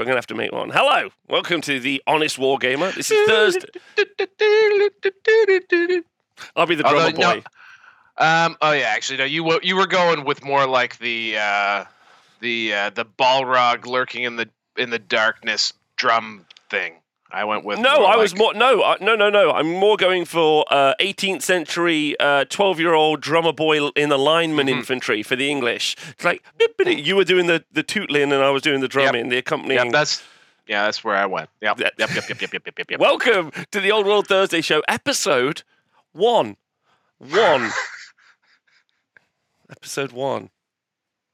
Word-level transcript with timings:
We're 0.00 0.06
gonna 0.06 0.16
have 0.16 0.26
to 0.28 0.34
make 0.34 0.50
one. 0.50 0.70
Hello, 0.70 1.10
welcome 1.28 1.60
to 1.60 1.78
the 1.78 2.02
Honest 2.06 2.38
Wargamer. 2.38 2.94
This 2.94 3.10
is 3.10 3.28
Thursday. 3.28 3.68
I'll 6.56 6.64
be 6.64 6.74
the 6.74 6.84
drummer 6.84 7.00
Although, 7.00 7.18
no, 7.18 7.34
boy. 7.34 7.42
Um. 8.16 8.56
Oh 8.62 8.72
yeah. 8.72 8.84
Actually, 8.86 9.18
no. 9.18 9.24
You 9.24 9.44
were 9.44 9.60
you 9.62 9.76
were 9.76 9.86
going 9.86 10.24
with 10.24 10.42
more 10.42 10.66
like 10.66 10.98
the 11.00 11.36
uh, 11.36 11.84
the 12.40 12.72
uh, 12.72 12.90
the 12.94 13.04
Balrog 13.04 13.84
lurking 13.84 14.22
in 14.22 14.36
the 14.36 14.48
in 14.78 14.88
the 14.88 14.98
darkness 14.98 15.74
drum 15.96 16.46
thing. 16.70 16.94
I 17.32 17.44
went 17.44 17.64
with. 17.64 17.78
No, 17.78 18.04
I 18.04 18.16
was 18.16 18.32
like- 18.32 18.38
more 18.40 18.54
no, 18.54 18.82
I, 18.82 18.96
no, 19.00 19.14
no, 19.14 19.30
no. 19.30 19.52
I'm 19.52 19.70
more 19.72 19.96
going 19.96 20.24
for 20.24 20.64
uh, 20.70 20.94
18th 21.00 21.42
century, 21.42 22.16
12 22.18 22.80
year 22.80 22.94
old 22.94 23.20
drummer 23.20 23.52
boy 23.52 23.88
in 23.90 24.08
the 24.08 24.18
lineman 24.18 24.66
Mm-hmm. 24.66 24.78
infantry 24.78 25.22
for 25.22 25.36
the 25.36 25.48
English. 25.50 25.96
It's 26.10 26.24
like 26.24 26.42
you 26.86 27.16
were 27.16 27.24
doing 27.24 27.46
the 27.46 27.64
the 27.72 27.82
tootling 27.84 28.24
and 28.32 28.34
I 28.34 28.50
was 28.50 28.62
doing 28.62 28.80
the 28.80 28.88
drumming, 28.88 29.28
the 29.28 29.38
accompanying. 29.38 29.86
Yeah, 29.86 29.90
that's 29.92 30.22
yeah, 30.66 30.84
that's 30.84 31.02
where 31.04 31.16
I 31.16 31.26
went. 31.26 31.50
Yep. 31.60 31.80
Yep. 31.80 31.92
Yep. 31.98 32.10
Yep. 32.14 32.28
Yep. 32.28 32.40
Yep. 32.40 32.52
Yep. 32.66 32.78
Yep. 32.78 32.90
yep. 32.90 33.00
Welcome 33.00 33.52
to 33.70 33.80
the 33.80 33.90
Old 33.92 34.06
World 34.06 34.26
Thursday 34.26 34.60
Show, 34.60 34.82
episode 34.88 35.62
one. 36.12 36.56
One. 37.18 37.70
episode 39.70 40.12
one. 40.12 40.50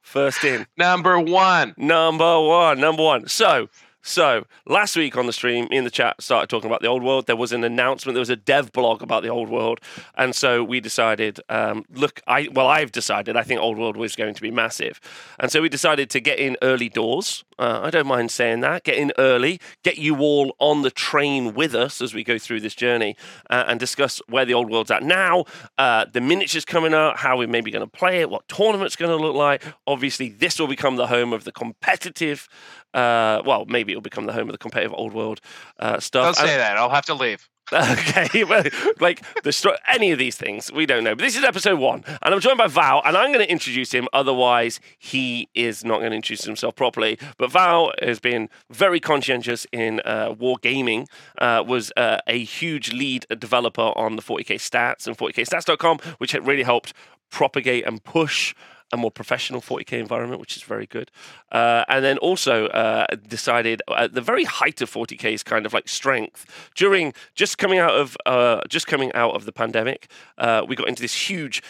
First 0.02 0.44
in. 0.44 0.66
Number 0.76 1.18
one. 1.18 1.74
Number 1.76 2.40
one. 2.40 2.80
Number 2.80 3.02
one. 3.02 3.26
So, 3.28 3.68
so 4.06 4.46
last 4.66 4.96
week 4.96 5.16
on 5.16 5.26
the 5.26 5.32
stream, 5.32 5.66
me 5.68 5.76
in 5.76 5.84
the 5.84 5.90
chat 5.90 6.22
started 6.22 6.48
talking 6.48 6.70
about 6.70 6.80
the 6.80 6.86
old 6.86 7.02
world. 7.02 7.26
There 7.26 7.34
was 7.34 7.52
an 7.52 7.64
announcement. 7.64 8.14
There 8.14 8.20
was 8.20 8.30
a 8.30 8.36
dev 8.36 8.72
blog 8.72 9.02
about 9.02 9.24
the 9.24 9.28
old 9.28 9.48
world, 9.48 9.80
and 10.16 10.34
so 10.34 10.62
we 10.62 10.78
decided. 10.80 11.40
Um, 11.48 11.84
look, 11.92 12.20
I 12.26 12.48
well, 12.52 12.68
I've 12.68 12.92
decided. 12.92 13.36
I 13.36 13.42
think 13.42 13.60
old 13.60 13.78
world 13.78 13.96
was 13.96 14.14
going 14.14 14.34
to 14.34 14.42
be 14.42 14.52
massive, 14.52 15.00
and 15.40 15.50
so 15.50 15.60
we 15.60 15.68
decided 15.68 16.08
to 16.10 16.20
get 16.20 16.38
in 16.38 16.56
early 16.62 16.88
doors. 16.88 17.44
Uh, 17.58 17.80
I 17.82 17.90
don't 17.90 18.06
mind 18.06 18.30
saying 18.30 18.60
that. 18.60 18.84
Get 18.84 18.96
in 18.96 19.12
early. 19.18 19.60
Get 19.82 19.98
you 19.98 20.18
all 20.18 20.54
on 20.58 20.82
the 20.82 20.90
train 20.90 21.54
with 21.54 21.74
us 21.74 22.00
as 22.00 22.14
we 22.14 22.24
go 22.24 22.38
through 22.38 22.60
this 22.60 22.74
journey 22.74 23.16
uh, 23.50 23.64
and 23.66 23.80
discuss 23.80 24.20
where 24.28 24.44
the 24.44 24.54
old 24.54 24.70
world's 24.70 24.90
at 24.90 25.02
now. 25.02 25.44
Uh, 25.78 26.06
the 26.12 26.20
miniatures 26.20 26.64
coming 26.64 26.94
out. 26.94 27.18
How 27.18 27.38
we're 27.38 27.48
maybe 27.48 27.70
going 27.70 27.84
to 27.84 27.90
play 27.90 28.20
it. 28.20 28.30
What 28.30 28.46
tournament's 28.48 28.96
going 28.96 29.16
to 29.16 29.22
look 29.22 29.34
like. 29.34 29.64
Obviously, 29.86 30.28
this 30.28 30.58
will 30.58 30.68
become 30.68 30.96
the 30.96 31.06
home 31.06 31.32
of 31.32 31.44
the 31.44 31.52
competitive 31.52 32.48
uh, 32.94 33.42
well, 33.44 33.66
maybe 33.66 33.92
it'll 33.92 34.00
become 34.00 34.24
the 34.24 34.32
home 34.32 34.48
of 34.48 34.52
the 34.52 34.58
competitive 34.58 34.94
old 34.94 35.12
world 35.12 35.40
uh, 35.78 36.00
stuff. 36.00 36.36
Don't 36.36 36.46
say 36.48 36.56
that. 36.56 36.78
I'll 36.78 36.88
have 36.88 37.04
to 37.06 37.14
leave. 37.14 37.46
Okay, 37.72 38.44
well, 38.44 38.62
like 39.00 39.22
the 39.42 39.50
stro- 39.50 39.76
any 39.92 40.12
of 40.12 40.18
these 40.20 40.36
things, 40.36 40.70
we 40.70 40.86
don't 40.86 41.02
know. 41.02 41.16
But 41.16 41.24
this 41.24 41.36
is 41.36 41.42
episode 41.42 41.80
one, 41.80 42.04
and 42.22 42.32
I'm 42.34 42.40
joined 42.40 42.58
by 42.58 42.68
Val, 42.68 43.02
and 43.04 43.16
I'm 43.16 43.32
going 43.32 43.44
to 43.44 43.50
introduce 43.50 43.92
him. 43.92 44.06
Otherwise, 44.12 44.78
he 44.98 45.48
is 45.54 45.84
not 45.84 45.98
going 45.98 46.10
to 46.10 46.16
introduce 46.16 46.44
himself 46.44 46.76
properly. 46.76 47.18
But 47.38 47.50
Val 47.50 47.92
has 48.00 48.20
been 48.20 48.48
very 48.70 49.00
conscientious 49.00 49.66
in 49.72 50.00
uh, 50.04 50.32
wargaming. 50.34 51.06
Uh, 51.38 51.64
was 51.66 51.92
uh, 51.96 52.18
a 52.28 52.44
huge 52.44 52.92
lead 52.92 53.26
developer 53.36 53.92
on 53.96 54.14
the 54.14 54.22
40k 54.22 54.56
stats 54.56 55.08
and 55.08 55.18
40kstats.com, 55.18 55.98
which 56.18 56.32
had 56.32 56.46
really 56.46 56.62
helped 56.62 56.92
propagate 57.30 57.84
and 57.84 58.02
push 58.04 58.54
a 58.92 58.96
more 58.96 59.10
professional 59.10 59.60
40k 59.60 59.94
environment, 59.94 60.40
which 60.40 60.56
is 60.56 60.62
very 60.62 60.86
good. 60.86 61.10
Uh, 61.50 61.84
and 61.88 62.04
then 62.04 62.18
also 62.18 62.66
uh, 62.68 63.06
decided 63.28 63.82
at 63.96 64.14
the 64.14 64.20
very 64.20 64.44
height 64.44 64.80
of 64.80 64.90
40k's 64.90 65.42
kind 65.42 65.66
of 65.66 65.72
like 65.72 65.88
strength 65.88 66.46
during 66.74 67.12
just 67.34 67.58
coming 67.58 67.78
out 67.78 67.94
of 67.94 68.16
uh, 68.26 68.60
just 68.68 68.86
coming 68.86 69.12
out 69.14 69.34
of 69.34 69.44
the 69.44 69.52
pandemic, 69.52 70.10
uh, 70.38 70.64
we 70.66 70.76
got 70.76 70.88
into 70.88 71.02
this 71.02 71.28
huge 71.28 71.62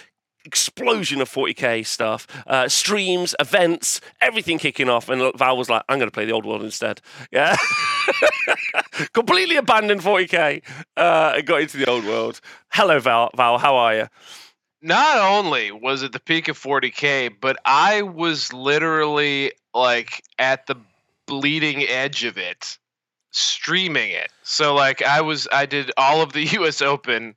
explosion 0.45 1.21
of 1.21 1.29
40k 1.29 1.85
stuff, 1.85 2.27
uh, 2.47 2.69
streams, 2.69 3.35
events, 3.41 4.01
everything 4.21 4.59
kicking 4.59 4.89
off. 4.89 5.09
And 5.09 5.33
Val 5.37 5.57
was 5.57 5.69
like, 5.69 5.83
"I'm 5.89 5.99
going 5.99 6.09
to 6.09 6.15
play 6.15 6.25
the 6.25 6.33
old 6.33 6.47
world 6.47 6.63
instead." 6.63 7.01
Yeah, 7.33 7.57
completely 9.13 9.57
abandoned 9.57 10.03
40k 10.03 10.63
uh, 10.97 11.35
and 11.37 11.47
got 11.47 11.63
into 11.63 11.77
the 11.77 11.87
old 11.87 12.05
world. 12.05 12.41
Hello, 12.71 13.01
Val. 13.01 13.31
Val, 13.37 13.59
how 13.59 13.77
are 13.77 13.95
you? 13.95 14.07
Not 14.83 15.19
only 15.19 15.73
was 15.73 16.03
it 16.03 16.13
the 16.13 16.21
peak 16.21 16.49
of 16.49 16.59
40k, 16.59 17.35
but 17.41 17.57
I 17.65 18.03
was 18.03 18.53
literally 18.53 19.53
like 19.75 20.23
at 20.39 20.67
the 20.67 20.77
bleeding 21.27 21.83
edge 21.85 22.25
of 22.25 22.39
it, 22.39 22.79
streaming 23.31 24.11
it. 24.11 24.31
So 24.43 24.75
like 24.75 25.03
I 25.03 25.21
was, 25.21 25.49
I 25.51 25.67
did 25.67 25.91
all 25.97 26.23
of 26.23 26.33
the 26.33 26.45
U.S. 26.53 26.83
Open 26.83 27.35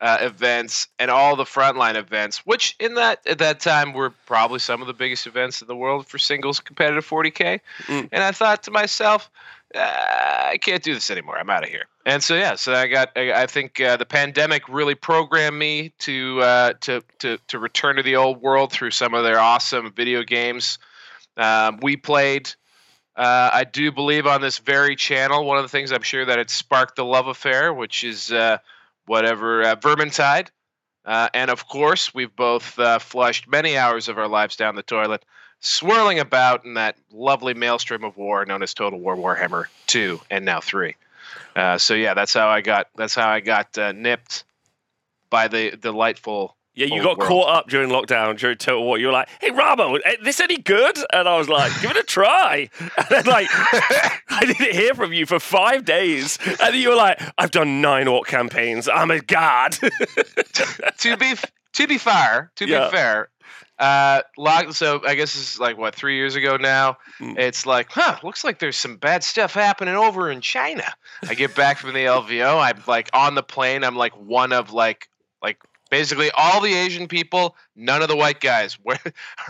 uh, 0.00 0.18
events 0.20 0.88
and 0.98 1.10
all 1.10 1.36
the 1.36 1.44
frontline 1.44 1.94
events, 1.94 2.38
which 2.46 2.74
in 2.80 2.94
that 2.94 3.20
at 3.26 3.38
that 3.38 3.60
time 3.60 3.92
were 3.92 4.10
probably 4.26 4.58
some 4.58 4.80
of 4.80 4.86
the 4.86 4.94
biggest 4.94 5.26
events 5.26 5.60
in 5.60 5.68
the 5.68 5.76
world 5.76 6.06
for 6.06 6.18
singles 6.18 6.58
competitive 6.58 7.06
40k. 7.06 7.60
Mm. 7.86 8.08
And 8.10 8.22
I 8.24 8.32
thought 8.32 8.62
to 8.64 8.70
myself, 8.70 9.30
I 9.74 10.58
can't 10.60 10.82
do 10.82 10.94
this 10.94 11.10
anymore. 11.10 11.38
I'm 11.38 11.50
out 11.50 11.62
of 11.62 11.70
here. 11.70 11.84
And 12.04 12.22
so 12.22 12.34
yeah, 12.34 12.56
so 12.56 12.74
I 12.74 12.86
got. 12.88 13.16
I, 13.16 13.46
think 13.46 13.80
uh, 13.80 13.96
the 13.96 14.06
pandemic 14.06 14.68
really 14.68 14.94
programmed 14.94 15.58
me 15.58 15.92
to 16.00 16.40
uh, 16.40 16.72
to 16.80 17.02
to 17.20 17.38
to 17.48 17.58
return 17.58 17.96
to 17.96 18.02
the 18.02 18.16
old 18.16 18.40
world 18.40 18.72
through 18.72 18.90
some 18.90 19.14
of 19.14 19.22
their 19.22 19.38
awesome 19.38 19.92
video 19.92 20.22
games. 20.22 20.78
Um, 21.36 21.78
we 21.82 21.96
played. 21.96 22.52
Uh, 23.16 23.50
I 23.52 23.64
do 23.64 23.92
believe 23.92 24.26
on 24.26 24.40
this 24.40 24.58
very 24.58 24.96
channel. 24.96 25.44
One 25.44 25.58
of 25.58 25.64
the 25.64 25.68
things 25.68 25.92
I'm 25.92 26.02
sure 26.02 26.24
that 26.24 26.38
it 26.38 26.48
sparked 26.48 26.96
the 26.96 27.04
love 27.04 27.26
affair, 27.26 27.72
which 27.72 28.02
is 28.02 28.32
uh, 28.32 28.58
whatever 29.06 29.62
uh, 29.62 29.76
Vermintide. 29.76 30.48
Uh, 31.04 31.28
and 31.34 31.50
of 31.50 31.66
course, 31.66 32.14
we've 32.14 32.34
both 32.34 32.78
uh, 32.78 32.98
flushed 32.98 33.48
many 33.48 33.76
hours 33.76 34.08
of 34.08 34.18
our 34.18 34.28
lives 34.28 34.56
down 34.56 34.74
the 34.74 34.82
toilet, 34.82 35.24
swirling 35.60 36.18
about 36.18 36.64
in 36.64 36.74
that 36.74 36.96
lovely 37.12 37.54
maelstrom 37.54 38.04
of 38.04 38.16
war 38.16 38.44
known 38.44 38.62
as 38.62 38.74
Total 38.74 38.98
War 38.98 39.16
Warhammer 39.16 39.66
2 39.86 40.20
and 40.30 40.44
now 40.44 40.60
3. 40.60 40.94
Uh, 41.56 41.78
so 41.78 41.94
yeah, 41.94 42.14
that's 42.14 42.34
how 42.34 42.48
I 42.48 42.60
got 42.60 42.88
that's 42.96 43.14
how 43.14 43.28
I 43.28 43.40
got 43.40 43.76
uh, 43.78 43.92
nipped 43.92 44.44
by 45.30 45.48
the 45.48 45.70
delightful. 45.76 46.56
Yeah, 46.74 46.86
you 46.86 47.02
got 47.02 47.18
world. 47.18 47.28
caught 47.28 47.48
up 47.56 47.68
during 47.68 47.90
lockdown 47.90 48.38
during 48.38 48.56
Total 48.56 48.82
War. 48.82 48.96
You 48.96 49.06
were 49.08 49.12
like, 49.12 49.28
"Hey, 49.40 49.50
Ramo, 49.50 49.96
is 49.96 50.02
this 50.22 50.38
any 50.40 50.56
good?" 50.56 50.96
And 51.12 51.28
I 51.28 51.36
was 51.36 51.48
like, 51.48 51.72
"Give 51.82 51.90
it 51.90 51.96
a 51.96 52.02
try." 52.04 52.70
And 52.80 53.06
then, 53.10 53.24
like, 53.26 53.48
I 53.52 54.44
didn't 54.46 54.72
hear 54.72 54.94
from 54.94 55.12
you 55.12 55.26
for 55.26 55.40
five 55.40 55.84
days, 55.84 56.38
and 56.46 56.56
then 56.58 56.74
you 56.76 56.90
were 56.90 56.94
like, 56.94 57.20
"I've 57.36 57.50
done 57.50 57.80
nine 57.80 58.06
orc 58.06 58.28
campaigns. 58.28 58.88
I'm 58.88 59.10
a 59.10 59.20
god." 59.20 59.72
to 60.98 61.16
be 61.18 61.34
to 61.74 61.86
be 61.88 61.98
fair, 61.98 62.52
to 62.56 62.66
Yeah. 62.68 62.86
be 62.86 62.90
fair, 62.92 63.28
uh, 63.80 64.20
log, 64.36 64.74
so 64.74 65.00
I 65.06 65.14
guess 65.14 65.32
this 65.32 65.54
is 65.54 65.58
like 65.58 65.78
what 65.78 65.94
three 65.94 66.16
years 66.16 66.36
ago 66.36 66.58
now. 66.58 66.98
Mm. 67.18 67.38
It's 67.38 67.64
like, 67.64 67.90
huh, 67.90 68.18
looks 68.22 68.44
like 68.44 68.58
there's 68.58 68.76
some 68.76 68.96
bad 68.96 69.24
stuff 69.24 69.54
happening 69.54 69.94
over 69.94 70.30
in 70.30 70.42
China. 70.42 70.84
I 71.26 71.34
get 71.34 71.56
back 71.56 71.78
from 71.78 71.94
the 71.94 72.04
LVO. 72.04 72.60
I'm 72.62 72.82
like 72.86 73.08
on 73.14 73.34
the 73.34 73.42
plane. 73.42 73.82
I'm 73.82 73.96
like 73.96 74.12
one 74.20 74.52
of 74.52 74.72
like 74.72 75.08
like 75.42 75.62
basically 75.90 76.30
all 76.36 76.60
the 76.60 76.74
Asian 76.74 77.08
people, 77.08 77.56
none 77.74 78.02
of 78.02 78.08
the 78.08 78.16
white 78.16 78.40
guys 78.40 78.78
wear, 78.84 79.00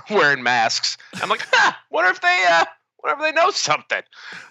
wearing 0.09 0.45
masks. 0.45 0.97
I'm 1.21 1.29
like, 1.29 1.47
huh, 1.51 1.73
wonder 1.91 2.11
if 2.11 2.21
they 2.21 2.45
uh, 2.49 2.65
wonder 3.03 3.21
if 3.21 3.35
they 3.35 3.41
know 3.41 3.51
something. 3.51 4.03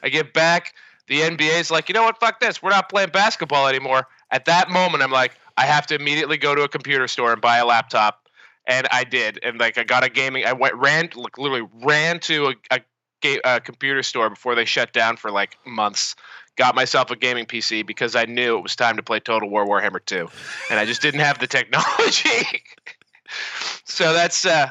I 0.04 0.10
get 0.10 0.34
back. 0.34 0.74
The 1.08 1.22
NBA's 1.22 1.72
like, 1.72 1.88
you 1.90 1.94
know 1.94 2.04
what? 2.04 2.20
Fuck 2.20 2.42
this. 2.42 2.62
We're 2.62 2.70
not 2.70 2.90
playing 2.90 3.10
basketball 3.10 3.68
anymore. 3.68 4.08
At 4.30 4.46
that 4.46 4.70
moment, 4.70 5.02
I'm 5.02 5.12
like, 5.12 5.32
I 5.58 5.66
have 5.66 5.88
to 5.88 5.96
immediately 5.96 6.38
go 6.38 6.54
to 6.54 6.64
a 6.64 6.68
computer 6.68 7.08
store 7.08 7.34
and 7.34 7.42
buy 7.42 7.58
a 7.58 7.66
laptop, 7.66 8.19
and 8.69 8.88
I 8.91 9.03
did. 9.03 9.40
And 9.44 9.59
like, 9.59 9.78
I 9.78 9.84
got 9.84 10.06
a 10.06 10.09
gaming. 10.09 10.46
I 10.46 10.53
went 10.53 10.75
ran 10.75 11.09
like 11.16 11.38
literally 11.38 11.68
ran 11.84 12.19
to 12.22 12.50
a, 12.50 12.56
a, 12.72 12.80
ga- 13.22 13.41
a 13.44 13.59
computer 13.59 14.03
store 14.03 14.30
before 14.30 14.56
they 14.56 14.63
shut 14.63 14.94
down 14.94 15.18
for 15.18 15.31
like 15.31 15.57
months. 15.66 16.16
Got 16.56 16.75
myself 16.75 17.09
a 17.09 17.16
gaming 17.16 17.46
PC 17.46 17.85
because 17.85 18.16
I 18.16 18.25
knew 18.25 18.57
it 18.57 18.62
was 18.62 18.75
time 18.75 18.97
to 18.97 19.03
play 19.03 19.19
Total 19.19 19.50
War 19.50 19.66
Warhammer 19.66 20.03
2, 20.06 20.28
and 20.69 20.80
I 20.80 20.85
just 20.85 21.02
didn't 21.02 21.22
have 21.22 21.40
the 21.40 21.47
technology. 21.47 22.63
so 23.85 24.12
that's 24.13 24.46
uh, 24.46 24.69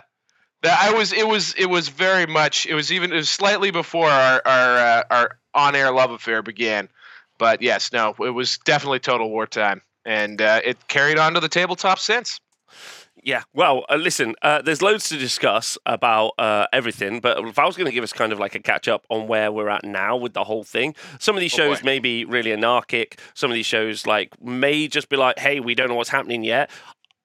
that 0.62 0.78
I 0.82 0.92
was. 0.92 1.14
It 1.14 1.26
was. 1.26 1.54
It 1.54 1.66
was 1.66 1.88
very 1.88 2.26
much. 2.26 2.66
It 2.66 2.74
was 2.74 2.92
even. 2.92 3.10
It 3.10 3.16
was 3.16 3.30
slightly 3.30 3.70
before 3.70 4.10
our 4.10 4.42
our 4.44 4.76
uh, 4.76 5.02
our 5.10 5.38
on 5.54 5.74
air 5.74 5.90
love 5.90 6.10
affair 6.10 6.42
began. 6.42 6.90
But 7.38 7.62
yes, 7.62 7.90
no, 7.90 8.14
it 8.20 8.30
was 8.30 8.58
definitely 8.58 9.00
Total 9.00 9.30
War 9.30 9.46
time, 9.46 9.80
and 10.04 10.42
uh, 10.42 10.60
it 10.62 10.88
carried 10.88 11.18
on 11.18 11.32
to 11.34 11.40
the 11.40 11.48
tabletop 11.48 11.98
since. 11.98 12.38
Yeah, 13.24 13.42
well, 13.52 13.84
uh, 13.90 13.96
listen, 13.96 14.34
uh, 14.42 14.62
there's 14.62 14.80
loads 14.80 15.08
to 15.08 15.18
discuss 15.18 15.76
about 15.86 16.32
uh, 16.38 16.66
everything, 16.72 17.20
but 17.20 17.38
if 17.46 17.58
I 17.58 17.66
was 17.66 17.76
going 17.76 17.86
to 17.86 17.92
give 17.92 18.04
us 18.04 18.12
kind 18.12 18.32
of 18.32 18.38
like 18.38 18.54
a 18.54 18.60
catch 18.60 18.86
up 18.86 19.04
on 19.08 19.26
where 19.26 19.50
we're 19.50 19.68
at 19.68 19.84
now 19.84 20.16
with 20.16 20.34
the 20.34 20.44
whole 20.44 20.62
thing, 20.64 20.94
some 21.18 21.34
of 21.36 21.40
these 21.40 21.52
Oh, 21.54 21.56
shows 21.56 21.80
boy. 21.80 21.84
may 21.86 21.98
be 21.98 22.24
really 22.24 22.52
anarchic. 22.52 23.20
Some 23.34 23.50
of 23.50 23.54
these 23.54 23.66
shows 23.66 24.06
like 24.06 24.40
may 24.42 24.88
just 24.88 25.08
be 25.08 25.16
like, 25.16 25.38
hey, 25.38 25.58
we 25.60 25.74
don't 25.74 25.88
know 25.88 25.94
what's 25.94 26.10
happening 26.10 26.44
yet. 26.44 26.70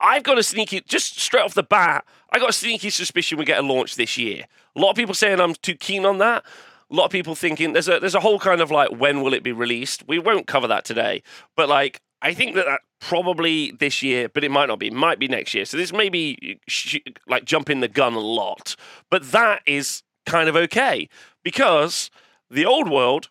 I've 0.01 0.23
got 0.23 0.37
a 0.37 0.43
sneaky, 0.43 0.81
just 0.81 1.19
straight 1.19 1.43
off 1.43 1.53
the 1.53 1.63
bat, 1.63 2.05
I 2.31 2.39
got 2.39 2.49
a 2.49 2.53
sneaky 2.53 2.89
suspicion 2.89 3.37
we 3.37 3.45
get 3.45 3.59
a 3.59 3.61
launch 3.61 3.95
this 3.95 4.17
year. 4.17 4.45
A 4.75 4.79
lot 4.79 4.89
of 4.89 4.95
people 4.95 5.13
saying 5.13 5.39
I'm 5.39 5.53
too 5.53 5.75
keen 5.75 6.05
on 6.05 6.17
that. 6.17 6.43
A 6.91 6.95
lot 6.95 7.05
of 7.05 7.11
people 7.11 7.35
thinking 7.35 7.73
there's 7.73 7.87
a 7.87 7.99
there's 7.99 8.15
a 8.15 8.19
whole 8.19 8.39
kind 8.39 8.59
of 8.61 8.71
like 8.71 8.89
when 8.89 9.21
will 9.21 9.33
it 9.33 9.43
be 9.43 9.51
released? 9.51 10.03
We 10.07 10.17
won't 10.19 10.47
cover 10.47 10.67
that 10.67 10.83
today, 10.85 11.21
but 11.55 11.69
like 11.69 12.01
I 12.23 12.33
think 12.33 12.55
that 12.55 12.65
that 12.65 12.79
probably 12.99 13.71
this 13.71 14.01
year, 14.01 14.29
but 14.29 14.43
it 14.43 14.49
might 14.49 14.67
not 14.67 14.79
be. 14.79 14.87
It 14.87 14.93
might 14.93 15.19
be 15.19 15.27
next 15.27 15.53
year. 15.53 15.65
So 15.65 15.77
this 15.77 15.91
may 15.93 16.09
be 16.09 16.59
sh- 16.67 16.97
like 17.27 17.45
jumping 17.45 17.81
the 17.81 17.87
gun 17.89 18.13
a 18.13 18.19
lot, 18.19 18.75
but 19.11 19.31
that 19.31 19.61
is 19.65 20.01
kind 20.25 20.47
of 20.49 20.55
okay 20.55 21.09
because 21.43 22.09
the 22.49 22.65
old 22.65 22.89
world 22.89 23.29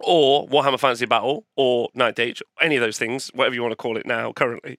or 0.00 0.46
Warhammer 0.48 0.78
Fantasy 0.78 1.06
Battle 1.06 1.46
or 1.56 1.88
Ninth 1.94 2.18
Age, 2.18 2.42
any 2.60 2.76
of 2.76 2.82
those 2.82 2.98
things, 2.98 3.30
whatever 3.32 3.54
you 3.54 3.62
want 3.62 3.72
to 3.72 3.76
call 3.76 3.96
it 3.96 4.04
now, 4.06 4.30
currently, 4.32 4.78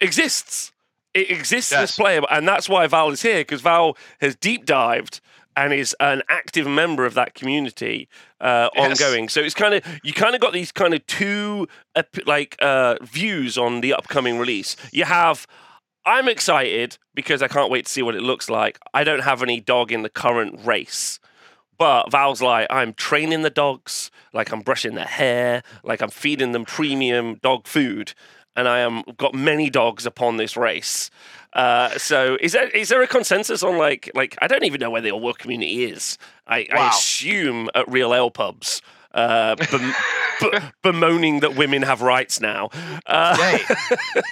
exists. 0.00 0.72
It 1.14 1.30
exists 1.30 1.72
Yes. 1.72 1.90
as 1.92 1.96
playable, 1.96 2.28
and 2.30 2.46
that's 2.46 2.68
why 2.68 2.86
Val 2.88 3.10
is 3.10 3.22
here 3.22 3.38
because 3.40 3.62
Val 3.62 3.96
has 4.20 4.36
deep 4.36 4.66
dived 4.66 5.20
and 5.56 5.72
is 5.72 5.96
an 6.00 6.22
active 6.28 6.66
member 6.66 7.06
of 7.06 7.14
that 7.14 7.34
community 7.34 8.08
uh, 8.40 8.68
Yes. 8.74 9.00
ongoing. 9.00 9.28
So 9.28 9.40
it's 9.40 9.54
kind 9.54 9.74
of 9.74 9.82
you 10.04 10.12
kind 10.12 10.34
of 10.34 10.40
got 10.40 10.52
these 10.52 10.70
kind 10.70 10.94
of 10.94 11.04
two 11.06 11.66
like 12.26 12.56
uh, 12.60 12.96
views 13.02 13.56
on 13.58 13.80
the 13.80 13.94
upcoming 13.94 14.38
release. 14.38 14.76
You 14.92 15.04
have. 15.04 15.46
I'm 16.08 16.28
excited 16.28 16.98
because 17.16 17.42
I 17.42 17.48
can't 17.48 17.68
wait 17.68 17.86
to 17.86 17.90
see 17.90 18.00
what 18.02 18.14
it 18.14 18.22
looks 18.22 18.48
like. 18.48 18.78
I 18.94 19.02
don't 19.02 19.22
have 19.24 19.42
any 19.42 19.60
dog 19.60 19.90
in 19.90 20.02
the 20.02 20.08
current 20.08 20.64
race. 20.64 21.18
But 21.78 22.10
Val's 22.12 22.40
like, 22.40 22.68
I'm 22.70 22.94
training 22.94 23.42
the 23.42 23.50
dogs, 23.50 24.10
like 24.32 24.52
I'm 24.52 24.60
brushing 24.60 24.94
their 24.94 25.04
hair, 25.04 25.62
like 25.82 26.00
I'm 26.00 26.10
feeding 26.10 26.52
them 26.52 26.64
premium 26.64 27.34
dog 27.42 27.66
food, 27.66 28.14
and 28.54 28.66
I 28.68 28.78
am 28.78 29.02
got 29.18 29.34
many 29.34 29.68
dogs 29.68 30.06
upon 30.06 30.36
this 30.36 30.56
race. 30.56 31.10
Uh, 31.56 31.96
so 31.96 32.36
is 32.38 32.52
there 32.52 32.68
is 32.68 32.90
there 32.90 33.02
a 33.02 33.06
consensus 33.06 33.62
on 33.62 33.78
like 33.78 34.10
like 34.14 34.36
I 34.42 34.46
don't 34.46 34.64
even 34.64 34.78
know 34.78 34.90
where 34.90 35.00
the 35.00 35.10
old 35.10 35.22
world 35.22 35.38
community 35.38 35.84
is. 35.84 36.18
I, 36.46 36.68
I 36.70 36.90
assume 36.90 37.70
at 37.74 37.90
real 37.90 38.14
ale 38.14 38.30
pubs. 38.30 38.82
Uh, 39.14 39.56
bem- 39.56 39.94
b- 40.40 40.58
bemoaning 40.82 41.40
that 41.40 41.56
women 41.56 41.80
have 41.80 42.02
rights 42.02 42.42
now. 42.42 42.68
Uh, 43.06 43.34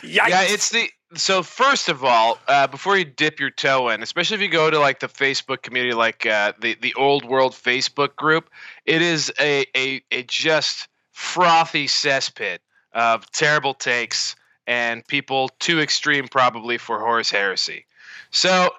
yeah, 0.05 0.43
it's 0.43 0.69
the 0.69 0.91
so 1.15 1.43
first 1.43 1.89
of 1.89 2.05
all, 2.05 2.39
uh, 2.47 2.67
before 2.67 2.99
you 2.99 3.07
dip 3.07 3.41
your 3.41 3.51
toe 3.51 3.89
in, 3.89 4.03
especially 4.03 4.35
if 4.35 4.43
you 4.43 4.51
go 4.51 4.71
to 4.71 4.79
like 4.79 5.01
the 5.01 5.09
Facebook 5.09 5.63
community, 5.63 5.95
like 5.95 6.27
uh, 6.27 6.53
the 6.61 6.77
the 6.83 6.93
old 6.93 7.25
world 7.25 7.53
Facebook 7.53 8.17
group, 8.17 8.51
it 8.85 9.01
is 9.01 9.33
a 9.41 9.65
a, 9.75 10.03
a 10.11 10.25
just 10.25 10.89
frothy 11.13 11.87
cesspit 11.87 12.59
of 12.93 13.31
terrible 13.31 13.73
takes 13.73 14.37
and 14.67 15.07
people 15.07 15.51
too 15.59 15.81
extreme 15.81 16.29
probably 16.29 16.79
for 16.79 16.99
Horus 16.99 17.31
Heresy. 17.31 17.87
So 18.31 18.71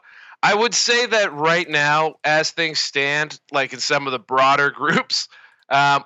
I 0.43 0.53
would 0.53 0.73
say 0.73 1.05
that 1.07 1.33
right 1.33 1.69
now, 1.69 2.15
as 2.23 2.51
things 2.51 2.79
stand, 2.79 3.39
like 3.51 3.73
in 3.73 3.79
some 3.79 4.05
of 4.05 4.11
the 4.11 4.19
broader 4.19 4.69
groups, 4.75 5.27
um, 5.69 6.03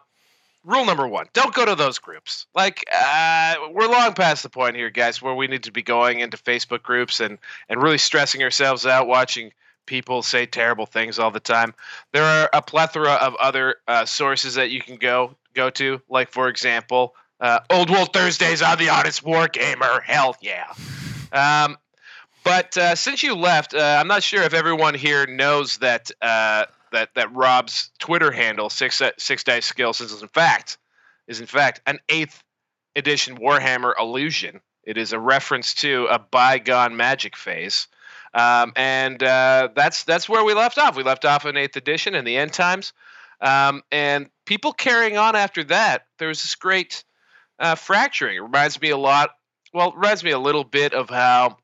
rule 0.64 0.86
number 0.86 1.08
one 1.08 1.26
don't 1.34 1.54
go 1.54 1.66
to 1.66 1.76
those 1.76 2.00
groups. 2.00 2.46
Like 2.56 2.86
uh, 2.94 3.56
we're 3.72 3.88
long 3.88 4.14
past 4.14 4.44
the 4.44 4.50
point 4.50 4.76
here 4.76 4.90
guys 4.90 5.22
where 5.22 5.34
we 5.34 5.48
need 5.48 5.64
to 5.64 5.72
be 5.72 5.82
going 5.82 6.20
into 6.20 6.38
facebook 6.38 6.84
groups 6.84 7.20
and 7.20 7.38
and 7.70 7.82
really 7.82 7.98
stressing 7.98 8.44
ourselves 8.44 8.86
out 8.86 9.08
watching 9.08 9.52
people 9.86 10.22
say 10.22 10.46
terrible 10.46 10.86
things 10.86 11.18
all 11.18 11.32
the 11.32 11.40
time. 11.40 11.74
There 12.14 12.24
are 12.24 12.50
a 12.54 12.62
plethora 12.62 13.14
of 13.14 13.34
other 13.36 13.78
uh, 13.88 14.06
sources 14.06 14.54
that 14.56 14.70
you 14.70 14.82
can 14.82 14.98
go 14.98 15.36
go 15.54 15.70
to. 15.72 16.02
Like 16.10 16.30
for 16.30 16.48
example 16.48 17.16
uh, 17.40 17.60
old 17.70 17.90
world 17.90 18.12
thursdays 18.14 18.62
on 18.62 18.78
the 18.78 18.90
honest 18.90 19.24
war 19.24 19.48
gamer 19.48 20.02
hell 20.02 20.36
yeah 20.42 20.74
um, 21.32 21.78
but 22.44 22.78
uh, 22.78 22.96
since 22.96 23.22
you 23.22 23.36
left, 23.36 23.74
uh, 23.74 23.98
I'm 24.00 24.08
not 24.08 24.24
sure 24.24 24.44
if 24.44 24.54
everyone 24.54 24.94
here 24.94 25.26
knows 25.28 25.78
that 25.80 26.10
uh, 26.22 26.66
that 26.92 27.14
that 27.16 27.34
Rob's 27.34 27.92
Twitter 28.00 28.32
handle 28.32 28.70
six 28.70 29.02
six 29.18 29.44
dice 29.44 29.66
skills 29.66 30.02
is 30.02 30.22
in 30.22 30.28
fact 30.28 30.78
is 31.28 31.40
in 31.40 31.46
fact 31.46 31.82
an 31.86 32.00
eighth 32.10 32.44
edition 32.96 33.38
Warhammer 33.38 33.94
illusion. 34.00 34.62
It 34.84 34.98
is 34.98 35.14
a 35.14 35.20
reference 35.20 35.74
to 35.76 36.08
a 36.10 36.18
bygone 36.18 36.96
Magic 36.98 37.36
phase, 37.36 37.88
um, 38.34 38.74
and 38.76 39.22
uh, 39.22 39.70
that's 39.76 40.04
that's 40.06 40.28
where 40.30 40.44
we 40.44 40.54
left 40.54 40.78
off. 40.78 40.96
We 40.96 41.04
left 41.04 41.26
off 41.26 41.46
in 41.46 41.58
eighth 41.58 41.76
edition 41.76 42.16
in 42.16 42.26
the 42.26 42.38
end 42.38 42.54
times, 42.54 42.94
um, 43.42 43.84
and 43.92 44.30
people 44.46 44.72
carrying 44.72 45.18
on 45.18 45.36
after 45.36 45.64
that. 45.66 46.08
There 46.18 46.30
was 46.30 46.42
this 46.42 46.56
great 46.56 47.04
uh, 47.60 47.76
fracturing. 47.76 48.38
It 48.38 48.42
reminds 48.42 48.82
me 48.82 48.90
a 48.90 48.98
lot. 48.98 49.32
Well, 49.74 49.90
it 49.90 49.96
reminds 49.96 50.24
me 50.24 50.32
a 50.32 50.40
little 50.40 50.64
bit 50.64 50.94
of 50.94 51.10
how 51.10 51.58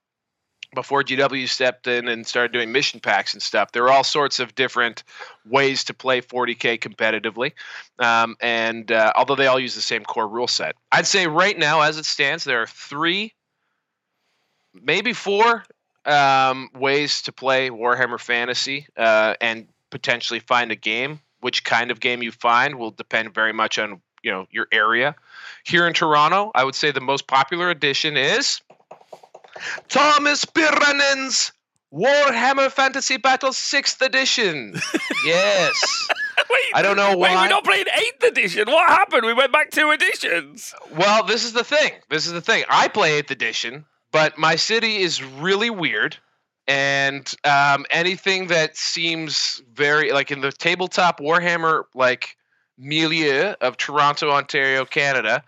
before 0.76 1.04
GW 1.04 1.50
stepped 1.50 1.88
in 1.88 2.08
and 2.08 2.28
started 2.28 2.52
doing 2.52 2.72
mission 2.72 3.00
packs 3.00 3.34
and 3.34 3.42
stuff, 3.42 3.72
there 3.72 3.82
were 3.82 3.92
all 3.92 4.04
sorts 4.04 4.40
of 4.40 4.54
different 4.54 5.04
ways 5.46 5.86
to 5.86 5.94
play 5.94 6.22
40k 6.22 6.80
competitively. 6.80 7.54
Um, 7.98 8.36
and 8.42 8.92
uh, 8.92 9.14
although 9.16 9.36
they 9.36 9.48
all 9.48 9.60
use 9.60 9.74
the 9.74 9.82
same 9.82 10.04
core 10.04 10.28
rule 10.28 10.48
set, 10.48 10.76
I'd 10.92 11.08
say 11.08 11.26
right 11.26 11.58
now, 11.58 11.82
as 11.82 11.98
it 11.98 12.06
stands, 12.06 12.44
there 12.44 12.62
are 12.62 12.68
three, 12.68 13.34
maybe 14.74 15.14
four 15.14 15.64
um, 16.06 16.70
ways 16.76 17.24
to 17.24 17.32
play 17.32 17.70
Warhammer 17.72 18.20
Fantasy 18.20 18.88
uh, 18.96 19.34
and 19.42 19.68
potentially 19.90 20.40
find 20.40 20.72
a 20.72 20.76
game. 20.76 21.22
Which 21.42 21.64
kind 21.64 21.92
of 21.92 22.00
game 22.00 22.24
you 22.24 22.32
find 22.32 22.80
will 22.80 22.90
depend 22.90 23.36
very 23.36 23.54
much 23.54 23.78
on 23.78 24.02
you 24.24 24.32
know 24.32 24.48
your 24.50 24.68
area. 24.72 25.16
Here 25.66 25.88
in 25.88 25.94
Toronto, 25.94 26.52
I 26.54 26.64
would 26.64 26.76
say 26.76 26.92
the 26.92 27.02
most 27.02 27.26
popular 27.28 27.70
edition 27.72 28.18
is 28.18 28.62
Thomas 29.90 30.46
Pirinen's 30.46 31.52
Warhammer 31.92 32.70
Fantasy 32.72 33.18
Battle 33.18 33.50
6th 33.50 34.02
Edition. 34.02 34.80
yes. 35.26 36.08
Wait, 36.50 36.72
I 36.76 36.82
don't 36.82 36.98
know 36.98 37.18
Wait, 37.18 37.32
why. 37.32 37.44
we're 37.46 37.50
not 37.50 37.64
playing 37.64 37.86
eighth 37.98 38.24
edition. 38.24 38.66
What 38.68 38.88
happened? 38.90 39.26
We 39.26 39.34
went 39.34 39.52
back 39.52 39.72
two 39.72 39.90
editions. 39.90 40.76
Well, 40.96 41.24
this 41.24 41.44
is 41.44 41.54
the 41.54 41.64
thing. 41.64 41.94
This 42.10 42.28
is 42.28 42.34
the 42.34 42.42
thing. 42.42 42.66
I 42.70 42.88
play 42.88 43.22
8th 43.22 43.32
edition, 43.32 43.86
but 44.12 44.38
my 44.38 44.58
city 44.58 44.98
is 44.98 45.24
really 45.24 45.70
weird. 45.70 46.18
And 46.68 47.34
um, 47.44 47.86
anything 47.90 48.48
that 48.48 48.76
seems 48.76 49.64
very 49.74 50.12
like 50.12 50.32
in 50.32 50.42
the 50.42 50.52
tabletop 50.52 51.20
Warhammer 51.20 51.84
like 51.94 52.36
milieu 52.78 53.54
of 53.62 53.78
Toronto, 53.78 54.32
Ontario, 54.32 54.86
Canada, 54.86 55.44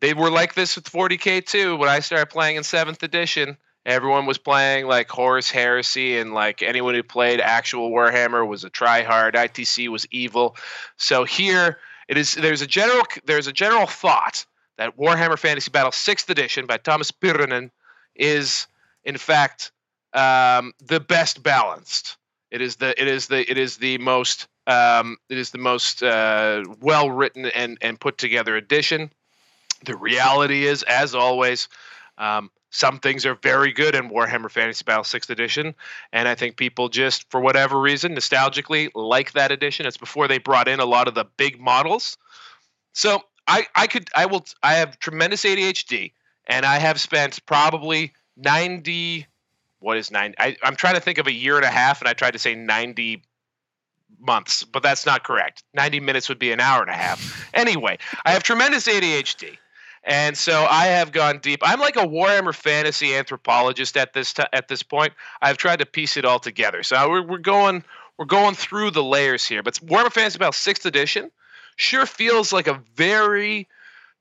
they 0.00 0.14
were 0.14 0.30
like 0.30 0.54
this 0.54 0.74
with 0.74 0.90
40k 0.90 1.46
too. 1.46 1.76
When 1.76 1.88
I 1.88 2.00
started 2.00 2.26
playing 2.26 2.56
in 2.56 2.64
seventh 2.64 3.02
edition, 3.02 3.56
everyone 3.86 4.26
was 4.26 4.36
playing 4.38 4.86
like 4.86 5.08
Horus 5.08 5.50
Heresy, 5.50 6.18
and 6.18 6.34
like 6.34 6.62
anyone 6.62 6.94
who 6.94 7.02
played 7.02 7.40
actual 7.40 7.90
Warhammer 7.90 8.46
was 8.46 8.64
a 8.64 8.70
tryhard. 8.70 9.34
ITC 9.34 9.88
was 9.88 10.06
evil. 10.10 10.56
So 10.96 11.24
here 11.24 11.78
it 12.08 12.16
is. 12.16 12.34
There's 12.34 12.62
a 12.62 12.66
general. 12.66 13.04
There's 13.24 13.46
a 13.46 13.52
general 13.52 13.86
thought 13.86 14.44
that 14.76 14.98
Warhammer 14.98 15.38
Fantasy 15.38 15.70
Battle 15.70 15.92
Sixth 15.92 16.28
Edition 16.28 16.66
by 16.66 16.78
Thomas 16.78 17.12
Pirinen 17.12 17.70
is 18.16 18.66
in 19.04 19.16
fact 19.16 19.70
um, 20.12 20.72
the 20.84 21.00
best 21.00 21.42
balanced. 21.42 22.16
It 22.50 22.60
is 22.60 22.76
the. 22.76 23.00
It 23.00 23.08
is 23.08 23.28
the. 23.28 23.48
It 23.50 23.56
is 23.56 23.76
the 23.76 23.98
most. 23.98 24.48
Um, 24.66 25.16
it 25.28 25.38
is 25.38 25.50
the 25.50 25.58
most 25.58 26.02
uh, 26.02 26.64
well 26.80 27.10
written 27.10 27.46
and 27.46 27.78
and 27.80 27.98
put 27.98 28.18
together 28.18 28.56
edition. 28.56 29.10
The 29.84 29.96
reality 29.96 30.66
is, 30.66 30.84
as 30.84 31.14
always, 31.14 31.68
um, 32.18 32.50
some 32.72 32.98
things 32.98 33.26
are 33.26 33.34
very 33.34 33.70
good 33.70 33.94
in 33.94 34.08
Warhammer 34.08 34.50
Fantasy 34.50 34.82
Battle 34.82 35.04
6th 35.04 35.28
edition, 35.28 35.74
and 36.10 36.26
I 36.26 36.34
think 36.34 36.56
people 36.56 36.88
just, 36.88 37.30
for 37.30 37.38
whatever 37.38 37.78
reason, 37.78 38.14
nostalgically 38.14 38.90
like 38.94 39.32
that 39.32 39.52
edition. 39.52 39.84
It's 39.84 39.98
before 39.98 40.26
they 40.26 40.38
brought 40.38 40.68
in 40.68 40.80
a 40.80 40.86
lot 40.86 41.06
of 41.06 41.14
the 41.14 41.26
big 41.36 41.60
models. 41.60 42.16
So 42.94 43.22
I, 43.46 43.66
I 43.74 43.86
could, 43.86 44.08
I 44.16 44.24
will, 44.24 44.46
I 44.62 44.74
have 44.74 44.98
tremendous 44.98 45.44
ADHD, 45.44 46.12
and 46.46 46.64
I 46.64 46.78
have 46.78 46.98
spent 46.98 47.44
probably 47.44 48.14
90, 48.38 49.26
what 49.80 49.98
is 49.98 50.10
90? 50.10 50.36
I, 50.38 50.56
I'm 50.62 50.76
trying 50.76 50.94
to 50.94 51.00
think 51.00 51.18
of 51.18 51.26
a 51.26 51.32
year 51.32 51.56
and 51.56 51.66
a 51.66 51.70
half, 51.70 52.00
and 52.00 52.08
I 52.08 52.14
tried 52.14 52.32
to 52.32 52.38
say 52.38 52.54
90 52.54 53.22
months, 54.22 54.64
but 54.64 54.82
that's 54.82 55.04
not 55.04 55.24
correct. 55.24 55.62
90 55.74 56.00
minutes 56.00 56.28
would 56.28 56.38
be 56.38 56.52
an 56.52 56.60
hour 56.60 56.80
and 56.80 56.90
a 56.90 56.94
half. 56.94 57.50
Anyway, 57.52 57.98
I 58.24 58.32
have 58.32 58.42
tremendous 58.42 58.86
ADHD. 58.86 59.58
And 60.04 60.36
so 60.36 60.66
I 60.68 60.86
have 60.86 61.12
gone 61.12 61.38
deep. 61.38 61.60
I'm 61.62 61.78
like 61.78 61.96
a 61.96 62.06
Warhammer 62.06 62.54
fantasy 62.54 63.14
anthropologist 63.14 63.96
at 63.96 64.12
this 64.12 64.32
t- 64.32 64.42
at 64.52 64.66
this 64.66 64.82
point. 64.82 65.12
I've 65.40 65.58
tried 65.58 65.78
to 65.78 65.86
piece 65.86 66.16
it 66.16 66.24
all 66.24 66.40
together. 66.40 66.82
So 66.82 67.08
we're, 67.08 67.22
we're 67.22 67.38
going 67.38 67.84
we're 68.18 68.24
going 68.24 68.54
through 68.54 68.90
the 68.90 69.02
layers 69.04 69.46
here. 69.46 69.62
But 69.62 69.74
Warhammer 69.74 70.12
Fantasy 70.12 70.38
Battle 70.38 70.52
Sixth 70.52 70.86
Edition 70.86 71.30
sure 71.76 72.06
feels 72.06 72.52
like 72.52 72.66
a 72.66 72.82
very, 72.94 73.68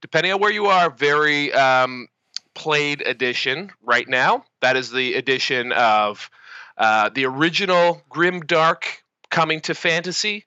depending 0.01 0.33
on 0.33 0.39
where 0.39 0.51
you 0.51 0.67
are, 0.67 0.89
very 0.89 1.51
um, 1.53 2.07
played 2.53 3.01
edition 3.01 3.71
right 3.81 4.07
now. 4.07 4.45
That 4.61 4.77
is 4.77 4.91
the 4.91 5.15
edition 5.15 5.71
of 5.71 6.29
uh, 6.77 7.09
the 7.09 7.25
original 7.25 8.01
Grim 8.09 8.41
Dark 8.41 9.00
coming 9.31 9.59
to 9.61 9.73
fantasy. 9.73 10.45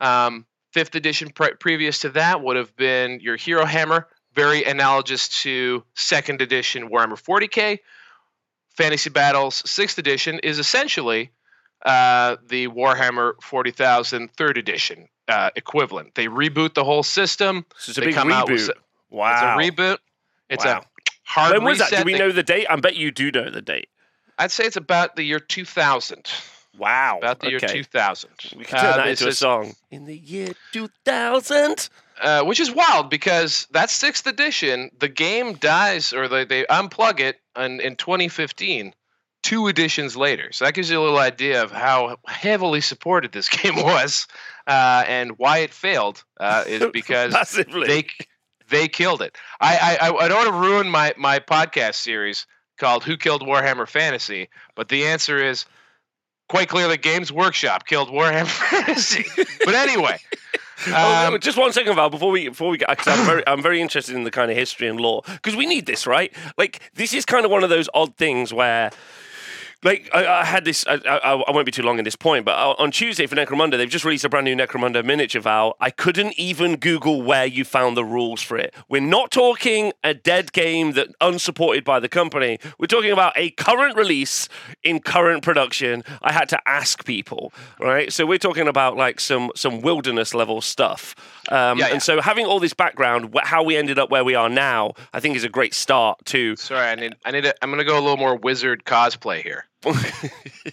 Um, 0.00 0.44
fifth 0.72 0.94
edition 0.94 1.30
pre- 1.30 1.54
previous 1.54 2.00
to 2.00 2.10
that 2.10 2.42
would 2.42 2.56
have 2.56 2.76
been 2.76 3.20
your 3.20 3.36
Hero 3.36 3.64
Hammer, 3.64 4.08
very 4.34 4.64
analogous 4.64 5.28
to 5.42 5.82
second 5.94 6.42
edition 6.42 6.90
Warhammer 6.90 7.18
40k. 7.20 7.78
Fantasy 8.76 9.08
Battles 9.08 9.62
sixth 9.70 9.98
edition 9.98 10.40
is 10.40 10.58
essentially 10.58 11.30
uh, 11.86 12.36
the 12.48 12.66
Warhammer 12.68 13.34
40,000 13.40 14.32
third 14.32 14.58
edition 14.58 15.08
uh, 15.28 15.50
equivalent. 15.54 16.14
They 16.16 16.26
reboot 16.26 16.74
the 16.74 16.82
whole 16.84 17.04
system. 17.04 17.64
So 17.78 17.90
it's 17.90 17.98
a 17.98 18.00
They 18.00 18.06
big 18.08 18.16
out 18.16 18.50
with 18.50 18.60
reboot. 18.62 18.70
wow. 19.10 19.32
It's 19.32 19.42
a 19.42 19.70
reboot. 19.72 19.98
It's 20.50 20.64
Wow. 20.64 20.80
a 20.80 21.10
hard 21.22 21.52
when 21.52 21.64
was 21.64 21.78
that? 21.78 21.90
reset. 21.92 21.98
Do 22.06 22.12
we 22.12 22.18
know 22.18 22.32
the 22.32 22.42
date? 22.42 22.66
I 22.68 22.74
bet 22.76 22.96
you 22.96 23.10
do 23.12 23.30
know 23.30 23.48
the 23.48 23.62
date. 23.62 23.88
I'd 24.38 24.50
say 24.50 24.64
it's 24.64 24.76
about 24.76 25.14
the 25.14 25.22
year 25.22 25.38
2000. 25.38 26.28
Wow. 26.78 27.18
about 27.18 27.40
the 27.40 27.50
year 27.50 27.60
2000. 27.60 28.30
We 28.56 28.64
can 28.64 28.78
turn 28.80 28.90
Uh, 28.92 28.96
that 28.96 29.08
into 29.08 29.28
a 29.28 29.32
song. 29.32 29.74
In 29.90 30.04
the 30.06 30.16
year 30.16 30.52
2000. 30.72 31.88
uh, 32.20 32.42
which 32.44 32.60
is 32.60 32.70
wild 32.70 33.10
because 33.10 33.66
that 33.72 33.90
sixth 33.90 34.26
edition, 34.26 34.90
the 34.98 35.08
game 35.08 35.54
dies 35.54 36.12
or 36.12 36.28
they, 36.28 36.44
they 36.44 36.64
unplug 36.64 37.20
it 37.20 37.40
in, 37.56 37.80
in 37.80 37.96
2015, 37.96 38.94
two 39.42 39.66
editions 39.68 40.16
later. 40.16 40.50
So 40.52 40.64
that 40.64 40.74
gives 40.74 40.90
you 40.90 40.98
a 40.98 41.02
little 41.02 41.18
idea 41.18 41.62
of 41.62 41.70
how 41.72 42.16
heavily 42.26 42.80
supported 42.80 43.32
this 43.32 43.48
game 43.62 43.76
was 43.76 44.26
uh, 44.66 45.04
and 45.06 45.32
why 45.38 45.58
it 45.58 45.72
failed 45.72 46.24
uh, 46.40 46.64
is 46.66 46.84
because 46.92 47.32
they 47.86 48.06
they 48.70 48.88
killed 48.88 49.20
it. 49.22 49.36
I 49.60 49.98
I, 50.00 50.08
I 50.24 50.28
don't 50.28 50.38
want 50.38 50.48
to 50.48 50.68
ruin 50.70 50.88
my 50.88 51.12
my 51.18 51.38
podcast 51.40 51.96
series 51.96 52.46
called 52.78 53.04
"Who 53.04 53.16
Killed 53.16 53.42
Warhammer 53.42 53.86
Fantasy," 53.88 54.48
but 54.74 54.88
the 54.88 55.04
answer 55.06 55.36
is 55.36 55.66
quite 56.48 56.68
clearly 56.68 56.96
Games 56.96 57.32
Workshop 57.32 57.86
killed 57.86 58.08
Warhammer 58.08 58.46
Fantasy. 58.46 59.24
but 59.64 59.74
anyway. 59.74 60.18
Oh, 60.88 61.32
um, 61.34 61.40
just 61.40 61.56
one 61.56 61.72
second, 61.72 61.94
Val. 61.94 62.10
Before 62.10 62.30
we 62.30 62.48
before 62.48 62.68
we 62.68 62.78
get, 62.78 62.88
because 62.90 63.06
I'm 63.06 63.24
very 63.24 63.46
I'm 63.46 63.62
very 63.62 63.80
interested 63.80 64.14
in 64.14 64.24
the 64.24 64.30
kind 64.30 64.50
of 64.50 64.56
history 64.56 64.88
and 64.88 65.00
lore 65.00 65.22
because 65.26 65.56
we 65.56 65.66
need 65.66 65.86
this, 65.86 66.06
right? 66.06 66.34
Like 66.58 66.80
this 66.94 67.14
is 67.14 67.24
kind 67.24 67.44
of 67.44 67.50
one 67.50 67.64
of 67.64 67.70
those 67.70 67.88
odd 67.94 68.16
things 68.16 68.52
where. 68.52 68.90
Like 69.84 70.08
I, 70.14 70.40
I 70.40 70.44
had 70.44 70.64
this, 70.64 70.84
I, 70.88 70.94
I, 70.94 71.34
I 71.34 71.50
won't 71.50 71.66
be 71.66 71.72
too 71.72 71.82
long 71.82 71.98
in 71.98 72.04
this 72.04 72.16
point, 72.16 72.46
but 72.46 72.54
on 72.78 72.90
Tuesday 72.90 73.26
for 73.26 73.36
Necromunda, 73.36 73.76
they've 73.76 73.88
just 73.88 74.04
released 74.04 74.24
a 74.24 74.30
brand 74.30 74.46
new 74.46 74.56
Necromunda 74.56 75.04
miniature. 75.04 75.42
Val, 75.42 75.76
I 75.78 75.90
couldn't 75.90 76.38
even 76.38 76.76
Google 76.76 77.22
where 77.22 77.44
you 77.44 77.64
found 77.64 77.96
the 77.96 78.04
rules 78.04 78.40
for 78.40 78.56
it. 78.56 78.74
We're 78.88 79.02
not 79.02 79.30
talking 79.30 79.92
a 80.02 80.14
dead 80.14 80.52
game 80.52 80.92
that 80.92 81.08
unsupported 81.20 81.84
by 81.84 82.00
the 82.00 82.08
company. 82.08 82.58
We're 82.78 82.86
talking 82.86 83.12
about 83.12 83.34
a 83.36 83.50
current 83.50 83.96
release 83.96 84.48
in 84.82 85.00
current 85.00 85.42
production. 85.42 86.02
I 86.22 86.32
had 86.32 86.48
to 86.48 86.68
ask 86.68 87.04
people, 87.04 87.52
right? 87.78 88.10
So 88.12 88.24
we're 88.24 88.38
talking 88.38 88.66
about 88.66 88.96
like 88.96 89.20
some 89.20 89.50
some 89.54 89.82
wilderness 89.82 90.32
level 90.34 90.62
stuff. 90.62 91.14
Um, 91.50 91.78
Yeah, 91.78 91.88
yeah. 91.88 91.92
And 91.92 92.02
so 92.02 92.22
having 92.22 92.46
all 92.46 92.58
this 92.58 92.72
background, 92.72 93.36
how 93.42 93.62
we 93.62 93.76
ended 93.76 93.98
up 93.98 94.10
where 94.10 94.24
we 94.24 94.34
are 94.34 94.48
now, 94.48 94.94
I 95.12 95.20
think 95.20 95.36
is 95.36 95.44
a 95.44 95.48
great 95.50 95.74
start 95.74 96.24
to 96.26 96.56
Sorry, 96.56 96.88
I 96.88 96.94
need 96.94 97.16
I 97.24 97.30
need 97.30 97.42
to, 97.42 97.54
I'm 97.62 97.70
going 97.70 97.78
to 97.78 97.84
go 97.84 97.98
a 97.98 98.00
little 98.00 98.16
more 98.16 98.34
wizard 98.36 98.84
cosplay 98.84 99.42
here. 99.42 99.66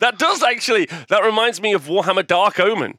that 0.00 0.18
does 0.18 0.42
actually. 0.42 0.86
That 1.08 1.22
reminds 1.24 1.60
me 1.60 1.72
of 1.74 1.84
Warhammer 1.84 2.26
Dark 2.26 2.58
Omen. 2.60 2.98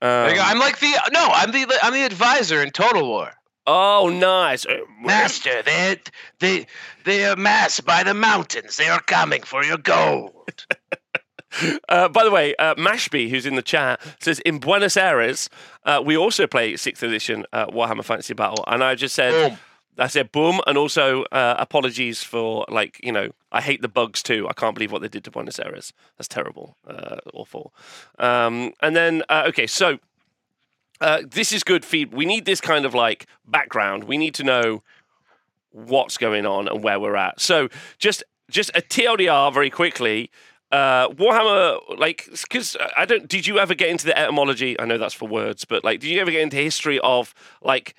There 0.00 0.30
you 0.30 0.36
go. 0.36 0.42
Um, 0.42 0.48
I'm 0.48 0.58
like 0.58 0.78
the 0.80 0.92
no, 1.12 1.28
I'm 1.30 1.52
the 1.52 1.66
I'm 1.82 1.92
the 1.92 2.04
advisor 2.04 2.62
in 2.62 2.70
Total 2.70 3.06
War. 3.06 3.32
oh, 3.66 4.08
nice. 4.08 4.64
Uh, 4.64 4.78
Master, 5.02 5.62
they 5.62 5.98
they 6.38 6.66
they 7.04 7.26
are 7.26 7.36
massed 7.36 7.84
by 7.84 8.02
the 8.02 8.14
mountains. 8.14 8.76
They 8.76 8.88
are 8.88 9.00
coming 9.02 9.42
for 9.42 9.64
your 9.64 9.78
gold. 9.78 10.66
Uh, 11.88 12.08
by 12.08 12.22
the 12.22 12.30
way, 12.30 12.54
uh, 12.60 12.76
Mashby, 12.76 13.28
who's 13.28 13.44
in 13.44 13.56
the 13.56 13.62
chat, 13.62 14.00
says 14.20 14.38
in 14.46 14.60
Buenos 14.60 14.96
Aires, 14.96 15.50
uh, 15.84 16.00
we 16.04 16.16
also 16.16 16.46
play 16.46 16.76
sixth 16.76 17.02
edition 17.02 17.44
uh, 17.52 17.66
Warhammer 17.66 18.04
Fantasy 18.04 18.34
Battle, 18.34 18.62
and 18.68 18.84
I 18.84 18.94
just 18.94 19.16
said. 19.16 19.50
Boom. 19.50 19.58
I 19.98 20.06
said 20.06 20.32
boom, 20.32 20.60
and 20.66 20.78
also 20.78 21.24
uh, 21.24 21.56
apologies 21.58 22.22
for 22.22 22.64
like 22.68 23.00
you 23.02 23.12
know 23.12 23.30
I 23.52 23.60
hate 23.60 23.82
the 23.82 23.88
bugs 23.88 24.22
too. 24.22 24.48
I 24.48 24.52
can't 24.52 24.74
believe 24.74 24.92
what 24.92 25.02
they 25.02 25.08
did 25.08 25.24
to 25.24 25.30
Buenos 25.30 25.58
Aires. 25.58 25.92
That's 26.16 26.28
terrible, 26.28 26.76
uh, 26.86 27.16
awful. 27.34 27.74
Um, 28.18 28.72
and 28.80 28.94
then 28.96 29.22
uh, 29.28 29.44
okay, 29.48 29.66
so 29.66 29.98
uh, 31.00 31.22
this 31.28 31.52
is 31.52 31.62
good 31.62 31.84
feed. 31.84 32.12
We 32.12 32.24
need 32.24 32.44
this 32.44 32.60
kind 32.60 32.84
of 32.84 32.94
like 32.94 33.26
background. 33.46 34.04
We 34.04 34.16
need 34.16 34.34
to 34.34 34.44
know 34.44 34.82
what's 35.72 36.18
going 36.18 36.46
on 36.46 36.68
and 36.68 36.82
where 36.82 37.00
we're 37.00 37.16
at. 37.16 37.40
So 37.40 37.68
just 37.98 38.22
just 38.50 38.70
a 38.74 38.80
TLDR 38.80 39.52
very 39.52 39.70
quickly. 39.70 40.30
Uh, 40.72 41.08
Warhammer, 41.08 41.98
like, 41.98 42.28
because 42.30 42.76
I 42.96 43.04
don't. 43.04 43.28
Did 43.28 43.46
you 43.46 43.58
ever 43.58 43.74
get 43.74 43.88
into 43.88 44.06
the 44.06 44.16
etymology? 44.16 44.78
I 44.78 44.84
know 44.84 44.98
that's 44.98 45.14
for 45.14 45.28
words, 45.28 45.64
but 45.64 45.82
like, 45.82 46.00
did 46.00 46.10
you 46.10 46.20
ever 46.20 46.30
get 46.30 46.42
into 46.42 46.56
history 46.56 47.00
of 47.00 47.34
like? 47.62 47.94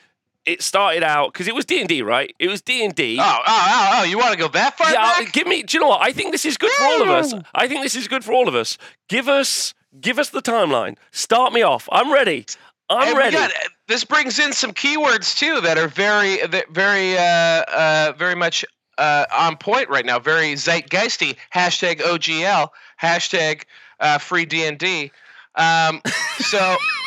It 0.46 0.62
started 0.64 1.04
out 1.04 1.32
because 1.34 1.48
it 1.48 1.54
was 1.54 1.66
D 1.66 1.80
and 1.80 1.88
D, 1.88 2.02
right? 2.02 2.34
It 2.40 2.48
was 2.48 2.62
D 2.62 2.84
and 2.84 2.96
D. 2.96 3.18
Oh, 3.20 3.24
oh, 3.24 3.42
oh, 3.48 3.90
oh! 4.00 4.04
You 4.06 4.18
want 4.18 4.32
to 4.34 4.38
go 4.40 4.48
that 4.50 4.76
far 4.78 4.92
Yeah, 4.92 5.20
back? 5.24 5.32
give 5.34 5.46
me. 5.46 5.62
Do 5.64 5.78
you 5.78 5.82
know 5.82 5.88
what? 5.90 6.02
I 6.02 6.12
think 6.14 6.32
this 6.32 6.46
is 6.46 6.58
good 6.58 6.72
for 6.72 6.84
all 6.86 7.02
of 7.04 7.10
us. 7.10 7.34
I 7.54 7.68
think 7.68 7.84
this 7.84 7.96
is 7.96 8.08
good 8.08 8.24
for 8.26 8.34
all 8.34 8.48
of 8.48 8.56
us. 8.56 8.78
Give 9.08 9.28
us, 9.28 9.74
give 10.00 10.18
us 10.18 10.30
the 10.30 10.42
timeline. 10.42 10.98
Start 11.12 11.54
me 11.54 11.62
off. 11.62 11.88
I'm 11.92 12.12
ready. 12.12 12.46
I'm 12.90 13.10
And 13.10 13.18
ready. 13.18 13.38
got- 13.38 13.52
this 13.88 14.04
brings 14.04 14.40
in 14.40 14.52
some 14.54 14.72
keywords 14.74 15.38
too 15.38 15.62
that 15.62 15.78
are 15.78 15.88
very, 15.88 16.40
very, 16.72 17.18
uh, 17.18 17.22
uh, 17.22 18.14
very 18.18 18.36
much 18.36 18.66
uh, 18.98 19.26
on 19.34 19.58
point 19.58 19.90
right 19.90 20.06
now. 20.06 20.18
Very 20.18 20.54
zeitgeisty. 20.54 21.36
Hashtag 21.54 22.00
OGL. 22.00 22.70
Hashtag 23.02 23.64
uh, 24.00 24.18
free 24.18 24.46
D 24.46 24.66
and 24.66 24.78
D. 24.80 25.12
Um, 25.56 26.02
so 26.40 26.78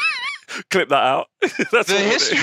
Clip 0.71 0.89
that 0.89 1.03
out. 1.03 1.29
That's 1.41 1.57
the 1.59 1.77
what 1.77 1.89
we'll 1.89 1.99
do. 1.99 2.05
history, 2.05 2.39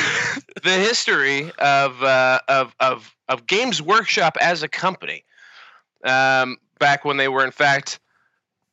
the 0.64 0.70
history 0.72 1.52
of, 1.58 2.04
uh, 2.04 2.40
of 2.48 2.76
of 2.80 3.16
of 3.28 3.48
Games 3.48 3.82
Workshop 3.82 4.38
as 4.42 4.64
a 4.64 4.68
company, 4.68 5.24
um, 6.04 6.58
back 6.80 7.06
when 7.06 7.18
they 7.18 7.28
were 7.28 7.46
in 7.46 7.52
fact 7.52 8.00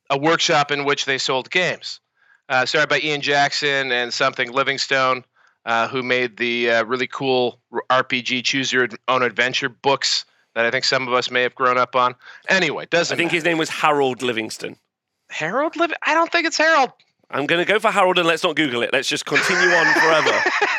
a 0.09 0.17
workshop 0.17 0.71
in 0.71 0.85
which 0.85 1.05
they 1.05 1.17
sold 1.17 1.49
games. 1.51 1.99
Uh, 2.49 2.65
started 2.65 2.89
by 2.89 2.99
Ian 2.99 3.21
Jackson 3.21 3.91
and 3.91 4.11
something 4.11 4.51
Livingstone, 4.51 5.23
uh, 5.65 5.87
who 5.87 6.01
made 6.01 6.37
the 6.37 6.71
uh, 6.71 6.83
really 6.85 7.05
cool 7.05 7.59
RPG 7.91 8.43
Choose 8.43 8.73
Your 8.73 8.87
Own 9.07 9.21
Adventure 9.21 9.69
books 9.69 10.25
that 10.55 10.65
I 10.65 10.71
think 10.71 10.83
some 10.83 11.07
of 11.07 11.13
us 11.13 11.29
may 11.29 11.43
have 11.43 11.53
grown 11.53 11.77
up 11.77 11.95
on. 11.95 12.15
Anyway, 12.47 12.87
doesn't 12.89 13.13
I 13.13 13.17
think 13.17 13.27
matter. 13.27 13.35
his 13.35 13.43
name 13.45 13.57
was 13.59 13.69
Harold 13.69 14.23
Livingston. 14.23 14.77
Harold 15.29 15.75
Liv. 15.75 15.93
I 16.01 16.15
don't 16.15 16.31
think 16.31 16.47
it's 16.47 16.57
Harold. 16.57 16.91
I'm 17.31 17.45
going 17.45 17.63
to 17.63 17.71
go 17.71 17.79
for 17.79 17.91
Harold 17.91 18.17
and 18.17 18.27
let's 18.27 18.43
not 18.43 18.55
Google 18.55 18.81
it. 18.81 18.91
Let's 18.91 19.07
just 19.07 19.25
continue 19.25 19.69
on 19.69 19.93
forever. 19.93 20.35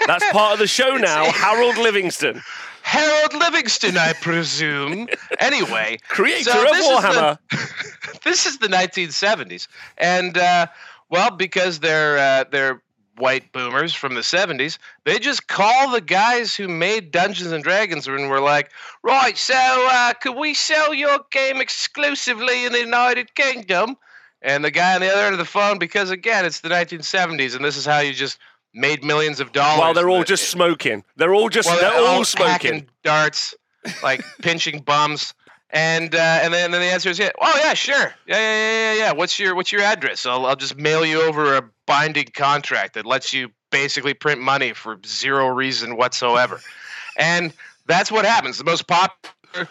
That's 0.06 0.28
part 0.32 0.54
of 0.54 0.58
the 0.58 0.66
show 0.66 0.96
now. 0.96 1.30
Harold 1.30 1.76
Livingston, 1.78 2.42
Harold 2.82 3.34
Livingston, 3.34 3.96
I 3.96 4.14
presume. 4.14 5.08
anyway, 5.38 5.98
creator 6.08 6.50
So 6.50 6.62
of 6.62 6.72
this 6.72 6.86
is 6.86 6.88
the- 6.88 7.08
Warhammer. 7.08 8.20
this 8.24 8.46
is 8.46 8.58
the 8.58 8.66
1970s, 8.68 9.68
and 9.98 10.36
uh, 10.36 10.66
well, 11.08 11.30
because 11.30 11.78
they're 11.80 12.18
uh, 12.18 12.44
they're 12.50 12.82
white 13.16 13.52
boomers 13.52 13.92
from 13.94 14.14
the 14.14 14.22
70s, 14.22 14.78
they 15.04 15.18
just 15.18 15.46
call 15.46 15.90
the 15.92 16.00
guys 16.00 16.56
who 16.56 16.66
made 16.66 17.10
Dungeons 17.10 17.52
and 17.52 17.62
Dragons 17.62 18.08
and 18.08 18.30
were 18.30 18.40
like, 18.40 18.70
right, 19.02 19.36
so 19.36 19.54
uh, 19.54 20.14
could 20.14 20.36
we 20.36 20.54
sell 20.54 20.94
your 20.94 21.18
game 21.30 21.60
exclusively 21.60 22.64
in 22.64 22.72
the 22.72 22.78
United 22.80 23.34
Kingdom? 23.34 23.96
And 24.42 24.64
the 24.64 24.70
guy 24.70 24.94
on 24.94 25.00
the 25.00 25.08
other 25.08 25.22
end 25.22 25.32
of 25.32 25.38
the 25.38 25.44
phone, 25.44 25.78
because 25.78 26.10
again, 26.10 26.46
it's 26.46 26.60
the 26.60 26.70
1970s, 26.70 27.54
and 27.54 27.64
this 27.64 27.76
is 27.76 27.84
how 27.84 28.00
you 28.00 28.12
just 28.12 28.38
made 28.72 29.04
millions 29.04 29.40
of 29.40 29.52
dollars. 29.52 29.80
While 29.80 29.94
they're 29.94 30.08
all 30.08 30.24
just 30.24 30.48
smoking. 30.48 31.04
They're 31.16 31.34
all 31.34 31.48
just, 31.48 31.68
well, 31.68 31.80
they're 31.80 31.92
all 31.92 32.24
hacking 32.24 32.70
smoking. 32.70 32.88
darts, 33.04 33.54
like 34.02 34.24
pinching 34.42 34.80
bums, 34.80 35.34
and 35.70 36.14
uh, 36.14 36.18
and 36.42 36.52
then, 36.52 36.70
then 36.70 36.80
the 36.80 36.86
answer 36.86 37.10
is 37.10 37.18
yeah. 37.18 37.30
Oh 37.40 37.60
yeah, 37.62 37.74
sure. 37.74 38.14
Yeah, 38.26 38.36
yeah, 38.36 38.38
yeah, 38.38 38.92
yeah, 38.92 38.98
yeah. 38.98 39.12
What's 39.12 39.38
your 39.38 39.54
what's 39.54 39.72
your 39.72 39.82
address? 39.82 40.26
I'll 40.26 40.46
I'll 40.46 40.56
just 40.56 40.76
mail 40.76 41.04
you 41.04 41.22
over 41.22 41.56
a 41.56 41.62
binding 41.86 42.26
contract 42.34 42.94
that 42.94 43.06
lets 43.06 43.32
you 43.32 43.50
basically 43.70 44.14
print 44.14 44.40
money 44.40 44.72
for 44.72 44.98
zero 45.06 45.48
reason 45.48 45.96
whatsoever, 45.96 46.60
and 47.16 47.52
that's 47.86 48.10
what 48.10 48.24
happens. 48.24 48.58
The 48.58 48.64
most 48.64 48.86
popular 48.86 49.68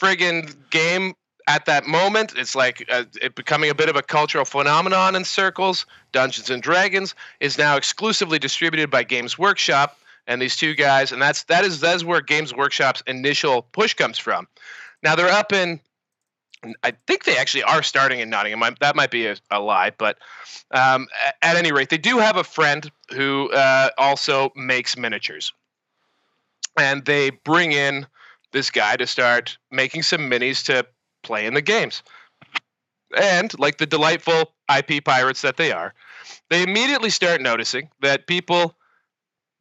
friggin' 0.00 0.54
game 0.70 1.14
at 1.46 1.64
that 1.66 1.86
moment. 1.86 2.34
It's 2.36 2.54
like 2.54 2.84
uh, 2.90 3.04
it 3.20 3.34
becoming 3.34 3.70
a 3.70 3.74
bit 3.74 3.88
of 3.88 3.96
a 3.96 4.02
cultural 4.02 4.44
phenomenon 4.44 5.14
in 5.14 5.24
circles. 5.24 5.86
Dungeons 6.12 6.50
and 6.50 6.62
Dragons 6.62 7.14
is 7.40 7.58
now 7.58 7.76
exclusively 7.76 8.38
distributed 8.38 8.90
by 8.90 9.04
Games 9.04 9.38
Workshop 9.38 9.98
and 10.26 10.42
these 10.42 10.56
two 10.56 10.74
guys, 10.74 11.12
and 11.12 11.22
that's 11.22 11.44
that 11.44 11.64
is 11.64 11.80
that 11.80 11.94
is 11.96 12.04
where 12.04 12.20
Games 12.20 12.54
Workshop's 12.54 13.02
initial 13.06 13.62
push 13.62 13.94
comes 13.94 14.18
from. 14.18 14.48
Now 15.02 15.14
they're 15.14 15.30
up 15.30 15.52
in. 15.52 15.80
I 16.82 16.94
think 17.06 17.24
they 17.24 17.36
actually 17.36 17.62
are 17.62 17.82
starting 17.82 18.18
in 18.18 18.28
Nottingham. 18.28 18.74
That 18.80 18.96
might 18.96 19.10
be 19.10 19.26
a, 19.26 19.36
a 19.52 19.60
lie, 19.60 19.92
but 19.96 20.18
um, 20.72 21.06
at 21.42 21.56
any 21.56 21.70
rate, 21.70 21.90
they 21.90 21.98
do 21.98 22.18
have 22.18 22.36
a 22.36 22.42
friend 22.42 22.90
who 23.12 23.50
uh, 23.52 23.90
also 23.98 24.50
makes 24.56 24.96
miniatures, 24.96 25.52
and 26.76 27.04
they 27.04 27.30
bring 27.30 27.70
in 27.72 28.06
this 28.52 28.70
guy 28.70 28.96
to 28.96 29.06
start 29.06 29.58
making 29.70 30.02
some 30.02 30.28
minis 30.28 30.64
to 30.64 30.84
play 31.26 31.46
in 31.46 31.54
the 31.54 31.62
games. 31.62 32.02
And 33.16 33.56
like 33.58 33.78
the 33.78 33.86
delightful 33.86 34.52
IP 34.74 35.04
pirates 35.04 35.42
that 35.42 35.56
they 35.56 35.72
are, 35.72 35.94
they 36.50 36.62
immediately 36.62 37.10
start 37.10 37.40
noticing 37.40 37.90
that 38.00 38.26
people 38.26 38.74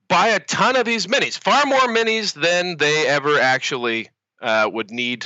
buy 0.08 0.30
a 0.30 0.40
ton 0.40 0.76
of 0.76 0.86
these 0.86 1.08
minis, 1.08 1.38
far 1.38 1.66
more 1.66 1.88
minis 1.88 2.34
than 2.34 2.78
they 2.78 3.08
ever 3.08 3.40
actually 3.40 4.10
uh, 4.42 4.70
would 4.72 4.92
need 4.92 5.26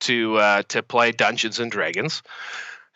to 0.00 0.36
uh, 0.36 0.62
to 0.68 0.82
play 0.82 1.12
Dungeons 1.12 1.58
and 1.58 1.70
Dragons. 1.70 2.22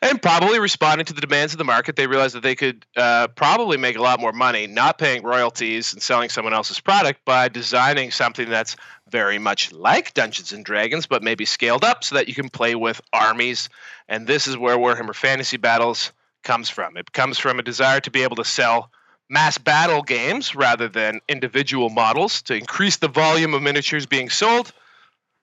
And 0.03 0.21
probably 0.21 0.59
responding 0.59 1.05
to 1.07 1.13
the 1.13 1.21
demands 1.21 1.55
of 1.55 1.59
the 1.59 1.65
market, 1.65 1.95
they 1.95 2.09
realized 2.09 2.35
that 2.35 2.43
they 2.43 2.57
could 2.57 2.85
uh, 2.97 3.29
probably 3.29 3.77
make 3.77 3.97
a 3.97 4.03
lot 4.03 4.21
more 4.21 4.33
money 4.33 4.67
not 4.67 4.99
paying 4.99 5.23
royalties 5.23 5.93
and 5.93 6.03
selling 6.03 6.29
someone 6.29 6.53
else's 6.53 6.81
product 6.81 7.25
by 7.25 7.49
designing 7.49 8.11
something 8.11 8.51
that's 8.51 8.75
very 9.09 9.39
much 9.39 9.71
like 9.73 10.13
Dungeons 10.13 10.53
and 10.53 10.65
Dragons, 10.65 11.07
but 11.07 11.23
maybe 11.23 11.45
scaled 11.45 11.85
up 11.85 12.03
so 12.03 12.17
that 12.17 12.27
you 12.27 12.35
can 12.35 12.49
play 12.49 12.75
with 12.75 13.01
armies. 13.13 13.69
And 14.09 14.27
this 14.27 14.49
is 14.49 14.59
where 14.59 14.77
Warhammer 14.77 15.15
Fantasy 15.15 15.57
Battles 15.57 16.13
comes 16.43 16.69
from. 16.69 16.97
It 16.97 17.13
comes 17.13 17.39
from 17.39 17.61
a 17.61 17.63
desire 17.63 18.01
to 18.01 18.11
be 18.11 18.25
able 18.25 18.37
to 18.37 18.45
sell 18.45 18.91
mass 19.31 19.57
battle 19.57 20.03
games 20.03 20.57
rather 20.57 20.89
than 20.89 21.21
individual 21.29 21.91
models 21.91 22.43
to 22.43 22.57
increase 22.57 22.97
the 22.97 23.09
volume 23.09 23.55
of 23.55 23.63
miniatures 23.63 24.07
being 24.07 24.31
sold. 24.31 24.73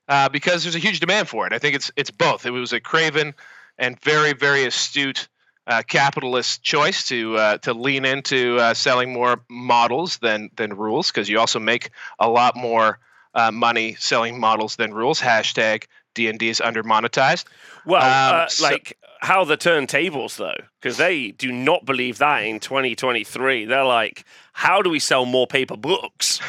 Uh, 0.10 0.28
because 0.28 0.64
there's 0.64 0.76
a 0.76 0.80
huge 0.80 1.00
demand 1.00 1.30
for 1.30 1.46
it. 1.46 1.54
I 1.54 1.60
think 1.60 1.76
it's 1.76 1.92
it's 1.96 2.10
both. 2.10 2.48
It 2.48 2.50
was 2.50 2.74
a 2.74 2.80
craven 2.80 3.36
and 3.80 4.00
very 4.02 4.34
very 4.34 4.66
astute 4.66 5.28
uh, 5.66 5.84
capitalist 5.88 6.64
choice 6.64 7.08
to 7.08 7.38
uh, 7.38 7.58
to 7.60 7.74
lean 7.74 8.06
into 8.06 8.58
uh, 8.58 8.74
selling 8.74 9.14
more 9.14 9.42
models 9.50 10.18
than 10.18 10.50
than 10.56 10.74
rules 10.74 11.12
because 11.12 11.30
you 11.30 11.40
also 11.40 11.60
make 11.60 11.92
a 12.20 12.30
lot 12.30 12.56
more 12.56 13.00
uh, 13.36 13.52
money 13.52 13.96
selling 14.00 14.40
models 14.40 14.76
than 14.76 14.94
rules. 14.94 15.22
Hashtag 15.22 15.86
D 16.16 16.28
and 16.28 16.40
D 16.40 16.50
is 16.50 16.60
under 16.60 16.84
monetized. 16.84 17.46
Well, 17.86 18.02
um, 18.02 18.42
uh, 18.42 18.48
so- 18.48 18.64
like 18.64 18.98
how 19.22 19.44
the 19.44 19.58
turntables 19.58 20.38
though, 20.38 20.56
because 20.82 20.98
they 20.98 21.32
do 21.32 21.52
not 21.52 21.86
believe 21.86 22.18
that 22.18 22.40
in 22.40 22.60
2023. 22.60 23.66
They're 23.66 23.84
like, 23.84 24.26
how 24.54 24.82
do 24.82 24.90
we 24.90 25.00
sell 25.00 25.26
more 25.26 25.46
paper 25.46 25.78
books? 25.78 26.40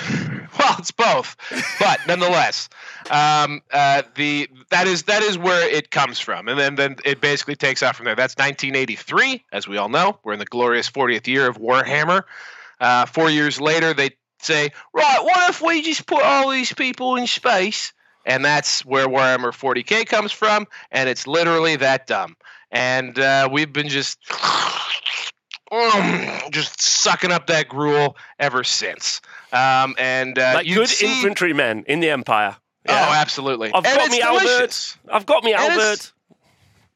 well, 0.58 0.76
it's 0.78 0.90
both, 0.90 1.36
but 1.78 2.00
nonetheless, 2.06 2.68
um, 3.10 3.62
uh, 3.72 4.02
the 4.14 4.48
that 4.70 4.86
is 4.86 5.04
that 5.04 5.22
is 5.22 5.38
where 5.38 5.68
it 5.68 5.90
comes 5.90 6.18
from, 6.18 6.48
and 6.48 6.58
then 6.58 6.74
then 6.74 6.96
it 7.04 7.20
basically 7.20 7.56
takes 7.56 7.82
off 7.82 7.96
from 7.96 8.06
there. 8.06 8.14
That's 8.14 8.34
1983, 8.36 9.44
as 9.52 9.68
we 9.68 9.76
all 9.76 9.88
know. 9.88 10.18
We're 10.24 10.32
in 10.32 10.38
the 10.38 10.44
glorious 10.44 10.90
40th 10.90 11.26
year 11.26 11.46
of 11.46 11.58
Warhammer. 11.58 12.22
Uh, 12.80 13.06
four 13.06 13.28
years 13.30 13.60
later, 13.60 13.92
they 13.92 14.10
say, 14.40 14.70
right, 14.92 15.18
what 15.22 15.50
if 15.50 15.60
we 15.60 15.82
just 15.82 16.06
put 16.06 16.22
all 16.22 16.50
these 16.50 16.72
people 16.72 17.16
in 17.16 17.26
space? 17.26 17.92
And 18.26 18.44
that's 18.44 18.84
where 18.84 19.06
Warhammer 19.06 19.52
40k 19.52 20.06
comes 20.06 20.32
from, 20.32 20.66
and 20.90 21.08
it's 21.08 21.26
literally 21.26 21.76
that 21.76 22.06
dumb. 22.06 22.36
And 22.70 23.18
uh, 23.18 23.48
we've 23.50 23.72
been 23.72 23.88
just 23.88 24.18
um, 25.70 26.50
just 26.50 26.80
sucking 26.80 27.32
up 27.32 27.46
that 27.46 27.68
gruel 27.68 28.16
ever 28.38 28.64
since. 28.64 29.20
Um, 29.52 29.94
and 29.98 30.38
uh, 30.38 30.52
like 30.56 30.66
good 30.66 30.88
see... 30.88 31.06
infantrymen 31.06 31.84
in 31.86 32.00
the 32.00 32.10
Empire. 32.10 32.56
Yeah. 32.86 33.08
Oh, 33.08 33.12
absolutely. 33.14 33.72
I've 33.72 33.84
and 33.84 33.96
got 33.96 34.10
me 34.10 34.20
delicious. 34.20 34.96
Albert. 35.04 35.14
I've 35.14 35.26
got 35.26 35.44
me 35.44 35.52
and 35.52 35.62
Albert. 35.62 35.92
It's, 35.92 36.12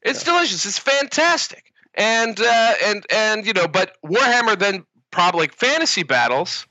it's 0.01 0.25
yeah. 0.25 0.33
delicious. 0.33 0.65
It's 0.65 0.79
fantastic. 0.79 1.71
And 1.93 2.39
uh, 2.39 2.73
and 2.85 3.05
and 3.13 3.45
you 3.45 3.53
know, 3.53 3.67
but 3.67 3.95
Warhammer 4.03 4.57
then 4.57 4.85
probably 5.11 5.47
fantasy 5.47 6.03
battles 6.03 6.65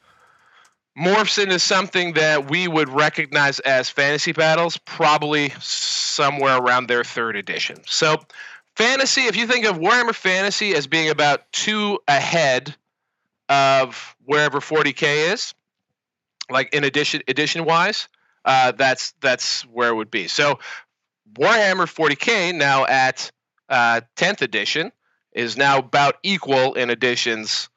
morphs 0.99 1.43
into 1.43 1.59
something 1.59 2.13
that 2.15 2.51
we 2.51 2.69
would 2.69 2.89
recognize 2.89 3.59
as 3.61 3.91
fantasy 3.91 4.33
battles 4.33 4.77
probably 4.79 5.53
somewhere 5.61 6.59
around 6.59 6.87
their 6.87 7.03
third 7.03 7.37
edition. 7.37 7.77
So 7.87 8.17
fantasy, 8.77 9.23
if 9.23 9.37
you 9.37 9.47
think 9.47 9.67
of 9.67 9.77
Warhammer 9.77 10.15
Fantasy 10.15 10.75
as 10.75 10.87
being 10.87 11.11
about 11.11 11.51
two 11.53 11.99
ahead 12.09 12.75
of 13.49 14.17
wherever 14.25 14.61
40k 14.61 15.33
is, 15.33 15.55
like 16.51 16.75
in 16.75 16.85
addition 16.85 17.23
edition 17.29 17.65
wise, 17.65 18.09
uh, 18.45 18.73
that's 18.73 19.15
that's 19.21 19.63
where 19.63 19.89
it 19.89 19.95
would 19.95 20.11
be. 20.11 20.29
So 20.29 20.59
Warhammer 21.35 21.87
40k 21.87 22.55
now 22.55 22.85
at 22.87 23.31
uh, 23.69 24.03
10th 24.17 24.43
edition 24.43 24.93
is 25.33 25.57
now 25.57 25.79
about 25.79 26.17
equal 26.23 26.75
in 26.75 26.91
editions 26.91 27.69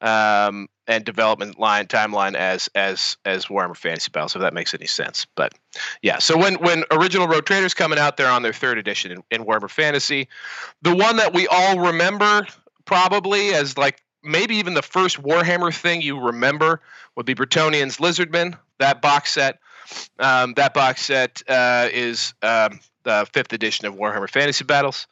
um, 0.00 0.68
and 0.88 1.04
development 1.04 1.60
line 1.60 1.86
timeline 1.86 2.34
as 2.34 2.68
as 2.74 3.16
as 3.24 3.46
Warhammer 3.46 3.76
Fantasy 3.76 4.10
Battles, 4.10 4.34
if 4.34 4.40
that 4.40 4.54
makes 4.54 4.74
any 4.74 4.86
sense. 4.86 5.26
But 5.36 5.54
yeah, 6.02 6.18
so 6.18 6.36
when 6.36 6.54
when 6.56 6.84
original 6.90 7.28
Rogue 7.28 7.44
Traders 7.44 7.74
coming 7.74 7.98
out, 7.98 8.16
they're 8.16 8.30
on 8.30 8.42
their 8.42 8.54
third 8.54 8.78
edition 8.78 9.12
in, 9.12 9.22
in 9.30 9.44
Warhammer 9.44 9.70
Fantasy. 9.70 10.28
The 10.82 10.96
one 10.96 11.16
that 11.16 11.32
we 11.32 11.46
all 11.46 11.78
remember 11.78 12.46
probably 12.86 13.54
as 13.54 13.76
like 13.76 14.02
maybe 14.24 14.56
even 14.56 14.74
the 14.74 14.82
first 14.82 15.22
Warhammer 15.22 15.74
thing 15.74 16.00
you 16.00 16.18
remember 16.18 16.80
would 17.14 17.26
be 17.26 17.34
Bretonnian's 17.34 17.98
Lizardmen. 17.98 18.58
That 18.78 19.02
box 19.02 19.32
set, 19.32 19.58
um, 20.18 20.54
that 20.54 20.72
box 20.72 21.02
set 21.02 21.42
uh, 21.48 21.88
is 21.92 22.32
um, 22.42 22.80
the 23.04 23.28
fifth 23.32 23.52
edition 23.52 23.86
of 23.86 23.94
Warhammer 23.94 24.30
Fantasy 24.30 24.64
Battles, 24.64 25.06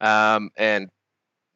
um, 0.00 0.50
and 0.56 0.90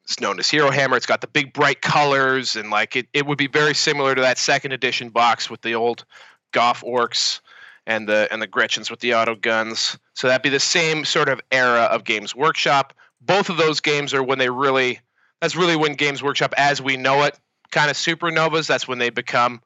it's 0.08 0.20
known 0.20 0.38
as 0.38 0.48
Hero 0.48 0.70
Hammer. 0.70 0.96
It's 0.96 1.04
got 1.04 1.20
the 1.20 1.26
big 1.26 1.52
bright 1.52 1.82
colors, 1.82 2.56
and 2.56 2.70
like 2.70 2.96
it, 2.96 3.06
it 3.12 3.26
would 3.26 3.36
be 3.36 3.46
very 3.46 3.74
similar 3.74 4.14
to 4.14 4.20
that 4.22 4.38
second 4.38 4.72
edition 4.72 5.10
box 5.10 5.50
with 5.50 5.60
the 5.60 5.74
old 5.74 6.06
Goff 6.52 6.82
orcs 6.82 7.40
and 7.86 8.08
the 8.08 8.26
and 8.30 8.40
the 8.40 8.46
Gretchens 8.46 8.90
with 8.90 9.00
the 9.00 9.14
auto 9.14 9.34
guns. 9.34 9.98
So 10.14 10.26
that'd 10.26 10.42
be 10.42 10.48
the 10.48 10.60
same 10.60 11.04
sort 11.04 11.28
of 11.28 11.42
era 11.52 11.82
of 11.82 12.04
Games 12.04 12.34
Workshop. 12.34 12.94
Both 13.20 13.50
of 13.50 13.58
those 13.58 13.80
games 13.80 14.14
are 14.14 14.22
when 14.22 14.38
they 14.38 14.48
really 14.48 14.98
that's 15.42 15.54
really 15.54 15.76
when 15.76 15.92
Games 15.92 16.22
Workshop 16.22 16.54
as 16.56 16.80
we 16.80 16.96
know 16.96 17.24
it 17.24 17.38
kind 17.70 17.90
of 17.90 17.96
supernovas. 17.98 18.66
That's 18.66 18.88
when 18.88 18.96
they 18.96 19.10
become 19.10 19.60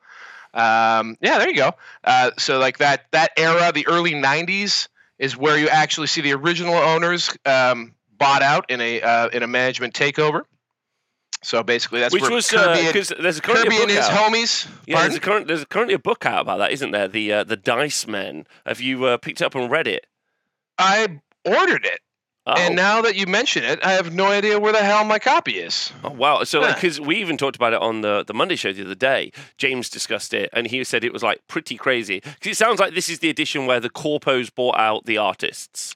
um, 0.55 1.17
yeah, 1.21 1.39
there 1.39 1.49
you 1.51 1.57
go. 1.57 1.73
Uh, 2.03 2.33
so 2.37 2.59
like 2.59 2.79
that 2.79 3.07
that 3.13 3.31
era, 3.37 3.71
the 3.73 3.87
early 3.87 4.13
'90s, 4.13 4.89
is 5.21 5.37
where 5.37 5.57
you 5.57 5.69
actually 5.69 6.09
see 6.09 6.21
the 6.21 6.33
original 6.33 6.75
owners 6.75 7.31
um, 7.47 7.95
bought 8.23 8.43
out 8.43 8.71
in 8.71 8.81
a 8.81 9.01
uh, 9.01 9.29
in 9.29 9.43
a 9.43 9.47
management 9.47 9.95
takeover. 9.95 10.43
So 11.43 11.63
basically, 11.63 12.01
that's 12.01 12.15
which 12.15 12.29
was 12.29 12.49
because 12.49 13.11
uh, 13.11 13.17
there's 13.21 13.39
a 13.39 13.43
currently 13.43 13.71
Kirby 13.71 13.77
a 13.77 13.81
book 13.81 13.89
and 13.89 13.99
his 13.99 14.07
out. 14.07 14.33
homies. 14.33 14.69
Yeah, 14.87 15.03
there's, 15.03 15.17
a 15.17 15.21
current, 15.21 15.49
there's 15.49 15.65
currently 15.65 15.95
a 15.95 15.99
book 15.99 16.25
out 16.25 16.43
about 16.43 16.59
that, 16.59 16.71
isn't 16.71 16.93
there? 16.93 17.09
The 17.09 17.33
uh, 17.33 17.45
the 17.45 17.57
Dice 17.57 18.07
Men. 18.07 18.47
Have 18.65 18.81
you 18.81 19.05
uh, 19.07 19.17
picked 19.17 19.43
up 19.43 19.57
and 19.57 19.69
read 19.71 19.89
it? 19.89 20.07
I 20.79 21.21
ordered 21.45 21.85
it. 21.85 21.99
Oh. 22.45 22.55
And 22.57 22.75
now 22.75 23.03
that 23.03 23.15
you 23.15 23.27
mention 23.27 23.63
it, 23.63 23.85
I 23.85 23.93
have 23.93 24.13
no 24.13 24.27
idea 24.27 24.59
where 24.59 24.73
the 24.73 24.83
hell 24.83 25.05
my 25.05 25.21
copy 25.21 25.61
is. 25.61 25.93
Oh, 26.03 26.11
wow. 26.11 26.43
So, 26.43 26.67
because 26.75 27.01
we 27.01 27.17
even 27.21 27.37
talked 27.37 27.55
about 27.55 27.73
it 27.73 27.81
on 27.81 28.01
the, 28.01 28.25
the 28.27 28.35
Monday 28.35 28.57
show 28.57 28.73
the 28.73 28.85
other 28.85 28.97
day, 28.97 29.31
James 29.59 29.89
discussed 29.89 30.35
it 30.35 30.51
and 30.53 30.67
he 30.67 30.83
said 30.83 31.05
it 31.05 31.13
was 31.13 31.23
like 31.23 31.47
pretty 31.47 31.77
crazy. 31.77 32.19
Because 32.19 32.51
it 32.51 32.57
sounds 32.57 32.81
like 32.81 32.95
this 32.95 33.09
is 33.09 33.21
the 33.21 33.31
edition 33.31 33.67
where 33.67 33.79
the 33.79 33.91
corpos 33.91 34.53
bought 34.53 34.77
out 34.77 35.07
the 35.07 35.19
artists. 35.19 35.95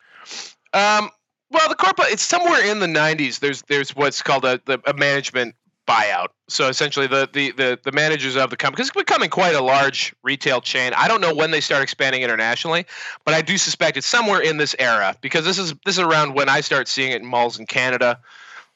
Um, 0.72 1.10
well, 1.50 1.68
the 1.68 1.74
corporate 1.74 2.08
it's 2.10 2.22
somewhere 2.22 2.64
in 2.64 2.80
the 2.80 2.86
90s. 2.86 3.40
There's 3.40 3.62
there's 3.62 3.94
what's 3.94 4.22
called 4.22 4.44
a, 4.44 4.60
the, 4.64 4.80
a 4.86 4.94
management 4.94 5.54
buyout. 5.86 6.28
So 6.48 6.68
essentially, 6.68 7.06
the, 7.06 7.28
the 7.32 7.52
the 7.52 7.78
the 7.82 7.92
managers 7.92 8.36
of 8.36 8.50
the 8.50 8.56
company, 8.56 8.76
because 8.76 8.88
it's 8.88 8.96
becoming 8.96 9.30
quite 9.30 9.54
a 9.54 9.62
large 9.62 10.14
retail 10.22 10.60
chain. 10.60 10.92
I 10.96 11.08
don't 11.08 11.20
know 11.20 11.34
when 11.34 11.50
they 11.50 11.60
start 11.60 11.82
expanding 11.82 12.22
internationally, 12.22 12.86
but 13.24 13.34
I 13.34 13.42
do 13.42 13.56
suspect 13.58 13.96
it's 13.96 14.06
somewhere 14.06 14.40
in 14.40 14.56
this 14.56 14.74
era 14.78 15.16
because 15.20 15.44
this 15.44 15.58
is 15.58 15.74
this 15.84 15.96
is 15.96 16.00
around 16.00 16.34
when 16.34 16.48
I 16.48 16.60
start 16.60 16.88
seeing 16.88 17.12
it 17.12 17.22
in 17.22 17.26
malls 17.26 17.58
in 17.58 17.66
Canada, 17.66 18.18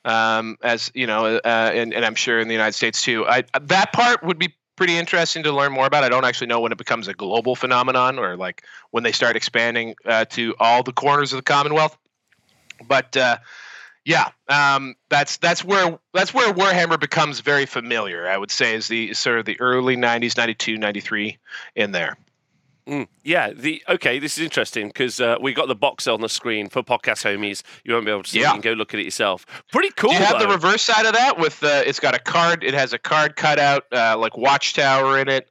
um, 0.05 0.57
as 0.63 0.91
you 0.95 1.07
know, 1.07 1.37
uh, 1.37 1.71
and, 1.75 1.93
and 1.93 2.05
I'm 2.05 2.15
sure 2.15 2.41
in 2.41 2.49
the 2.49 2.55
United 2.55 2.75
States 2.75 3.03
too. 3.03 3.27
I, 3.27 3.45
that 3.61 3.93
part 3.93 4.23
would 4.23 4.39
be 4.39 4.55
pretty 4.77 4.97
interesting 4.97 5.43
to 5.43 5.53
learn 5.53 5.73
more 5.73 5.87
about. 5.87 6.05
I 6.05 6.09
don't 6.09 6.25
actually 6.25 6.47
know 6.47 6.61
when 6.61 6.73
it 6.73 6.79
becomes 6.79 7.07
a 7.07 7.13
global 7.13 7.55
phenomenon 7.55 8.19
or 8.19 8.37
like 8.37 8.65
when 8.93 9.03
they 9.03 9.13
start 9.13 9.37
expanding 9.37 9.95
uh, 10.07 10.25
to 10.27 10.55
all 10.59 10.83
the 10.83 10.93
corners 10.93 11.33
of 11.33 11.37
the 11.37 11.43
Commonwealth. 11.43 11.99
But 12.87 13.17
uh, 13.17 13.39
yeah, 14.05 14.31
um, 14.49 14.95
that's 15.09 15.37
that's 15.37 15.65
where 15.65 15.99
that's 16.15 16.33
where 16.33 16.53
Warhammer 16.53 16.99
becomes 16.99 17.41
very 17.41 17.67
familiar. 17.67 18.29
I 18.29 18.37
would 18.37 18.51
say 18.51 18.75
is 18.75 18.89
the 18.89 19.15
sort 19.15 19.39
of 19.39 19.45
the 19.45 19.61
early 19.61 19.97
'90s, 19.97 20.37
'92, 20.37 20.79
'93 20.79 21.39
in 21.77 21.93
there. 21.93 22.17
Mm, 22.87 23.07
yeah. 23.23 23.53
The 23.53 23.83
okay. 23.89 24.19
This 24.19 24.39
is 24.39 24.45
interesting 24.45 24.89
because 24.89 25.21
uh, 25.21 25.37
we 25.41 25.53
got 25.53 25.69
the 25.69 25.75
box 25.75 26.09
on 26.09 26.23
the 26.23 26.29
screen 26.29 26.69
for 26.69 26.83
podcast 26.83 27.25
homies. 27.25 27.63
You 27.85 27.93
won't 27.95 28.07
be 28.07 28.11
able 28.11 28.23
to 28.23 28.31
see. 28.31 28.41
Yeah. 28.41 28.53
it. 28.53 28.57
You 28.57 28.63
can 28.63 28.73
go 28.73 28.73
look 28.73 28.95
at 28.95 29.01
it 29.01 29.05
yourself. 29.05 29.47
Pretty 29.71 29.91
cool. 29.91 30.11
Do 30.11 30.17
you 30.17 30.23
have 30.23 30.39
though. 30.39 30.47
the 30.47 30.53
reverse 30.53 30.83
side 30.83 31.07
of 31.07 31.13
that 31.13 31.39
with 31.39 31.63
uh, 31.63 31.83
it's 31.87 32.01
got 32.01 32.15
a 32.15 32.19
card. 32.19 32.65
It 32.65 32.75
has 32.75 32.93
a 32.93 32.99
card 32.99 33.37
cut 33.37 33.59
out 33.59 33.85
uh, 33.93 34.17
like 34.19 34.37
watchtower 34.37 35.19
in 35.19 35.29
it. 35.29 35.51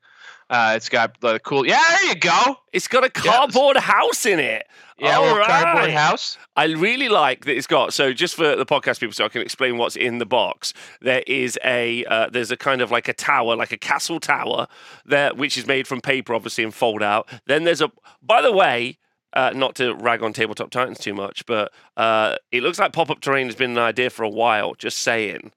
Uh, 0.49 0.73
it's 0.75 0.89
got 0.89 1.21
the 1.21 1.39
cool. 1.39 1.65
Yeah, 1.65 1.81
there 1.87 2.07
you 2.07 2.15
go. 2.15 2.57
It's 2.73 2.87
got 2.87 3.05
a 3.05 3.09
cardboard 3.09 3.75
yes. 3.75 3.83
house 3.85 4.25
in 4.25 4.39
it. 4.39 4.65
Yeah, 4.99 5.17
All 5.17 5.37
right. 5.37 5.47
cardboard 5.47 5.91
house. 5.91 6.37
I 6.55 6.65
really 6.65 7.09
like 7.09 7.45
that 7.45 7.55
it's 7.55 7.67
got. 7.67 7.93
So, 7.93 8.13
just 8.13 8.35
for 8.35 8.55
the 8.55 8.65
podcast 8.65 8.99
people, 8.99 9.13
so 9.13 9.25
I 9.25 9.29
can 9.29 9.41
explain 9.41 9.77
what's 9.77 9.95
in 9.95 10.17
the 10.17 10.25
box. 10.25 10.73
There 11.01 11.23
is 11.25 11.57
a 11.63 12.05
uh, 12.05 12.29
there's 12.29 12.51
a 12.51 12.57
kind 12.57 12.81
of 12.81 12.91
like 12.91 13.07
a 13.07 13.13
tower, 13.13 13.55
like 13.55 13.71
a 13.71 13.77
castle 13.77 14.19
tower 14.19 14.67
there, 15.05 15.33
which 15.33 15.57
is 15.57 15.65
made 15.67 15.87
from 15.87 16.01
paper, 16.01 16.33
obviously, 16.33 16.63
and 16.63 16.73
fold 16.73 17.01
out. 17.01 17.29
Then 17.45 17.63
there's 17.63 17.81
a. 17.81 17.91
By 18.21 18.41
the 18.41 18.51
way, 18.51 18.97
uh, 19.33 19.51
not 19.55 19.75
to 19.75 19.93
rag 19.95 20.23
on 20.23 20.33
Tabletop 20.33 20.69
Titans 20.69 20.99
too 20.99 21.13
much, 21.13 21.45
but 21.45 21.71
uh, 21.97 22.35
it 22.51 22.63
looks 22.63 22.79
like 22.79 22.93
pop 22.93 23.09
up 23.09 23.21
terrain 23.21 23.47
has 23.47 23.55
been 23.55 23.71
an 23.71 23.77
idea 23.77 24.09
for 24.09 24.23
a 24.23 24.29
while. 24.29 24.73
Just 24.75 24.99
saying. 24.99 25.51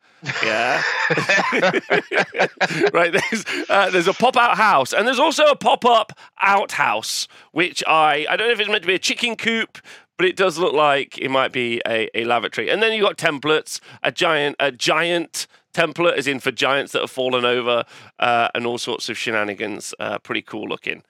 Yeah. 0.45 0.83
right. 2.93 3.13
There's 3.13 3.45
uh, 3.69 3.91
there's 3.91 4.07
a 4.09 4.13
pop 4.13 4.37
out 4.37 4.57
house, 4.57 4.93
and 4.93 5.07
there's 5.07 5.19
also 5.19 5.45
a 5.47 5.57
pop 5.57 5.85
up 5.85 6.13
outhouse, 6.41 7.27
which 7.53 7.83
I 7.87 8.27
I 8.29 8.37
don't 8.37 8.47
know 8.49 8.53
if 8.53 8.61
it's 8.61 8.69
meant 8.69 8.83
to 8.83 8.89
be 8.89 8.95
a 8.95 9.01
chicken 9.01 9.37
coop, 9.37 9.79
but 10.17 10.27
it 10.27 10.37
does 10.37 10.59
look 10.59 10.75
like 10.75 11.19
it 11.19 11.31
might 11.31 11.53
be 11.53 11.83
a, 11.87 12.09
a 12.15 12.25
lavatory. 12.25 12.71
And 12.71 12.83
then 12.83 12.93
you 12.93 13.03
got 13.03 13.17
templates, 13.17 13.81
a 14.03 14.13
giant 14.13 14.57
a 14.61 14.71
giant 14.71 15.47
template, 15.75 16.17
as 16.17 16.27
in 16.27 16.39
for 16.39 16.53
giants 16.53 16.93
that 16.93 17.01
have 17.01 17.11
fallen 17.11 17.45
over, 17.45 17.85
uh, 18.21 18.49
and 18.55 18.67
all 18.67 18.79
sorts 18.79 19.09
of 19.09 19.19
shenanigans. 19.19 19.95
Uh, 19.99 20.19
pretty 20.19 20.43
cool 20.43 20.69
looking. 20.69 21.03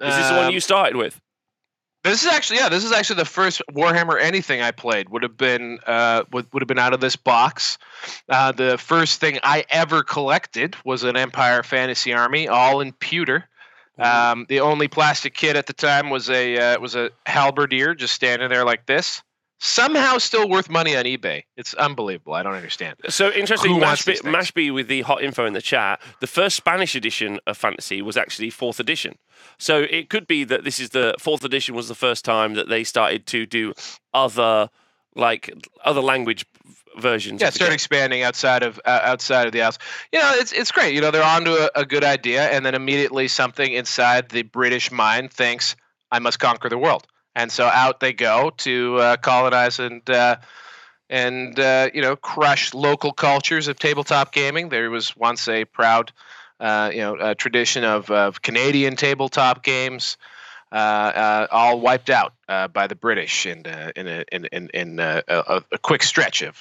Is 0.00 0.16
this 0.16 0.28
the 0.28 0.34
one 0.34 0.46
Um, 0.46 0.54
you 0.54 0.60
started 0.60 0.96
with? 0.96 1.20
This 2.02 2.24
is 2.24 2.32
actually 2.32 2.58
yeah. 2.58 2.70
This 2.70 2.84
is 2.84 2.92
actually 2.92 3.16
the 3.16 3.26
first 3.26 3.60
Warhammer 3.72 4.18
anything 4.20 4.62
I 4.62 4.70
played. 4.70 5.10
Would 5.10 5.22
have 5.22 5.36
been 5.36 5.78
uh 5.86 6.24
would, 6.32 6.50
would 6.52 6.62
have 6.62 6.68
been 6.68 6.78
out 6.78 6.94
of 6.94 7.00
this 7.00 7.14
box. 7.14 7.76
Uh, 8.28 8.52
the 8.52 8.78
first 8.78 9.20
thing 9.20 9.38
I 9.42 9.64
ever 9.68 10.02
collected 10.02 10.76
was 10.84 11.04
an 11.04 11.16
Empire 11.16 11.62
Fantasy 11.62 12.12
Army, 12.14 12.48
all 12.48 12.80
in 12.80 12.92
pewter. 12.92 13.46
Um, 13.98 14.46
the 14.48 14.60
only 14.60 14.88
plastic 14.88 15.34
kit 15.34 15.56
at 15.56 15.66
the 15.66 15.74
time 15.74 16.08
was 16.08 16.30
a 16.30 16.56
uh, 16.56 16.80
was 16.80 16.94
a 16.94 17.10
halberdier 17.26 17.94
just 17.94 18.14
standing 18.14 18.48
there 18.48 18.64
like 18.64 18.86
this. 18.86 19.22
Somehow 19.62 20.16
still 20.16 20.48
worth 20.48 20.70
money 20.70 20.96
on 20.96 21.04
eBay. 21.04 21.42
It's 21.54 21.74
unbelievable. 21.74 22.32
I 22.32 22.42
don't 22.42 22.54
understand. 22.54 22.96
So 23.10 23.30
interesting, 23.30 23.72
Mashby. 23.72 24.22
Mashby 24.22 24.72
with 24.72 24.88
the 24.88 25.02
hot 25.02 25.22
info 25.22 25.44
in 25.44 25.52
the 25.52 25.60
chat. 25.60 26.00
The 26.20 26.26
first 26.26 26.56
Spanish 26.56 26.94
edition 26.94 27.38
of 27.46 27.58
Fantasy 27.58 28.00
was 28.00 28.16
actually 28.16 28.48
fourth 28.48 28.80
edition. 28.80 29.18
So 29.58 29.80
it 29.82 30.08
could 30.08 30.26
be 30.26 30.44
that 30.44 30.64
this 30.64 30.80
is 30.80 30.90
the 30.90 31.14
fourth 31.18 31.44
edition 31.44 31.74
was 31.74 31.88
the 31.88 31.94
first 31.94 32.24
time 32.24 32.54
that 32.54 32.70
they 32.70 32.84
started 32.84 33.26
to 33.26 33.44
do 33.44 33.74
other 34.14 34.70
like 35.14 35.52
other 35.84 36.00
language 36.00 36.46
versions. 36.96 37.42
Yeah, 37.42 37.50
start 37.50 37.72
expanding 37.72 38.22
outside 38.22 38.62
of 38.62 38.80
uh, 38.86 39.00
outside 39.02 39.46
of 39.46 39.52
the 39.52 39.60
house. 39.60 39.78
You 40.12 40.20
know, 40.20 40.32
it's 40.36 40.52
it's 40.52 40.72
great. 40.72 40.94
You 40.94 41.02
know, 41.02 41.10
they're 41.10 41.22
onto 41.22 41.52
a, 41.52 41.70
a 41.74 41.84
good 41.84 42.04
idea, 42.04 42.48
and 42.48 42.64
then 42.64 42.74
immediately 42.74 43.28
something 43.28 43.72
inside 43.72 44.30
the 44.30 44.42
British 44.42 44.90
mind 44.90 45.32
thinks, 45.32 45.76
"I 46.10 46.18
must 46.18 46.38
conquer 46.38 46.68
the 46.68 46.78
world," 46.78 47.06
and 47.34 47.50
so 47.50 47.64
out 47.64 48.00
they 48.00 48.12
go 48.12 48.50
to 48.58 48.96
uh, 48.96 49.16
colonize 49.16 49.78
and 49.78 50.08
uh, 50.10 50.36
and 51.08 51.58
uh, 51.58 51.90
you 51.92 52.02
know 52.02 52.16
crush 52.16 52.72
local 52.72 53.12
cultures 53.12 53.68
of 53.68 53.78
tabletop 53.78 54.32
gaming. 54.32 54.68
There 54.68 54.90
was 54.90 55.16
once 55.16 55.48
a 55.48 55.64
proud, 55.64 56.12
uh, 56.60 56.90
you 56.92 57.00
know, 57.00 57.34
tradition 57.34 57.84
of, 57.84 58.10
of 58.10 58.42
Canadian 58.42 58.96
tabletop 58.96 59.62
games. 59.62 60.16
Uh, 60.72 60.76
uh, 60.76 61.46
all 61.50 61.80
wiped 61.80 62.10
out 62.10 62.32
uh, 62.48 62.68
by 62.68 62.86
the 62.86 62.94
British 62.94 63.44
in 63.44 63.66
uh, 63.66 63.90
in 63.96 64.06
a, 64.06 64.24
in 64.30 64.44
in, 64.52 64.70
in 64.72 65.00
uh, 65.00 65.20
a, 65.26 65.64
a 65.72 65.78
quick 65.78 66.04
stretch 66.04 66.42
of 66.42 66.56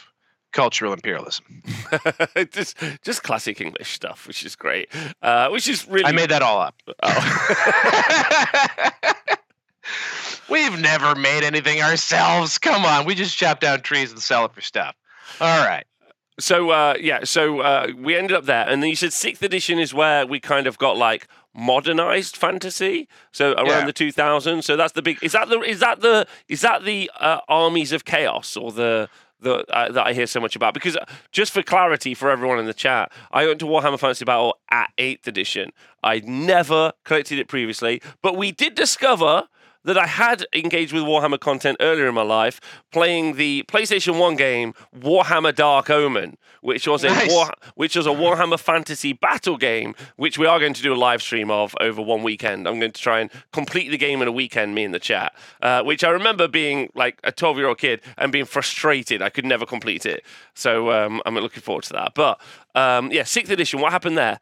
cultural 0.52 0.94
imperialism. 0.94 1.62
just 2.52 2.76
just 3.04 3.22
classic 3.22 3.62
English 3.62 3.94
stuff, 3.94 4.28
which 4.28 4.44
is 4.44 4.56
great. 4.56 4.90
Uh, 5.22 5.50
which 5.50 5.68
is 5.68 5.88
really 5.88 6.06
I 6.06 6.12
made 6.12 6.32
that 6.32 6.42
all 6.42 6.60
up. 6.60 6.82
Oh. 7.04 8.96
We've 10.50 10.80
never 10.80 11.16
made 11.16 11.44
anything 11.44 11.82
ourselves. 11.82 12.58
Come 12.58 12.86
on, 12.86 13.06
we 13.06 13.16
just 13.16 13.38
chop 13.38 13.60
down 13.60 13.82
trees 13.82 14.12
and 14.12 14.22
sell 14.22 14.46
it 14.46 14.54
for 14.54 14.62
stuff. 14.62 14.96
All 15.40 15.66
right. 15.66 15.86
So 16.40 16.70
uh, 16.70 16.96
yeah, 17.00 17.24
so 17.26 17.60
uh, 17.60 17.88
we 17.98 18.16
ended 18.16 18.36
up 18.38 18.46
there, 18.46 18.68
and 18.68 18.82
then 18.82 18.90
you 18.90 18.96
said 18.96 19.12
sixth 19.14 19.44
edition 19.44 19.78
is 19.78 19.94
where 19.94 20.26
we 20.26 20.40
kind 20.40 20.68
of 20.68 20.78
got 20.78 20.96
like 20.98 21.28
modernized 21.54 22.38
fantasy. 22.38 23.08
So 23.32 23.52
around 23.54 23.68
Yeah. 23.68 23.86
the 23.86 23.94
2000s. 23.94 24.64
So 24.64 24.76
that's 24.78 24.94
the 24.94 25.02
big. 25.02 25.18
Is 25.22 25.34
that 25.34 25.50
the 25.50 25.60
is 25.62 25.80
that 25.82 26.00
the 26.02 26.26
is 26.48 26.62
that 26.62 26.84
the 26.86 27.12
uh, 27.20 27.40
armies 27.50 27.92
of 27.92 28.06
chaos 28.06 28.56
or 28.56 28.72
the 28.72 29.10
the 29.42 29.66
uh, 29.76 29.92
that 29.92 30.08
I 30.08 30.14
hear 30.14 30.28
so 30.28 30.40
much 30.40 30.56
about? 30.56 30.74
Because 30.74 30.96
uh, 30.96 31.04
just 31.34 31.52
for 31.52 31.62
clarity 31.62 32.14
for 32.14 32.30
everyone 32.32 32.58
in 32.58 32.66
the 32.68 32.74
chat, 32.74 33.12
I 33.32 33.46
went 33.46 33.60
to 33.60 33.66
Warhammer 33.66 34.00
Fantasy 34.00 34.24
Battle 34.24 34.58
at 34.72 34.92
eighth 34.98 35.28
edition. 35.28 35.72
I'd 36.04 36.26
never 36.28 36.94
collected 37.04 37.38
it 37.40 37.50
previously, 37.50 38.02
but 38.22 38.38
we 38.38 38.54
did 38.54 38.76
discover 38.76 39.50
that 39.84 39.98
I 39.98 40.08
had 40.08 40.46
engaged 40.54 40.94
with 40.94 41.04
Warhammer 41.04 41.40
content 41.40 41.78
earlier 41.80 42.08
in 42.08 42.16
my 42.16 42.22
life, 42.22 42.60
playing 42.92 43.36
the 43.36 43.64
PlayStation 43.68 44.20
One 44.20 44.36
game 44.36 44.74
Warhammer 44.98 45.56
Dark 45.56 45.90
Omen, 45.90 46.38
which 46.62 46.88
was 46.88 47.04
a 47.04 47.28
War, 47.30 47.52
which 47.76 47.96
was 47.96 48.06
a 48.06 48.12
Warhammer 48.12 48.60
Fantasy 48.60 49.14
Battle 49.14 49.58
game, 49.58 49.96
which 50.18 50.38
we 50.38 50.46
are 50.46 50.60
going 50.60 50.74
to 50.74 50.82
do 50.82 50.94
a 50.94 50.96
live 50.96 51.22
stream 51.22 51.50
of 51.50 51.76
over 51.80 52.02
one 52.02 52.24
weekend. 52.24 52.68
I'm 52.68 52.80
going 52.80 52.92
to 52.92 53.02
try 53.02 53.20
and 53.20 53.30
complete 53.54 53.90
the 53.90 53.98
game 53.98 54.22
in 54.22 54.28
a 54.28 54.32
weekend, 54.32 54.76
me 54.76 54.84
in 54.84 54.92
the 54.92 55.00
chat, 55.00 55.34
uh, 55.62 55.84
which 55.84 56.04
I 56.04 56.10
remember 56.10 56.48
being 56.48 56.90
like 56.96 57.20
a 57.24 57.32
12 57.32 57.58
year 57.58 57.68
old 57.68 57.78
kid 57.78 58.02
and 58.18 58.32
being 58.32 58.46
frustrated. 58.46 59.22
I 59.22 59.30
could 59.30 59.46
never 59.46 59.66
complete 59.66 60.06
it. 60.06 60.24
So 60.54 60.92
um, 60.92 61.22
I'm 61.26 61.36
looking 61.36 61.62
forward 61.62 61.86
to 61.86 61.94
that. 61.94 62.14
But 62.16 62.40
um, 62.76 63.12
yeah, 63.12 63.24
sixth 63.24 63.52
edition, 63.52 63.80
what 63.80 63.92
happened 63.92 64.18
there? 64.18 64.40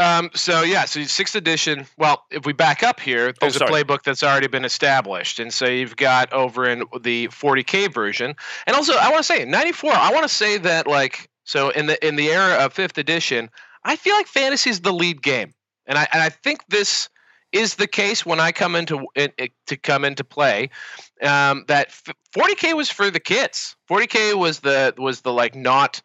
Um, 0.00 0.30
so 0.34 0.62
yeah, 0.62 0.86
so 0.86 1.02
sixth 1.04 1.34
edition. 1.34 1.86
Well, 1.98 2.24
if 2.30 2.46
we 2.46 2.54
back 2.54 2.82
up 2.82 3.00
here, 3.00 3.34
there's 3.38 3.56
a 3.56 3.60
playbook 3.70 4.02
that's 4.02 4.22
already 4.22 4.46
been 4.46 4.64
established, 4.64 5.38
and 5.38 5.52
so 5.52 5.66
you've 5.66 5.94
got 5.96 6.32
over 6.32 6.66
in 6.66 6.84
the 7.02 7.28
40k 7.28 7.92
version, 7.92 8.34
and 8.66 8.74
also 8.74 8.94
I 8.94 9.10
want 9.10 9.18
to 9.18 9.24
say 9.24 9.44
94. 9.44 9.92
I 9.92 10.10
want 10.10 10.22
to 10.26 10.34
say 10.34 10.56
that 10.56 10.86
like 10.86 11.28
so 11.44 11.68
in 11.68 11.84
the 11.84 12.06
in 12.06 12.16
the 12.16 12.28
era 12.30 12.64
of 12.64 12.72
fifth 12.72 12.96
edition, 12.96 13.50
I 13.84 13.96
feel 13.96 14.14
like 14.14 14.26
fantasy 14.26 14.70
is 14.70 14.80
the 14.80 14.92
lead 14.92 15.20
game, 15.20 15.52
and 15.86 15.98
I 15.98 16.08
and 16.14 16.22
I 16.22 16.30
think 16.30 16.60
this 16.68 17.10
is 17.52 17.74
the 17.74 17.86
case 17.86 18.24
when 18.24 18.40
I 18.40 18.52
come 18.52 18.76
into 18.76 19.06
in, 19.14 19.30
in- 19.36 19.50
to 19.66 19.76
come 19.76 20.06
into 20.06 20.24
play. 20.24 20.70
Um, 21.20 21.64
that 21.68 21.88
f- 21.88 22.14
40k 22.34 22.74
was 22.74 22.88
for 22.88 23.10
the 23.10 23.20
kids. 23.20 23.76
40k 23.90 24.34
was 24.34 24.60
the 24.60 24.94
was 24.96 25.20
the 25.20 25.32
like 25.32 25.54
not 25.54 26.00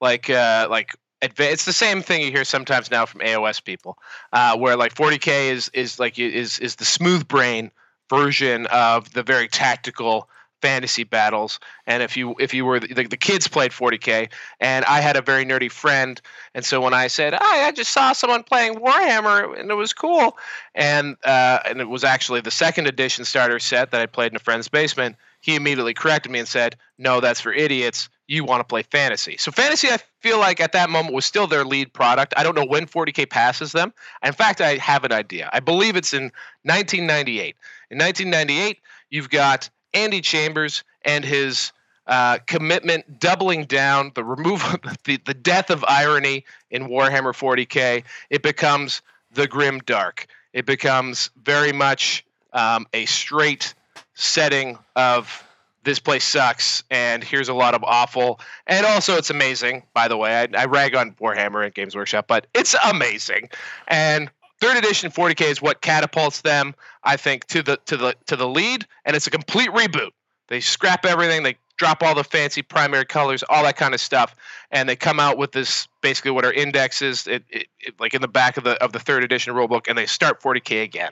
like 0.00 0.30
uh 0.30 0.68
like 0.70 0.94
it's 1.22 1.64
the 1.64 1.72
same 1.72 2.02
thing 2.02 2.22
you 2.22 2.30
hear 2.30 2.44
sometimes 2.44 2.90
now 2.90 3.06
from 3.06 3.20
AOS 3.20 3.62
people, 3.62 3.98
uh, 4.32 4.56
where 4.56 4.76
like 4.76 4.94
40k 4.94 5.50
is 5.50 5.70
is 5.72 5.98
like 5.98 6.18
is 6.18 6.58
is 6.58 6.76
the 6.76 6.84
smooth 6.84 7.28
brain 7.28 7.70
version 8.10 8.66
of 8.66 9.12
the 9.12 9.22
very 9.22 9.48
tactical 9.48 10.28
fantasy 10.62 11.04
battles. 11.04 11.58
And 11.86 12.02
if 12.02 12.16
you 12.16 12.34
if 12.38 12.54
you 12.54 12.64
were 12.64 12.80
the, 12.80 13.06
the 13.06 13.16
kids 13.16 13.48
played 13.48 13.72
40k, 13.72 14.30
and 14.60 14.84
I 14.86 15.00
had 15.00 15.16
a 15.16 15.22
very 15.22 15.44
nerdy 15.44 15.70
friend, 15.70 16.20
and 16.54 16.64
so 16.64 16.80
when 16.80 16.94
I 16.94 17.08
said, 17.08 17.34
"Hi, 17.34 17.66
I 17.66 17.72
just 17.72 17.92
saw 17.92 18.12
someone 18.12 18.44
playing 18.44 18.76
Warhammer 18.76 19.58
and 19.58 19.70
it 19.70 19.74
was 19.74 19.92
cool," 19.92 20.38
and 20.74 21.16
uh, 21.24 21.58
and 21.66 21.80
it 21.80 21.88
was 21.88 22.04
actually 22.04 22.40
the 22.40 22.50
second 22.50 22.86
edition 22.86 23.24
starter 23.24 23.58
set 23.58 23.90
that 23.90 24.00
I 24.00 24.06
played 24.06 24.32
in 24.32 24.36
a 24.36 24.40
friend's 24.40 24.68
basement. 24.68 25.16
He 25.40 25.56
immediately 25.56 25.94
corrected 25.94 26.32
me 26.32 26.38
and 26.38 26.48
said, 26.48 26.76
"No, 26.96 27.20
that's 27.20 27.40
for 27.40 27.52
idiots. 27.52 28.08
You 28.28 28.44
want 28.44 28.60
to 28.60 28.64
play 28.64 28.82
fantasy." 28.82 29.36
So 29.36 29.50
fantasy, 29.50 29.88
I 29.88 29.98
feel 30.20 30.38
like 30.38 30.60
at 30.60 30.72
that 30.72 30.90
moment 30.90 31.14
was 31.14 31.24
still 31.24 31.46
their 31.46 31.64
lead 31.64 31.92
product. 31.92 32.34
I 32.36 32.42
don't 32.42 32.54
know 32.54 32.64
when 32.64 32.86
40k 32.86 33.28
passes 33.28 33.72
them. 33.72 33.92
In 34.24 34.32
fact, 34.32 34.60
I 34.60 34.76
have 34.76 35.04
an 35.04 35.12
idea. 35.12 35.50
I 35.52 35.60
believe 35.60 35.96
it's 35.96 36.12
in 36.12 36.24
1998. 36.64 37.56
In 37.90 37.98
1998, 37.98 38.78
you've 39.10 39.30
got 39.30 39.68
Andy 39.94 40.20
Chambers 40.20 40.84
and 41.04 41.24
his 41.24 41.72
uh, 42.06 42.38
commitment 42.46 43.20
doubling 43.20 43.64
down 43.64 44.12
the 44.14 44.24
removal, 44.24 44.78
the, 45.04 45.18
the 45.18 45.34
death 45.34 45.70
of 45.70 45.84
irony 45.86 46.44
in 46.70 46.88
Warhammer 46.88 47.32
40k. 47.32 48.04
It 48.30 48.42
becomes 48.42 49.02
the 49.32 49.46
grim 49.46 49.80
dark. 49.80 50.26
It 50.52 50.66
becomes 50.66 51.30
very 51.42 51.72
much 51.72 52.24
um, 52.52 52.86
a 52.92 53.06
straight 53.06 53.74
setting 54.14 54.78
of 54.94 55.44
this 55.84 55.98
place 55.98 56.24
sucks 56.24 56.84
and 56.90 57.24
here's 57.24 57.48
a 57.48 57.54
lot 57.54 57.74
of 57.74 57.82
awful 57.84 58.40
and 58.66 58.86
also 58.86 59.16
it's 59.16 59.30
amazing 59.30 59.82
by 59.94 60.08
the 60.08 60.16
way. 60.16 60.48
I, 60.54 60.62
I 60.62 60.64
rag 60.66 60.94
on 60.94 61.12
warhammer 61.12 61.64
and 61.64 61.74
games 61.74 61.96
workshop 61.96 62.26
but 62.28 62.46
it's 62.54 62.74
amazing. 62.84 63.50
And 63.88 64.30
third 64.60 64.76
edition 64.76 65.10
40k 65.10 65.50
is 65.50 65.60
what 65.60 65.80
catapults 65.80 66.42
them 66.42 66.72
i 67.02 67.16
think 67.16 67.44
to 67.46 67.64
the 67.64 67.78
to 67.86 67.96
the 67.96 68.14
to 68.26 68.36
the 68.36 68.48
lead 68.48 68.86
and 69.04 69.16
it's 69.16 69.26
a 69.26 69.30
complete 69.30 69.70
reboot. 69.70 70.10
They 70.48 70.60
scrap 70.60 71.04
everything 71.06 71.42
they 71.42 71.56
drop 71.82 72.00
all 72.00 72.14
the 72.14 72.22
fancy 72.22 72.62
primary 72.62 73.04
colors 73.04 73.42
all 73.48 73.64
that 73.64 73.76
kind 73.76 73.92
of 73.92 74.00
stuff. 74.00 74.36
And 74.70 74.88
they 74.88 74.94
come 74.94 75.18
out 75.18 75.36
with 75.36 75.50
this 75.50 75.88
basically 76.00 76.30
what 76.30 76.44
are 76.44 76.52
indexes 76.52 77.26
it, 77.26 77.44
it, 77.48 77.66
it, 77.80 77.94
like 77.98 78.14
in 78.14 78.22
the 78.22 78.28
back 78.28 78.56
of 78.56 78.62
the 78.62 78.80
of 78.82 78.92
the 78.92 79.00
third 79.00 79.24
edition 79.24 79.52
rulebook 79.52 79.88
and 79.88 79.98
they 79.98 80.06
start 80.06 80.40
40k 80.40 80.84
again. 80.84 81.10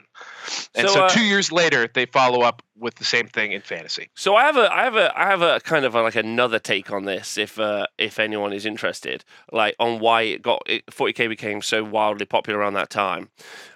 And 0.73 0.87
So, 0.87 0.93
so, 0.93 1.03
uh, 1.03 1.09
two 1.09 1.25
years 1.25 1.51
later 1.51 1.89
they 1.93 2.05
follow 2.05 2.41
up 2.41 2.61
with 2.77 2.95
the 2.95 3.03
same 3.03 3.27
thing 3.27 3.51
in 3.51 3.61
fantasy. 3.61 4.09
So 4.15 4.35
I 4.35 4.45
have 4.45 4.55
a, 4.55 4.73
I 4.73 4.83
have 4.83 4.95
a, 4.95 5.19
I 5.19 5.25
have 5.25 5.41
a 5.41 5.59
kind 5.59 5.83
of 5.83 5.93
a, 5.93 6.01
like 6.01 6.15
another 6.15 6.57
take 6.57 6.89
on 6.89 7.03
this. 7.03 7.37
If 7.37 7.59
uh, 7.59 7.87
if 7.97 8.17
anyone 8.17 8.53
is 8.53 8.65
interested, 8.65 9.25
like 9.51 9.75
on 9.77 9.99
why 9.99 10.21
it 10.21 10.41
got 10.41 10.61
it, 10.67 10.85
40k 10.85 11.27
became 11.27 11.61
so 11.61 11.83
wildly 11.83 12.25
popular 12.25 12.59
around 12.59 12.75
that 12.75 12.89
time, 12.89 13.29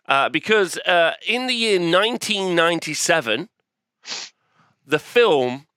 uh, 0.08 0.30
because 0.30 0.78
uh, 0.80 1.14
in 1.28 1.48
the 1.48 1.54
year 1.54 1.78
1997, 1.78 3.50
the 4.88 5.00
film 5.00 5.68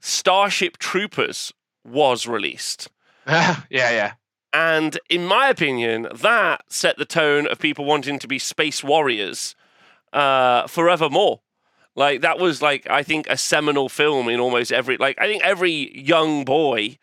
Starship 0.00 0.78
Troopers 0.78 1.52
was 1.84 2.26
released. 2.26 2.88
yeah, 3.26 3.62
yeah. 3.70 4.12
And 4.52 4.98
in 5.10 5.26
my 5.26 5.48
opinion, 5.48 6.08
that 6.14 6.62
set 6.68 6.96
the 6.96 7.04
tone 7.04 7.46
of 7.46 7.58
people 7.58 7.84
wanting 7.84 8.18
to 8.18 8.28
be 8.28 8.38
space 8.38 8.82
warriors 8.82 9.54
uh, 10.12 10.66
forevermore. 10.66 11.40
Like 11.94 12.20
that 12.20 12.38
was 12.38 12.62
like 12.62 12.88
I 12.88 13.02
think 13.02 13.28
a 13.28 13.36
seminal 13.36 13.88
film 13.88 14.28
in 14.28 14.38
almost 14.40 14.72
every 14.72 14.96
like 14.96 15.20
I 15.20 15.26
think 15.26 15.42
every 15.42 15.98
young 15.98 16.44
boy 16.44 16.96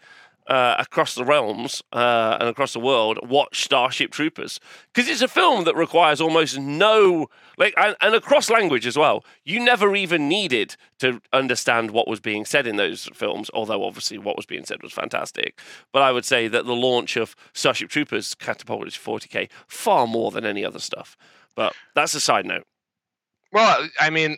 uh, 0.47 0.75
across 0.77 1.15
the 1.15 1.25
realms 1.25 1.81
uh, 1.91 2.37
and 2.39 2.47
across 2.49 2.73
the 2.73 2.79
world 2.79 3.17
watch 3.23 3.63
Starship 3.63 4.11
Troopers 4.11 4.59
because 4.93 5.09
it's 5.09 5.21
a 5.21 5.27
film 5.27 5.63
that 5.63 5.75
requires 5.75 6.21
almost 6.21 6.59
no 6.59 7.27
like 7.57 7.73
and, 7.77 7.95
and, 8.01 8.13
across 8.13 8.49
language 8.49 8.85
as 8.85 8.97
well. 8.97 9.23
You 9.43 9.59
never 9.59 9.95
even 9.95 10.27
needed 10.27 10.75
to 10.99 11.21
understand 11.33 11.91
what 11.91 12.07
was 12.07 12.19
being 12.19 12.45
said 12.45 12.67
in 12.67 12.75
those 12.75 13.09
films, 13.13 13.49
although 13.53 13.83
obviously 13.83 14.17
what 14.17 14.37
was 14.37 14.45
being 14.45 14.65
said 14.65 14.83
was 14.83 14.93
fantastic. 14.93 15.59
But 15.91 16.03
I 16.03 16.11
would 16.11 16.25
say 16.25 16.47
that 16.47 16.65
the 16.65 16.75
launch 16.75 17.17
of 17.17 17.35
Starship 17.53 17.89
Troopers 17.89 18.35
catapulted 18.35 18.93
to 18.93 18.99
40k 18.99 19.49
far 19.67 20.05
more 20.05 20.31
than 20.31 20.45
any 20.45 20.63
other 20.63 20.79
stuff. 20.79 21.17
But 21.55 21.73
that's 21.95 22.13
a 22.13 22.19
side 22.19 22.45
note. 22.45 22.65
Well, 23.51 23.87
I 23.99 24.09
mean, 24.09 24.37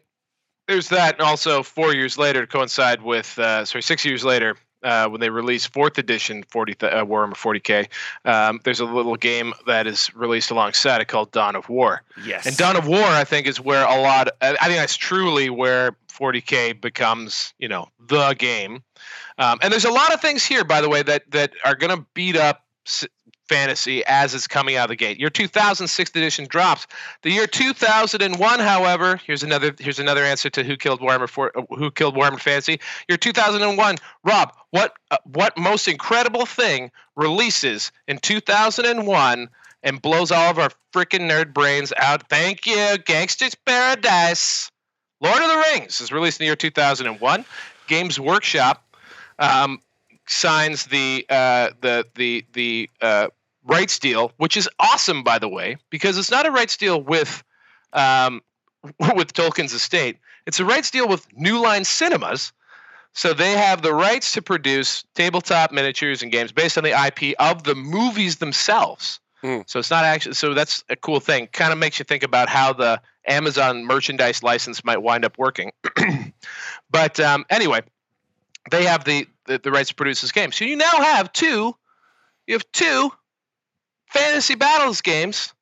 there's 0.68 0.90
that, 0.90 1.16
and 1.16 1.22
also 1.22 1.64
four 1.64 1.94
years 1.94 2.18
later 2.18 2.42
to 2.42 2.48
coincide 2.48 3.02
with, 3.02 3.38
uh, 3.40 3.66
sorry, 3.66 3.82
six 3.82 4.06
years 4.06 4.24
later 4.24 4.56
uh, 4.88 5.10
when 5.10 5.20
they 5.20 5.30
release 5.30 5.66
fourth 5.66 5.98
edition 5.98 6.44
40 6.50 6.74
uh, 6.82 7.06
Warhammer 7.06 7.34
40k. 7.34 7.88
Um, 8.24 8.62
there's 8.64 8.80
a 8.80 8.86
little 8.86 9.18
game 9.18 9.54
that 9.66 9.86
is 9.86 10.14
released 10.16 10.50
alongside 10.50 11.02
it 11.02 11.10
called 11.10 11.32
Dawn 11.32 11.58
of 11.58 11.68
War. 11.68 12.04
Yes. 12.26 12.46
And 12.46 12.56
Dawn 12.56 12.78
of 12.78 12.88
War, 12.88 13.04
I 13.04 13.26
think, 13.26 13.48
is 13.48 13.60
where 13.60 13.86
a 13.86 14.02
lot. 14.02 14.30
I 14.42 14.54
think 14.54 14.80
that's 14.80 14.96
truly 14.96 15.50
where 15.50 15.98
40k 16.08 16.80
becomes, 16.80 17.54
you 17.60 17.68
know, 17.68 17.90
the 18.08 18.34
game. 18.34 18.82
Um, 19.38 19.60
and 19.62 19.74
there's 19.74 19.86
a 19.86 19.92
lot 19.92 20.14
of 20.14 20.22
things 20.22 20.46
here, 20.46 20.64
by 20.64 20.80
the 20.80 20.90
way, 20.90 21.04
that 21.04 21.30
that 21.32 21.52
are 21.66 21.76
going 21.76 21.96
to 21.96 22.06
beat 22.14 22.38
up 22.38 22.64
fantasy 23.48 24.04
as 24.06 24.34
it's 24.34 24.48
coming 24.48 24.76
out 24.76 24.86
of 24.86 24.90
the 24.90 24.96
gate. 24.96 25.20
Your 25.20 25.30
2006 25.30 26.10
edition 26.12 26.46
drops. 26.48 26.88
The 27.22 27.32
year 27.32 27.48
2001, 27.48 28.60
however, 28.60 29.20
here's 29.26 29.44
another 29.44 29.74
here's 29.80 30.00
another 30.00 30.24
answer 30.24 30.50
to 30.52 30.64
who 30.64 30.78
killed 30.78 31.02
Warhammer 31.02 31.30
for 31.30 31.58
uh, 31.58 31.64
who 31.76 31.92
killed 31.92 32.16
Warhammer 32.16 32.40
Fantasy. 32.40 32.80
Your 33.08 33.18
2001, 33.18 33.96
Rob, 34.24 34.54
what 34.72 34.94
uh, 35.12 35.18
what 35.24 35.58
most 35.58 35.88
incredible 35.88 36.46
thing 36.46 36.92
releases 37.16 37.92
in 38.08 38.18
2001 38.20 39.50
and 39.84 40.02
blows 40.02 40.32
all 40.32 40.50
of 40.50 40.60
our 40.60 40.70
freaking 40.94 41.30
nerd 41.30 41.54
brains 41.54 41.94
out? 41.98 42.30
Thank 42.30 42.66
you, 42.66 42.98
Gangster's 43.06 43.56
Paradise. 43.56 44.72
Lord 45.20 45.42
of 45.42 45.50
the 45.50 45.64
Rings 45.74 46.00
is 46.00 46.12
released 46.12 46.40
in 46.40 46.44
the 46.44 46.48
year 46.48 46.56
2001. 46.56 47.46
Games 47.88 48.20
Workshop 48.20 48.84
um, 49.40 49.80
signs 50.28 50.86
the 50.86 51.26
uh, 51.30 51.72
the 51.82 52.06
the 52.16 52.46
the 52.54 52.90
uh, 53.02 53.28
rights 53.68 54.00
deal, 54.00 54.32
which 54.38 54.58
is 54.58 54.70
awesome, 54.80 55.24
by 55.24 55.40
the 55.40 55.50
way, 55.50 55.78
because 55.90 56.18
it's 56.18 56.32
not 56.32 56.46
a 56.46 56.52
rights 56.52 56.78
deal 56.78 57.02
with 57.02 57.44
um, 57.94 58.42
with 59.16 59.34
Tolkien's 59.34 59.74
estate. 59.74 60.18
It's 60.46 60.60
a 60.60 60.66
rights 60.66 60.92
deal 60.92 61.08
with 61.08 61.28
New 61.34 61.62
Line 61.62 61.84
Cinemas. 61.84 62.54
So 63.14 63.34
they 63.34 63.52
have 63.52 63.82
the 63.82 63.94
rights 63.94 64.34
to 64.34 64.42
produce 64.42 65.04
tabletop 65.16 65.72
miniatures 65.72 66.22
and 66.22 66.32
games 66.32 66.52
based 66.52 66.78
on 66.78 66.84
the 66.84 66.92
IP 66.92 67.36
of 67.40 67.64
the 67.64 67.74
movies 67.74 68.38
themselves. 68.38 69.20
Mm. 69.44 69.68
So 69.68 69.80
it's 69.80 69.90
not 69.90 70.06
actually 70.06 70.36
so 70.36 70.54
that's 70.54 70.84
a 70.90 70.96
cool 70.96 71.20
thing. 71.20 71.48
Kind 71.48 71.74
of 71.74 71.80
makes 71.80 72.00
you 72.00 72.06
think 72.06 72.24
about 72.24 72.48
how 72.48 72.74
the 72.74 73.02
Amazon 73.28 73.86
merchandise 73.86 74.44
license 74.44 74.84
might 74.84 75.02
wind 75.02 75.26
up 75.26 75.38
working. 75.38 75.72
but 76.92 77.20
um, 77.20 77.46
anyway, 77.50 77.82
they 78.72 78.86
have 78.86 79.04
the, 79.04 79.28
the, 79.48 79.60
the 79.60 79.72
rights 79.72 79.90
to 79.90 79.96
produce 79.96 80.22
this 80.22 80.32
game. 80.32 80.52
So 80.52 80.66
you 80.66 80.76
now 80.76 81.02
have 81.02 81.32
two. 81.34 81.76
You 82.46 82.54
have 82.54 82.72
two 82.72 83.12
fantasy 84.08 84.56
battles 84.56 85.02
games. 85.02 85.54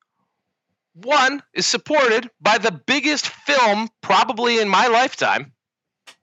One 0.94 1.44
is 1.54 1.68
supported 1.68 2.30
by 2.40 2.58
the 2.58 2.72
biggest 2.72 3.28
film 3.28 3.90
probably 4.02 4.60
in 4.60 4.70
my 4.70 4.88
lifetime. 4.88 5.52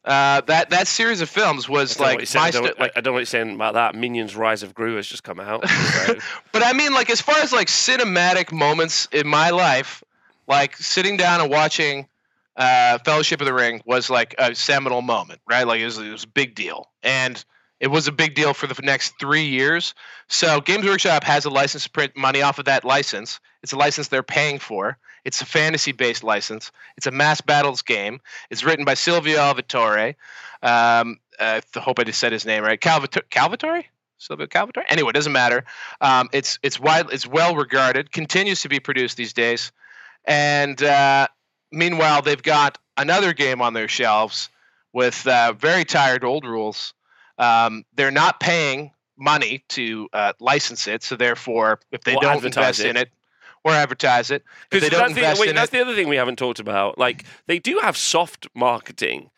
Uh, 0.04 0.40
that 0.42 0.70
that 0.70 0.88
series 0.88 1.20
of 1.20 1.30
films 1.30 1.68
was 1.68 2.00
like 2.00 2.18
my. 2.34 2.40
I, 2.40 2.50
don't, 2.50 2.80
like, 2.80 2.92
I 2.96 3.00
don't 3.00 3.12
know 3.12 3.12
what 3.12 3.18
you're 3.18 3.26
saying 3.26 3.54
about 3.54 3.74
that. 3.74 3.94
Minions: 3.94 4.34
Rise 4.34 4.64
of 4.64 4.74
Gru 4.74 4.96
has 4.96 5.06
just 5.06 5.22
come 5.22 5.38
out. 5.38 5.64
So. 5.68 6.14
but 6.50 6.64
I 6.64 6.72
mean, 6.72 6.92
like 6.92 7.08
as 7.08 7.20
far 7.20 7.36
as 7.36 7.52
like 7.52 7.68
cinematic 7.68 8.50
moments 8.50 9.06
in 9.12 9.28
my 9.28 9.50
life, 9.50 10.02
like 10.48 10.76
sitting 10.76 11.16
down 11.16 11.40
and 11.40 11.50
watching 11.50 12.08
uh, 12.56 12.98
Fellowship 13.04 13.40
of 13.40 13.46
the 13.46 13.54
Ring 13.54 13.80
was 13.86 14.10
like 14.10 14.34
a 14.38 14.54
seminal 14.56 15.02
moment, 15.02 15.40
right? 15.48 15.66
Like 15.66 15.80
it 15.80 15.84
was, 15.84 15.98
it 15.98 16.10
was 16.10 16.24
a 16.24 16.28
big 16.28 16.56
deal, 16.56 16.90
and 17.04 17.44
it 17.82 17.90
was 17.90 18.06
a 18.06 18.12
big 18.12 18.36
deal 18.36 18.54
for 18.54 18.68
the 18.68 18.80
next 18.80 19.18
three 19.18 19.44
years. 19.44 19.92
So 20.28 20.60
Games 20.60 20.86
Workshop 20.86 21.24
has 21.24 21.44
a 21.44 21.50
license 21.50 21.82
to 21.82 21.90
print 21.90 22.16
money 22.16 22.40
off 22.40 22.60
of 22.60 22.64
that 22.66 22.84
license. 22.84 23.40
It's 23.64 23.72
a 23.72 23.76
license 23.76 24.06
they're 24.06 24.22
paying 24.22 24.60
for. 24.60 24.96
It's 25.24 25.42
a 25.42 25.44
fantasy-based 25.44 26.22
license. 26.22 26.70
It's 26.96 27.08
a 27.08 27.10
mass 27.10 27.40
battles 27.40 27.82
game. 27.82 28.20
It's 28.50 28.62
written 28.62 28.84
by 28.84 28.94
Silvio 28.94 29.36
Alvatore. 29.38 30.14
Um, 30.62 31.18
I 31.40 31.60
hope 31.74 31.98
I 31.98 32.04
just 32.04 32.20
said 32.20 32.30
his 32.30 32.46
name 32.46 32.62
right. 32.62 32.80
Calvator- 32.80 33.26
Calvatore? 33.30 33.84
Silvio 34.16 34.46
Calvatore? 34.46 34.84
Anyway, 34.88 35.10
it 35.10 35.14
doesn't 35.14 35.32
matter. 35.32 35.64
Um, 36.00 36.28
it's 36.32 36.60
it's 36.62 36.78
wide, 36.78 37.06
it's 37.10 37.26
well 37.26 37.56
regarded. 37.56 38.12
Continues 38.12 38.62
to 38.62 38.68
be 38.68 38.78
produced 38.78 39.16
these 39.16 39.32
days, 39.32 39.72
and 40.24 40.80
uh, 40.80 41.26
meanwhile, 41.72 42.22
they've 42.22 42.42
got 42.42 42.78
another 42.96 43.32
game 43.32 43.60
on 43.60 43.74
their 43.74 43.88
shelves 43.88 44.48
with 44.92 45.26
uh, 45.26 45.52
very 45.54 45.84
tired 45.84 46.22
old 46.22 46.44
rules 46.44 46.94
um, 47.42 47.84
they're 47.94 48.12
not 48.12 48.38
paying 48.40 48.92
money 49.16 49.64
to 49.70 50.08
uh, 50.12 50.32
license 50.40 50.86
it, 50.86 51.02
so 51.02 51.16
therefore, 51.16 51.80
if 51.90 52.02
they 52.02 52.14
don't 52.16 52.44
invest 52.44 52.80
it. 52.80 52.86
in 52.86 52.96
it 52.96 53.10
or 53.64 53.72
advertise 53.72 54.30
it, 54.30 54.44
if 54.70 54.80
they 54.80 54.88
don't 54.88 55.10
invest 55.10 55.40
the, 55.40 55.46
wait, 55.46 55.54
that's 55.54 55.68
it, 55.70 55.72
the 55.72 55.80
other 55.80 55.94
thing 55.94 56.08
we 56.08 56.16
haven't 56.16 56.36
talked 56.36 56.60
about. 56.60 56.98
Like 56.98 57.24
they 57.46 57.58
do 57.58 57.78
have 57.78 57.96
soft 57.96 58.46
marketing, 58.54 59.30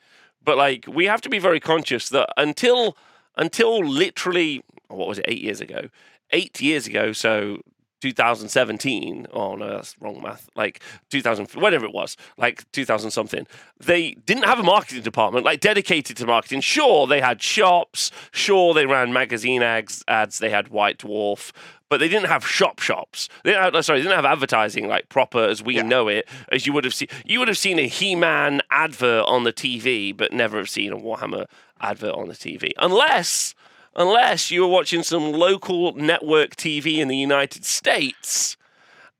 but 0.42 0.58
like 0.58 0.84
we 0.86 1.06
have 1.06 1.22
to 1.22 1.30
be 1.30 1.38
very 1.38 1.60
conscious 1.60 2.10
that 2.10 2.28
until 2.36 2.96
until 3.36 3.84
literally 3.84 4.62
what 4.88 5.08
was 5.08 5.18
it 5.18 5.24
eight 5.26 5.42
years 5.42 5.60
ago, 5.60 5.88
eight 6.30 6.60
years 6.60 6.86
ago, 6.86 7.12
so 7.12 7.62
2017. 8.04 9.28
Oh 9.32 9.54
no, 9.56 9.70
that's 9.70 9.96
wrong 9.98 10.20
math. 10.20 10.50
Like 10.54 10.80
2000, 11.08 11.48
whatever 11.52 11.86
it 11.86 11.94
was, 11.94 12.18
like 12.36 12.70
2000 12.72 13.10
something. 13.10 13.46
They 13.80 14.12
didn't 14.26 14.44
have 14.44 14.58
a 14.58 14.62
marketing 14.62 15.02
department 15.02 15.46
like 15.46 15.60
dedicated 15.60 16.18
to 16.18 16.26
marketing. 16.26 16.60
Sure, 16.60 17.06
they 17.06 17.22
had 17.22 17.40
shops. 17.40 18.10
Sure, 18.30 18.74
they 18.74 18.84
ran 18.84 19.14
magazine 19.14 19.62
ads. 19.62 20.04
Ads. 20.06 20.38
They 20.38 20.50
had 20.50 20.68
White 20.68 20.98
Dwarf, 20.98 21.50
but 21.88 21.96
they 21.98 22.08
didn't 22.08 22.28
have 22.28 22.46
shop 22.46 22.78
shops. 22.78 23.30
They 23.42 23.52
didn't 23.52 23.74
have, 23.74 23.84
sorry, 23.86 24.00
they 24.00 24.02
didn't 24.02 24.16
have 24.16 24.26
advertising 24.26 24.86
like 24.86 25.08
proper 25.08 25.42
as 25.42 25.62
we 25.62 25.76
yeah. 25.76 25.82
know 25.82 26.08
it. 26.08 26.28
As 26.52 26.66
you 26.66 26.74
would 26.74 26.84
have 26.84 26.92
seen, 26.92 27.08
you 27.24 27.38
would 27.38 27.48
have 27.48 27.56
seen 27.56 27.78
a 27.78 27.88
He-Man 27.88 28.60
advert 28.70 29.24
on 29.26 29.44
the 29.44 29.52
TV, 29.52 30.14
but 30.14 30.30
never 30.30 30.58
have 30.58 30.68
seen 30.68 30.92
a 30.92 30.98
Warhammer 30.98 31.46
advert 31.80 32.14
on 32.14 32.28
the 32.28 32.34
TV, 32.34 32.72
unless 32.76 33.54
unless 33.96 34.50
you 34.50 34.62
were 34.62 34.68
watching 34.68 35.02
some 35.02 35.32
local 35.32 35.94
network 35.94 36.56
TV 36.56 36.98
in 36.98 37.08
the 37.08 37.16
United 37.16 37.64
States. 37.64 38.56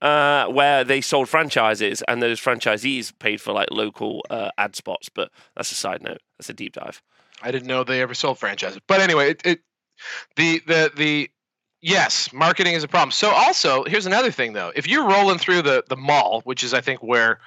Uh, 0.03 0.47
where 0.49 0.85
they 0.85 1.01
sold 1.01 1.31
franchises 1.31 2.03
and 2.09 2.23
those 2.23 2.39
franchisees 2.39 3.11
paid 3.21 3.41
for 3.41 3.55
like 3.55 3.71
local 3.71 4.23
uh, 4.29 4.51
ad 4.59 4.77
spots. 4.77 5.09
But 5.09 5.31
that's 5.57 5.73
a 5.73 5.75
side 5.75 6.03
note. 6.03 6.19
That's 6.37 6.51
a 6.51 6.53
deep 6.53 6.75
dive. 6.75 7.01
I 7.43 7.51
didn't 7.51 7.69
know 7.69 7.85
they 7.85 8.03
ever 8.03 8.13
sold 8.13 8.39
franchises. 8.39 8.81
But 8.87 9.01
anyway, 9.01 9.31
it, 9.31 9.43
it 9.47 9.61
the 10.37 10.61
the 10.67 10.91
the 10.95 11.31
yes, 11.81 12.33
marketing 12.33 12.75
is 12.75 12.85
a 12.85 12.89
problem. 12.89 13.13
So 13.13 13.31
also, 13.31 13.85
here's 13.85 14.07
another 14.07 14.31
thing 14.31 14.53
though. 14.53 14.73
If 14.75 14.87
you're 14.87 15.09
rolling 15.09 15.39
through 15.39 15.63
the 15.63 15.85
the 15.89 15.97
mall, 15.97 16.43
which 16.45 16.63
is 16.63 16.75
I 16.75 16.81
think 16.81 17.03
where 17.03 17.41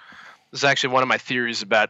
this 0.52 0.62
is 0.62 0.64
actually 0.64 0.94
one 0.94 1.04
of 1.04 1.10
my 1.10 1.18
theories 1.18 1.62
about 1.62 1.90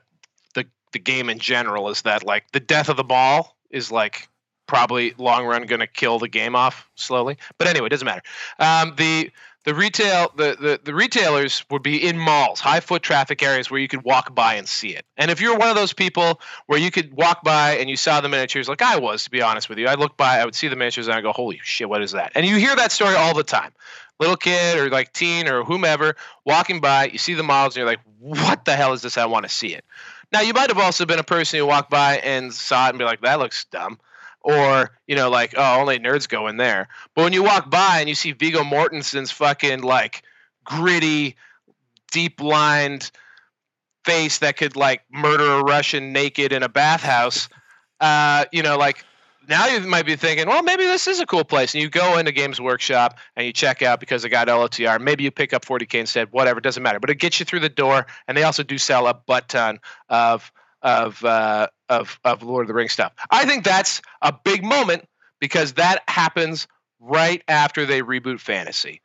the 0.54 0.66
the 0.92 1.00
game 1.00 1.30
in 1.30 1.40
general 1.40 1.90
is 1.90 2.02
that 2.02 2.26
like 2.26 2.52
the 2.52 2.60
death 2.60 2.90
of 2.90 2.98
the 2.98 3.04
mall 3.04 3.56
is 3.70 3.92
like 3.92 4.28
probably 4.68 5.14
long 5.18 5.46
run 5.46 5.66
going 5.66 5.80
to 5.80 5.88
kill 5.88 6.20
the 6.20 6.28
game 6.28 6.56
off 6.56 6.90
slowly. 6.96 7.38
But 7.58 7.68
anyway, 7.68 7.88
it 7.88 7.90
doesn't 7.90 8.06
matter. 8.06 8.24
Um, 8.60 8.94
the 8.98 9.32
the 9.68 9.76
retail 9.76 10.32
the, 10.38 10.56
the 10.58 10.80
the 10.82 10.94
retailers 10.94 11.66
would 11.70 11.84
be 11.84 12.08
in 12.08 12.18
malls, 12.18 12.62
high 12.62 12.80
foot 12.80 13.02
traffic 13.02 13.44
areas 13.44 13.70
where 13.70 13.82
you 13.82 13.90
could 13.90 14.04
walk 14.04 14.34
by 14.34 14.54
and 14.54 14.66
see 14.66 14.96
it. 14.96 15.06
And 15.18 15.30
if 15.30 15.42
you're 15.42 15.58
one 15.58 15.68
of 15.68 15.76
those 15.76 15.92
people 15.92 16.40
where 16.68 16.80
you 16.80 16.90
could 16.90 17.14
walk 17.14 17.44
by 17.44 17.72
and 17.72 17.90
you 17.90 17.98
saw 17.98 18.22
the 18.22 18.30
miniatures, 18.30 18.70
like 18.70 18.82
I 18.82 18.98
was, 18.98 19.26
to 19.26 19.30
be 19.30 19.42
honest 19.42 19.68
with 19.68 19.78
you, 19.78 19.88
I 19.88 19.96
look 19.96 20.16
by, 20.16 20.40
I 20.40 20.46
would 20.46 20.56
see 20.56 20.70
the 20.70 20.78
miniatures 20.78 21.08
and 21.08 21.18
I 21.18 21.22
go, 21.22 21.34
"Holy 21.34 21.60
shit, 21.64 21.90
what 21.90 22.02
is 22.02 22.14
that?" 22.14 22.32
And 22.34 22.46
you 22.46 22.56
hear 22.56 22.78
that 22.78 22.94
story 22.94 23.16
all 23.16 23.34
the 23.34 23.44
time. 23.44 23.74
Little 24.22 24.38
kid 24.38 24.78
or 24.78 24.90
like 24.90 25.12
teen 25.12 25.50
or 25.50 25.66
whomever 25.66 26.16
walking 26.46 26.80
by, 26.80 27.08
you 27.08 27.18
see 27.18 27.34
the 27.34 27.44
models 27.44 27.76
and 27.76 27.82
you're 27.82 27.90
like, 27.90 28.00
"What 28.20 28.64
the 28.64 28.76
hell 28.76 28.94
is 28.94 29.02
this? 29.02 29.18
I 29.18 29.26
want 29.26 29.44
to 29.44 29.50
see 29.50 29.74
it." 29.74 29.84
Now 30.32 30.40
you 30.40 30.54
might 30.54 30.70
have 30.70 30.80
also 30.80 31.06
been 31.06 31.20
a 31.20 31.24
person 31.24 31.60
who 31.60 31.66
walked 31.66 31.90
by 31.90 32.20
and 32.20 32.54
saw 32.54 32.86
it 32.86 32.92
and 32.92 33.00
be 33.00 33.04
like, 33.04 33.20
"That 33.20 33.40
looks 33.40 33.66
dumb." 33.66 34.00
Or 34.42 34.92
you 35.08 35.16
know 35.16 35.30
like 35.30 35.54
oh 35.58 35.80
only 35.80 36.00
nerds 36.00 36.28
go 36.28 36.48
in 36.48 36.58
there. 36.58 36.88
But 37.16 37.24
when 37.24 37.34
you 37.34 37.44
walk 37.44 37.70
by 37.70 38.00
and 38.00 38.10
you 38.10 38.16
see 38.16 38.32
viggo 38.32 38.64
mortensen's 38.64 39.32
fucking 39.32 39.82
like 39.82 40.24
gritty 40.64 41.36
deep 42.12 42.42
lined 42.42 43.12
face 44.06 44.40
that 44.40 44.56
could 44.58 44.78
like 44.78 45.02
murder 45.12 45.60
a 45.60 45.62
russian 45.64 46.14
naked 46.14 46.54
in 46.54 46.64
a 46.64 46.70
bathhouse 46.70 47.50
uh, 48.00 48.46
you 48.54 48.64
know 48.64 48.78
like 48.78 49.04
now 49.48 49.66
you 49.68 49.80
might 49.82 50.06
be 50.06 50.16
thinking 50.16 50.48
well 50.48 50.62
maybe 50.64 50.84
this 50.84 51.08
is 51.08 51.20
a 51.20 51.26
cool 51.26 51.44
place. 51.44 51.74
And 51.74 51.82
you 51.82 51.90
go 51.90 52.18
into 52.18 52.32
games 52.32 52.60
workshop 52.60 53.18
and 53.36 53.46
you 53.46 53.54
check 53.54 53.82
out 53.82 54.00
because 54.00 54.24
they 54.24 54.30
got 54.30 54.48
lotr 54.48 55.00
maybe 55.00 55.24
you 55.24 55.32
pick 55.32 55.54
up 55.54 55.66
40k 55.66 55.96
instead 55.96 56.32
whatever 56.32 56.60
doesn't 56.60 56.84
matter. 56.84 57.00
But 57.00 57.10
it 57.10 57.16
gets 57.16 57.40
you 57.40 57.46
through 57.46 57.62
the 57.62 57.70
door 57.70 58.06
and 58.28 58.38
they 58.38 58.44
also 58.44 58.64
do 58.64 58.78
sell 58.78 59.08
a 59.08 59.14
butt 59.14 59.50
ton 59.50 59.80
of 60.10 60.52
of 60.82 61.24
uh, 61.24 61.68
of 61.90 62.20
of 62.24 62.44
Lord 62.44 62.64
of 62.64 62.68
the 62.68 62.74
Rings 62.74 62.92
stuff. 62.92 63.14
I 63.30 63.46
think 63.46 63.64
that's 63.64 64.02
a 64.22 64.34
big 64.44 64.64
moment 64.64 65.08
because 65.40 65.74
that 65.74 66.04
happens 66.08 66.68
right 67.00 67.44
after 67.48 67.86
they 67.86 68.02
reboot 68.02 68.40
fantasy. 68.40 69.02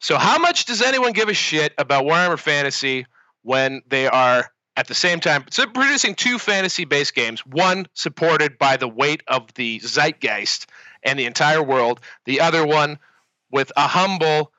So 0.00 0.16
how 0.16 0.38
much 0.38 0.66
does 0.66 0.82
anyone 0.82 1.12
give 1.12 1.28
a 1.28 1.34
shit 1.34 1.72
about 1.78 2.04
Warhammer 2.04 2.38
Fantasy 2.38 3.06
when 3.42 3.82
they 3.88 4.06
are 4.06 4.50
at 4.76 4.88
the 4.88 4.94
same 4.94 5.20
time 5.20 5.44
producing 5.72 6.14
two 6.14 6.38
fantasy 6.38 6.84
based 6.84 7.14
games, 7.14 7.40
one 7.46 7.86
supported 7.94 8.58
by 8.58 8.76
the 8.76 8.88
weight 8.88 9.22
of 9.26 9.52
the 9.54 9.80
zeitgeist 9.80 10.66
and 11.02 11.18
the 11.18 11.24
entire 11.24 11.62
world, 11.62 12.00
the 12.24 12.40
other 12.40 12.66
one 12.66 12.98
with 13.50 13.72
a 13.76 13.86
humble, 13.86 14.52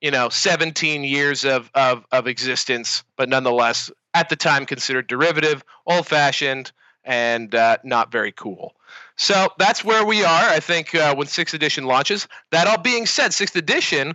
you 0.00 0.10
know, 0.10 0.28
17 0.28 1.02
years 1.02 1.44
of, 1.44 1.70
of, 1.74 2.06
of 2.12 2.28
existence, 2.28 3.02
but 3.16 3.28
nonetheless 3.28 3.90
at 4.14 4.28
the 4.28 4.36
time 4.36 4.66
considered 4.66 5.06
derivative, 5.06 5.64
old 5.86 6.06
fashioned, 6.06 6.72
and 7.04 7.54
uh, 7.54 7.78
not 7.84 8.12
very 8.12 8.32
cool. 8.32 8.74
So 9.16 9.48
that's 9.58 9.84
where 9.84 10.04
we 10.04 10.24
are. 10.24 10.44
I 10.48 10.60
think 10.60 10.94
uh, 10.94 11.14
when 11.14 11.26
sixth 11.26 11.54
edition 11.54 11.84
launches. 11.84 12.28
That 12.50 12.66
all 12.66 12.78
being 12.78 13.06
said, 13.06 13.32
sixth 13.32 13.56
edition, 13.56 14.14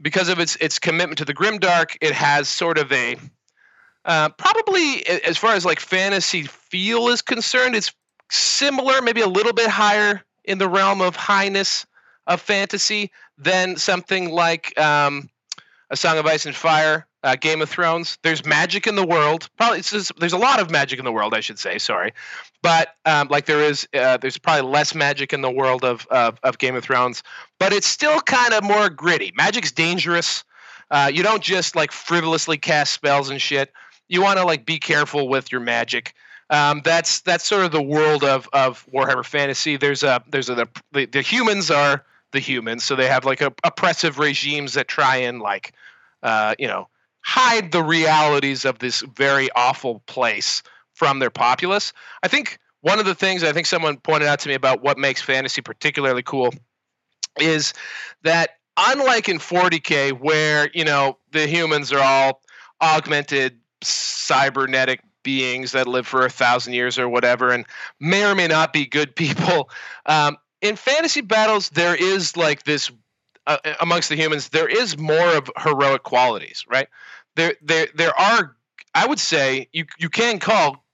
because 0.00 0.28
of 0.28 0.38
its 0.38 0.56
its 0.56 0.78
commitment 0.78 1.18
to 1.18 1.24
the 1.24 1.34
grimdark, 1.34 1.96
it 2.00 2.12
has 2.12 2.48
sort 2.48 2.78
of 2.78 2.90
a 2.92 3.16
uh, 4.04 4.28
probably 4.30 5.06
as 5.06 5.38
far 5.38 5.54
as 5.54 5.64
like 5.64 5.80
fantasy 5.80 6.42
feel 6.42 7.08
is 7.08 7.22
concerned, 7.22 7.74
it's 7.74 7.92
similar, 8.30 9.00
maybe 9.00 9.20
a 9.20 9.28
little 9.28 9.52
bit 9.52 9.70
higher 9.70 10.22
in 10.44 10.58
the 10.58 10.68
realm 10.68 11.00
of 11.00 11.16
highness 11.16 11.86
of 12.26 12.40
fantasy 12.40 13.10
than 13.38 13.76
something 13.76 14.30
like 14.30 14.78
um, 14.78 15.28
a 15.90 15.96
Song 15.96 16.18
of 16.18 16.26
Ice 16.26 16.46
and 16.46 16.54
Fire, 16.54 17.06
uh, 17.24 17.34
Game 17.36 17.62
of 17.62 17.68
Thrones. 17.68 18.18
There's 18.22 18.44
magic 18.44 18.86
in 18.86 18.94
the 18.94 19.06
world. 19.06 19.48
Probably 19.56 19.80
just, 19.80 20.12
there's 20.20 20.32
a 20.32 20.38
lot 20.38 20.60
of 20.60 20.70
magic 20.70 20.98
in 20.98 21.04
the 21.04 21.12
world, 21.12 21.34
I 21.34 21.40
should 21.40 21.58
say. 21.58 21.78
Sorry, 21.78 22.12
but 22.62 22.94
um, 23.06 23.28
like 23.28 23.46
there 23.46 23.62
is, 23.62 23.88
uh, 23.94 24.18
there's 24.18 24.38
probably 24.38 24.70
less 24.70 24.94
magic 24.94 25.32
in 25.32 25.40
the 25.40 25.50
world 25.50 25.84
of, 25.84 26.06
of, 26.10 26.38
of 26.42 26.58
Game 26.58 26.76
of 26.76 26.84
Thrones. 26.84 27.22
But 27.58 27.72
it's 27.72 27.86
still 27.86 28.20
kind 28.20 28.52
of 28.52 28.62
more 28.62 28.88
gritty. 28.90 29.32
Magic's 29.34 29.72
dangerous. 29.72 30.44
Uh, 30.90 31.10
you 31.12 31.22
don't 31.22 31.42
just 31.42 31.74
like 31.74 31.90
frivolously 31.90 32.58
cast 32.58 32.92
spells 32.92 33.30
and 33.30 33.40
shit. 33.40 33.72
You 34.08 34.22
want 34.22 34.38
to 34.38 34.44
like 34.44 34.66
be 34.66 34.78
careful 34.78 35.28
with 35.28 35.50
your 35.50 35.62
magic. 35.62 36.14
Um, 36.50 36.82
that's 36.84 37.22
that's 37.22 37.46
sort 37.46 37.64
of 37.64 37.72
the 37.72 37.82
world 37.82 38.22
of, 38.22 38.48
of 38.52 38.86
Warhammer 38.92 39.24
Fantasy. 39.24 39.78
There's 39.78 40.02
a 40.02 40.22
there's 40.28 40.50
a 40.50 40.68
the, 40.92 41.06
the 41.06 41.22
humans 41.22 41.70
are 41.70 42.04
the 42.32 42.38
humans, 42.38 42.84
so 42.84 42.96
they 42.96 43.08
have 43.08 43.24
like 43.24 43.40
a, 43.40 43.52
oppressive 43.64 44.18
regimes 44.18 44.74
that 44.74 44.86
try 44.86 45.16
and 45.16 45.40
like 45.40 45.72
uh, 46.22 46.54
you 46.58 46.68
know 46.68 46.88
hide 47.24 47.72
the 47.72 47.82
realities 47.82 48.64
of 48.64 48.78
this 48.78 49.00
very 49.00 49.48
awful 49.56 50.00
place 50.06 50.62
from 50.92 51.18
their 51.18 51.30
populace. 51.30 51.92
I 52.22 52.28
think 52.28 52.58
one 52.82 52.98
of 52.98 53.06
the 53.06 53.14
things 53.14 53.42
I 53.42 53.52
think 53.52 53.66
someone 53.66 53.96
pointed 53.96 54.28
out 54.28 54.40
to 54.40 54.48
me 54.48 54.54
about 54.54 54.82
what 54.82 54.98
makes 54.98 55.22
fantasy 55.22 55.62
particularly 55.62 56.22
cool 56.22 56.52
is 57.40 57.72
that 58.22 58.50
unlike 58.76 59.28
in 59.28 59.38
40k 59.38 60.12
where 60.12 60.70
you 60.74 60.84
know 60.84 61.18
the 61.32 61.46
humans 61.46 61.92
are 61.92 62.00
all 62.00 62.42
augmented 62.82 63.58
cybernetic 63.82 65.00
beings 65.22 65.72
that 65.72 65.86
live 65.86 66.06
for 66.06 66.26
a 66.26 66.30
thousand 66.30 66.74
years 66.74 66.98
or 66.98 67.08
whatever 67.08 67.50
and 67.50 67.64
may 68.00 68.24
or 68.24 68.34
may 68.34 68.46
not 68.46 68.72
be 68.72 68.84
good 68.84 69.16
people 69.16 69.70
um, 70.06 70.36
in 70.60 70.76
fantasy 70.76 71.22
battles 71.22 71.70
there 71.70 71.94
is 71.94 72.36
like 72.36 72.64
this 72.64 72.90
uh, 73.46 73.56
amongst 73.80 74.08
the 74.08 74.16
humans 74.16 74.50
there 74.50 74.68
is 74.68 74.98
more 74.98 75.36
of 75.36 75.50
heroic 75.58 76.02
qualities 76.02 76.64
right 76.68 76.88
there 77.36 77.54
there 77.62 77.88
there 77.94 78.18
are 78.18 78.56
i 78.94 79.06
would 79.06 79.20
say 79.20 79.68
you 79.72 79.84
you 79.98 80.08
can 80.08 80.38
call 80.38 80.84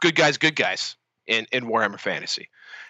good 0.00 0.14
guys 0.14 0.38
good 0.38 0.56
guys 0.56 0.96
in 1.26 1.46
in 1.52 1.64
warhammer 1.64 2.00
fantasy 2.00 2.48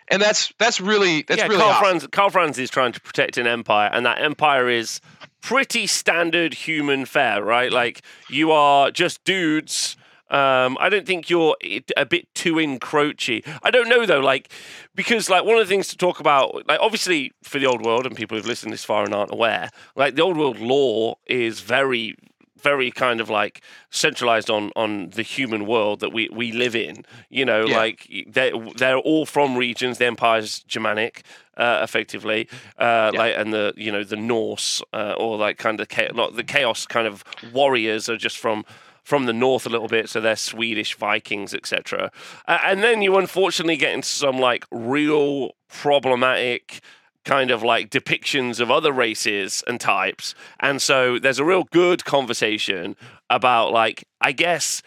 and 0.09 0.21
that's 0.21 0.53
that's 0.59 0.81
really 0.81 1.23
that's 1.23 1.39
yeah, 1.39 1.47
really 1.47 1.61
Karl 1.61 1.71
awesome. 1.71 1.85
Franz, 1.85 2.07
Karl 2.09 2.31
Franz 2.31 2.59
is 2.59 2.71
trying 2.71 2.93
to 2.93 3.01
protect 3.01 3.39
an 3.39 3.47
empire, 3.47 3.91
and 3.93 4.05
that 4.05 4.21
empire 4.21 4.69
is 4.69 5.01
pretty 5.41 5.87
standard 5.87 6.55
human 6.55 7.05
fare, 7.07 7.43
right? 7.43 7.73
Like 7.73 8.03
you 8.29 8.53
are 8.53 8.91
just 8.91 9.25
dudes. 9.25 9.97
Um, 10.31 10.77
I 10.81 10.89
don't 10.89 11.07
think 11.07 11.31
you're 11.31 11.57
a 11.97 12.05
bit 12.07 12.35
too 12.35 12.55
encroachy. 12.55 13.47
I 13.63 13.71
don't 13.71 13.89
know 13.89 14.05
though, 14.05 14.21
like 14.21 14.51
because 14.95 15.31
like 15.31 15.45
one 15.45 15.57
of 15.57 15.61
the 15.61 15.73
things 15.73 15.89
to 15.89 15.97
talk 15.97 16.21
about, 16.21 16.67
like 16.67 16.81
obviously 16.81 17.33
for 17.43 17.59
the 17.59 17.67
old 17.67 17.85
world 17.85 18.07
and 18.07 18.17
people 18.17 18.37
who've 18.37 18.47
listened 18.47 18.73
this 18.73 18.85
far 18.85 19.05
and 19.05 19.15
aren't 19.15 19.33
aware, 19.33 19.71
like 19.97 20.17
the 20.17 20.23
old 20.23 20.37
world 20.37 20.59
lore 20.59 21.17
is 21.27 21.61
very 21.61 22.17
very 22.63 22.91
kind 22.91 23.21
of 23.21 23.29
like 23.29 23.61
centralized 23.91 24.49
on 24.51 24.71
on 24.77 25.11
the 25.11 25.23
human 25.23 25.67
world 25.67 26.01
that 26.01 26.13
we 26.13 26.29
we 26.33 26.53
live 26.53 26.75
in. 26.77 27.05
You 27.31 27.45
know, 27.45 27.67
Yeah. 27.67 27.77
like 27.77 28.09
they're 28.27 28.53
they're 28.77 28.99
all 28.99 29.27
from 29.27 29.57
regions. 29.57 29.99
The 29.99 30.07
empire's 30.07 30.61
Germanic, 30.61 31.23
uh, 31.57 31.81
effectively, 31.83 32.49
uh, 32.79 33.11
Yeah. 33.13 33.19
like 33.19 33.35
and 33.37 33.53
the 33.53 33.73
you 33.77 33.91
know 33.93 34.05
the 34.05 34.17
Norse 34.17 34.83
uh, 34.93 35.15
or 35.19 35.37
like 35.37 35.59
kind 35.59 35.81
of 35.81 35.89
cha- 35.89 36.13
not 36.15 36.37
the 36.37 36.45
chaos 36.45 36.87
kind 36.87 37.07
of 37.07 37.25
warriors 37.53 38.09
are 38.09 38.17
just 38.17 38.39
from. 38.39 38.65
From 39.07 39.27
the 39.27 39.35
north 39.35 39.67
a 39.67 39.69
little 39.69 39.87
bit, 39.87 40.09
so 40.09 40.19
they're 40.19 40.35
Swedish 40.35 40.95
Vikings, 40.97 41.53
etc. 41.53 42.11
Uh, 42.49 42.59
and 42.65 42.83
then 42.83 43.03
you 43.03 43.19
unfortunately 43.19 43.77
get 43.77 43.93
into 43.93 44.09
some 44.09 44.39
like 44.39 44.65
real 44.71 45.51
problematic 45.69 46.81
kind 47.25 47.51
of 47.51 47.63
like 47.63 47.91
depictions 47.91 48.61
of 48.61 48.71
other 48.71 48.93
races 48.93 49.63
and 49.67 49.81
types. 49.81 50.35
And 50.61 50.81
so 50.81 51.19
there's 51.19 51.39
a 51.39 51.45
real 51.45 51.65
good 51.65 52.05
conversation 52.05 52.97
about 53.31 53.73
like 53.73 54.05
I 54.21 54.33
guess 54.33 54.83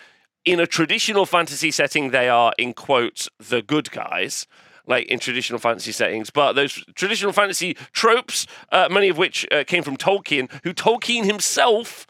in 0.46 0.60
a 0.60 0.68
traditional 0.68 1.26
fantasy 1.26 1.72
setting 1.72 2.12
they 2.12 2.30
are 2.30 2.54
in 2.58 2.74
quotes 2.74 3.30
the 3.40 3.62
good 3.62 3.92
guys 3.92 4.48
like 4.86 5.06
in 5.08 5.20
traditional 5.20 5.60
fantasy 5.60 5.92
settings 5.92 6.30
but 6.30 6.54
those 6.54 6.84
traditional 6.96 7.34
fantasy 7.34 7.74
tropes 7.92 8.48
uh, 8.72 8.88
many 8.90 9.10
of 9.10 9.18
which 9.18 9.46
uh, 9.52 9.64
came 9.66 9.84
from 9.84 9.98
Tolkien 9.98 10.50
who 10.64 10.74
Tolkien 10.74 11.26
himself 11.26 12.08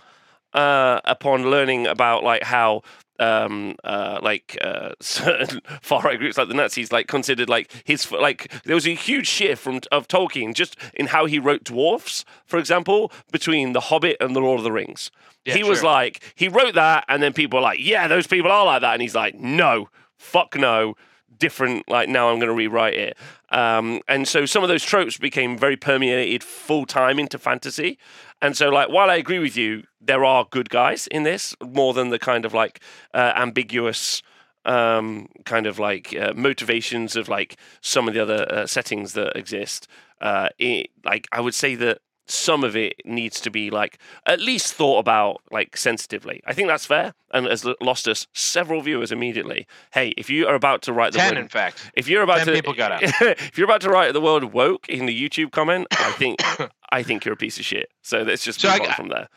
uh, 0.54 1.00
upon 1.06 1.50
learning 1.50 1.88
about 1.88 2.24
like 2.24 2.44
how 2.44 2.84
um 3.20 3.76
uh 3.84 4.20
like 4.22 4.58
uh 4.62 4.92
certain 5.00 5.62
far 5.82 6.02
right 6.02 6.20
groups 6.20 6.38
like 6.38 6.48
the 6.48 6.54
Nazis 6.54 6.92
like 6.92 7.08
considered 7.08 7.50
like 7.50 7.72
his 7.84 8.12
like 8.12 8.52
there 8.64 8.76
was 8.76 8.88
a 8.88 8.96
huge 8.96 9.28
shift 9.28 9.62
from 9.62 9.82
of 9.92 10.08
Tolkien 10.08 10.54
just 10.54 10.76
in 10.94 11.08
how 11.08 11.26
he 11.26 11.40
wrote 11.40 11.64
dwarfs 11.64 12.26
for 12.46 12.58
example 12.58 13.12
between 13.32 13.74
the 13.74 13.82
Hobbit 13.82 14.18
and 14.20 14.36
the 14.36 14.40
Lord 14.40 14.60
of 14.60 14.64
the 14.64 14.72
Rings. 14.72 15.12
Yeah, 15.46 15.56
he 15.56 15.64
was 15.64 15.84
like 15.84 16.22
he 16.36 16.48
wrote 16.48 16.76
that 16.76 17.06
and 17.08 17.24
then 17.24 17.34
people 17.34 17.58
were 17.58 17.64
like 17.64 17.80
yeah 17.80 18.08
those 18.08 18.28
people 18.28 18.52
are 18.52 18.66
like 18.66 18.82
that 18.82 18.94
and 18.94 19.02
he's 19.02 19.16
like 19.16 19.36
no. 19.36 19.90
Fuck 20.20 20.56
no 20.56 20.96
different 21.40 21.88
like 21.90 22.10
now 22.10 22.30
i'm 22.30 22.38
going 22.38 22.50
to 22.50 22.54
rewrite 22.54 22.96
it. 22.96 23.18
Um, 23.50 24.02
and 24.08 24.28
so 24.28 24.46
some 24.46 24.64
of 24.64 24.70
those 24.70 24.84
tropes 24.84 25.18
became 25.18 25.58
very 25.58 25.78
permeated 25.78 26.44
full 26.44 26.86
time 26.86 27.18
into 27.20 27.38
fantasy. 27.38 27.98
And 28.42 28.56
so 28.56 28.70
like 28.70 28.90
while 28.90 29.10
i 29.10 29.16
agree 29.16 29.40
with 29.40 29.58
you 29.58 29.84
there 30.02 30.24
are 30.24 30.48
good 30.50 30.70
guys 30.70 31.08
in 31.08 31.24
this 31.24 31.56
more 31.62 31.94
than 31.94 32.10
the 32.10 32.20
kind 32.20 32.46
of 32.46 32.54
like 32.54 32.82
uh, 33.14 33.34
ambiguous 33.36 34.22
um, 34.66 35.30
kind 35.46 35.66
of 35.66 35.80
like 35.80 36.14
uh, 36.16 36.34
motivations 36.36 37.16
of 37.16 37.30
like 37.30 37.58
some 37.82 38.08
of 38.08 38.14
the 38.14 38.20
other 38.20 38.46
uh, 38.52 38.68
settings 38.68 39.14
that 39.14 39.36
exist. 39.38 39.88
Uh, 40.20 40.50
it, 40.58 40.90
like 41.06 41.28
i 41.32 41.40
would 41.40 41.54
say 41.54 41.76
that 41.76 42.00
some 42.30 42.64
of 42.64 42.76
it 42.76 42.94
needs 43.06 43.40
to 43.42 43.50
be 43.50 43.70
like 43.70 43.98
at 44.26 44.40
least 44.40 44.74
thought 44.74 45.00
about 45.00 45.42
like 45.52 45.78
sensitively. 45.78 46.42
I 46.46 46.54
think 46.54 46.68
that's 46.68 46.86
fair, 46.86 47.14
and 47.34 47.46
has 47.46 47.66
lost 47.82 48.08
us 48.08 48.28
several 48.34 48.82
viewers 48.82 49.12
immediately. 49.12 49.68
Hey, 49.94 50.10
if 50.18 50.30
you 50.30 50.48
are 50.48 50.56
about 50.56 50.82
to 50.84 50.94
write 50.94 51.14
the 51.14 51.20
Ten, 51.20 51.36
word, 51.36 51.42
in 51.42 51.48
fact. 51.48 51.92
if 51.96 52.08
you're 52.08 52.24
about 52.24 52.40
10 52.40 52.48
to 52.48 52.54
people 52.54 52.74
got 52.74 52.92
out. 52.92 53.00
if 53.22 53.58
you're 53.58 53.66
about 53.66 53.82
to 53.82 53.90
write 53.90 54.14
the 54.14 54.22
word 54.22 54.46
woke 54.46 54.88
in 54.90 55.06
the 55.06 55.30
YouTube 55.30 55.52
comment, 55.52 55.88
I 55.92 56.12
think 56.14 56.40
I 56.92 57.04
think 57.04 57.26
you're 57.26 57.34
a 57.34 57.38
piece 57.38 57.58
of 57.60 57.66
shit. 57.66 57.90
So 58.02 58.22
let's 58.24 58.44
just 58.44 58.60
So 58.62 58.70
move 58.72 58.82
I- 58.82 58.86
on 58.88 58.94
from 58.94 59.08
there. 59.10 59.28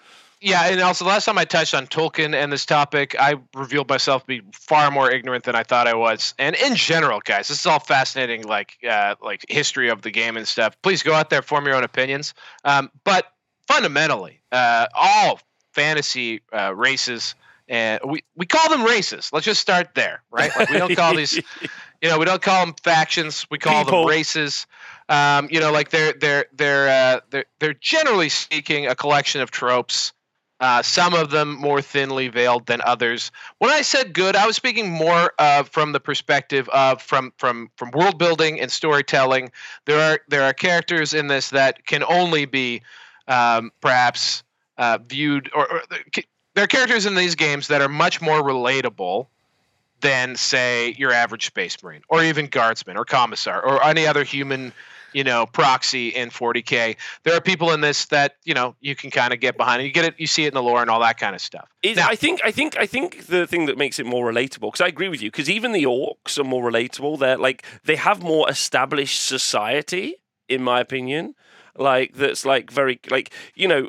Yeah, 0.41 0.69
and 0.69 0.81
also 0.81 1.05
the 1.05 1.11
last 1.11 1.27
time 1.27 1.37
I 1.37 1.45
touched 1.45 1.75
on 1.75 1.87
Tolkien 1.87 2.35
and 2.35 2.51
this 2.51 2.65
topic, 2.65 3.15
I 3.19 3.35
revealed 3.55 3.89
myself 3.91 4.23
to 4.23 4.27
be 4.27 4.43
far 4.53 4.91
more 4.91 5.11
ignorant 5.11 5.45
than 5.45 5.55
I 5.55 5.63
thought 5.63 5.87
I 5.87 5.95
was. 5.95 6.33
And 6.39 6.57
in 6.57 6.77
general, 6.77 7.21
guys, 7.23 7.49
this 7.49 7.61
is 7.61 7.67
all 7.67 7.79
fascinating, 7.79 8.45
like 8.45 8.79
uh, 8.89 9.17
like 9.23 9.45
history 9.49 9.91
of 9.91 10.01
the 10.01 10.11
game 10.11 10.39
and 10.39 10.49
stuff. 10.49 10.81
Please 10.83 11.03
go 11.03 11.13
out 11.13 11.29
there, 11.29 11.43
form 11.43 11.67
your 11.67 11.75
own 11.75 11.85
opinions. 11.85 12.33
Um, 12.65 12.91
but 13.05 13.27
fundamentally, 13.69 14.41
uh, 14.51 14.87
all 14.95 15.41
fantasy 15.73 16.41
uh, 16.53 16.75
races, 16.75 17.35
and 17.69 18.01
we 18.07 18.25
we 18.35 18.47
call 18.47 18.71
them 18.71 18.85
races. 18.85 19.31
Let's 19.35 19.45
just 19.45 19.61
start 19.61 19.95
there, 19.95 20.23
right? 20.31 20.51
Like 20.57 20.71
we 20.71 20.79
don't 20.79 20.97
call 20.97 21.15
these 21.15 21.39
you 22.01 22.09
know, 22.09 22.19
we 22.19 22.25
don't 22.25 22.43
call 22.43 22.65
them 22.65 22.75
factions. 22.83 23.47
We 23.51 23.59
call 23.59 23.85
People. 23.85 24.01
them 24.01 24.09
races. 24.09 24.67
Um, 25.09 25.49
you 25.51 25.61
know, 25.61 25.73
like 25.73 25.91
they're 25.91 26.13
they're 26.15 26.47
they're 26.53 26.89
uh, 26.89 27.21
they're 27.31 27.45
they're 27.59 27.75
generally 27.75 28.29
speaking 28.29 28.87
a 28.87 28.95
collection 28.95 29.41
of 29.41 29.51
tropes. 29.51 30.13
Uh, 30.61 30.83
some 30.83 31.15
of 31.15 31.31
them 31.31 31.57
more 31.57 31.81
thinly 31.81 32.29
veiled 32.29 32.67
than 32.67 32.83
others. 32.83 33.33
When 33.59 33.71
I 33.71 33.81
said 33.81 34.13
good, 34.13 34.37
I 34.37 34.47
was 34.47 34.57
speaking 34.57 34.91
more 34.91 35.33
uh, 35.39 35.63
from 35.63 35.93
the 35.93 36.01
perspective 36.01 36.69
of 36.69 37.01
from 37.01 37.33
from 37.39 37.71
from 37.77 37.91
world 37.93 38.19
building 38.19 38.61
and 38.61 38.71
storytelling. 38.71 39.51
There 39.87 39.99
are 39.99 40.21
there 40.29 40.43
are 40.43 40.53
characters 40.53 41.15
in 41.15 41.29
this 41.29 41.49
that 41.51 41.87
can 41.87 42.05
only 42.05 42.45
be 42.45 42.83
um, 43.27 43.71
perhaps 43.81 44.43
uh, 44.77 44.99
viewed 45.09 45.51
or, 45.55 45.71
or 45.73 45.83
there 46.55 46.65
are 46.65 46.67
characters 46.67 47.07
in 47.07 47.15
these 47.15 47.35
games 47.35 47.69
that 47.69 47.81
are 47.81 47.89
much 47.89 48.21
more 48.21 48.43
relatable 48.43 49.29
than 50.01 50.37
say 50.37 50.95
your 50.99 51.13
average 51.13 51.47
space 51.47 51.83
marine 51.83 52.03
or 52.09 52.23
even 52.23 52.47
guardsman 52.47 52.97
or 52.97 53.05
commissar 53.05 53.63
or 53.65 53.83
any 53.85 54.07
other 54.07 54.25
human 54.25 54.73
you 55.13 55.25
know, 55.25 55.47
proxy 55.47 56.09
in 56.09 56.31
40k. 56.31 56.97
There 57.25 57.35
are 57.35 57.41
people 57.41 57.73
in 57.73 57.81
this 57.81 58.07
that 58.07 58.37
you 58.45 58.55
know 58.55 58.75
you 58.81 58.95
can 58.95 59.11
kind 59.11 59.33
of 59.33 59.41
get 59.41 59.57
behind. 59.57 59.83
You 59.83 59.91
get 59.93 60.05
it, 60.05 60.15
you 60.19 60.27
see 60.27 60.45
it 60.45 60.49
in 60.49 60.55
the 60.55 60.63
lore 60.63 60.81
and 60.81 60.91
all 60.91 61.01
that 61.01 61.19
kind 61.19 61.35
of 61.35 61.41
stuff. 61.41 61.69
It, 61.83 61.97
Now- 61.97 62.09
I 62.09 62.17
think 62.17 62.41
I 62.45 62.51
think 62.51 62.77
I 62.79 62.87
think 62.87 63.27
the 63.27 63.47
thing 63.47 63.67
that 63.67 63.77
makes 63.79 63.99
it 63.99 64.07
more 64.07 64.31
relatable 64.31 64.61
because 64.73 64.81
I 64.81 64.87
agree 64.89 65.09
with 65.09 65.23
you 65.23 65.31
because 65.31 65.49
even 65.51 65.73
the 65.73 65.85
orcs 65.85 66.39
are 66.39 66.45
more 66.45 66.69
relatable. 66.71 67.19
They're 67.19 67.37
like 67.39 67.65
they 67.85 67.97
have 67.97 68.23
more 68.23 68.49
established 68.51 69.23
society, 69.27 70.17
in 70.49 70.63
my 70.63 70.81
opinion. 70.81 71.35
Like 71.77 72.15
that's 72.15 72.45
like 72.45 72.71
very 72.71 73.01
like 73.11 73.33
you 73.55 73.69
know 73.69 73.89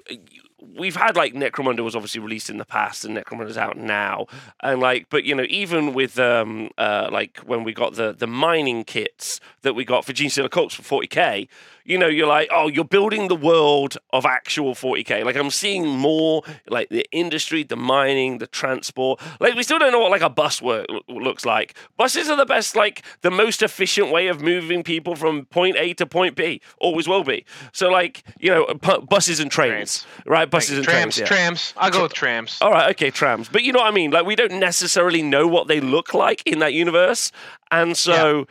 we've 0.77 0.95
had 0.95 1.15
like 1.15 1.33
Necromunda 1.33 1.83
was 1.83 1.95
obviously 1.95 2.21
released 2.21 2.49
in 2.49 2.57
the 2.57 2.65
past 2.65 3.03
and 3.05 3.17
Necromunda's 3.17 3.57
out 3.57 3.77
now. 3.77 4.27
And 4.61 4.79
like 4.79 5.07
but 5.09 5.23
you 5.23 5.35
know 5.35 5.45
even 5.49 5.93
with 5.93 6.19
um 6.19 6.69
uh 6.77 7.09
like 7.11 7.39
when 7.39 7.63
we 7.63 7.73
got 7.73 7.95
the 7.95 8.13
the 8.13 8.27
mining 8.27 8.83
kits 8.83 9.39
that 9.61 9.73
we 9.73 9.85
got 9.85 10.05
for 10.05 10.13
Genestealer 10.13 10.49
Cults 10.49 10.75
for 10.75 11.01
40k 11.01 11.47
you 11.85 11.97
know 11.97 12.07
you're 12.07 12.27
like 12.27 12.49
oh 12.51 12.67
you're 12.67 12.83
building 12.85 13.27
the 13.27 13.35
world 13.35 13.97
of 14.11 14.25
actual 14.25 14.73
40k 14.73 15.23
like 15.25 15.35
I'm 15.35 15.49
seeing 15.51 15.87
more 15.87 16.43
like 16.67 16.89
the 16.89 17.05
industry 17.11 17.63
the 17.63 17.75
mining 17.75 18.37
the 18.39 18.47
transport 18.47 19.19
like 19.39 19.55
we 19.55 19.63
still 19.63 19.79
don't 19.79 19.91
know 19.91 19.99
what 19.99 20.11
like 20.11 20.21
a 20.21 20.29
bus 20.29 20.61
work 20.61 20.87
looks 21.07 21.45
like 21.45 21.75
buses 21.97 22.29
are 22.29 22.37
the 22.37 22.45
best 22.45 22.75
like 22.75 23.03
the 23.21 23.31
most 23.31 23.61
efficient 23.61 24.11
way 24.11 24.27
of 24.27 24.41
moving 24.41 24.83
people 24.83 25.15
from 25.15 25.45
point 25.45 25.75
A 25.77 25.93
to 25.95 26.05
point 26.05 26.35
B 26.35 26.61
always 26.79 27.07
will 27.07 27.23
be 27.23 27.45
so 27.71 27.89
like 27.89 28.23
you 28.39 28.49
know 28.49 28.63
uh, 28.65 28.73
bu- 28.73 29.01
buses 29.05 29.39
and 29.39 29.51
trains, 29.51 29.71
Trains. 29.71 30.05
right 30.25 30.49
buses 30.49 30.77
and 30.77 30.85
trams, 30.85 31.15
trains 31.15 31.19
yeah. 31.19 31.25
trams. 31.25 31.73
I'll 31.77 31.91
go 31.91 32.03
with 32.03 32.13
trams. 32.13 32.57
All 32.61 32.71
right, 32.71 32.89
okay, 32.91 33.09
trams. 33.11 33.49
But 33.49 33.63
you 33.63 33.71
know 33.73 33.79
what 33.79 33.87
I 33.87 33.91
mean? 33.91 34.11
Like, 34.11 34.25
we 34.25 34.35
don't 34.35 34.59
necessarily 34.59 35.21
know 35.21 35.47
what 35.47 35.67
they 35.67 35.79
look 35.81 36.13
like 36.13 36.45
in 36.45 36.59
that 36.59 36.73
universe. 36.73 37.31
And 37.71 37.95
so, 37.97 38.39
y- 38.39 38.45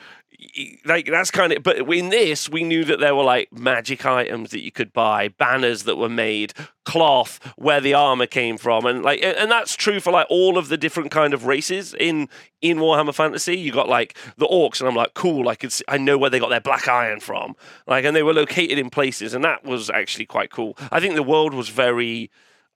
like, 0.84 1.06
that's 1.06 1.30
kind 1.30 1.52
of, 1.52 1.62
but 1.62 1.78
in 1.78 2.08
this, 2.08 2.48
we 2.48 2.62
knew 2.64 2.84
that 2.84 3.00
there 3.00 3.14
were 3.14 3.24
like 3.24 3.52
magic 3.52 4.06
items 4.06 4.50
that 4.50 4.62
you 4.62 4.72
could 4.72 4.92
buy, 4.92 5.28
banners 5.28 5.84
that 5.84 5.96
were 5.96 6.08
made, 6.08 6.54
cloth 6.84 7.38
where 7.56 7.80
the 7.80 7.94
armor 7.94 8.26
came 8.26 8.56
from. 8.56 8.86
And 8.86 9.02
like, 9.02 9.22
and 9.22 9.50
that's 9.50 9.76
true 9.76 10.00
for 10.00 10.12
like 10.12 10.26
all 10.30 10.58
of 10.58 10.68
the 10.68 10.76
different 10.76 11.10
kind 11.10 11.34
of 11.34 11.46
races 11.46 11.94
in, 11.98 12.28
in 12.60 12.78
Warhammer 12.78 13.14
Fantasy. 13.14 13.56
You 13.56 13.72
got 13.72 13.88
like 13.88 14.16
the 14.36 14.46
orcs, 14.46 14.80
and 14.80 14.88
I'm 14.88 14.96
like, 14.96 15.14
cool, 15.14 15.48
I 15.48 15.54
could, 15.54 15.72
see, 15.72 15.84
I 15.88 15.98
know 15.98 16.16
where 16.16 16.30
they 16.30 16.38
got 16.38 16.50
their 16.50 16.60
black 16.60 16.88
iron 16.88 17.20
from. 17.20 17.54
Like, 17.86 18.04
and 18.04 18.16
they 18.16 18.22
were 18.22 18.34
located 18.34 18.78
in 18.78 18.90
places, 18.90 19.34
and 19.34 19.44
that 19.44 19.64
was 19.64 19.90
actually 19.90 20.26
quite 20.26 20.50
cool. 20.50 20.76
I 20.90 21.00
think 21.00 21.14
the 21.14 21.22
world 21.22 21.54
was 21.54 21.68
very, 21.68 22.30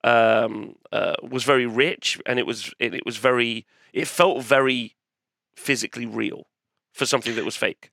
um, 0.05 0.77
uh, 0.93 1.15
was 1.23 1.45
very 1.45 1.67
rich, 1.67 2.21
and 2.27 2.39
it 2.39 2.47
was 2.47 2.75
it, 2.79 2.95
it 2.95 3.07
was 3.07 3.17
very 3.17 3.67
it 3.93 4.07
felt 4.07 4.43
very 4.43 4.97
physically 5.57 6.05
real 6.05 6.47
for 6.95 7.05
something 7.05 7.35
that 7.35 7.45
was 7.45 7.57
fake. 7.57 7.91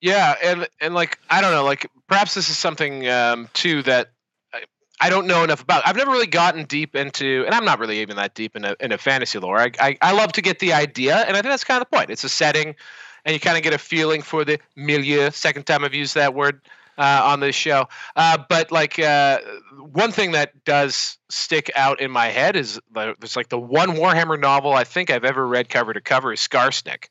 Yeah, 0.00 0.34
and 0.42 0.68
and 0.80 0.94
like 0.94 1.18
I 1.30 1.40
don't 1.40 1.52
know, 1.52 1.64
like 1.64 1.88
perhaps 2.08 2.34
this 2.34 2.48
is 2.48 2.58
something 2.58 3.08
um, 3.08 3.48
too 3.52 3.82
that 3.82 4.10
I, 4.52 4.64
I 5.00 5.10
don't 5.10 5.26
know 5.26 5.44
enough 5.44 5.62
about. 5.62 5.86
I've 5.86 5.96
never 5.96 6.10
really 6.10 6.26
gotten 6.26 6.64
deep 6.64 6.96
into, 6.96 7.44
and 7.46 7.54
I'm 7.54 7.64
not 7.64 7.78
really 7.78 8.00
even 8.00 8.16
that 8.16 8.34
deep 8.34 8.56
in 8.56 8.64
a 8.64 8.74
in 8.80 8.92
a 8.92 8.98
fantasy 8.98 9.38
lore. 9.38 9.58
I 9.58 9.70
I, 9.78 9.98
I 10.00 10.12
love 10.12 10.32
to 10.32 10.42
get 10.42 10.58
the 10.58 10.72
idea, 10.72 11.16
and 11.16 11.36
I 11.36 11.42
think 11.42 11.50
that's 11.52 11.64
kind 11.64 11.80
of 11.82 11.88
the 11.88 11.96
point. 11.96 12.10
It's 12.10 12.24
a 12.24 12.28
setting, 12.28 12.76
and 13.24 13.34
you 13.34 13.40
kind 13.40 13.56
of 13.56 13.62
get 13.62 13.72
a 13.72 13.78
feeling 13.78 14.22
for 14.22 14.44
the 14.44 14.60
milieu. 14.76 15.30
Second 15.30 15.66
time 15.66 15.84
I've 15.84 15.94
used 15.94 16.14
that 16.14 16.32
word 16.32 16.60
uh, 16.98 17.22
on 17.24 17.40
this 17.40 17.54
show. 17.54 17.88
Uh, 18.16 18.38
but 18.48 18.70
like 18.70 18.98
uh, 18.98 19.38
one 19.78 20.12
thing 20.12 20.32
that 20.32 20.64
does 20.64 21.16
stick 21.30 21.70
out 21.76 22.00
in 22.00 22.10
my 22.10 22.26
head 22.26 22.56
is 22.56 22.80
the, 22.92 23.14
it's 23.22 23.36
like 23.36 23.48
the 23.48 23.58
one 23.58 23.90
Warhammer 23.90 24.38
novel 24.38 24.72
I 24.74 24.84
think 24.84 25.10
I've 25.10 25.24
ever 25.24 25.46
read 25.46 25.68
cover 25.68 25.92
to 25.92 26.00
cover 26.00 26.32
is 26.32 26.40
Skarsnik, 26.40 27.08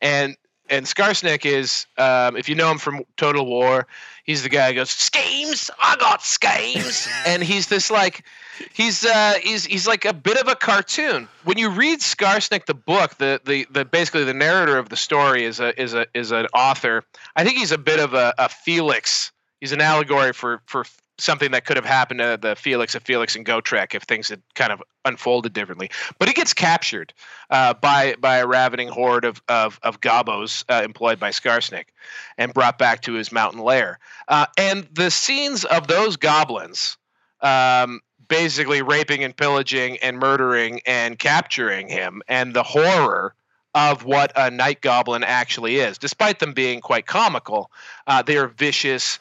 and 0.00 0.36
and 0.70 0.86
Skarsnik 0.86 1.44
is, 1.44 1.86
um, 1.98 2.36
if 2.36 2.48
you 2.48 2.54
know 2.54 2.70
him 2.70 2.78
from 2.78 3.02
Total 3.16 3.44
War, 3.44 3.86
he's 4.24 4.42
the 4.42 4.48
guy 4.48 4.68
who 4.68 4.76
goes 4.76 4.90
schemes. 4.90 5.70
I 5.82 5.96
got 5.96 6.22
schemes, 6.22 7.06
and 7.26 7.42
he's 7.42 7.68
this 7.68 7.90
like, 7.90 8.24
he's 8.72 9.04
uh, 9.04 9.34
he's 9.42 9.66
he's 9.66 9.86
like 9.86 10.04
a 10.04 10.14
bit 10.14 10.38
of 10.38 10.48
a 10.48 10.54
cartoon. 10.54 11.28
When 11.44 11.58
you 11.58 11.68
read 11.68 12.00
Skarsnik, 12.00 12.66
the 12.66 12.74
book, 12.74 13.16
the 13.18 13.40
the 13.44 13.66
the 13.70 13.84
basically 13.84 14.24
the 14.24 14.34
narrator 14.34 14.78
of 14.78 14.88
the 14.88 14.96
story 14.96 15.44
is 15.44 15.60
a 15.60 15.78
is 15.80 15.92
a 15.92 16.06
is 16.14 16.32
an 16.32 16.46
author. 16.54 17.04
I 17.36 17.44
think 17.44 17.58
he's 17.58 17.72
a 17.72 17.78
bit 17.78 18.00
of 18.00 18.14
a, 18.14 18.34
a 18.38 18.48
Felix. 18.48 19.32
He's 19.60 19.72
an 19.72 19.80
allegory 19.80 20.32
for 20.32 20.62
for 20.66 20.86
something 21.18 21.52
that 21.52 21.64
could 21.64 21.76
have 21.76 21.84
happened 21.84 22.20
to 22.20 22.38
the 22.40 22.56
Felix 22.56 22.94
of 22.94 23.02
Felix 23.02 23.36
and 23.36 23.46
Gotrek 23.46 23.94
if 23.94 24.02
things 24.02 24.28
had 24.28 24.42
kind 24.54 24.72
of 24.72 24.82
unfolded 25.04 25.52
differently. 25.52 25.90
But 26.18 26.28
he 26.28 26.34
gets 26.34 26.52
captured 26.52 27.12
uh, 27.50 27.74
by 27.74 28.16
by 28.18 28.38
a 28.38 28.46
ravening 28.46 28.88
horde 28.88 29.24
of 29.24 29.42
of, 29.48 29.78
of 29.82 30.00
gobos 30.00 30.64
uh, 30.68 30.82
employed 30.84 31.20
by 31.20 31.30
Skarsnik 31.30 31.86
and 32.38 32.52
brought 32.52 32.78
back 32.78 33.02
to 33.02 33.12
his 33.14 33.32
mountain 33.32 33.60
lair. 33.60 33.98
Uh, 34.28 34.46
and 34.58 34.88
the 34.92 35.10
scenes 35.10 35.64
of 35.64 35.86
those 35.86 36.16
goblins. 36.16 36.96
Um, 37.40 38.00
basically 38.26 38.80
raping 38.80 39.22
and 39.22 39.36
pillaging 39.36 39.98
and 39.98 40.18
murdering 40.18 40.80
and 40.86 41.18
capturing 41.18 41.88
him 41.88 42.22
and 42.26 42.54
the 42.54 42.62
horror 42.62 43.34
of 43.74 44.04
what 44.04 44.32
a 44.34 44.50
night 44.50 44.80
goblin 44.80 45.22
actually 45.22 45.76
is 45.76 45.98
despite 45.98 46.38
them 46.38 46.54
being 46.54 46.80
quite 46.80 47.06
comical 47.06 47.70
uh, 48.06 48.22
they 48.22 48.38
are 48.38 48.48
vicious 48.48 49.18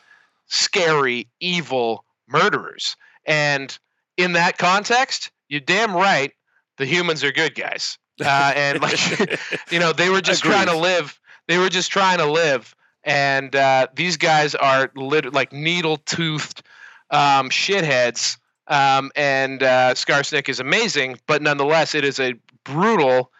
scary, 0.53 1.27
evil 1.39 2.05
murderers. 2.27 2.95
And 3.25 3.77
in 4.17 4.33
that 4.33 4.57
context, 4.57 5.31
you're 5.49 5.59
damn 5.59 5.95
right, 5.95 6.31
the 6.77 6.85
humans 6.85 7.23
are 7.23 7.31
good 7.31 7.55
guys. 7.55 7.97
Uh, 8.23 8.53
and 8.55 8.81
like, 8.81 9.39
you 9.71 9.79
know, 9.79 9.91
they 9.91 10.09
were 10.09 10.21
just 10.21 10.41
Agreed. 10.41 10.53
trying 10.53 10.67
to 10.67 10.77
live. 10.77 11.19
They 11.47 11.57
were 11.57 11.69
just 11.69 11.91
trying 11.91 12.19
to 12.19 12.25
live. 12.27 12.75
And 13.03 13.55
uh, 13.55 13.87
these 13.95 14.17
guys 14.17 14.53
are 14.55 14.91
lit- 14.95 15.33
like 15.33 15.51
needle 15.51 15.97
toothed 15.97 16.61
um, 17.09 17.49
shitheads. 17.49 18.37
Um, 18.67 19.11
and 19.15 19.61
uh, 19.61 19.93
Skarsnik 19.95 20.47
is 20.47 20.59
amazing, 20.59 21.17
but 21.27 21.41
nonetheless, 21.41 21.95
it 21.95 22.05
is 22.05 22.19
a 22.19 22.35
brutal 22.63 23.31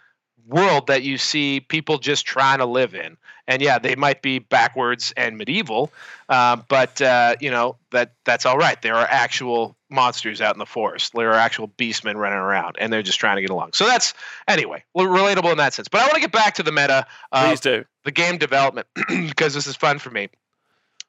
world 0.48 0.88
that 0.88 1.04
you 1.04 1.18
see 1.18 1.60
people 1.62 1.98
just 1.98 2.26
trying 2.26 2.58
to 2.58 2.66
live 2.66 2.94
in. 2.94 3.18
And 3.48 3.62
yeah, 3.62 3.78
they 3.78 3.96
might 3.96 4.22
be 4.22 4.40
backwards 4.40 5.14
and 5.18 5.38
medieval, 5.38 5.92
uh, 6.30 6.58
but 6.70 7.02
uh, 7.02 7.36
you 7.42 7.52
know 7.52 7.76
that 7.92 8.14
that's 8.24 8.46
all 8.46 8.58
right. 8.58 8.82
There 8.82 8.96
are 8.96 9.06
actual 9.10 9.76
monsters 9.90 10.40
out 10.40 10.56
in 10.56 10.60
the 10.60 10.66
forest. 10.66 11.12
There 11.14 11.30
are 11.30 11.36
actual 11.38 11.68
beastmen 11.68 12.16
running 12.16 12.40
around, 12.40 12.78
and 12.80 12.92
they're 12.92 13.04
just 13.04 13.20
trying 13.20 13.36
to 13.36 13.42
get 13.42 13.50
along. 13.50 13.74
So 13.74 13.86
that's 13.86 14.14
anyway 14.48 14.84
relatable 14.98 15.52
in 15.52 15.58
that 15.58 15.74
sense. 15.74 15.90
But 15.90 16.02
I 16.02 16.04
want 16.06 16.16
to 16.16 16.22
get 16.22 16.32
back 16.32 16.56
to 16.56 16.64
the 16.64 16.72
meta 16.72 17.06
Please 17.34 17.60
do. 17.60 17.84
the 18.06 18.12
game 18.12 18.38
development 18.38 18.88
because 19.08 19.54
this 19.54 19.68
is 19.68 19.76
fun 19.76 20.00
for 20.00 20.10
me. 20.10 20.30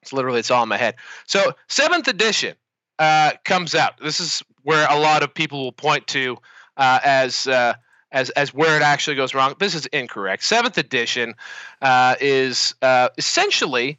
It's 0.03 0.13
literally 0.13 0.41
it's 0.41 0.51
all 0.51 0.63
in 0.63 0.69
my 0.69 0.77
head. 0.77 0.97
So 1.27 1.53
seventh 1.69 2.09
edition 2.09 2.57
uh, 2.99 3.33
comes 3.45 3.75
out. 3.75 3.99
This 3.99 4.21
is 4.21 4.43
where 4.63 4.87
a 4.91 4.99
lot 4.99 5.23
of 5.23 5.33
people 5.33 5.63
will 5.63 5.73
point 5.73 6.07
to 6.09 6.37
uh, 6.77 7.01
as 7.05 7.47
uh, 7.47 7.75
as 8.15 8.31
as 8.31 8.55
where 8.55 8.77
it 8.77 8.83
actually 8.83 9.17
goes 9.17 9.35
wrong. 9.35 9.55
This 9.59 9.75
is 9.75 9.85
incorrect. 9.87 10.45
Seventh 10.45 10.79
edition 10.79 11.35
uh, 11.83 12.15
is 12.21 12.75
uh, 12.81 13.11
essentially 13.19 13.99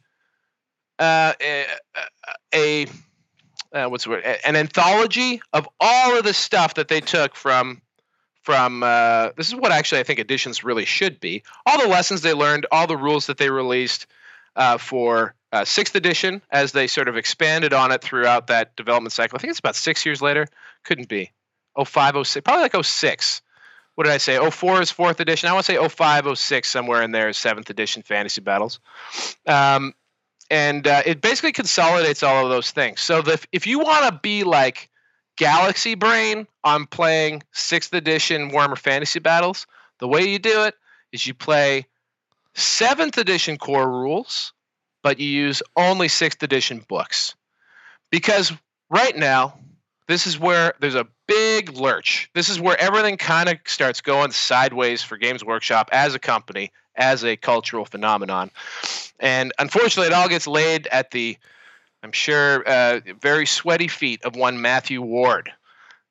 uh, 0.98 1.34
a, 1.40 1.66
a 2.52 2.86
uh, 3.72 3.88
what's 3.88 4.04
the 4.04 4.10
word? 4.10 4.24
An 4.44 4.56
anthology 4.56 5.40
of 5.52 5.68
all 5.78 6.18
of 6.18 6.24
the 6.24 6.32
stuff 6.32 6.74
that 6.74 6.88
they 6.88 7.00
took 7.00 7.36
from 7.36 7.82
from 8.42 8.82
uh, 8.82 9.30
this 9.36 9.48
is 9.48 9.54
what 9.54 9.70
actually 9.70 10.00
I 10.00 10.04
think 10.04 10.18
editions 10.18 10.64
really 10.64 10.86
should 10.86 11.20
be. 11.20 11.42
All 11.66 11.80
the 11.80 11.88
lessons 11.88 12.22
they 12.22 12.32
learned, 12.32 12.66
all 12.72 12.86
the 12.86 12.96
rules 12.96 13.26
that 13.26 13.36
they 13.36 13.50
released 13.50 14.06
uh, 14.56 14.78
for 14.78 15.34
sixth 15.64 15.94
edition, 15.94 16.42
as 16.50 16.72
they 16.72 16.86
sort 16.86 17.08
of 17.08 17.16
expanded 17.16 17.72
on 17.72 17.90
it 17.90 18.02
throughout 18.02 18.46
that 18.48 18.76
development 18.76 19.12
cycle. 19.12 19.36
I 19.36 19.40
think 19.40 19.50
it's 19.50 19.58
about 19.58 19.76
six 19.76 20.04
years 20.04 20.20
later. 20.20 20.46
Couldn't 20.84 21.08
be. 21.08 21.32
05, 21.82 22.26
06, 22.26 22.42
probably 22.42 22.62
like 22.62 22.84
06. 22.84 23.42
What 23.96 24.04
did 24.04 24.12
I 24.12 24.18
say? 24.18 24.38
04 24.38 24.82
is 24.82 24.90
fourth 24.90 25.20
edition. 25.20 25.48
I 25.48 25.54
want 25.54 25.66
to 25.66 25.72
say 25.72 25.88
05, 25.88 26.38
06, 26.38 26.68
somewhere 26.68 27.02
in 27.02 27.12
there 27.12 27.30
is 27.30 27.36
seventh 27.38 27.70
edition 27.70 28.02
fantasy 28.02 28.42
battles. 28.42 28.78
Um, 29.46 29.94
and 30.50 30.86
uh, 30.86 31.02
it 31.04 31.22
basically 31.22 31.52
consolidates 31.52 32.22
all 32.22 32.44
of 32.44 32.50
those 32.50 32.70
things. 32.70 33.00
So 33.00 33.22
the, 33.22 33.44
if 33.52 33.66
you 33.66 33.78
want 33.78 34.04
to 34.04 34.20
be 34.22 34.44
like 34.44 34.90
Galaxy 35.36 35.94
Brain 35.94 36.46
on 36.62 36.86
playing 36.86 37.42
sixth 37.52 37.94
edition 37.94 38.50
Warhammer 38.50 38.78
Fantasy 38.78 39.18
Battles, 39.18 39.66
the 39.98 40.08
way 40.08 40.28
you 40.28 40.38
do 40.38 40.64
it 40.64 40.74
is 41.10 41.26
you 41.26 41.32
play 41.32 41.86
seventh 42.54 43.16
edition 43.16 43.56
core 43.56 43.90
rules, 43.90 44.52
but 45.02 45.18
you 45.18 45.28
use 45.28 45.62
only 45.74 46.08
sixth 46.08 46.42
edition 46.42 46.84
books. 46.86 47.34
Because 48.10 48.52
right 48.90 49.16
now, 49.16 49.58
this 50.06 50.26
is 50.26 50.38
where 50.38 50.74
there's 50.80 50.94
a 50.94 51.08
big 51.26 51.76
lurch. 51.76 52.30
This 52.34 52.48
is 52.48 52.60
where 52.60 52.80
everything 52.80 53.16
kind 53.16 53.48
of 53.48 53.58
starts 53.66 54.00
going 54.00 54.32
sideways 54.32 55.02
for 55.02 55.16
Games 55.16 55.44
Workshop 55.44 55.88
as 55.92 56.14
a 56.14 56.18
company, 56.18 56.72
as 56.94 57.24
a 57.24 57.36
cultural 57.36 57.84
phenomenon. 57.84 58.50
And 59.20 59.52
unfortunately, 59.58 60.08
it 60.08 60.12
all 60.12 60.28
gets 60.28 60.46
laid 60.46 60.86
at 60.88 61.10
the, 61.10 61.36
I'm 62.02 62.12
sure, 62.12 62.66
uh, 62.66 63.00
very 63.20 63.46
sweaty 63.46 63.88
feet 63.88 64.24
of 64.24 64.36
one 64.36 64.60
Matthew 64.60 65.02
Ward. 65.02 65.50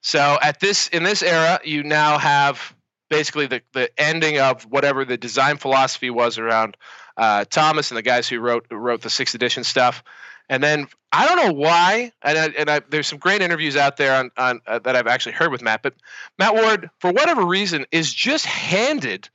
So 0.01 0.37
at 0.41 0.59
this 0.59 0.87
in 0.89 1.03
this 1.03 1.23
era, 1.23 1.59
you 1.63 1.83
now 1.83 2.19
have 2.19 2.75
basically 3.09 3.47
the, 3.47 3.61
the 3.73 3.89
ending 3.99 4.39
of 4.39 4.63
whatever 4.63 5.05
the 5.05 5.17
design 5.17 5.57
philosophy 5.57 6.09
was 6.09 6.37
around 6.37 6.77
uh, 7.17 7.45
Thomas 7.45 7.89
and 7.91 7.97
the 7.97 8.03
guys 8.03 8.27
who 8.27 8.39
wrote 8.39 8.67
wrote 8.69 9.01
the 9.01 9.09
sixth 9.09 9.33
edition 9.35 9.63
stuff. 9.63 10.03
And 10.49 10.63
then 10.63 10.87
I 11.11 11.25
don't 11.27 11.47
know 11.47 11.53
why, 11.53 12.11
and 12.21 12.37
I, 12.37 12.45
and 12.57 12.69
I, 12.69 12.81
there's 12.89 13.07
some 13.07 13.19
great 13.19 13.41
interviews 13.41 13.75
out 13.75 13.97
there 13.97 14.15
on, 14.15 14.31
on 14.37 14.61
uh, 14.67 14.79
that 14.79 14.95
I've 14.95 15.07
actually 15.07 15.31
heard 15.31 15.51
with 15.51 15.61
Matt. 15.61 15.81
But 15.81 15.95
Matt 16.37 16.53
Ward, 16.53 16.89
for 16.99 17.11
whatever 17.11 17.45
reason, 17.45 17.85
is 17.91 18.13
just 18.13 18.45
handed 18.45 19.29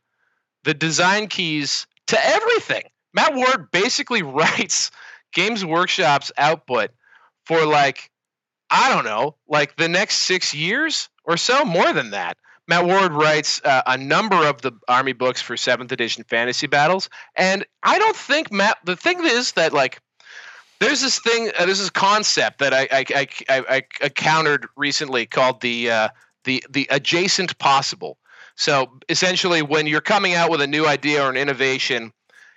the 0.64 0.74
design 0.74 1.26
keys 1.26 1.86
to 2.08 2.26
everything. 2.26 2.84
Matt 3.14 3.34
Ward 3.34 3.70
basically 3.70 4.22
writes 4.22 4.90
Games 5.32 5.64
Workshop's 5.64 6.30
output 6.36 6.90
for 7.44 7.64
like 7.64 8.10
I 8.70 8.94
don't 8.94 9.04
know, 9.04 9.34
like 9.48 9.76
the 9.76 9.88
next 9.88 10.18
six 10.18 10.54
years 10.54 11.08
or 11.24 11.36
so, 11.36 11.64
more 11.64 11.92
than 11.92 12.10
that. 12.10 12.36
Matt 12.68 12.86
Ward 12.86 13.12
writes 13.12 13.60
uh, 13.64 13.82
a 13.84 13.98
number 13.98 14.36
of 14.36 14.62
the 14.62 14.70
Army 14.86 15.12
books 15.12 15.42
for 15.42 15.56
seventh 15.56 15.90
edition 15.90 16.22
fantasy 16.22 16.68
battles, 16.68 17.10
and 17.34 17.66
I 17.82 17.98
don't 17.98 18.14
think 18.14 18.52
Matt. 18.52 18.78
The 18.84 18.94
thing 18.94 19.24
is 19.24 19.52
that 19.52 19.72
like 19.72 20.00
there's 20.80 21.00
this 21.02 21.20
thing, 21.20 21.50
uh, 21.58 21.66
there's 21.66 21.78
this 21.78 21.90
concept 21.90 22.58
that 22.58 22.74
I 22.74 22.88
I, 22.90 23.04
I, 23.14 23.26
I, 23.48 23.82
I 24.02 24.08
countered 24.08 24.66
recently 24.76 25.26
called 25.26 25.60
the 25.60 25.90
uh, 25.90 26.08
the 26.44 26.64
the 26.70 26.88
adjacent 26.90 27.58
possible. 27.58 28.18
So 28.56 28.98
essentially, 29.08 29.62
when 29.62 29.86
you're 29.86 30.00
coming 30.00 30.34
out 30.34 30.50
with 30.50 30.60
a 30.60 30.66
new 30.66 30.86
idea 30.86 31.24
or 31.24 31.30
an 31.30 31.36
innovation, 31.36 32.12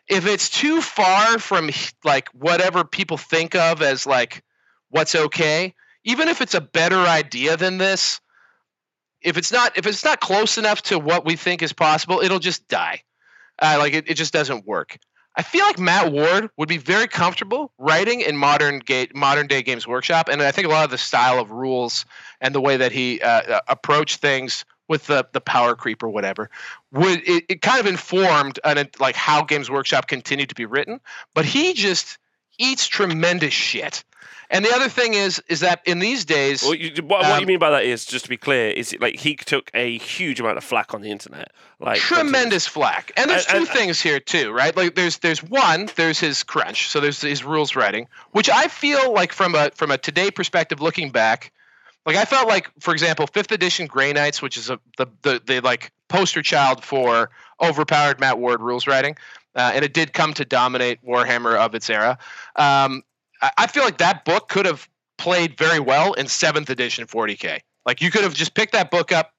if 0.08 0.26
it's 0.26 0.50
too 0.50 0.82
far 0.82 1.40
from 1.40 1.70
like 2.04 2.30
whatever 2.30 2.84
people 2.84 3.18
think 3.18 3.56
of 3.56 3.82
as 3.82 4.06
like 4.06 4.44
what's 4.90 5.16
okay, 5.16 5.74
even 6.04 6.28
if 6.28 6.42
it's 6.42 6.56
a 6.56 6.62
better 6.62 6.98
idea 7.00 7.58
than 7.58 7.78
this, 7.78 8.20
if 9.22 9.38
it's 9.38 9.52
not 9.52 9.78
if 9.78 9.86
it's 9.86 10.04
not 10.04 10.20
close 10.20 10.58
enough 10.58 10.82
to 10.84 11.00
what 11.00 11.26
we 11.26 11.36
think 11.36 11.62
is 11.62 11.74
possible, 11.74 12.20
it'll 12.20 12.40
just 12.40 12.68
die. 12.68 13.02
Uh, 13.62 13.76
like 13.80 13.94
it, 13.94 14.10
it 14.10 14.16
just 14.16 14.34
doesn't 14.34 14.66
work. 14.66 14.98
I 15.36 15.42
feel 15.42 15.66
like 15.66 15.80
Matt 15.80 16.12
Ward 16.12 16.50
would 16.58 16.70
be 16.70 16.78
very 16.78 17.08
comfortable 17.08 17.72
writing 17.78 18.22
in 18.22 18.38
modern 18.38 18.80
ga- 18.80 19.10
modern 19.16 19.48
day 19.48 19.64
Games 19.64 19.88
Workshop, 19.88 20.30
and 20.30 20.42
I 20.42 20.52
think 20.52 20.68
a 20.68 20.70
lot 20.70 20.86
of 20.86 20.92
the 20.92 20.98
style 20.98 21.40
of 21.40 21.52
rules 21.52 22.06
and 22.40 22.54
the 22.54 22.62
way 22.62 22.78
that 22.78 22.92
he 22.92 23.20
uh, 23.22 23.28
uh 23.42 23.60
approached 23.68 24.18
things 24.18 24.66
with 24.88 25.08
the 25.08 25.26
the 25.32 25.42
power 25.42 25.76
creep 25.76 26.04
or 26.04 26.10
whatever 26.10 26.50
would 26.92 27.22
it, 27.28 27.46
it 27.50 27.62
kind 27.62 27.80
of 27.80 27.88
informed 27.88 28.60
like 29.00 29.16
how 29.16 29.44
Games 29.44 29.72
Workshop 29.72 30.08
continued 30.08 30.50
to 30.50 30.56
be 30.56 30.66
written. 30.66 31.00
But 31.34 31.46
he 31.46 31.74
just 31.74 32.18
eats 32.60 32.88
tremendous 32.88 33.54
shit. 33.54 34.04
And 34.54 34.64
the 34.64 34.72
other 34.72 34.88
thing 34.88 35.16
is, 35.16 35.42
is 35.48 35.62
that 35.62 35.82
in 35.86 35.98
these 35.98 36.26
days, 36.26 36.62
well, 36.62 36.76
you, 36.76 36.92
what, 37.02 37.26
um, 37.26 37.32
what, 37.32 37.38
you 37.40 37.44
um, 37.44 37.48
mean 37.48 37.60
by 37.60 37.72
that 37.72 37.86
is, 37.86 38.06
just 38.06 38.26
to 38.26 38.30
be 38.30 38.38
clear, 38.38 38.70
is 38.70 38.94
it 38.94 39.02
like 39.02 39.16
he 39.16 39.36
took 39.36 39.72
a 39.74 39.98
huge 39.98 40.40
amount 40.40 40.58
of 40.60 40.64
flack 40.64 40.94
on 40.94 41.02
the 41.02 41.10
internet, 41.10 41.52
like 41.80 41.98
tremendous 41.98 42.68
flack. 42.68 43.12
And 43.18 43.32
there's 43.32 43.48
and, 43.48 43.54
two 43.54 43.58
and, 43.58 43.68
things 43.68 44.00
here 44.00 44.20
too, 44.20 44.52
right? 44.52 44.78
Like 44.78 44.94
there's 44.94 45.18
there's 45.18 45.42
one, 45.42 45.90
there's 45.96 46.20
his 46.20 46.44
crunch, 46.44 46.88
so 46.90 47.00
there's 47.00 47.20
his 47.20 47.44
rules 47.44 47.76
writing, 47.76 48.08
which 48.32 48.48
I 48.48 48.68
feel 48.68 49.12
like 49.12 49.34
from 49.34 49.56
a 49.56 49.72
from 49.72 49.90
a 49.90 49.98
today 49.98 50.30
perspective, 50.30 50.80
looking 50.80 51.10
back, 51.10 51.52
like 52.06 52.16
I 52.16 52.26
felt 52.26 52.48
like, 52.48 52.70
for 52.80 52.94
example, 52.94 53.26
fifth 53.26 53.52
edition 53.52 53.88
Grey 53.88 54.14
Knights, 54.14 54.40
which 54.40 54.58
is 54.58 54.70
a, 54.70 54.80
the, 55.00 55.08
the 55.24 55.42
the 55.44 55.60
like 55.62 55.92
poster 56.10 56.44
child 56.44 56.84
for 56.84 57.32
overpowered 57.60 58.20
Matt 58.20 58.38
Ward 58.38 58.62
rules 58.62 58.86
writing, 58.86 59.18
uh, 59.56 59.72
and 59.74 59.84
it 59.84 59.96
did 59.96 60.14
come 60.14 60.36
to 60.36 60.46
dominate 60.46 61.04
Warhammer 61.04 61.56
of 61.56 61.74
its 61.74 61.90
era. 61.90 62.20
Um, 62.56 63.02
I 63.58 63.68
feel 63.68 63.84
like 63.84 63.98
that 63.98 64.26
book 64.26 64.50
could 64.50 64.66
have 64.66 64.88
played 65.18 65.58
very 65.58 65.80
well 65.80 66.14
in 66.14 66.28
seventh 66.28 66.70
edition 66.70 67.06
40k. 67.06 67.60
Like 67.86 68.02
you 68.02 68.12
could 68.12 68.24
have 68.24 68.34
just 68.34 68.54
picked 68.54 68.74
that 68.74 68.92
book 68.92 69.12
up, 69.12 69.34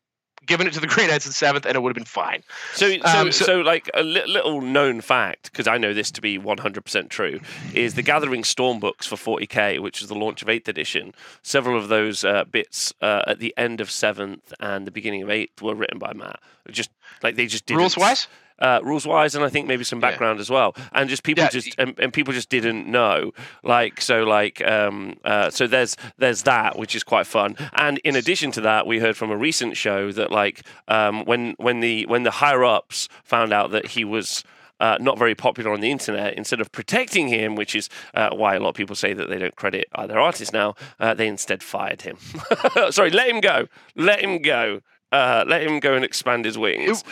given 0.47 0.67
it 0.67 0.75
to 0.75 0.81
the 0.81 0.87
Knights 1.09 1.27
in 1.27 1.33
seventh, 1.33 1.65
and 1.65 1.75
it 1.75 1.81
would 1.81 1.91
have 1.91 1.95
been 1.95 2.05
fine. 2.05 2.43
So, 2.75 2.91
so, 2.91 3.01
um, 3.05 3.33
so, 3.33 3.45
so, 3.45 3.61
like 3.61 3.91
a 3.95 4.03
li- 4.03 4.27
little 4.27 4.61
known 4.61 5.01
fact, 5.01 5.51
because 5.51 5.67
I 5.67 5.79
know 5.79 5.95
this 5.95 6.11
to 6.13 6.21
be 6.21 6.39
100% 6.39 7.09
true, 7.09 7.41
is 7.73 7.95
the 7.95 8.03
Gathering 8.03 8.45
Storm 8.45 8.79
books 8.79 9.07
for 9.07 9.17
40k, 9.17 9.81
which 9.81 10.03
is 10.03 10.09
the 10.09 10.15
launch 10.15 10.43
of 10.43 10.49
eighth 10.51 10.69
edition. 10.69 11.15
Several 11.43 11.79
of 11.79 11.89
those 11.89 12.25
uh, 12.25 12.45
bits 12.45 12.93
uh, 13.01 13.23
at 13.27 13.39
the 13.39 13.55
end 13.57 13.81
of 13.81 13.91
seventh 13.91 14.53
and 14.61 14.87
the 14.87 14.91
beginning 14.91 15.23
of 15.23 15.31
eighth 15.31 15.63
were 15.63 15.75
written 15.75 15.99
by 15.99 16.13
Matt. 16.13 16.41
Just 16.71 16.91
like 17.23 17.37
they 17.37 17.47
just 17.47 17.67
did 17.67 17.77
rules 17.77 17.97
wise 17.97 18.27
uh, 18.59 18.81
rules 18.83 19.07
wise, 19.07 19.35
and 19.35 19.45
I 19.45 19.49
think 19.49 19.67
maybe 19.67 19.85
some 19.85 20.01
background 20.01 20.39
yeah. 20.39 20.43
as 20.43 20.51
well. 20.51 20.75
And 20.93 21.09
just 21.09 21.23
people 21.23 21.45
yeah. 21.45 21.51
just 21.51 21.75
and, 21.79 21.99
and, 21.99 22.13
people 22.13 22.33
just 22.33 22.49
didn't 22.49 22.87
know. 22.87 23.33
Like 23.63 24.01
so, 24.01 24.25
like 24.25 24.65
um, 24.67 25.17
uh, 25.25 25.51
so 25.51 25.67
there's 25.67 25.97
there's 26.19 26.43
that 26.45 26.79
which 26.79 26.95
is 26.95 27.03
quite 27.03 27.27
fun. 27.27 27.57
And 27.75 27.99
in 27.99 28.17
addition 28.17 28.51
to 28.53 28.61
that, 28.63 28.87
we 28.87 28.99
heard 28.99 29.17
from 29.17 29.31
a 29.31 29.37
recent 29.37 29.77
show 29.77 30.13
that 30.13 30.31
like 30.31 30.63
um, 30.89 31.25
when 31.25 31.55
when 31.59 31.81
the 31.81 32.07
when 32.07 32.23
the 32.23 32.31
higher 32.31 32.65
ups 32.65 33.09
found 33.25 33.53
out 33.53 33.71
that 33.73 33.89
he 33.89 34.05
was. 34.05 34.45
Uh, 34.81 34.99
not 35.01 35.17
very 35.17 35.37
popular 35.37 35.73
on 35.73 35.81
the 35.81 35.91
internet. 35.91 36.35
Instead 36.35 36.61
of 36.61 36.71
protecting 36.73 37.29
him, 37.29 37.55
which 37.55 37.77
is 37.77 37.89
uh, 38.13 38.31
why 38.35 38.57
a 38.57 38.61
lot 38.61 38.71
of 38.71 38.75
people 38.75 38.97
say 38.97 39.13
that 39.13 39.31
they 39.31 39.39
don't 39.39 39.55
credit 39.55 39.87
their 40.09 40.19
artist 40.19 40.53
now, 40.53 40.75
uh, 40.99 41.15
they 41.15 41.29
instead 41.29 41.63
fired 41.63 42.03
him. 42.03 42.19
Sorry, 42.91 43.11
let 43.11 43.29
him 43.29 43.41
go. 43.41 43.69
Let 43.95 44.21
him 44.21 44.43
go. 44.43 44.81
Uh, 45.13 45.45
let 45.47 45.63
him 45.63 45.79
go 45.79 45.95
and 45.95 46.05
expand 46.05 46.45
his 46.45 46.59
wings. 46.59 47.05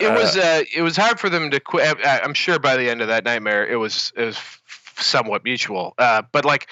It, 0.00 0.12
was 0.12 0.36
uh, 0.36 0.40
uh, 0.40 0.64
it 0.74 0.82
was 0.82 0.96
hard 0.96 1.18
for 1.18 1.28
them 1.28 1.50
to 1.50 1.60
quit. 1.60 1.98
I'm 2.04 2.34
sure 2.34 2.58
by 2.58 2.76
the 2.76 2.88
end 2.88 3.00
of 3.00 3.08
that 3.08 3.24
nightmare, 3.24 3.66
it 3.66 3.76
was 3.76 4.12
it 4.16 4.24
was 4.24 4.38
somewhat 4.96 5.44
mutual. 5.44 5.94
Uh, 5.98 6.22
but 6.32 6.44
like, 6.44 6.68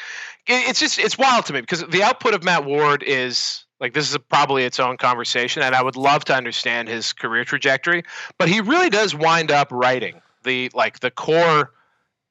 it, 0.47 0.68
it's 0.68 0.81
just 0.81 0.99
it's 0.99 1.18
wild 1.18 1.47
to 1.47 1.53
me 1.53 1.61
because 1.61 1.85
the 1.85 2.03
output 2.03 2.35
of 2.35 2.45
Matt 2.45 2.64
Ward 2.64 3.03
is 3.03 3.64
like 3.81 3.93
this 3.93 4.11
is 4.11 4.18
probably 4.29 4.64
its 4.64 4.81
own 4.81 4.97
conversation, 4.97 5.62
and 5.62 5.74
I 5.74 5.83
would 5.83 5.97
love 5.97 6.24
to 6.27 6.35
understand 6.35 6.89
his 6.89 7.12
career 7.12 7.45
trajectory. 7.45 8.05
But 8.39 8.49
he 8.49 8.61
really 8.61 8.91
does 8.91 9.14
wind 9.14 9.51
up 9.51 9.68
writing 9.70 10.20
the 10.45 10.70
like 10.74 11.01
the 11.01 11.11
core 11.11 11.72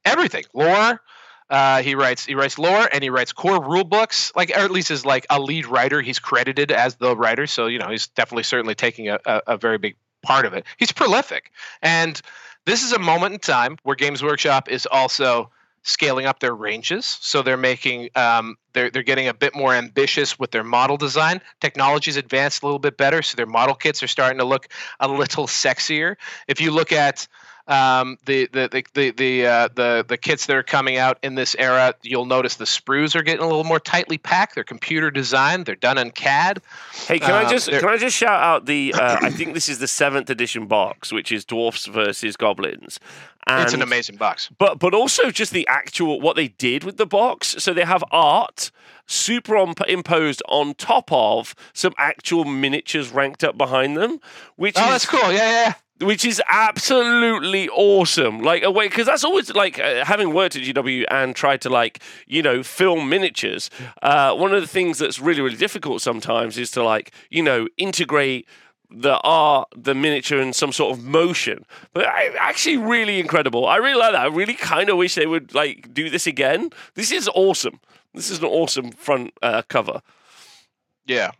everything 0.04 0.46
lore. 0.54 1.02
Uh, 1.48 1.84
he 1.84 1.94
writes 1.94 2.26
he 2.26 2.34
writes 2.34 2.58
lore 2.58 2.90
and 2.92 3.04
he 3.04 3.10
writes 3.12 3.32
core 3.32 3.64
rule 3.64 3.84
books, 3.84 4.32
like 4.36 4.50
or 4.50 4.62
at 4.62 4.72
least 4.72 4.90
as 4.90 5.06
like 5.06 5.28
a 5.30 5.40
lead 5.40 5.68
writer. 5.68 6.02
He's 6.02 6.18
credited 6.18 6.72
as 6.72 6.96
the 6.96 7.16
writer, 7.16 7.46
so 7.46 7.68
you 7.68 7.78
know 7.78 7.90
he's 7.90 8.08
definitely 8.08 8.44
certainly 8.44 8.74
taking 8.74 9.10
a, 9.10 9.20
a, 9.26 9.42
a 9.48 9.58
very 9.58 9.78
big 9.78 9.96
part 10.26 10.46
of 10.46 10.54
it. 10.54 10.66
He's 10.78 10.92
prolific. 10.92 11.52
And 11.82 12.20
this 12.66 12.84
is 12.84 12.92
a 12.92 13.00
moment 13.00 13.34
in 13.34 13.40
time 13.40 13.78
where 13.84 13.96
Games 13.96 14.24
Workshop 14.24 14.70
is 14.70 14.86
also 14.86 15.52
scaling 15.84 16.26
up 16.26 16.40
their 16.40 16.56
ranges. 16.56 17.20
So 17.22 17.44
they're 17.44 17.58
making 17.58 18.10
um, 18.16 18.58
they're 18.74 18.90
they're 18.90 19.04
getting 19.04 19.28
a 19.28 19.34
bit 19.34 19.56
more 19.56 19.74
ambitious 19.74 20.38
with 20.38 20.52
their 20.52 20.64
model 20.64 20.98
design. 20.98 21.42
Technology's 21.62 22.18
advanced 22.18 22.64
a 22.64 22.66
little 22.66 22.80
bit 22.80 22.98
better, 22.98 23.22
so 23.22 23.36
their 23.36 23.46
model 23.46 23.76
kits 23.76 24.02
are 24.02 24.08
starting 24.08 24.40
to 24.40 24.46
look 24.46 24.68
a 25.00 25.08
little 25.08 25.48
sexier. 25.48 26.16
If 26.48 26.60
you 26.60 26.72
look 26.72 26.92
at 26.92 27.28
um, 27.68 28.18
the 28.26 28.48
the 28.52 28.70
the 28.72 28.86
the 28.94 29.12
the, 29.12 29.48
uh, 29.48 29.70
the 29.74 30.06
the 30.08 30.18
kits 30.18 30.46
that 30.46 30.56
are 30.56 30.64
coming 30.64 30.98
out 30.98 31.18
in 31.24 31.36
this 31.36 31.56
era, 31.58 31.96
you'll 32.04 32.26
notice 32.26 32.56
the 32.56 32.66
sprues 32.66 33.16
are 33.16 33.24
getting 33.24 33.42
a 33.42 33.48
little 33.48 33.64
more 33.64 33.80
tightly 33.80 34.18
packed. 34.18 34.56
They're 34.56 34.64
computer 34.64 35.10
designed. 35.10 35.66
They're 35.66 35.76
done 35.76 35.98
in 35.98 36.12
CAD. 36.12 36.62
Hey, 37.08 37.18
can 37.18 37.32
um, 37.32 37.46
I 37.46 37.50
just 37.50 37.70
can 37.70 37.88
I 37.88 37.98
just 37.98 38.16
shout 38.16 38.42
out 38.42 38.66
the? 38.68 38.94
Uh, 38.94 39.18
I 39.22 39.32
think 39.32 39.56
this 39.56 39.68
is 39.68 39.80
the 39.80 39.88
seventh 39.88 40.30
edition 40.30 40.68
box, 40.68 41.12
which 41.12 41.32
is 41.32 41.44
dwarfs 41.44 41.88
versus 41.88 42.38
goblins. 42.38 43.00
And, 43.48 43.64
it's 43.64 43.74
an 43.74 43.82
amazing 43.82 44.18
box. 44.18 44.50
But 44.58 44.78
but 44.78 44.94
also 44.94 45.32
just 45.32 45.52
the 45.52 45.68
actual 45.68 46.22
what 46.22 46.36
they 46.36 46.50
did 46.50 46.84
with 46.84 46.98
the 46.98 47.06
box. 47.08 47.56
So 47.60 47.74
they 47.74 47.86
have 47.86 48.04
art 48.12 48.70
superimposed 49.08 50.42
on 50.48 50.74
top 50.76 51.12
of 51.12 51.56
some 51.74 51.94
actual 51.98 52.46
miniatures 52.46 53.12
ranked 53.12 53.44
up 53.44 53.58
behind 53.58 53.98
them, 53.98 54.20
which 54.56 54.76
oh, 54.78 54.84
is, 54.84 54.90
that's 54.90 55.06
cool. 55.06 55.32
Yeah, 55.32 55.52
yeah 55.52 55.74
which 56.02 56.26
is 56.26 56.42
absolutely 56.48 57.70
awesome. 57.70 58.40
Like 58.40 58.64
a 58.64 58.72
way 58.72 58.88
because 58.88 59.06
that's 59.06 59.24
always 59.24 59.54
like 59.54 59.80
uh, 59.80 60.04
having 60.06 60.34
worked 60.34 60.56
at 60.56 60.64
GW 60.64 61.06
and 61.10 61.36
tried 61.36 61.62
to 61.62 61.70
like 61.70 62.02
you 62.28 62.42
know 62.42 62.64
film 62.64 63.10
miniatures. 63.10 63.70
Uh, 64.02 64.36
one 64.36 64.54
of 64.54 64.62
the 64.62 64.68
things 64.68 64.98
that's 64.98 65.20
really 65.20 65.42
really 65.42 65.58
difficult 65.58 66.02
sometimes 66.02 66.58
is 66.58 66.72
to 66.72 66.84
like 66.84 67.12
you 67.30 67.42
know 67.42 67.68
integrate 67.78 68.48
the 68.92 69.18
art, 69.24 69.70
the 69.76 69.96
miniature, 69.96 70.40
and 70.40 70.56
some 70.56 70.72
sort 70.72 70.98
of 70.98 71.04
motion. 71.04 71.66
But 71.94 72.06
I, 72.08 72.34
actually, 72.40 72.78
really 72.78 73.20
incredible. 73.20 73.66
I 73.66 73.78
really 73.78 74.00
like 74.00 74.12
that. 74.14 74.22
I 74.22 74.28
really 74.28 74.54
kind 74.54 74.90
of 74.90 74.98
wish 74.98 75.16
they 75.16 75.26
would 75.26 75.54
like 75.54 75.94
do 75.94 76.10
this 76.10 76.28
again. 76.28 76.70
This 76.94 77.12
is 77.12 77.30
awesome. 77.34 77.80
This 78.14 78.30
is 78.30 78.40
an 78.40 78.46
awesome 78.46 78.92
front 78.92 79.34
uh, 79.42 79.64
cover. 79.68 80.02
Yeah, 81.06 81.32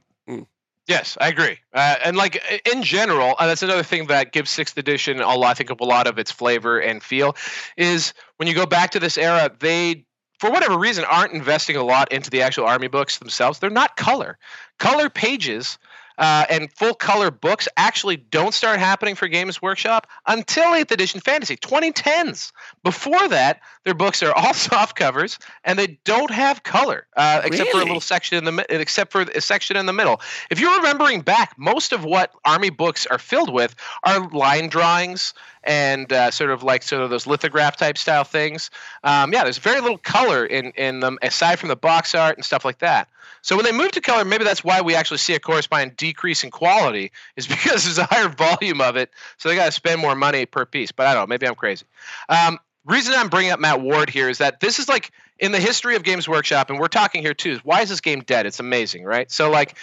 Yes, 0.88 1.18
I 1.20 1.30
agree. 1.30 1.58
Uh, 1.74 1.96
and 2.04 2.16
like 2.16 2.42
in 2.72 2.84
general, 2.84 3.36
and 3.40 3.50
that's 3.50 3.64
another 3.64 3.82
thing 3.82 4.08
that 4.08 4.32
gives 4.32 4.52
sixth 4.52 4.78
edition 4.78 5.20
a 5.20 5.36
lot, 5.36 5.50
I 5.50 5.54
think, 5.56 5.72
of 5.72 5.82
a 5.82 5.86
lot 5.86 6.06
of 6.06 6.20
its 6.20 6.32
flavor 6.32 6.80
and 6.80 7.02
feel, 7.02 7.36
is 7.76 8.14
when 8.38 8.48
you 8.48 8.54
go 8.54 8.68
back 8.68 8.92
to 8.92 9.00
this 9.00 9.18
era, 9.18 9.50
they, 9.60 10.06
for 10.40 10.52
whatever 10.52 10.78
reason, 10.78 11.04
aren't 11.06 11.34
investing 11.34 11.76
a 11.76 11.84
lot 11.84 12.12
into 12.12 12.30
the 12.30 12.44
actual 12.44 12.66
army 12.66 12.88
books 12.88 13.18
themselves. 13.18 13.58
They're 13.58 13.72
not 13.72 13.98
color. 13.98 14.38
Color 14.78 15.10
pages 15.10 15.80
uh, 16.18 16.46
and 16.50 16.72
full 16.74 16.94
color 16.94 17.32
books 17.32 17.68
actually 17.78 18.18
don't 18.18 18.54
start 18.54 18.80
happening 18.80 19.16
for 19.16 19.28
Games 19.28 19.62
Workshop 19.62 20.08
until 20.28 20.66
8th 20.66 20.92
edition 20.92 21.20
fantasy 21.20 21.58
2010s. 21.58 22.52
Before 22.84 23.28
that, 23.30 23.62
their 23.84 23.94
books 23.94 24.22
are 24.24 24.34
all 24.34 24.54
soft 24.54 24.96
covers 24.96 25.40
and 25.64 25.78
they 25.78 26.00
don't 26.04 26.32
have 26.32 26.64
color 26.64 27.08
uh, 27.18 27.42
except 27.44 27.68
really? 27.68 27.72
for 27.72 27.82
a 27.82 27.86
little 27.86 28.02
section 28.02 28.38
in 28.38 28.56
the 28.56 28.66
except 28.70 29.12
for 29.12 29.22
a 29.22 29.42
section 29.42 29.78
in 29.78 29.86
the 29.86 29.94
middle. 29.94 30.22
If 30.50 30.60
you're 30.60 30.76
remembering 30.78 31.22
back, 31.22 31.54
most 31.58 31.92
of 31.92 32.04
what 32.04 32.32
army 32.46 32.70
books 32.70 33.06
are 33.08 33.20
filled 33.20 33.54
with 33.54 33.76
are 34.04 34.28
line 34.30 34.70
drawings 34.70 35.34
and 35.66 36.12
uh, 36.14 36.32
sort 36.32 36.52
of 36.52 36.64
like 36.64 36.84
sort 36.84 37.02
of 37.02 37.10
those 37.10 37.28
lithograph 37.28 37.78
type 37.78 37.98
style 37.98 38.24
things. 38.24 38.70
Um, 39.04 39.34
yeah, 39.34 39.44
there's 39.44 39.58
very 39.58 39.82
little 39.82 39.98
color 39.98 40.46
in 40.46 40.72
in 40.72 41.00
them 41.00 41.18
aside 41.22 41.60
from 41.60 41.70
the 41.70 41.76
box 41.76 42.16
art 42.16 42.38
and 42.38 42.46
stuff 42.46 42.66
like 42.66 42.80
that. 42.80 43.10
So 43.42 43.56
when 43.56 43.64
they 43.64 43.72
move 43.72 43.92
to 43.92 44.02
color, 44.02 44.26
maybe 44.26 44.44
that's 44.44 44.64
why 44.64 44.82
we 44.82 44.96
actually 44.96 45.20
see 45.20 45.36
a 45.36 45.40
corresponding 45.40 45.94
decrease 45.98 46.44
in 46.44 46.50
quality, 46.50 47.12
is 47.36 47.46
because 47.48 47.84
there's 47.84 47.98
a 47.98 48.06
higher 48.06 48.30
volume 48.30 48.82
of 48.82 48.96
it. 48.96 49.12
So 49.38 49.50
they 49.50 49.56
got 49.56 49.66
to 49.66 49.72
spend 49.72 50.02
more 50.02 50.16
money 50.16 50.46
per 50.46 50.66
piece. 50.66 50.92
But 50.92 51.08
I 51.08 51.14
don't 51.14 51.24
know, 51.24 51.28
maybe 51.28 51.48
I'm 51.48 51.56
crazy. 51.56 51.86
Um, 52.30 52.60
reason 52.86 53.14
I'm 53.16 53.30
bringing 53.30 53.52
up 53.52 53.60
Matt 53.60 53.82
Ward 53.82 54.10
here 54.10 54.30
is 54.30 54.38
that 54.40 54.60
this 54.60 54.80
is 54.80 54.88
like 54.88 55.12
in 55.40 55.52
the 55.52 55.60
history 55.60 55.96
of 55.96 56.04
Games 56.04 56.28
Workshop, 56.28 56.70
and 56.70 56.80
we're 56.80 56.88
talking 56.88 57.22
here 57.22 57.34
too. 57.34 57.52
Is 57.52 57.66
Why 57.66 57.82
is 57.82 57.90
this 57.90 58.02
game 58.02 58.22
dead? 58.22 58.46
It's 58.46 58.60
amazing, 58.60 59.04
right? 59.04 59.30
So 59.30 59.50
like 59.52 59.78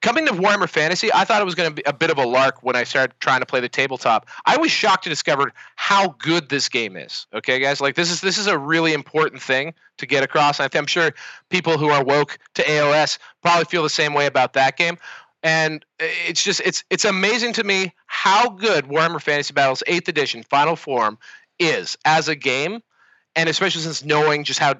coming 0.00 0.26
to 0.26 0.32
Warhammer 0.32 0.68
Fantasy, 0.68 1.12
I 1.12 1.24
thought 1.24 1.40
it 1.40 1.44
was 1.44 1.54
going 1.54 1.70
to 1.70 1.74
be 1.74 1.82
a 1.86 1.92
bit 1.92 2.10
of 2.10 2.18
a 2.18 2.26
lark 2.26 2.62
when 2.62 2.76
I 2.76 2.84
started 2.84 3.14
trying 3.20 3.40
to 3.40 3.46
play 3.46 3.60
the 3.60 3.68
tabletop. 3.68 4.26
I 4.46 4.56
was 4.56 4.70
shocked 4.70 5.04
to 5.04 5.10
discover 5.10 5.52
how 5.76 6.14
good 6.18 6.48
this 6.48 6.68
game 6.68 6.96
is. 6.96 7.26
Okay, 7.34 7.58
guys, 7.58 7.80
like 7.80 7.94
this 7.94 8.10
is 8.10 8.20
this 8.20 8.38
is 8.38 8.46
a 8.46 8.58
really 8.58 8.92
important 8.92 9.42
thing 9.42 9.74
to 9.98 10.06
get 10.06 10.22
across. 10.22 10.60
I'm 10.60 10.86
sure 10.86 11.12
people 11.50 11.78
who 11.78 11.88
are 11.90 12.04
woke 12.04 12.38
to 12.54 12.62
AOS 12.62 13.18
probably 13.42 13.64
feel 13.64 13.82
the 13.82 13.90
same 13.90 14.14
way 14.14 14.26
about 14.26 14.52
that 14.54 14.76
game. 14.76 14.98
And 15.42 15.84
it's 15.98 16.42
just 16.42 16.60
it's 16.64 16.84
it's 16.90 17.04
amazing 17.04 17.52
to 17.54 17.64
me 17.64 17.94
how 18.06 18.50
good 18.50 18.86
Warhammer 18.86 19.22
Fantasy 19.22 19.52
Battles 19.52 19.82
8th 19.86 20.08
edition 20.08 20.42
final 20.42 20.76
form 20.76 21.18
is 21.58 21.96
as 22.04 22.28
a 22.28 22.34
game 22.34 22.82
and 23.36 23.48
especially 23.48 23.82
since 23.82 24.04
knowing 24.04 24.42
just 24.42 24.58
how 24.58 24.74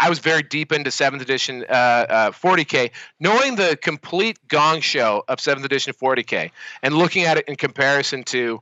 I 0.00 0.08
was 0.08 0.18
very 0.18 0.42
deep 0.42 0.72
into 0.72 0.90
seventh 0.90 1.22
edition 1.22 1.64
uh, 1.68 1.72
uh, 2.08 2.30
40k, 2.30 2.90
knowing 3.20 3.56
the 3.56 3.78
complete 3.80 4.38
gong 4.48 4.80
show 4.80 5.24
of 5.28 5.40
seventh 5.40 5.64
edition 5.64 5.92
40k, 5.94 6.50
and 6.82 6.94
looking 6.94 7.24
at 7.24 7.38
it 7.38 7.48
in 7.48 7.56
comparison 7.56 8.22
to 8.24 8.60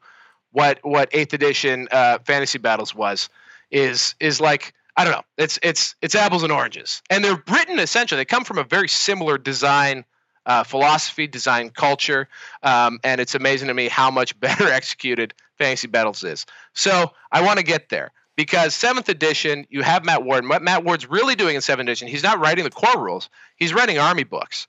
what 0.53 0.79
what 0.83 1.09
eighth 1.13 1.33
edition 1.33 1.89
uh, 1.91 2.19
fantasy 2.25 2.59
battles 2.59 2.95
was, 2.95 3.29
is 3.71 4.15
is 4.21 4.41
like 4.41 4.75
I 4.97 5.05
don't 5.05 5.13
know. 5.13 5.25
It's 5.37 5.59
it's 5.63 5.95
it's 6.03 6.15
apples 6.15 6.43
and 6.43 6.53
oranges, 6.53 7.03
and 7.11 7.25
they're 7.25 7.43
written 7.51 7.79
essentially. 7.79 8.21
They 8.21 8.25
come 8.25 8.45
from 8.45 8.59
a 8.59 8.65
very 8.65 8.89
similar 8.89 9.39
design 9.39 10.05
uh, 10.47 10.65
philosophy, 10.65 11.27
design 11.27 11.71
culture, 11.71 12.29
um, 12.63 12.99
and 13.05 13.21
it's 13.21 13.35
amazing 13.35 13.69
to 13.69 13.75
me 13.75 13.89
how 13.89 14.11
much 14.11 14.39
better 14.41 14.69
executed 14.69 15.35
fantasy 15.59 15.89
battles 15.89 16.25
is. 16.25 16.47
So 16.73 17.13
I 17.33 17.43
want 17.43 17.59
to 17.59 17.65
get 17.65 17.89
there 17.89 18.13
because 18.41 18.75
seventh 18.75 19.11
edition, 19.11 19.67
you 19.69 19.83
have 19.83 20.03
Matt 20.03 20.25
Ward. 20.25 20.49
What 20.49 20.63
Matt 20.63 20.83
Ward's 20.83 21.07
really 21.07 21.35
doing 21.35 21.57
in 21.57 21.61
seventh 21.61 21.87
edition, 21.87 22.09
he's 22.09 22.23
not 22.23 22.39
writing 22.39 22.65
the 22.65 22.71
core 22.71 23.05
rules. 23.05 23.29
He's 23.57 23.75
writing 23.75 23.99
army 23.99 24.25
books, 24.25 24.67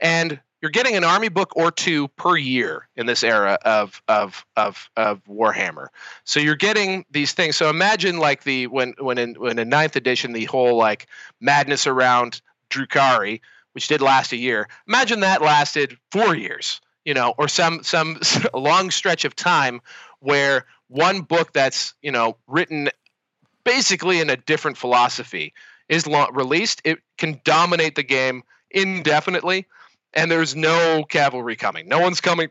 and 0.00 0.40
you're 0.62 0.70
getting 0.70 0.96
an 0.96 1.04
army 1.04 1.28
book 1.28 1.54
or 1.54 1.70
two 1.70 2.08
per 2.08 2.34
year 2.38 2.88
in 2.96 3.04
this 3.04 3.22
era 3.22 3.58
of 3.62 4.00
of 4.08 4.46
of 4.56 4.88
of 4.96 5.22
Warhammer. 5.26 5.88
So 6.24 6.40
you're 6.40 6.56
getting 6.56 7.04
these 7.10 7.34
things. 7.34 7.56
So 7.56 7.68
imagine 7.68 8.16
like 8.16 8.44
the 8.44 8.68
when 8.68 8.94
when 8.98 9.18
in 9.18 9.34
when 9.34 9.58
in 9.58 9.68
ninth 9.68 9.96
edition 9.96 10.32
the 10.32 10.46
whole 10.46 10.78
like 10.78 11.06
madness 11.42 11.86
around 11.86 12.40
Drukhari, 12.70 13.42
which 13.72 13.86
did 13.86 14.00
last 14.00 14.32
a 14.32 14.38
year. 14.38 14.66
Imagine 14.88 15.20
that 15.20 15.42
lasted 15.42 15.98
four 16.10 16.34
years, 16.34 16.80
you 17.04 17.12
know, 17.12 17.34
or 17.36 17.48
some 17.48 17.82
some 17.82 18.18
long 18.54 18.90
stretch 18.90 19.26
of 19.26 19.36
time 19.36 19.82
where 20.20 20.64
one 20.88 21.20
book 21.20 21.52
that's 21.52 21.92
you 22.00 22.12
know 22.12 22.38
written 22.46 22.88
basically 23.64 24.20
in 24.20 24.30
a 24.30 24.36
different 24.36 24.76
philosophy 24.76 25.52
is 25.88 26.06
released, 26.32 26.80
it 26.84 27.00
can 27.18 27.40
dominate 27.44 27.96
the 27.96 28.02
game 28.02 28.42
indefinitely, 28.70 29.66
and 30.14 30.30
there's 30.30 30.54
no 30.54 31.04
cavalry 31.08 31.56
coming. 31.56 31.88
No 31.88 32.00
one's 32.00 32.20
coming. 32.20 32.48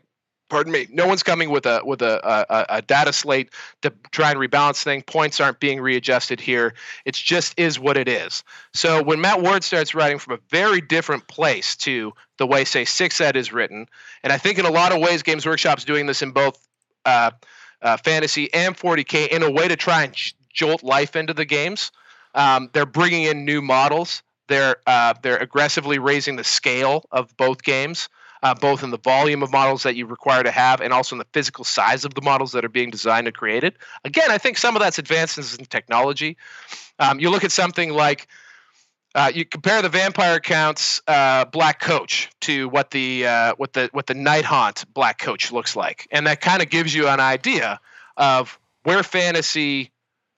Pardon 0.50 0.72
me. 0.72 0.88
No 0.90 1.06
one's 1.06 1.22
coming 1.22 1.50
with 1.50 1.64
a 1.64 1.80
with 1.84 2.02
a, 2.02 2.20
a, 2.50 2.66
a 2.78 2.82
data 2.82 3.12
slate 3.12 3.50
to 3.82 3.92
try 4.10 4.32
and 4.32 4.40
rebalance 4.40 4.82
thing. 4.82 5.02
Points 5.02 5.40
aren't 5.40 5.60
being 5.60 5.80
readjusted 5.80 6.40
here. 6.40 6.74
It 7.04 7.14
just 7.14 7.56
is 7.56 7.78
what 7.78 7.96
it 7.96 8.08
is. 8.08 8.42
So 8.74 9.00
when 9.00 9.20
Matt 9.20 9.42
Ward 9.42 9.62
starts 9.62 9.94
writing 9.94 10.18
from 10.18 10.34
a 10.34 10.38
very 10.50 10.80
different 10.80 11.28
place 11.28 11.76
to 11.76 12.12
the 12.38 12.48
way, 12.48 12.64
say, 12.64 12.84
Six 12.84 13.20
Ed 13.20 13.36
is 13.36 13.52
written, 13.52 13.86
and 14.24 14.32
I 14.32 14.38
think 14.38 14.58
in 14.58 14.66
a 14.66 14.72
lot 14.72 14.92
of 14.92 15.00
ways, 15.00 15.22
Games 15.22 15.46
Workshop's 15.46 15.84
doing 15.84 16.06
this 16.06 16.20
in 16.20 16.32
both 16.32 16.58
uh, 17.04 17.30
uh, 17.80 17.96
fantasy 17.98 18.52
and 18.52 18.76
40k 18.76 19.28
in 19.28 19.44
a 19.44 19.50
way 19.50 19.68
to 19.68 19.76
try 19.76 20.02
and 20.02 20.14
jolt 20.52 20.82
life 20.82 21.16
into 21.16 21.34
the 21.34 21.44
games. 21.44 21.92
Um, 22.34 22.70
they're 22.72 22.86
bringing 22.86 23.24
in 23.24 23.44
new 23.44 23.60
models. 23.60 24.22
They're 24.48 24.76
uh, 24.86 25.14
they're 25.22 25.36
aggressively 25.36 25.98
raising 25.98 26.36
the 26.36 26.44
scale 26.44 27.04
of 27.12 27.36
both 27.36 27.62
games, 27.62 28.08
uh, 28.42 28.54
both 28.54 28.82
in 28.82 28.90
the 28.90 28.98
volume 28.98 29.42
of 29.42 29.52
models 29.52 29.84
that 29.84 29.94
you 29.94 30.06
require 30.06 30.42
to 30.42 30.50
have, 30.50 30.80
and 30.80 30.92
also 30.92 31.14
in 31.14 31.18
the 31.18 31.26
physical 31.32 31.64
size 31.64 32.04
of 32.04 32.14
the 32.14 32.22
models 32.22 32.52
that 32.52 32.64
are 32.64 32.68
being 32.68 32.90
designed 32.90 33.26
and 33.26 33.36
created. 33.36 33.74
Again, 34.04 34.30
I 34.30 34.38
think 34.38 34.58
some 34.58 34.74
of 34.76 34.82
that's 34.82 34.98
advances 34.98 35.54
in 35.54 35.66
technology. 35.66 36.36
Um, 36.98 37.20
you 37.20 37.30
look 37.30 37.44
at 37.44 37.52
something 37.52 37.90
like 37.90 38.26
uh, 39.14 39.30
you 39.34 39.44
compare 39.44 39.82
the 39.82 39.88
vampire 39.88 40.38
counts 40.38 41.00
uh, 41.08 41.44
black 41.46 41.80
coach 41.80 42.30
to 42.40 42.68
what 42.68 42.90
the 42.90 43.26
uh, 43.26 43.54
what 43.56 43.72
the 43.72 43.88
what 43.92 44.06
the 44.06 44.14
Nighthaunt 44.14 44.84
black 44.94 45.18
coach 45.18 45.50
looks 45.50 45.74
like, 45.74 46.06
and 46.10 46.26
that 46.26 46.40
kind 46.40 46.62
of 46.62 46.70
gives 46.70 46.94
you 46.94 47.08
an 47.08 47.20
idea 47.20 47.80
of 48.16 48.58
where 48.82 49.02
fantasy 49.02 49.90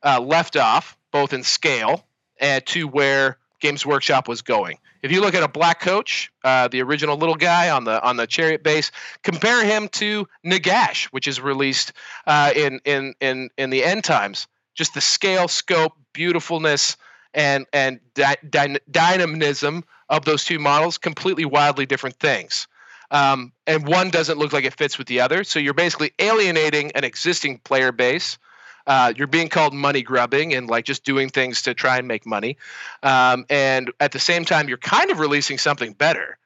uh, 0.05 0.21
left 0.21 0.57
off, 0.57 0.97
both 1.11 1.33
in 1.33 1.43
scale 1.43 2.05
and 2.41 2.65
to 2.67 2.89
where 2.89 3.39
Games 3.61 3.87
Workshop 3.87 4.29
was 4.29 4.43
going. 4.43 4.79
If 5.03 5.11
you 5.11 5.21
look 5.21 5.35
at 5.35 5.43
a 5.43 5.49
black 5.49 5.81
coach, 5.81 6.31
uh, 6.45 6.69
the 6.69 6.83
original 6.83 7.17
little 7.17 7.35
guy 7.35 7.71
on 7.71 7.85
the 7.85 8.03
on 8.03 8.17
the 8.17 8.27
chariot 8.27 8.63
base, 8.63 8.91
compare 9.23 9.65
him 9.65 9.89
to 9.89 10.29
Nagash, 10.45 11.07
which 11.07 11.27
is 11.27 11.41
released 11.41 11.93
uh, 12.27 12.53
in 12.55 12.81
in 12.85 13.15
in 13.21 13.51
in 13.57 13.71
the 13.71 13.85
end 13.85 14.05
times. 14.05 14.47
Just 14.75 14.95
the 14.95 15.01
scale, 15.01 15.49
scope, 15.49 15.93
beautifulness, 16.13 16.97
and 17.35 17.67
and 17.73 18.01
dy- 18.15 18.79
dynamism 18.91 19.85
of 20.09 20.25
those 20.25 20.45
two 20.45 20.59
models, 20.59 20.99
completely 20.99 21.45
wildly 21.45 21.87
different 21.87 22.17
things. 22.17 22.69
Um, 23.11 23.53
and 23.67 23.87
one 23.87 24.11
doesn't 24.11 24.39
look 24.39 24.53
like 24.53 24.65
it 24.65 24.75
fits 24.75 24.99
with 24.99 25.07
the 25.07 25.21
other. 25.21 25.45
So 25.45 25.59
you're 25.59 25.75
basically 25.75 26.13
alienating 26.19 26.93
an 26.93 27.05
existing 27.05 27.59
player 27.59 27.93
base 27.93 28.39
uh, 28.87 29.13
you're 29.17 29.27
being 29.27 29.49
called 29.49 29.75
money 29.75 30.03
grubbing 30.03 30.55
and 30.55 30.69
like 30.69 30.85
just 30.85 31.05
doing 31.05 31.29
things 31.29 31.63
to 31.63 31.75
try 31.75 31.99
and 31.99 32.09
make 32.09 32.27
money. 32.27 32.57
Um, 33.03 33.47
and 33.49 33.91
at 34.01 34.13
the 34.13 34.19
same 34.19 34.45
time, 34.45 34.69
you're 34.69 34.79
kind 34.79 35.11
of 35.11 35.19
releasing 35.19 35.59
something 35.59 35.93
better, 35.93 36.39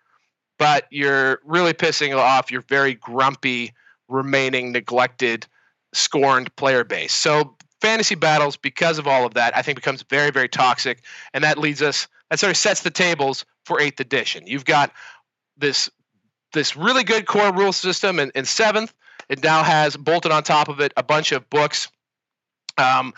but 0.59 0.87
you're 0.91 1.41
really 1.45 1.73
pissing 1.73 2.17
off 2.17 2.51
your 2.51 2.63
very 2.63 2.95
grumpy, 2.95 3.73
remaining 4.09 4.73
neglected, 4.73 5.47
scorned 5.93 6.55
player 6.57 6.85
base. 6.85 7.13
So 7.13 7.57
fantasy 7.81 8.15
battles, 8.15 8.57
because 8.57 8.99
of 8.99 9.07
all 9.07 9.27
of 9.27 9.35
that, 9.35 9.57
I 9.57 9.63
think 9.63 9.77
becomes 9.77 10.03
very, 10.03 10.31
very 10.31 10.49
toxic. 10.49 11.03
And 11.33 11.45
that 11.45 11.59
leads 11.59 11.83
us, 11.83 12.09
that 12.31 12.39
sort 12.39 12.51
of 12.51 12.57
sets 12.57 12.83
the 12.83 12.91
tables 12.91 13.45
for 13.65 13.81
eighth 13.81 14.01
edition. 14.01 14.47
You've 14.47 14.65
got 14.65 14.93
this 15.57 15.91
this 16.53 16.77
really 16.77 17.05
good 17.05 17.27
core 17.27 17.53
rule 17.53 17.73
system 17.73 18.19
in, 18.19 18.31
in 18.35 18.45
seventh. 18.45 18.95
It 19.29 19.43
now 19.43 19.63
has 19.63 19.97
bolted 19.97 20.33
on 20.33 20.43
top 20.43 20.69
of 20.69 20.81
it 20.81 20.93
a 20.97 21.03
bunch 21.03 21.33
of 21.33 21.51
books 21.51 21.89
um, 22.79 23.15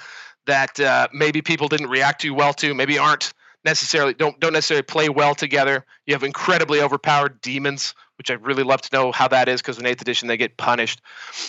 that 0.46 0.78
uh, 0.80 1.08
maybe 1.12 1.42
people 1.42 1.68
didn't 1.68 1.88
react 1.88 2.20
too 2.20 2.34
well 2.34 2.54
to, 2.54 2.74
maybe 2.74 2.98
aren't 2.98 3.32
necessarily 3.64 4.14
don't 4.14 4.38
don't 4.40 4.52
necessarily 4.52 4.82
play 4.82 5.08
well 5.08 5.34
together. 5.34 5.84
You 6.06 6.14
have 6.14 6.22
incredibly 6.22 6.80
overpowered 6.80 7.40
demons, 7.40 7.94
which 8.16 8.30
I'd 8.30 8.44
really 8.44 8.62
love 8.62 8.80
to 8.82 8.96
know 8.96 9.12
how 9.12 9.28
that 9.28 9.48
is 9.48 9.60
because 9.60 9.78
in 9.78 9.86
Eighth 9.86 10.00
Edition 10.00 10.28
they 10.28 10.36
get 10.36 10.56
punished. 10.56 11.00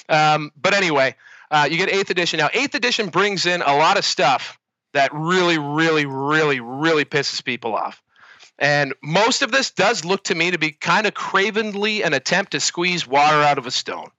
Um, 0.09 0.51
but 0.59 0.73
anyway, 0.73 1.15
uh, 1.51 1.67
you 1.69 1.77
get 1.77 1.89
Eighth 1.89 2.09
Edition 2.09 2.39
now. 2.39 2.49
Eighth 2.53 2.75
Edition 2.75 3.09
brings 3.09 3.45
in 3.45 3.61
a 3.61 3.75
lot 3.75 3.97
of 3.97 4.05
stuff 4.05 4.59
that 4.93 5.13
really, 5.13 5.57
really, 5.57 6.05
really, 6.05 6.59
really 6.59 7.05
pisses 7.05 7.43
people 7.43 7.75
off. 7.75 8.01
And 8.57 8.93
most 9.01 9.41
of 9.41 9.51
this 9.51 9.71
does 9.71 10.03
look 10.03 10.25
to 10.25 10.35
me 10.35 10.51
to 10.51 10.57
be 10.57 10.71
kind 10.71 11.07
of 11.07 11.13
cravenly 11.13 12.03
an 12.03 12.13
attempt 12.13 12.51
to 12.51 12.59
squeeze 12.59 13.07
water 13.07 13.37
out 13.37 13.57
of 13.57 13.65
a 13.65 13.71
stone. 13.71 14.09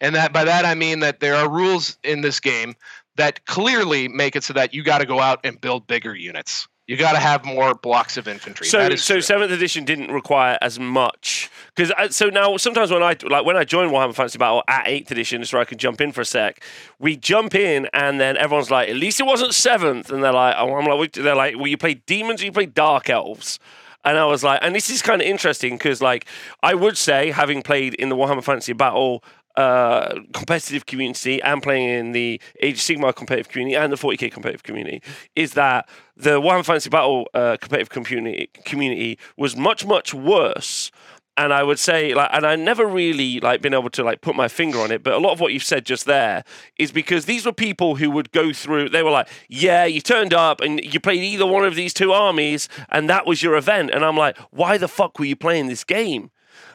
And 0.00 0.16
that 0.16 0.32
by 0.32 0.44
that 0.44 0.64
I 0.64 0.74
mean 0.74 1.00
that 1.00 1.20
there 1.20 1.36
are 1.36 1.48
rules 1.48 1.96
in 2.02 2.20
this 2.20 2.40
game 2.40 2.74
that 3.16 3.44
clearly 3.46 4.08
make 4.08 4.36
it 4.36 4.44
so 4.44 4.52
that 4.54 4.74
you 4.74 4.82
got 4.82 4.98
to 4.98 5.06
go 5.06 5.20
out 5.20 5.40
and 5.44 5.60
build 5.60 5.86
bigger 5.86 6.14
units. 6.14 6.68
You 6.86 6.98
got 6.98 7.12
to 7.12 7.18
have 7.18 7.46
more 7.46 7.74
blocks 7.74 8.18
of 8.18 8.28
infantry. 8.28 8.66
So, 8.66 8.94
so 8.96 9.18
seventh 9.18 9.50
edition 9.50 9.86
didn't 9.86 10.10
require 10.10 10.58
as 10.60 10.78
much 10.78 11.50
because 11.74 11.90
so 12.14 12.28
now 12.28 12.58
sometimes 12.58 12.90
when 12.90 13.02
I 13.02 13.16
like 13.22 13.46
when 13.46 13.56
I 13.56 13.64
join 13.64 13.88
Warhammer 13.88 14.14
Fantasy 14.14 14.36
Battle 14.36 14.62
at 14.68 14.86
eighth 14.86 15.10
edition, 15.10 15.42
so 15.46 15.58
I 15.58 15.64
can 15.64 15.78
jump 15.78 16.02
in 16.02 16.12
for 16.12 16.20
a 16.20 16.26
sec. 16.26 16.62
We 16.98 17.16
jump 17.16 17.54
in 17.54 17.88
and 17.94 18.20
then 18.20 18.36
everyone's 18.36 18.70
like, 18.70 18.90
at 18.90 18.96
least 18.96 19.18
it 19.18 19.24
wasn't 19.24 19.54
seventh, 19.54 20.10
and 20.10 20.22
they're 20.22 20.32
like, 20.32 20.56
oh, 20.58 20.74
I'm 20.74 20.84
like, 20.84 21.12
they're 21.12 21.34
like, 21.34 21.56
well, 21.56 21.68
you 21.68 21.78
play 21.78 21.94
demons, 21.94 22.42
or 22.42 22.44
you 22.44 22.52
play 22.52 22.66
dark 22.66 23.08
elves. 23.08 23.58
And 24.04 24.18
I 24.18 24.26
was 24.26 24.44
like, 24.44 24.58
and 24.60 24.74
this 24.74 24.90
is 24.90 25.00
kind 25.00 25.22
of 25.22 25.26
interesting 25.26 25.76
because, 25.76 26.02
like, 26.02 26.26
I 26.62 26.74
would 26.74 26.98
say, 26.98 27.30
having 27.30 27.62
played 27.62 27.94
in 27.94 28.10
the 28.10 28.16
Warhammer 28.16 28.44
Fantasy 28.44 28.74
Battle 28.74 29.24
uh, 29.56 30.20
competitive 30.32 30.86
community 30.86 31.40
and 31.42 31.62
playing 31.62 31.88
in 31.88 32.12
the 32.12 32.40
Age 32.60 32.74
of 32.74 32.80
Sigmar 32.80 33.14
competitive 33.14 33.48
community 33.48 33.76
and 33.76 33.92
the 33.92 33.96
40k 33.96 34.32
competitive 34.32 34.62
community 34.62 35.02
is 35.36 35.52
that 35.52 35.88
the 36.16 36.40
Warhammer 36.40 36.64
Fantasy 36.64 36.90
Battle 36.90 37.28
uh, 37.34 37.56
competitive 37.60 37.90
community 37.90 38.50
community 38.64 39.18
was 39.36 39.56
much 39.56 39.86
much 39.86 40.12
worse 40.12 40.90
and 41.36 41.52
I 41.52 41.62
would 41.62 41.78
say 41.78 42.14
like, 42.14 42.30
and 42.32 42.46
I 42.46 42.56
never 42.56 42.86
really 42.86 43.40
like 43.40 43.60
been 43.60 43.74
able 43.74 43.90
to 43.90 44.04
like 44.04 44.20
put 44.20 44.36
my 44.36 44.48
finger 44.48 44.78
on 44.78 44.90
it, 44.90 45.02
but 45.02 45.14
a 45.14 45.18
lot 45.18 45.32
of 45.32 45.40
what 45.40 45.52
you've 45.52 45.64
said 45.64 45.84
just 45.84 46.06
there 46.06 46.44
is 46.78 46.92
because 46.92 47.24
these 47.24 47.44
were 47.44 47.52
people 47.52 47.96
who 47.96 48.10
would 48.10 48.30
go 48.32 48.52
through. 48.52 48.90
They 48.90 49.02
were 49.02 49.10
like, 49.10 49.28
yeah, 49.48 49.84
you 49.84 50.00
turned 50.00 50.32
up 50.32 50.60
and 50.60 50.80
you 50.80 51.00
played 51.00 51.22
either 51.22 51.46
one 51.46 51.64
of 51.64 51.74
these 51.74 51.92
two 51.92 52.12
armies, 52.12 52.68
and 52.88 53.10
that 53.10 53.26
was 53.26 53.42
your 53.42 53.56
event. 53.56 53.90
And 53.90 54.04
I'm 54.04 54.16
like, 54.16 54.38
why 54.50 54.78
the 54.78 54.88
fuck 54.88 55.18
were 55.18 55.24
you 55.24 55.36
playing 55.36 55.66
this 55.66 55.84
game? 55.84 56.30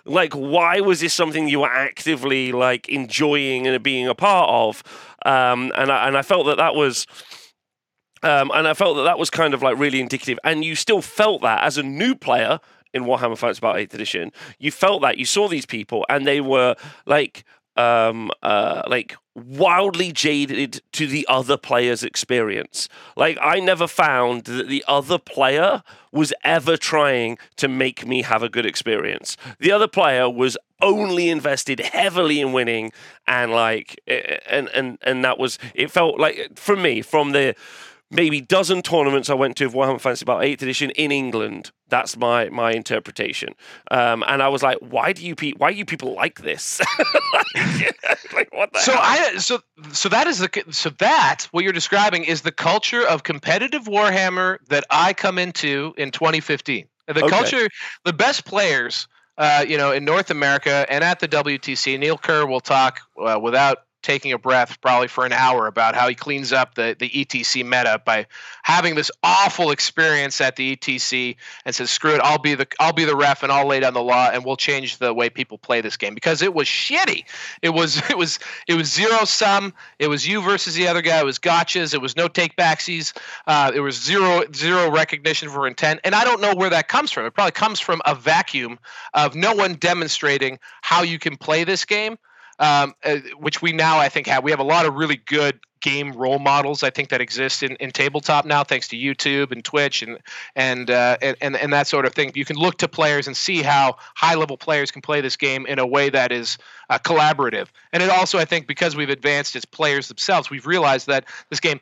Like, 0.09 0.33
why 0.33 0.81
was 0.81 0.99
this 0.99 1.13
something 1.13 1.47
you 1.47 1.59
were 1.61 1.71
actively 1.71 2.51
like 2.51 2.89
enjoying 2.89 3.67
and 3.67 3.81
being 3.83 4.07
a 4.07 4.15
part 4.15 4.49
of? 4.49 4.83
Um, 5.25 5.71
and 5.75 5.91
I, 5.91 6.07
and 6.07 6.17
I 6.17 6.21
felt 6.21 6.47
that 6.47 6.57
that 6.57 6.75
was. 6.75 7.05
Um, 8.21 8.51
and 8.53 8.67
I 8.67 8.73
felt 8.73 8.97
that 8.97 9.03
that 9.03 9.17
was 9.17 9.29
kind 9.29 9.53
of 9.53 9.61
like 9.61 9.77
really 9.77 10.01
indicative, 10.01 10.37
and 10.43 10.65
you 10.65 10.75
still 10.75 11.01
felt 11.01 11.41
that 11.41 11.63
as 11.63 11.77
a 11.77 11.83
new 11.83 12.15
player 12.15 12.59
in 12.93 13.03
Warhammer 13.03 13.37
Fantasy 13.37 13.61
Battle 13.61 13.81
8th 13.81 13.93
edition, 13.93 14.31
you 14.57 14.71
felt 14.71 15.01
that 15.03 15.17
you 15.17 15.25
saw 15.25 15.47
these 15.47 15.65
people 15.65 16.05
and 16.09 16.25
they 16.25 16.41
were 16.41 16.75
like 17.05 17.43
um 17.75 18.31
uh 18.43 18.81
like 18.87 19.15
wildly 19.45 20.11
jaded 20.11 20.81
to 20.93 21.07
the 21.07 21.25
other 21.29 21.57
player's 21.57 22.03
experience. 22.03 22.89
Like 23.15 23.37
I 23.41 23.59
never 23.59 23.87
found 23.87 24.45
that 24.45 24.67
the 24.67 24.83
other 24.87 25.17
player 25.17 25.83
was 26.11 26.33
ever 26.43 26.77
trying 26.77 27.37
to 27.57 27.67
make 27.67 28.05
me 28.05 28.23
have 28.23 28.43
a 28.43 28.49
good 28.49 28.65
experience. 28.65 29.37
The 29.59 29.71
other 29.71 29.87
player 29.87 30.29
was 30.29 30.57
only 30.81 31.29
invested 31.29 31.79
heavily 31.79 32.39
in 32.39 32.53
winning 32.53 32.91
and 33.27 33.51
like 33.51 33.99
and 34.07 34.69
and 34.69 34.97
and 35.01 35.23
that 35.25 35.37
was 35.37 35.59
it 35.73 35.91
felt 35.91 36.19
like 36.19 36.51
for 36.55 36.75
me 36.75 37.01
from 37.01 37.31
the 37.31 37.55
maybe 38.11 38.41
dozen 38.41 38.81
tournaments 38.81 39.29
I 39.29 39.33
went 39.35 39.55
to 39.57 39.65
of 39.65 39.73
Warhammer 39.73 40.01
Fantasy 40.01 40.25
Battle 40.25 40.41
8th 40.41 40.61
edition 40.61 40.89
in 40.91 41.11
England. 41.11 41.71
That's 41.89 42.17
my 42.17 42.49
my 42.49 42.71
interpretation. 42.71 43.53
Um, 43.91 44.23
and 44.27 44.41
I 44.43 44.47
was 44.49 44.63
like, 44.63 44.77
why 44.79 45.13
do 45.13 45.25
you 45.25 45.35
pe- 45.35 45.53
why 45.53 45.71
do 45.71 45.77
you 45.77 45.85
people 45.85 46.13
like 46.13 46.41
this? 46.41 46.81
like, 48.33 48.49
what 48.51 48.71
the 48.73 48.79
so 48.79 48.91
hell? 48.93 49.01
I 49.03 49.37
so 49.37 49.59
so 49.91 50.09
that 50.09 50.27
is 50.27 50.39
the 50.39 50.49
so 50.71 50.89
that 50.99 51.47
what 51.51 51.63
you're 51.63 51.73
describing 51.73 52.23
is 52.25 52.41
the 52.41 52.51
culture 52.51 53.05
of 53.07 53.23
competitive 53.23 53.83
Warhammer 53.83 54.57
that 54.69 54.83
I 54.89 55.13
come 55.13 55.37
into 55.37 55.93
in 55.97 56.11
2015. 56.11 56.87
The 57.07 57.23
Okay. 57.23 57.29
culture, 57.29 57.67
the 58.05 58.13
best 58.13 58.45
players, 58.45 59.07
uh, 59.39 59.65
you 59.67 59.77
know, 59.77 59.91
in 59.91 60.05
North 60.05 60.29
America 60.29 60.85
and 60.89 61.03
at 61.03 61.19
the 61.19 61.27
WTC. 61.27 61.97
Neil 61.99 62.17
Kerr 62.19 62.45
will 62.45 62.59
talk 62.61 63.01
uh, 63.19 63.39
without 63.41 63.79
taking 64.01 64.31
a 64.31 64.37
breath 64.37 64.79
probably 64.81 65.07
for 65.07 65.25
an 65.25 65.33
hour 65.33 65.67
about 65.67 65.95
how 65.95 66.07
he 66.07 66.15
cleans 66.15 66.53
up 66.53 66.75
the 66.75 66.95
the 66.99 67.09
ETC 67.09 67.63
meta 67.63 68.01
by 68.05 68.25
having 68.63 68.95
this 68.95 69.11
awful 69.23 69.71
experience 69.71 70.39
at 70.41 70.55
the 70.55 70.75
ETC 70.75 71.35
and 71.65 71.75
says 71.75 71.91
screw 71.91 72.15
it 72.15 72.21
I'll 72.21 72.37
be 72.37 72.55
the 72.55 72.67
I'll 72.79 72.93
be 72.93 73.05
the 73.05 73.15
ref 73.15 73.43
and 73.43 73.51
I'll 73.51 73.67
lay 73.67 73.79
down 73.79 73.93
the 73.93 74.03
law 74.03 74.29
and 74.31 74.45
we'll 74.45 74.57
change 74.57 74.97
the 74.97 75.13
way 75.13 75.29
people 75.29 75.57
play 75.57 75.81
this 75.81 75.97
game. 75.97 76.13
Because 76.13 76.41
it 76.41 76.53
was 76.53 76.67
shitty. 76.67 77.25
It 77.61 77.69
was 77.69 77.97
it 78.09 78.17
was 78.17 78.39
it 78.67 78.75
was 78.75 78.91
zero 78.91 79.25
sum. 79.25 79.73
It 79.99 80.07
was 80.07 80.27
you 80.27 80.41
versus 80.41 80.75
the 80.75 80.87
other 80.87 81.01
guy. 81.01 81.19
It 81.19 81.25
was 81.25 81.39
gotchas. 81.39 81.93
It 81.93 82.01
was 82.01 82.15
no 82.15 82.27
take 82.27 82.55
backsies. 82.55 83.15
Uh, 83.47 83.71
it 83.73 83.81
was 83.81 84.01
zero 84.01 84.43
zero 84.53 84.89
recognition 84.91 85.49
for 85.49 85.67
intent. 85.67 85.99
And 86.03 86.15
I 86.15 86.23
don't 86.23 86.41
know 86.41 86.53
where 86.55 86.69
that 86.69 86.87
comes 86.87 87.11
from. 87.11 87.25
It 87.25 87.33
probably 87.33 87.51
comes 87.51 87.79
from 87.79 88.01
a 88.05 88.15
vacuum 88.15 88.79
of 89.13 89.35
no 89.35 89.53
one 89.53 89.75
demonstrating 89.75 90.59
how 90.81 91.01
you 91.01 91.19
can 91.19 91.37
play 91.37 91.63
this 91.63 91.85
game 91.85 92.17
um, 92.59 92.93
uh, 93.03 93.17
which 93.37 93.61
we 93.61 93.71
now 93.71 93.97
I 93.97 94.09
think 94.09 94.27
have. 94.27 94.43
We 94.43 94.51
have 94.51 94.59
a 94.59 94.63
lot 94.63 94.85
of 94.85 94.95
really 94.95 95.17
good 95.17 95.59
game 95.81 96.11
role 96.11 96.39
models 96.39 96.83
I 96.83 96.89
think 96.89 97.09
that 97.09 97.21
exist 97.21 97.63
in, 97.63 97.75
in 97.77 97.91
tabletop 97.91 98.45
now, 98.45 98.63
thanks 98.63 98.87
to 98.89 98.97
YouTube 98.97 99.51
and 99.51 99.63
Twitch 99.63 100.01
and 100.01 100.19
and, 100.55 100.91
uh, 100.91 101.17
and 101.21 101.55
and 101.55 101.73
that 101.73 101.87
sort 101.87 102.05
of 102.05 102.13
thing. 102.13 102.31
You 102.35 102.45
can 102.45 102.57
look 102.57 102.77
to 102.79 102.87
players 102.87 103.27
and 103.27 103.35
see 103.35 103.61
how 103.61 103.95
high 104.15 104.35
level 104.35 104.57
players 104.57 104.91
can 104.91 105.01
play 105.01 105.21
this 105.21 105.37
game 105.37 105.65
in 105.65 105.79
a 105.79 105.87
way 105.87 106.09
that 106.09 106.31
is 106.31 106.57
uh, 106.89 106.99
collaborative. 106.99 107.67
And 107.93 108.03
it 108.03 108.09
also 108.09 108.37
I 108.37 108.45
think 108.45 108.67
because 108.67 108.95
we've 108.95 109.09
advanced 109.09 109.55
as 109.55 109.65
players 109.65 110.07
themselves, 110.07 110.49
we've 110.49 110.67
realized 110.67 111.07
that 111.07 111.25
this 111.49 111.59
game 111.59 111.79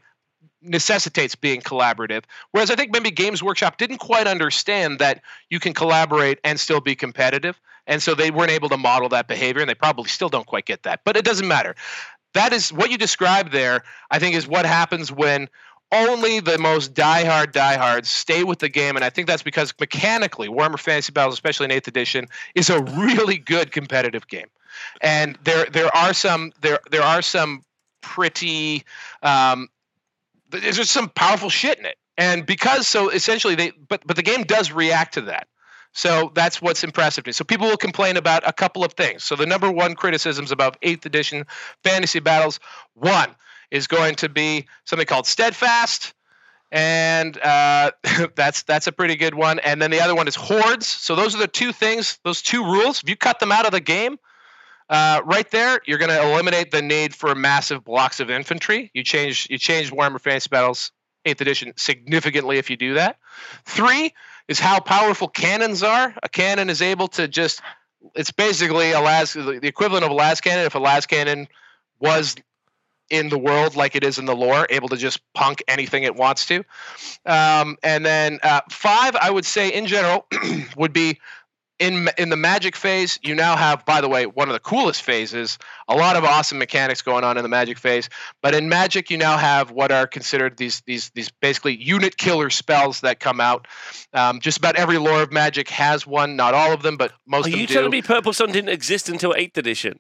necessitates 0.62 1.36
being 1.36 1.62
collaborative. 1.62 2.24
Whereas 2.52 2.72
I 2.72 2.76
think 2.76 2.92
maybe 2.92 3.12
Games 3.12 3.42
Workshop 3.42 3.78
didn't 3.78 4.00
quite 4.00 4.28
understand 4.28 5.00
that 5.00 5.22
you 5.50 5.60
can 5.60 5.74
collaborate 5.74 6.40
and 6.44 6.60
still 6.60 6.82
be 6.82 6.96
competitive. 6.96 7.60
And 7.88 8.04
so 8.04 8.14
they 8.14 8.32
weren't 8.32 8.52
able 8.52 8.70
to 8.70 8.78
model 8.78 9.10
that 9.10 9.28
behavior, 9.28 9.62
and 9.62 9.70
they 9.70 9.76
probably 9.76 10.10
still 10.10 10.30
don't 10.30 10.46
quite 10.46 10.66
get 10.66 10.84
that. 10.84 11.02
But 11.04 11.18
it 11.18 11.26
doesn't 11.26 11.48
matter. 11.48 11.76
That 12.34 12.54
is 12.54 12.72
what 12.72 12.92
you 12.92 12.98
described 12.98 13.52
there, 13.52 13.84
I 14.12 14.20
think, 14.20 14.36
is 14.36 14.48
what 14.48 14.66
happens 14.66 15.12
when 15.12 15.50
only 15.92 16.42
the 16.42 16.58
most 16.58 16.94
diehard 16.94 17.54
diehards 17.54 18.10
stay 18.10 18.44
with 18.44 18.60
the 18.60 18.70
game. 18.70 18.96
And 18.96 19.06
I 19.06 19.10
think 19.10 19.28
that's 19.28 19.42
because 19.42 19.74
mechanically, 19.80 20.50
Warhammer 20.50 20.78
Fantasy 20.78 21.14
Battles, 21.14 21.36
especially 21.36 21.66
in 21.66 21.72
8th 21.72 21.88
edition, 21.88 22.28
is 22.56 22.70
a 22.70 22.82
really 22.82 23.38
good 23.38 23.72
competitive 23.72 24.28
game. 24.28 24.48
And 25.02 25.38
there 25.44 25.66
there 25.66 25.96
are 25.96 26.14
some 26.14 26.52
there 26.62 26.80
there 26.92 27.02
are 27.02 27.22
some 27.22 27.64
pretty 28.02 28.84
um, 29.24 29.70
there's 30.50 30.78
just 30.78 30.92
some 30.92 31.10
powerful 31.10 31.50
shit 31.50 31.80
in 31.80 31.86
it 31.86 31.98
and 32.18 32.46
because 32.46 32.88
so 32.88 33.10
essentially 33.10 33.56
they 33.56 33.72
but 33.88 34.02
but 34.06 34.16
the 34.16 34.24
game 34.24 34.44
does 34.44 34.72
react 34.72 35.14
to 35.14 35.22
that 35.22 35.48
so 35.98 36.32
that's 36.36 36.62
what's 36.62 36.84
impressive 36.84 37.24
to 37.24 37.30
me. 37.30 37.34
So 37.34 37.44
people 37.44 37.66
will 37.66 37.76
complain 37.76 38.18
about 38.18 38.48
a 38.48 38.54
couple 38.54 38.84
of 38.84 38.94
things. 38.94 39.24
So 39.24 39.36
the 39.36 39.48
number 39.48 39.72
one 39.72 39.96
criticisms 39.96 40.52
about 40.52 40.80
8th 40.82 41.08
edition 41.08 41.44
fantasy 41.84 42.20
battles 42.20 42.60
one 42.94 43.36
is 43.72 43.88
going 43.88 44.14
to 44.18 44.30
be 44.30 44.68
something 44.86 45.08
called 45.08 45.26
steadfast 45.26 46.14
and 46.72 47.36
uh, 47.40 47.90
that's 48.36 48.62
that's 48.62 48.86
a 48.86 48.92
pretty 48.92 49.16
good 49.16 49.34
one. 49.34 49.58
And 49.58 49.82
then 49.82 49.90
the 49.90 50.00
other 50.00 50.14
one 50.14 50.28
is 50.28 50.36
hordes. 50.36 50.86
So 50.86 51.16
those 51.16 51.34
are 51.34 51.40
the 51.40 51.48
two 51.48 51.72
things 51.72 52.20
those 52.24 52.44
two 52.44 52.64
rules. 52.64 53.02
If 53.02 53.10
you 53.10 53.16
cut 53.16 53.40
them 53.40 53.52
out 53.52 53.66
of 53.66 53.72
the 53.72 53.82
game 53.82 54.20
uh, 54.92 55.22
right 55.26 55.50
there, 55.50 55.82
you're 55.88 55.98
going 55.98 56.12
to 56.12 56.32
eliminate 56.32 56.70
the 56.70 56.84
need 56.84 57.16
for 57.16 57.34
massive 57.34 57.84
blocks 57.84 58.20
of 58.20 58.30
infantry. 58.30 58.92
You 58.94 59.04
change 59.04 59.48
you 59.50 59.58
change 59.58 59.92
Warhammer 59.92 60.22
Fantasy 60.22 60.50
Battles 60.52 60.92
Eighth 61.26 61.42
Edition 61.42 61.74
significantly 61.76 62.60
if 62.60 62.70
you 62.70 62.78
do 62.78 62.94
that. 62.94 63.18
Three 63.66 64.14
is 64.48 64.60
how 64.60 64.80
powerful 64.80 65.28
cannons 65.28 65.84
are. 65.84 66.14
A 66.24 66.30
cannon 66.30 66.70
is 66.70 66.82
able 66.82 67.08
to 67.10 67.28
just 67.28 67.62
it's 68.16 68.32
basically 68.32 68.92
a 68.92 69.00
las 69.00 69.34
the 69.34 69.60
equivalent 69.64 70.06
of 70.06 70.12
a 70.12 70.16
lascannon 70.16 70.66
if 70.66 70.76
a 70.76 70.80
lascannon 70.80 71.48
was 72.00 72.36
in 73.10 73.30
the 73.30 73.38
world 73.38 73.76
like 73.76 73.96
it 73.96 74.04
is 74.04 74.18
in 74.18 74.26
the 74.26 74.36
lore, 74.36 74.68
able 74.70 74.90
to 74.90 74.98
just 74.98 75.22
punk 75.34 75.64
anything 75.68 76.04
it 76.04 76.16
wants 76.16 76.46
to. 76.48 76.64
Um, 77.26 77.78
and 77.82 78.06
then 78.06 78.40
uh, 78.44 78.62
five, 78.70 79.16
I 79.16 79.32
would 79.32 79.46
say 79.46 79.70
in 79.70 79.86
general, 79.86 80.28
would 80.78 80.94
be 80.94 81.20
in 81.80 82.10
in 82.18 82.30
the 82.30 82.36
magic 82.36 82.76
phase 82.76 83.20
you 83.22 83.36
now 83.36 83.56
have 83.56 83.86
by 83.86 84.02
the 84.02 84.10
way 84.10 84.26
one 84.26 84.50
of 84.50 84.54
the 84.54 84.60
coolest 84.60 85.04
phases 85.04 85.58
a 85.88 85.96
lot 85.96 86.16
of 86.16 86.24
awesome 86.24 86.58
mechanics 86.58 87.02
going 87.04 87.24
on 87.24 87.38
in 87.38 87.44
the 87.44 87.50
magic 87.50 87.78
phase 87.78 88.10
but 88.42 88.56
in 88.56 88.68
magic 88.68 89.12
you 89.12 89.18
now 89.18 89.38
have 89.38 89.70
what 89.70 89.92
are 89.92 90.08
considered 90.08 90.58
these 90.58 90.82
these 90.88 91.12
these 91.14 91.30
basically 91.40 91.76
unit 91.76 92.18
killer 92.18 92.50
spells 92.50 93.02
that 93.02 93.20
come 93.20 93.40
out 93.40 93.68
um, 94.14 94.40
just 94.40 94.58
about 94.58 94.76
every 94.76 94.98
lore 94.98 95.22
of 95.22 95.32
magic 95.32 95.70
has 95.70 96.08
one 96.08 96.36
not 96.36 96.54
all 96.56 96.74
of 96.74 96.82
them 96.82 96.98
but 96.98 97.12
most 97.28 97.46
Are 97.46 97.50
of 97.50 97.52
them 97.52 97.62
you 97.62 97.68
do 97.68 97.74
telling 97.76 97.92
me 97.92 98.02
Purple 98.02 98.34
Sun 98.34 98.52
didn't 98.52 98.70
exist 98.70 99.08
until 99.08 99.34
8th 99.34 99.58
edition? 99.58 100.00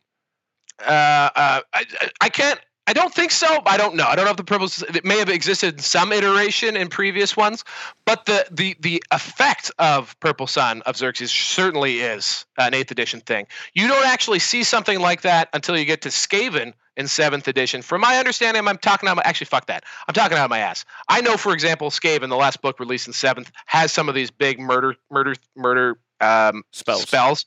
uh, 0.83 0.89
uh, 1.35 1.61
I- 1.73 1.85
I 2.21 2.29
can't. 2.29 2.59
I 2.87 2.93
don't 2.93 3.13
think 3.13 3.31
so. 3.31 3.61
I 3.65 3.75
don't 3.75 3.95
know. 3.95 4.05
I 4.05 4.15
don't 4.15 4.23
know 4.23 4.31
if 4.31 4.37
the 4.37 4.45
purpose 4.45 4.81
it 4.81 5.03
may 5.03 5.19
have 5.19 5.29
existed 5.29 5.75
in 5.75 5.79
some 5.81 6.13
iteration 6.13 6.77
in 6.77 6.87
previous 6.87 7.35
ones, 7.35 7.65
but 8.05 8.25
the 8.25 8.47
the 8.49 8.77
the 8.79 9.03
effect 9.11 9.71
of 9.77 10.17
Purple 10.21 10.47
Sun 10.47 10.83
of 10.83 10.95
Xerxes 10.95 11.29
certainly 11.29 11.99
is 11.99 12.45
an 12.57 12.73
eighth 12.73 12.89
edition 12.89 13.19
thing. 13.19 13.45
You 13.73 13.89
don't 13.89 14.07
actually 14.07 14.39
see 14.39 14.63
something 14.63 15.01
like 15.01 15.21
that 15.21 15.49
until 15.53 15.77
you 15.77 15.83
get 15.83 16.01
to 16.03 16.09
Skaven 16.09 16.71
in 16.95 17.09
seventh 17.09 17.49
edition. 17.49 17.81
From 17.81 17.99
my 18.01 18.17
understanding, 18.17 18.65
I'm 18.65 18.77
talking 18.77 19.09
out. 19.09 19.17
My, 19.17 19.21
actually, 19.25 19.45
fuck 19.45 19.67
that. 19.67 19.83
I'm 20.07 20.13
talking 20.13 20.37
out 20.37 20.45
of 20.45 20.49
my 20.49 20.59
ass. 20.59 20.85
I 21.09 21.19
know, 21.19 21.35
for 21.35 21.51
example, 21.51 21.89
Skaven, 21.89 22.29
the 22.29 22.37
last 22.37 22.61
book 22.61 22.79
released 22.79 23.05
in 23.05 23.13
seventh, 23.13 23.51
has 23.65 23.91
some 23.91 24.07
of 24.07 24.15
these 24.15 24.31
big 24.31 24.59
murder 24.59 24.95
murder 25.11 25.35
murder 25.57 25.99
um, 26.21 26.63
Spells. 26.71 27.01
spells. 27.01 27.45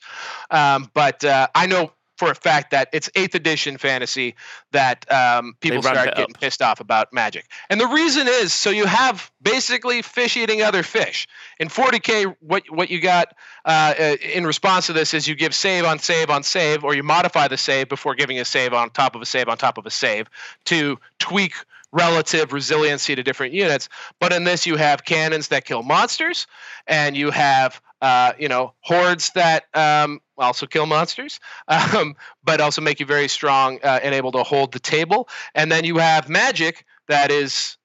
Um, 0.51 0.89
but 0.93 1.23
uh, 1.25 1.47
I 1.55 1.65
know 1.65 1.93
for 2.21 2.29
a 2.29 2.35
fact 2.35 2.69
that 2.69 2.87
it's 2.93 3.09
eighth 3.15 3.33
edition 3.33 3.79
fantasy 3.79 4.35
that 4.73 5.11
um, 5.11 5.55
people 5.59 5.81
start 5.81 6.15
getting 6.15 6.35
pissed 6.35 6.61
off 6.61 6.79
about 6.79 7.11
magic. 7.11 7.47
And 7.67 7.81
the 7.81 7.87
reason 7.87 8.27
is 8.27 8.53
so 8.53 8.69
you 8.69 8.85
have 8.85 9.31
basically 9.41 10.03
fish 10.03 10.37
eating 10.37 10.61
other 10.61 10.83
fish. 10.83 11.27
In 11.59 11.67
40k, 11.67 12.35
what 12.39 12.61
what 12.69 12.91
you 12.91 13.01
got 13.01 13.33
uh, 13.65 13.95
uh, 13.99 14.15
in 14.21 14.45
response 14.45 14.85
to 14.85 14.93
this 14.93 15.15
is 15.15 15.27
you 15.27 15.33
give 15.33 15.55
save 15.55 15.83
on 15.83 15.97
save 15.97 16.29
on 16.29 16.43
save, 16.43 16.83
or 16.83 16.93
you 16.93 17.01
modify 17.01 17.47
the 17.47 17.57
save 17.57 17.89
before 17.89 18.13
giving 18.13 18.39
a 18.39 18.45
save 18.45 18.71
on 18.71 18.91
top 18.91 19.15
of 19.15 19.23
a 19.23 19.25
save 19.25 19.49
on 19.49 19.57
top 19.57 19.79
of 19.79 19.87
a 19.87 19.91
save 19.91 20.29
to 20.65 20.99
tweak 21.17 21.55
relative 21.91 22.53
resiliency 22.53 23.15
to 23.15 23.23
different 23.23 23.51
units. 23.51 23.89
But 24.19 24.31
in 24.31 24.43
this, 24.43 24.67
you 24.67 24.75
have 24.75 25.05
cannons 25.05 25.47
that 25.47 25.65
kill 25.65 25.81
monsters, 25.81 26.45
and 26.85 27.17
you 27.17 27.31
have 27.31 27.81
uh, 28.01 28.33
you 28.37 28.47
know 28.47 28.73
hordes 28.81 29.31
that 29.31 29.65
um, 29.75 30.21
also 30.37 30.65
kill 30.65 30.85
monsters, 30.85 31.39
um, 31.67 32.15
but 32.43 32.61
also 32.61 32.81
make 32.81 32.99
you 32.99 33.05
very 33.05 33.27
strong 33.27 33.79
uh, 33.83 33.99
and 34.03 34.15
able 34.15 34.31
to 34.31 34.43
hold 34.43 34.71
the 34.71 34.79
table. 34.79 35.27
And 35.55 35.71
then 35.71 35.83
you 35.83 35.97
have 35.97 36.29
magic 36.29 36.85
that 37.07 37.31
is 37.31 37.77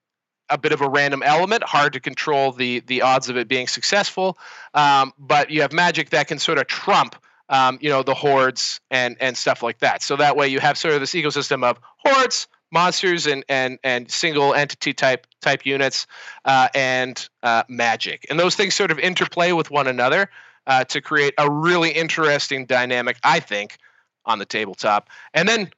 a 0.49 0.57
bit 0.57 0.73
of 0.73 0.81
a 0.81 0.89
random 0.89 1.23
element, 1.25 1.65
hard 1.65 1.93
to 1.93 2.01
control 2.01 2.53
the 2.53 2.81
the 2.81 3.03
odds 3.03 3.29
of 3.29 3.37
it 3.37 3.49
being 3.49 3.67
successful. 3.67 4.39
Um, 4.75 5.13
but 5.19 5.51
you 5.51 5.63
have 5.63 5.73
magic 5.73 6.11
that 6.11 6.29
can 6.29 6.39
sort 6.39 6.59
of 6.59 6.67
trump 6.67 7.17
um, 7.49 7.79
you 7.81 7.89
know, 7.89 8.03
the 8.03 8.15
hordes 8.15 8.81
and 8.91 9.17
and 9.21 9.37
stuff 9.37 9.63
like 9.63 9.79
that. 9.79 10.03
So 10.03 10.17
that 10.17 10.37
way 10.37 10.49
you 10.49 10.61
have 10.61 10.77
sort 10.77 10.95
of 10.95 11.01
this 11.01 11.13
ecosystem 11.13 11.65
of 11.65 11.79
hordes, 11.99 12.49
monsters, 12.71 13.27
and 13.27 13.45
and 13.49 13.79
and 13.85 14.11
single 14.11 14.55
entity 14.55 14.93
type 14.93 15.27
type 15.41 15.65
units, 15.65 16.07
uh, 16.45 16.69
and 16.75 17.29
uh, 17.43 17.63
magic, 17.69 18.27
and 18.31 18.39
those 18.39 18.55
things 18.55 18.75
sort 18.75 18.91
of 18.91 18.99
interplay 18.99 19.53
with 19.53 19.71
one 19.71 19.87
another 19.87 20.31
uh, 20.67 20.85
to 20.85 21.01
create 21.01 21.35
a 21.39 21.51
really 21.51 21.91
interesting 21.91 22.67
dynamic. 22.67 23.19
I 23.23 23.41
think 23.41 23.79
on 24.25 24.39
the 24.39 24.47
tabletop, 24.47 25.09
and 25.35 25.49
then. 25.49 25.71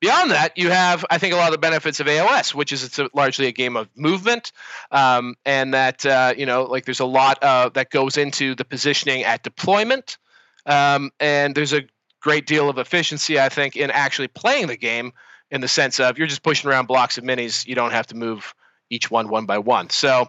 Beyond 0.00 0.32
that, 0.32 0.58
you 0.58 0.68
have, 0.68 1.04
I 1.10 1.18
think, 1.18 1.32
a 1.32 1.36
lot 1.36 1.46
of 1.46 1.52
the 1.52 1.58
benefits 1.58 2.00
of 2.00 2.08
AOS, 2.08 2.52
which 2.52 2.72
is 2.72 2.82
it's 2.82 2.98
a, 2.98 3.08
largely 3.14 3.46
a 3.46 3.52
game 3.52 3.76
of 3.76 3.88
movement, 3.94 4.50
um, 4.90 5.36
and 5.46 5.72
that 5.74 6.04
uh, 6.04 6.34
you 6.36 6.44
know, 6.44 6.64
like 6.64 6.86
there's 6.86 6.98
a 6.98 7.04
lot 7.04 7.40
that 7.40 7.90
goes 7.90 8.16
into 8.16 8.56
the 8.56 8.64
positioning 8.64 9.22
at 9.22 9.44
deployment, 9.44 10.18
um, 10.66 11.12
and 11.20 11.54
there's 11.54 11.72
a 11.72 11.82
great 12.22 12.46
deal 12.46 12.70
of 12.70 12.78
efficiency, 12.78 13.38
I 13.38 13.48
think, 13.48 13.76
in 13.76 13.90
actually 13.90 14.28
playing 14.28 14.68
the 14.68 14.76
game 14.76 15.12
in 15.52 15.60
the 15.60 15.68
sense 15.68 16.00
of 16.00 16.18
you're 16.18 16.26
just 16.26 16.42
pushing 16.42 16.68
around 16.68 16.86
blocks 16.86 17.16
of 17.16 17.22
minis. 17.22 17.64
You 17.66 17.76
don't 17.76 17.92
have 17.92 18.08
to 18.08 18.16
move 18.16 18.54
each 18.90 19.08
one 19.10 19.28
one 19.28 19.46
by 19.46 19.58
one. 19.58 19.88
So 19.90 20.28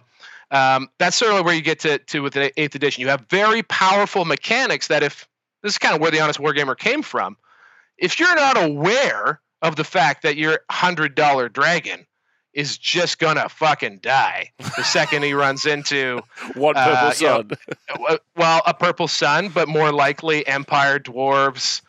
um, 0.52 0.88
that's 0.98 1.16
certainly 1.16 1.42
where 1.42 1.54
you 1.54 1.62
get 1.62 1.80
to, 1.80 1.98
to 1.98 2.20
with 2.20 2.34
the 2.34 2.52
eighth 2.60 2.76
edition. 2.76 3.00
You 3.00 3.08
have 3.08 3.26
very 3.28 3.62
powerful 3.64 4.24
mechanics 4.24 4.86
that 4.88 5.02
if 5.02 5.26
this 5.62 5.72
is 5.72 5.78
kind 5.78 5.94
of 5.96 6.00
where 6.00 6.12
the 6.12 6.20
honest 6.20 6.38
wargamer 6.38 6.76
came 6.78 7.02
from. 7.02 7.36
If 7.98 8.20
you're 8.20 8.34
not 8.36 8.62
aware 8.62 9.40
of 9.62 9.76
the 9.76 9.84
fact 9.84 10.22
that 10.22 10.36
your 10.36 10.60
hundred 10.70 11.14
dollar 11.14 11.48
dragon 11.48 12.06
is 12.52 12.76
just 12.78 13.18
gonna 13.18 13.48
fucking 13.48 13.98
die 14.00 14.52
the 14.76 14.84
second 14.84 15.22
he 15.24 15.32
runs 15.32 15.64
into 15.66 16.20
One 16.54 16.74
purple 16.74 17.08
Uh, 17.08 17.12
you 17.18 17.26
know, 17.26 17.36
sun. 17.38 17.50
uh, 18.08 18.18
well, 18.36 18.62
a 18.66 18.74
purple 18.74 19.08
sun, 19.08 19.48
but 19.48 19.66
more 19.68 19.90
likely 19.90 20.46
empire 20.46 20.98
dwarves 21.00 21.80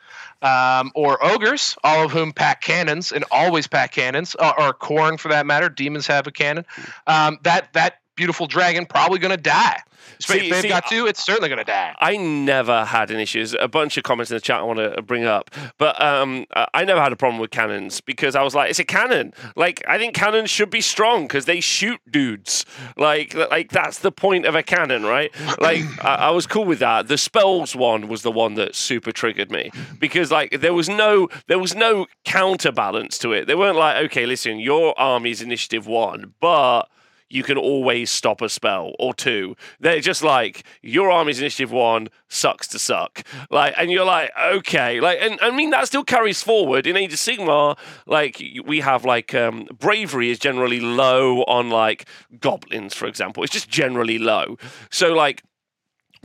um, 0.41 0.91
or 0.95 1.23
ogres, 1.23 1.77
all 1.83 2.05
of 2.05 2.11
whom 2.11 2.31
pack 2.31 2.61
cannons 2.61 3.11
and 3.11 3.25
always 3.31 3.67
pack 3.67 3.91
cannons, 3.93 4.35
or, 4.35 4.59
or 4.59 4.73
Khorne 4.73 5.19
for 5.19 5.29
that 5.29 5.45
matter. 5.45 5.69
Demons 5.69 6.07
have 6.07 6.27
a 6.27 6.31
cannon. 6.31 6.65
Um, 7.07 7.39
that 7.43 7.73
that 7.73 7.99
beautiful 8.15 8.47
dragon 8.47 8.85
probably 8.85 9.19
going 9.19 9.35
to 9.35 9.41
die. 9.41 9.81
See- 10.19 10.49
if 10.49 10.61
they've 10.61 10.69
got 10.69 10.87
to, 10.87 11.07
it's 11.07 11.25
certainly 11.25 11.49
going 11.49 11.59
to 11.59 11.65
die. 11.65 11.95
I 11.99 12.15
never 12.17 12.85
had 12.85 13.11
an 13.11 13.19
issue. 13.19 13.39
There's 13.39 13.55
a 13.59 13.67
bunch 13.67 13.97
of 13.97 14.03
comments 14.03 14.31
in 14.31 14.37
the 14.37 14.41
chat 14.41 14.59
I 14.59 14.63
want 14.63 14.79
to 14.79 15.01
bring 15.01 15.25
up, 15.25 15.51
but 15.77 16.01
um, 16.01 16.45
I 16.55 16.67
I 16.73 16.83
never 16.83 17.01
had 17.01 17.11
a 17.11 17.15
problem 17.15 17.39
with 17.39 17.51
cannons 17.51 18.01
because 18.01 18.35
I 18.35 18.43
was 18.43 18.53
like, 18.53 18.69
it's 18.69 18.79
a 18.79 18.83
cannon. 18.85 19.33
Like 19.55 19.83
I 19.87 19.97
think 19.97 20.13
cannons 20.13 20.49
should 20.49 20.69
be 20.69 20.81
strong 20.81 21.23
because 21.23 21.45
they 21.45 21.59
shoot 21.59 21.99
dudes. 22.09 22.65
Like 22.97 23.33
like 23.33 23.71
that's 23.71 23.99
the 23.99 24.11
point 24.11 24.45
of 24.45 24.55
a 24.55 24.61
cannon, 24.61 25.03
right? 25.03 25.31
Like 25.59 25.83
I, 26.03 26.15
I 26.15 26.29
was 26.31 26.45
cool 26.45 26.65
with 26.65 26.79
that. 26.79 27.07
The 27.07 27.17
spells 27.17 27.75
one 27.75 28.07
was 28.07 28.21
the 28.21 28.31
one 28.31 28.53
that 28.55 28.75
super 28.75 29.11
triggered 29.11 29.51
me 29.51 29.71
because 29.99 30.31
like 30.31 30.61
there 30.61 30.73
was 30.73 30.87
no 30.89 31.27
there 31.47 31.59
was 31.59 31.73
no 31.75 32.05
counterbalance 32.25 33.17
to 33.19 33.31
it. 33.31 33.47
They 33.47 33.55
weren't 33.55 33.77
like, 33.77 34.05
okay, 34.05 34.25
listen, 34.25 34.59
your 34.59 34.97
army's 34.99 35.41
initiative 35.41 35.87
one, 35.87 36.33
but 36.39 36.87
you 37.29 37.43
can 37.43 37.57
always 37.57 38.11
stop 38.11 38.41
a 38.41 38.49
spell 38.49 38.93
or 38.99 39.13
two. 39.13 39.55
They're 39.79 39.99
just 39.99 40.23
like 40.23 40.63
your 40.81 41.09
army's 41.09 41.39
initiative 41.39 41.71
one 41.71 42.09
sucks 42.27 42.67
to 42.67 42.79
suck. 42.79 43.23
Like, 43.49 43.73
and 43.77 43.91
you're 43.91 44.05
like, 44.05 44.31
okay, 44.39 44.99
like, 45.01 45.19
and 45.21 45.39
I 45.41 45.51
mean 45.51 45.71
that 45.71 45.87
still 45.87 46.03
carries 46.03 46.43
forward 46.43 46.87
in 46.87 46.95
Age 46.95 47.13
of 47.13 47.19
Sigmar. 47.19 47.77
Like, 48.05 48.41
we 48.65 48.81
have 48.81 49.05
like 49.05 49.33
um, 49.33 49.67
bravery 49.77 50.29
is 50.29 50.39
generally 50.39 50.79
low 50.79 51.43
on 51.43 51.69
like 51.69 52.07
goblins, 52.39 52.93
for 52.93 53.07
example. 53.07 53.43
It's 53.43 53.53
just 53.53 53.69
generally 53.69 54.17
low. 54.17 54.57
So 54.91 55.13
like 55.13 55.43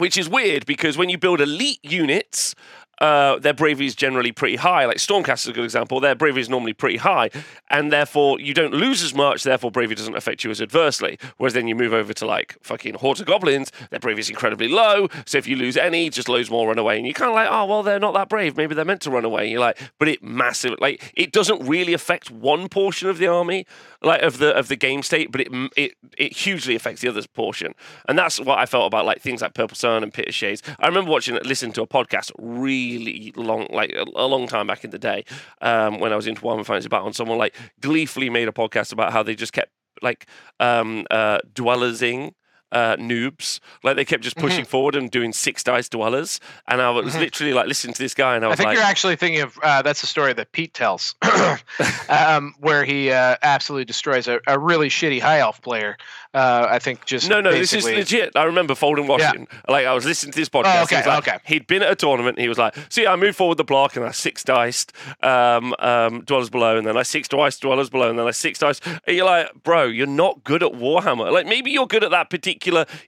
which 0.01 0.17
is 0.17 0.31
weird 0.31 0.65
because 0.65 0.97
when 0.97 1.11
you 1.11 1.19
build 1.19 1.43
elite 1.43 1.79
units, 1.83 2.55
uh, 3.01 3.39
their 3.39 3.55
bravery 3.55 3.87
is 3.87 3.95
generally 3.95 4.33
pretty 4.33 4.57
high. 4.57 4.85
Like 4.85 4.99
Stormcast 4.99 5.43
is 5.43 5.49
a 5.49 5.53
good 5.53 5.65
example. 5.65 6.01
Their 6.01 6.15
bravery 6.15 6.43
is 6.43 6.49
normally 6.49 6.73
pretty 6.73 6.99
high, 6.99 7.31
and 7.71 7.93
therefore 7.93 8.39
you 8.41 8.55
don't 8.55 8.75
lose 8.75 9.03
as 9.03 9.15
much. 9.15 9.43
Therefore, 9.43 9.71
bravery 9.71 9.95
doesn't 9.95 10.17
affect 10.17 10.45
you 10.45 10.51
as 10.51 10.61
adversely. 10.61 11.19
Whereas 11.39 11.55
then 11.55 11.67
you 11.67 11.75
move 11.75 11.93
over 11.93 12.13
to 12.13 12.27
like 12.27 12.57
fucking 12.63 12.95
of 12.95 13.27
goblins, 13.27 13.73
their 13.91 14.01
bravery 14.01 14.21
is 14.21 14.31
incredibly 14.31 14.69
low. 14.69 15.09
So 15.25 15.39
if 15.39 15.47
you 15.47 15.57
lose 15.57 15.77
any, 15.77 16.11
just 16.11 16.29
loads 16.29 16.51
more 16.51 16.69
run 16.69 16.79
away, 16.79 16.99
and 16.99 17.07
you're 17.07 17.15
kind 17.15 17.31
of 17.31 17.35
like, 17.35 17.49
oh 17.51 17.65
well, 17.67 17.83
they're 17.83 17.99
not 17.99 18.15
that 18.15 18.29
brave. 18.29 18.57
Maybe 18.57 18.75
they're 18.75 18.85
meant 18.85 19.03
to 19.03 19.11
run 19.11 19.25
away. 19.25 19.43
And 19.43 19.51
you're 19.51 19.61
like, 19.61 19.79
but 19.99 20.09
it 20.09 20.23
massive 20.23 20.75
like 20.81 21.13
it 21.17 21.33
doesn't 21.33 21.67
really 21.67 21.95
affect 21.95 22.31
one 22.31 22.69
portion 22.69 23.09
of 23.09 23.19
the 23.19 23.27
army, 23.27 23.67
like 24.03 24.23
of 24.23 24.39
the 24.39 24.57
of 24.57 24.69
the 24.69 24.77
game 24.77 25.03
state, 25.03 25.31
but 25.31 25.41
it 25.43 25.49
it 25.77 25.93
it 26.17 26.37
hugely 26.37 26.75
affects 26.75 27.03
the 27.03 27.09
other 27.09 27.23
portion, 27.35 27.75
and 28.09 28.19
that's 28.19 28.41
what 28.41 28.59
I 28.59 28.67
felt 28.67 28.87
about 28.87 29.05
like 29.05 29.21
things 29.21 29.43
like 29.43 29.55
Purple 29.55 29.77
Sun 29.77 30.03
and 30.03 30.13
of 30.15 30.35
Shades. 30.35 30.63
I 30.79 30.87
remember 30.87 31.11
watching 31.11 31.39
listening 31.45 31.73
to 31.73 31.83
a 31.83 31.87
podcast 31.87 32.33
really 32.39 33.33
long, 33.37 33.67
like 33.71 33.93
a, 33.93 34.05
a 34.17 34.27
long 34.27 34.47
time 34.47 34.67
back 34.67 34.85
in 34.85 34.91
the 34.91 34.99
day, 34.99 35.25
um, 35.61 36.01
when 36.01 36.13
I 36.13 36.17
was 36.17 36.27
into 36.27 36.41
Warhammer 36.43 36.65
Fantasy 36.65 36.89
Battle, 36.89 37.07
and 37.07 37.17
someone 37.17 37.39
like 37.39 37.55
gleefully 37.81 38.31
made 38.31 38.49
a 38.49 38.53
podcast 38.53 38.93
about 38.93 39.13
how 39.13 39.23
they 39.23 39.35
just 39.35 39.53
kept 39.53 39.71
like 40.03 40.27
um, 40.59 41.07
uh, 41.11 41.39
dwellersing. 41.55 42.33
Uh, 42.73 42.95
noobs, 42.97 43.59
like 43.83 43.97
they 43.97 44.05
kept 44.05 44.23
just 44.23 44.37
Mm-hmm. 44.37 44.47
pushing 44.47 44.65
forward 44.65 44.95
and 44.95 45.11
doing 45.11 45.33
six 45.33 45.65
dice 45.65 45.89
dwellers, 45.89 46.39
and 46.69 46.81
I 46.81 46.91
was 46.91 47.17
literally 47.17 47.53
like 47.53 47.67
listening 47.67 47.95
to 47.95 47.99
this 48.03 48.15
guy, 48.15 48.37
and 48.37 48.45
I 48.45 48.51
I 48.51 48.55
think 48.55 48.67
like, 48.69 48.77
you're 48.77 48.85
actually 48.87 49.17
thinking 49.17 49.43
of 49.43 49.59
uh, 49.63 49.83
that's 49.83 50.05
a 50.05 50.07
story 50.07 50.33
that 50.35 50.53
Pete 50.53 50.73
tells, 50.73 51.17
um, 52.09 52.55
where 52.61 52.85
he 52.85 53.11
uh, 53.11 53.37
absolutely 53.43 53.85
destroys 53.87 54.29
a, 54.29 54.41
a 54.47 54.59
really 54.59 54.89
shitty 54.89 55.21
high 55.21 55.39
elf 55.41 55.61
player. 55.63 55.97
Uh, 56.33 56.69
I 56.71 56.79
think 56.79 57.07
just 57.07 57.29
No, 57.29 57.41
no, 57.41 57.51
this 57.51 57.73
is 57.73 57.85
legit. 57.85 58.37
I 58.37 58.45
remember 58.45 58.77
folding 58.77 59.09
washing. 59.09 59.49
Like 59.69 59.85
I 59.87 59.93
was 59.93 60.05
listening 60.05 60.31
to 60.33 60.39
this 60.39 60.49
podcast. 60.49 60.79
Oh, 60.79 60.83
okay, 60.85 61.03
he 61.03 61.09
like, 61.09 61.27
okay. 61.29 61.39
He'd 61.45 61.67
been 61.67 61.83
at 61.83 61.91
a 61.91 61.97
tournament. 61.97 62.39
He 62.39 62.49
was 62.49 62.57
like, 62.57 62.77
"See, 62.89 63.05
I 63.05 63.17
moved 63.17 63.37
forward 63.37 63.57
the 63.59 63.65
block, 63.65 63.97
and 63.97 64.05
I 64.05 64.13
six 64.13 64.45
diced 64.45 64.93
um, 65.25 65.75
um, 65.81 66.21
dwellers 66.23 66.49
below, 66.49 66.79
and 66.79 66.87
then 66.87 66.97
I 66.97 67.03
six 67.03 67.27
diced 67.27 67.63
dwellers 67.63 67.91
below, 67.91 68.11
and 68.11 68.17
then 68.17 68.29
I 68.29 68.31
six 68.31 68.61
diced." 68.61 68.87
And 68.87 69.17
you're 69.17 69.27
like, 69.27 69.51
"Bro, 69.65 69.87
you're 69.87 70.07
not 70.07 70.45
good 70.45 70.63
at 70.63 70.71
Warhammer. 70.71 71.33
Like 71.33 71.47
maybe 71.47 71.73
you're 71.73 71.89
good 71.89 72.05
at 72.05 72.13
that 72.13 72.31
particular 72.31 72.60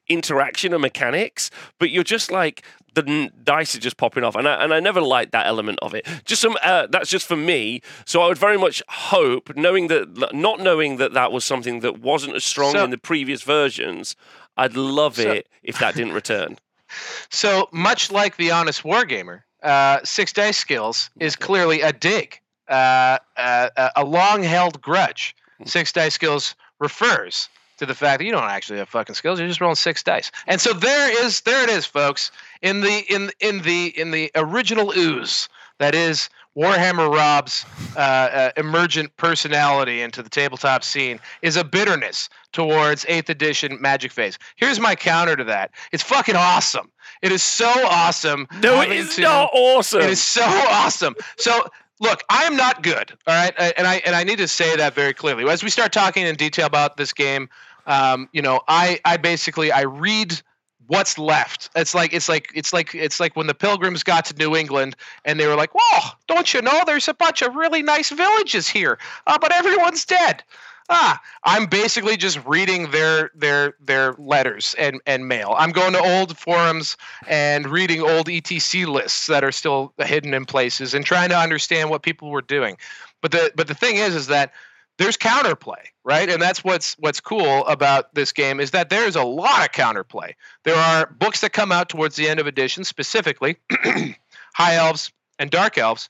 interaction 0.09 0.73
and 0.73 0.83
mechanics, 0.83 1.51
but 1.79 1.91
you're 1.91 2.05
just 2.05 2.31
like." 2.31 2.63
The 2.95 3.31
dice 3.43 3.75
are 3.75 3.79
just 3.81 3.97
popping 3.97 4.23
off, 4.23 4.37
and 4.37 4.47
I, 4.47 4.63
and 4.63 4.75
I 4.75 4.79
never 4.79 5.01
liked 5.01 5.33
that 5.33 5.47
element 5.47 5.79
of 5.81 5.95
it. 5.95 6.07
Just 6.27 6.43
some 6.43 6.59
uh, 6.63 6.89
that's 6.91 7.09
just 7.09 7.27
for 7.27 7.37
me. 7.37 7.81
So 8.05 8.21
I 8.21 8.29
would 8.29 8.37
very 8.37 8.59
much 8.59 8.83
hope, 8.87 9.57
knowing 9.57 9.87
that, 9.89 10.35
not 10.35 10.61
knowing 10.61 10.99
that 10.99 11.15
that 11.15 11.33
was 11.33 11.43
something 11.43 11.81
that 11.81 12.01
wasn't 12.03 12.35
as 12.37 12.45
strong 12.45 12.73
So- 12.73 12.85
in 12.85 12.91
the 12.91 12.99
previous 12.99 13.45
versions, 13.45 14.15
I'd 14.59 14.77
love 14.77 15.17
So- 15.17 15.31
it 15.31 15.49
if 15.63 15.79
that 15.79 15.95
didn't 15.95 16.13
return. 16.13 16.59
So 17.31 17.71
much 17.73 18.11
like 18.11 18.37
the 18.37 18.51
honest 18.51 18.83
wargamer, 18.83 19.41
uh, 19.63 20.01
six 20.05 20.31
dice 20.31 20.59
skills 20.59 21.09
is 21.19 21.35
clearly 21.35 21.81
a 21.81 21.95
dig, 21.95 22.39
uh, 22.69 23.17
uh, 23.39 23.71
a- 23.75 23.91
a 23.97 24.05
long-held 24.05 24.83
grudge. 24.83 25.35
Six 25.65 25.93
dice 25.93 26.13
skills 26.13 26.55
refers 26.79 27.49
to 27.83 27.87
the 27.87 27.95
fact 27.95 28.21
that 28.21 28.25
you 28.25 28.33
don't 28.33 28.45
actually 28.45 28.79
have 28.79 28.89
fucking 28.89 29.15
skills; 29.15 29.39
you're 29.39 29.49
just 29.49 29.61
rolling 29.61 29.75
six 29.75 30.03
dice. 30.03 30.31
And 30.47 30.61
so 30.61 30.73
there 30.73 31.25
is, 31.25 31.41
there 31.43 31.63
it 31.65 31.69
is, 31.69 31.85
folks. 31.85 32.31
In 32.63 32.81
the 32.81 33.05
in 33.13 33.31
in 33.41 33.63
the 33.63 33.93
in 33.99 34.13
the 34.13 34.31
original 34.37 34.93
ooze 34.97 35.49
that 35.79 35.95
is 35.95 36.31
Warhammer 36.57 37.13
Rob's 37.13 37.65
uh, 37.97 37.99
uh, 37.99 38.51
emergent 38.57 39.17
personality 39.17 40.01
into 40.01 40.23
the 40.23 40.29
tabletop 40.29 40.85
scene 40.85 41.19
is 41.41 41.57
a 41.57 41.65
bitterness 41.65 42.29
towards 42.53 43.05
8th 43.07 43.31
edition 43.31 43.81
Magic 43.81 44.13
Phase. 44.13 44.39
Here's 44.57 44.79
my 44.79 44.95
counter 44.95 45.35
to 45.35 45.45
that. 45.45 45.71
It's 45.93 46.03
fucking 46.03 46.37
awesome. 46.37 46.91
It 47.23 47.33
is 47.33 47.43
so 47.43 47.71
awesome. 47.87 48.47
No, 48.61 48.81
it 48.81 48.91
having 48.91 49.09
to- 49.09 49.21
not 49.23 49.51
awesome. 49.55 50.03
It 50.03 50.11
is 50.11 50.23
so 50.23 50.45
awesome. 50.45 51.17
So 51.37 51.69
look, 52.03 52.23
I 52.29 52.45
am 52.45 52.57
not 52.57 52.83
good. 52.83 53.13
All 53.27 53.35
right, 53.35 53.55
and 53.77 53.87
I 53.87 54.03
and 54.05 54.15
I 54.15 54.25
need 54.25 54.39
to 54.39 54.49
say 54.49 54.77
that 54.77 54.95
very 54.95 55.15
clearly. 55.15 55.49
As 55.49 55.63
we 55.63 55.71
start 55.71 55.93
talking 55.93 56.27
in 56.27 56.35
detail 56.35 56.67
about 56.67 56.97
this 56.97 57.13
game, 57.13 57.49
um, 57.87 58.29
you 58.33 58.43
know, 58.43 58.61
I 58.69 59.01
I 59.05 59.17
basically 59.17 59.73
I 59.73 59.83
read 59.83 60.41
what's 60.87 61.19
left. 61.19 61.71
It's 61.75 61.95
like 61.95 62.13
it's 62.13 62.29
like 62.29 62.51
it's 62.55 62.73
like 62.73 62.95
it's 62.95 63.21
like 63.21 63.37
when 63.37 63.47
the 63.47 63.55
pilgrims 63.55 64.03
got 64.03 64.25
to 64.27 64.35
New 64.35 64.57
England 64.57 64.97
and 65.25 65.39
they 65.39 65.47
were 65.47 65.57
like, 65.57 65.71
"Whoa, 65.75 66.11
don't 66.27 66.53
you 66.53 66.63
know 66.63 66.83
there's 66.87 67.09
a 67.09 67.15
bunch 67.15 67.43
of 67.43 67.55
really 67.55 67.83
nice 67.83 68.11
villages 68.11 68.69
here, 68.69 68.99
uh, 69.27 69.39
but 69.41 69.53
everyone's 69.53 70.05
dead." 70.05 70.43
Ah, 70.91 71.21
I'm 71.45 71.67
basically 71.67 72.17
just 72.17 72.45
reading 72.45 72.91
their 72.91 73.31
their 73.35 73.75
their 73.81 74.15
letters 74.19 74.75
and 74.79 75.01
and 75.07 75.29
mail. 75.29 75.55
I'm 75.57 75.71
going 75.71 75.93
to 75.93 76.01
old 76.01 76.37
forums 76.37 76.97
and 77.27 77.67
reading 77.69 78.03
old 78.03 78.27
ETC 78.27 78.87
lists 78.87 79.27
that 79.29 79.45
are 79.45 79.53
still 79.53 79.95
hidden 79.99 80.35
in 80.35 80.45
places 80.45 80.93
and 80.93 81.07
trying 81.07 81.31
to 81.31 81.39
understand 81.39 81.89
what 81.89 82.03
people 82.03 82.31
were 82.31 82.43
doing. 82.43 82.77
But 83.21 83.31
the 83.31 83.53
but 83.55 83.69
the 83.69 83.75
thing 83.75 83.97
is 83.97 84.15
is 84.15 84.27
that 84.27 84.53
there's 84.99 85.17
counterplay, 85.17 85.85
right? 86.05 86.29
And 86.29 86.41
that's 86.41 86.63
what's 86.63 86.95
what's 86.99 87.21
cool 87.21 87.67
about 87.67 88.15
this 88.15 88.33
game 88.33 88.61
is 88.61 88.73
that 88.73 88.91
there's 88.91 89.17
a 89.17 89.25
lot 89.25 89.65
of 89.65 89.73
counterplay. 89.73 90.35
There 90.65 90.77
are 90.77 91.07
books 91.07 91.41
that 91.41 91.53
come 91.53 91.73
out 91.73 91.89
towards 91.89 92.17
the 92.17 92.29
end 92.29 92.41
of 92.41 92.47
edition, 92.47 92.85
specifically 92.85 93.57
High 94.55 94.77
Elves 94.77 95.11
and 95.39 95.51
Dark 95.51 95.79
Elves, 95.79 96.09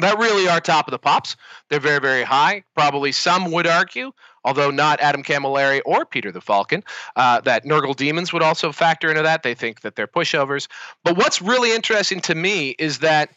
that 0.00 0.18
really 0.18 0.48
are 0.48 0.60
top 0.60 0.88
of 0.88 0.92
the 0.92 0.98
pops. 0.98 1.36
They're 1.68 1.80
very, 1.80 2.00
very 2.00 2.24
high. 2.24 2.64
Probably 2.74 3.12
some 3.12 3.52
would 3.52 3.66
argue, 3.66 4.10
although 4.44 4.70
not 4.70 5.00
Adam 5.00 5.22
Camilleri 5.22 5.80
or 5.84 6.04
Peter 6.04 6.32
the 6.32 6.40
Falcon, 6.40 6.82
uh, 7.14 7.40
that 7.42 7.64
Nurgle 7.64 7.94
Demons 7.94 8.32
would 8.32 8.42
also 8.42 8.72
factor 8.72 9.08
into 9.08 9.22
that. 9.22 9.44
They 9.44 9.54
think 9.54 9.82
that 9.82 9.94
they're 9.94 10.08
pushovers. 10.08 10.66
But 11.04 11.16
what's 11.16 11.40
really 11.40 11.72
interesting 11.72 12.20
to 12.22 12.34
me 12.34 12.70
is 12.70 12.98
that 13.00 13.30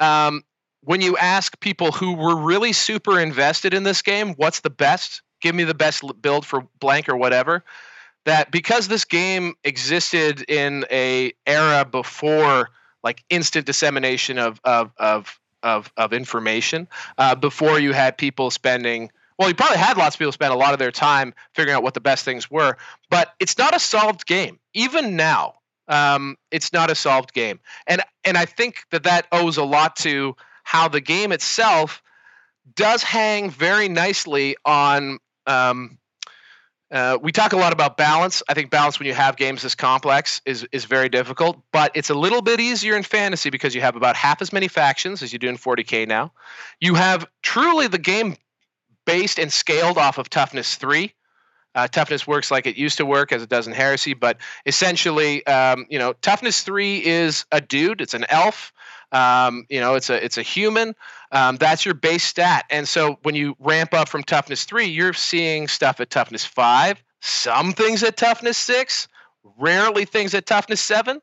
um, 0.00 0.42
when 0.84 1.00
you 1.00 1.16
ask 1.16 1.58
people 1.60 1.92
who 1.92 2.14
were 2.14 2.36
really 2.36 2.72
super 2.72 3.18
invested 3.20 3.72
in 3.72 3.84
this 3.84 4.02
game, 4.02 4.34
what's 4.34 4.60
the 4.60 4.70
best? 4.70 5.22
Give 5.40 5.54
me 5.54 5.64
the 5.64 5.74
best 5.74 6.02
build 6.20 6.44
for 6.44 6.66
blank 6.80 7.08
or 7.08 7.16
whatever. 7.16 7.64
That 8.24 8.50
because 8.50 8.86
this 8.86 9.04
game 9.04 9.54
existed 9.64 10.44
in 10.48 10.84
a 10.90 11.32
era 11.46 11.84
before 11.84 12.70
like 13.02 13.24
instant 13.30 13.66
dissemination 13.66 14.38
of 14.38 14.60
of 14.64 14.92
of 14.96 15.40
of, 15.64 15.92
of 15.96 16.12
information, 16.12 16.88
uh, 17.18 17.34
before 17.36 17.78
you 17.78 17.92
had 17.92 18.18
people 18.18 18.50
spending 18.50 19.10
well, 19.38 19.48
you 19.48 19.54
probably 19.54 19.78
had 19.78 19.96
lots 19.96 20.14
of 20.14 20.18
people 20.20 20.32
spend 20.32 20.52
a 20.52 20.56
lot 20.56 20.72
of 20.72 20.78
their 20.78 20.92
time 20.92 21.34
figuring 21.54 21.74
out 21.74 21.82
what 21.82 21.94
the 21.94 22.00
best 22.00 22.24
things 22.24 22.50
were, 22.50 22.76
but 23.10 23.32
it's 23.40 23.58
not 23.58 23.74
a 23.74 23.80
solved 23.80 24.26
game. 24.26 24.60
Even 24.74 25.16
now, 25.16 25.54
um, 25.88 26.36
it's 26.50 26.72
not 26.72 26.90
a 26.90 26.94
solved 26.94 27.32
game, 27.32 27.58
and 27.86 28.02
and 28.24 28.36
I 28.36 28.44
think 28.44 28.84
that 28.90 29.02
that 29.04 29.26
owes 29.32 29.56
a 29.56 29.64
lot 29.64 29.96
to 29.96 30.36
how 30.72 30.88
the 30.88 31.02
game 31.02 31.32
itself 31.32 32.02
does 32.74 33.02
hang 33.02 33.50
very 33.50 33.90
nicely 33.90 34.56
on. 34.64 35.18
Um, 35.46 35.98
uh, 36.90 37.18
we 37.20 37.30
talk 37.30 37.52
a 37.52 37.58
lot 37.58 37.74
about 37.74 37.98
balance. 37.98 38.42
I 38.48 38.54
think 38.54 38.70
balance 38.70 38.98
when 38.98 39.06
you 39.06 39.12
have 39.12 39.36
games 39.36 39.60
this 39.60 39.74
complex 39.74 40.40
is 40.46 40.66
is 40.72 40.86
very 40.86 41.10
difficult, 41.10 41.58
but 41.74 41.92
it's 41.94 42.08
a 42.08 42.14
little 42.14 42.40
bit 42.40 42.58
easier 42.58 42.96
in 42.96 43.02
fantasy 43.02 43.50
because 43.50 43.74
you 43.74 43.82
have 43.82 43.96
about 43.96 44.16
half 44.16 44.40
as 44.40 44.50
many 44.50 44.66
factions 44.66 45.22
as 45.22 45.30
you 45.30 45.38
do 45.38 45.46
in 45.50 45.58
40k 45.58 46.08
now. 46.08 46.32
You 46.80 46.94
have 46.94 47.26
truly 47.42 47.86
the 47.86 47.98
game 47.98 48.36
based 49.04 49.38
and 49.38 49.52
scaled 49.52 49.98
off 49.98 50.16
of 50.16 50.30
toughness 50.30 50.76
three. 50.76 51.12
Uh, 51.74 51.88
toughness 51.88 52.26
works 52.26 52.50
like 52.50 52.66
it 52.66 52.76
used 52.76 52.98
to 52.98 53.06
work, 53.06 53.32
as 53.32 53.42
it 53.42 53.48
does 53.48 53.66
in 53.66 53.72
Heresy, 53.72 54.12
but 54.14 54.36
essentially, 54.66 55.44
um, 55.46 55.86
you 55.88 55.98
know, 55.98 56.12
toughness 56.20 56.60
three 56.60 57.04
is 57.04 57.46
a 57.50 57.60
dude. 57.60 58.00
It's 58.00 58.14
an 58.14 58.26
elf. 58.28 58.72
Um, 59.12 59.66
you 59.68 59.80
know, 59.80 59.94
it's 59.94 60.10
a 60.10 60.22
it's 60.24 60.38
a 60.38 60.42
human. 60.42 60.94
Um, 61.32 61.56
that's 61.56 61.84
your 61.84 61.94
base 61.94 62.24
stat. 62.24 62.64
And 62.70 62.88
so 62.88 63.18
when 63.22 63.34
you 63.34 63.56
ramp 63.58 63.94
up 63.94 64.08
from 64.08 64.22
toughness 64.22 64.64
three, 64.64 64.86
you're 64.86 65.12
seeing 65.12 65.68
stuff 65.68 66.00
at 66.00 66.10
toughness 66.10 66.44
five, 66.44 67.02
some 67.20 67.72
things 67.72 68.02
at 68.02 68.16
toughness 68.16 68.58
six, 68.58 69.08
rarely 69.58 70.04
things 70.04 70.34
at 70.34 70.46
toughness 70.46 70.80
seven. 70.80 71.20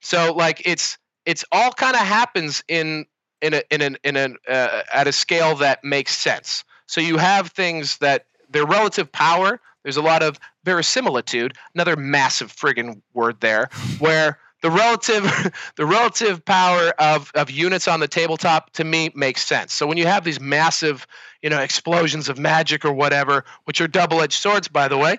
So 0.00 0.32
like 0.32 0.62
it's 0.64 0.98
it's 1.26 1.44
all 1.52 1.72
kind 1.72 1.94
of 1.94 2.02
happens 2.02 2.62
in 2.68 3.06
in 3.40 3.54
a 3.54 3.62
in 3.70 3.82
an 3.82 3.98
in 4.04 4.16
an 4.16 4.36
uh, 4.48 4.82
at 4.92 5.06
a 5.06 5.12
scale 5.12 5.54
that 5.56 5.82
makes 5.84 6.16
sense. 6.16 6.64
So 6.86 7.00
you 7.00 7.18
have 7.18 7.48
things 7.48 7.98
that 7.98 8.26
their 8.48 8.66
relative 8.66 9.10
power. 9.10 9.60
There's 9.88 9.96
a 9.96 10.02
lot 10.02 10.22
of 10.22 10.38
verisimilitude, 10.64 11.56
another 11.74 11.96
massive 11.96 12.54
friggin' 12.54 13.00
word 13.14 13.40
there, 13.40 13.70
where 14.00 14.38
the 14.60 14.70
relative 14.70 15.24
the 15.76 15.86
relative 15.86 16.44
power 16.44 16.92
of 16.98 17.32
of 17.34 17.50
units 17.50 17.88
on 17.88 17.98
the 17.98 18.06
tabletop 18.06 18.70
to 18.74 18.84
me 18.84 19.10
makes 19.14 19.46
sense. 19.46 19.72
So 19.72 19.86
when 19.86 19.96
you 19.96 20.06
have 20.06 20.24
these 20.24 20.40
massive, 20.40 21.06
you 21.40 21.48
know, 21.48 21.58
explosions 21.58 22.28
of 22.28 22.38
magic 22.38 22.84
or 22.84 22.92
whatever, 22.92 23.46
which 23.64 23.80
are 23.80 23.88
double-edged 23.88 24.38
swords, 24.38 24.68
by 24.68 24.88
the 24.88 24.98
way, 24.98 25.16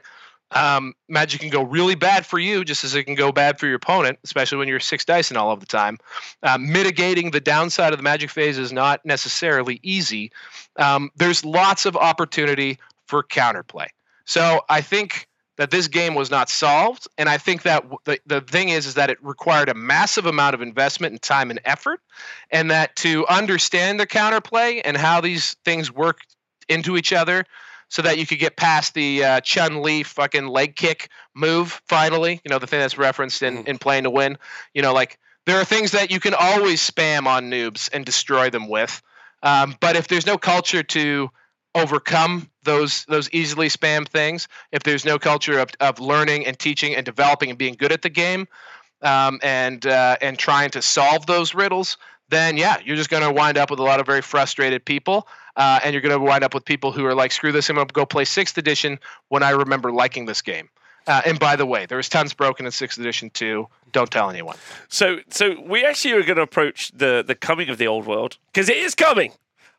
um, 0.52 0.94
magic 1.08 1.42
can 1.42 1.50
go 1.50 1.64
really 1.64 1.96
bad 1.96 2.28
for 2.28 2.38
you, 2.38 2.64
just 2.64 2.84
as 2.84 2.94
it 2.94 3.06
can 3.06 3.16
go 3.16 3.32
bad 3.32 3.60
for 3.60 3.66
your 3.66 3.78
opponent, 3.78 4.20
especially 4.24 4.60
when 4.60 4.68
you're 4.68 4.80
six 4.80 5.04
dice 5.04 5.32
and 5.32 5.40
all 5.40 5.50
of 5.50 5.62
the 5.62 5.66
time. 5.66 5.98
Uh, 6.44 6.60
mitigating 6.60 7.32
the 7.32 7.42
downside 7.42 7.92
of 7.92 7.98
the 7.98 8.04
magic 8.04 8.30
phase 8.30 8.60
is 8.60 8.72
not 8.72 9.04
necessarily 9.04 9.80
easy. 9.82 10.32
Um, 10.76 11.10
there's 11.16 11.44
lots 11.44 11.88
of 11.88 11.98
opportunity 11.98 12.78
for 13.08 13.24
counterplay. 13.24 13.88
So 14.30 14.62
I 14.70 14.82
think 14.82 15.28
that 15.58 15.72
this 15.72 15.88
game 15.88 16.14
was 16.14 16.32
not 16.32 16.50
solved 16.50 17.06
and 17.18 17.28
i 17.28 17.38
think 17.38 17.64
that 17.64 17.84
the, 18.06 18.18
the 18.26 18.40
thing 18.40 18.70
is 18.70 18.86
is 18.86 18.94
that 18.94 19.10
it 19.10 19.18
required 19.22 19.68
a 19.68 19.74
massive 19.74 20.26
amount 20.26 20.54
of 20.54 20.62
investment 20.62 21.12
and 21.12 21.22
time 21.22 21.50
and 21.50 21.60
effort 21.66 22.00
and 22.50 22.72
that 22.72 22.96
to 22.96 23.28
understand 23.28 24.00
the 24.00 24.08
counterplay 24.08 24.80
and 24.86 24.96
how 24.96 25.20
these 25.20 25.56
things 25.66 25.92
work 25.92 26.20
into 26.70 26.96
each 26.96 27.12
other 27.12 27.44
so 27.90 28.02
that 28.02 28.18
you 28.18 28.26
could 28.26 28.40
get 28.40 28.56
past 28.56 28.94
the 28.94 29.22
uh, 29.24 29.42
Chun 29.42 29.82
Li 29.82 30.04
fucking 30.04 30.48
leg 30.48 30.76
kick 30.76 31.10
move 31.34 31.82
finally. 31.88 32.40
You 32.46 32.52
know, 32.52 32.60
the 32.60 32.68
thing 32.68 32.80
that's 32.80 33.00
referenced 33.00 33.42
in, 33.42 33.58
mm-hmm. 33.58 33.68
in 33.68 33.78
Playing 33.80 34.04
to 34.04 34.12
Win. 34.12 34.38
You 34.76 34.84
know, 34.84 34.94
like 34.94 35.18
there 35.48 35.60
are 35.60 35.66
things 35.66 35.92
that 35.92 36.12
you 36.12 36.20
can 36.20 36.36
always 36.36 36.88
spam 36.88 37.26
on 37.26 37.50
noobs 37.50 37.90
and 37.92 38.06
destroy 38.06 38.52
them 38.52 38.70
with. 38.70 39.02
Um, 39.42 39.76
but 39.80 39.96
if 39.96 40.08
there's 40.08 40.28
no 40.28 40.38
culture 40.38 40.84
to 40.84 41.32
overcome 41.76 42.50
those 42.64 43.06
those 43.06 43.30
easily 43.32 43.68
spam 43.68 44.08
things 44.08 44.48
if 44.72 44.84
there's 44.84 45.06
no 45.06 45.20
culture 45.20 45.60
of, 45.60 45.70
of 45.80 46.00
learning 46.00 46.46
and 46.46 46.58
teaching 46.58 46.96
and 46.96 47.06
developing 47.06 47.50
and 47.50 47.60
being 47.60 47.76
good 47.76 47.92
at 47.92 48.02
the 48.02 48.10
game 48.10 48.48
um, 49.02 49.40
and 49.44 49.86
uh, 49.86 50.18
and 50.22 50.38
trying 50.38 50.70
to 50.72 50.82
solve 50.82 51.26
those 51.26 51.54
riddles 51.54 51.98
then 52.30 52.58
yeah 52.58 52.78
you're 52.84 52.96
just 52.96 53.10
going 53.10 53.24
to 53.24 53.32
wind 53.32 53.58
up 53.58 53.70
with 53.70 53.80
a 53.80 53.84
lot 53.84 54.00
of 54.00 54.06
very 54.06 54.22
frustrated 54.22 54.84
people 54.84 55.28
uh, 55.56 55.80
and 55.84 55.94
you're 55.94 56.02
going 56.02 56.18
to 56.18 56.24
wind 56.24 56.44
up 56.44 56.54
with 56.54 56.66
people 56.66 56.92
who 56.92 57.06
are 57.06 57.14
like 57.16 57.32
screw 57.32 57.52
this 57.52 57.70
i'm 57.70 57.76
going 57.76 57.88
to 57.88 57.94
go 57.94 58.06
play 58.06 58.26
sixth 58.26 58.58
edition 58.58 59.00
when 59.28 59.44
i 59.44 59.52
remember 59.52 59.92
liking 59.92 60.26
this 60.26 60.42
game 60.42 60.70
uh, 61.08 61.22
and 61.26 61.40
by 61.40 61.56
the 61.56 61.66
way, 61.66 61.88
there 61.88 61.98
was 61.98 62.08
tons 62.08 62.36
broken 62.36 62.68
in 62.68 62.72
sixth 62.72 63.00
edition 63.00 63.32
too. 63.32 63.68
Don't 63.92 64.12
tell 64.12 64.30
anyone. 64.30 64.58
So, 64.90 65.20
so 65.30 65.60
we 65.60 65.84
actually 65.84 66.14
are 66.14 66.22
going 66.22 66.36
to 66.36 66.44
approach 66.44 66.92
the 66.94 67.24
the 67.26 67.34
coming 67.34 67.70
of 67.70 67.80
the 67.80 67.88
old 67.88 68.06
world 68.06 68.38
because 68.54 68.70
it 68.70 68.78
is 68.78 68.94
coming. 68.94 69.32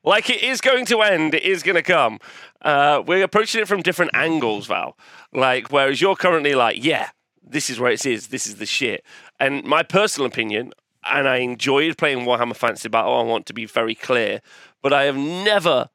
Like 0.02 0.30
it 0.30 0.42
is 0.42 0.60
going 0.60 0.86
to 0.86 1.02
end, 1.02 1.34
it 1.34 1.42
is 1.42 1.62
going 1.62 1.76
to 1.76 1.82
come. 1.82 2.18
Uh, 2.62 3.02
we're 3.06 3.24
approaching 3.24 3.60
it 3.60 3.68
from 3.68 3.82
different 3.82 4.12
angles, 4.14 4.66
Val. 4.66 4.96
Like, 5.32 5.70
whereas 5.70 6.00
you're 6.00 6.16
currently 6.16 6.54
like, 6.54 6.82
yeah, 6.82 7.10
this 7.42 7.68
is 7.68 7.78
where 7.78 7.92
it 7.92 8.06
is, 8.06 8.28
this 8.28 8.46
is 8.46 8.56
the 8.56 8.66
shit. 8.66 9.04
And 9.38 9.64
my 9.64 9.82
personal 9.82 10.26
opinion, 10.26 10.72
and 11.04 11.28
I 11.28 11.36
enjoyed 11.36 11.98
playing 11.98 12.20
Warhammer 12.20 12.56
Fantasy 12.56 12.88
Battle, 12.88 13.14
I 13.14 13.22
want 13.22 13.46
to 13.46 13.54
be 13.54 13.66
very 13.66 13.94
clear, 13.94 14.40
but 14.82 14.92
I 14.92 15.04
have 15.04 15.16
never 15.16 15.90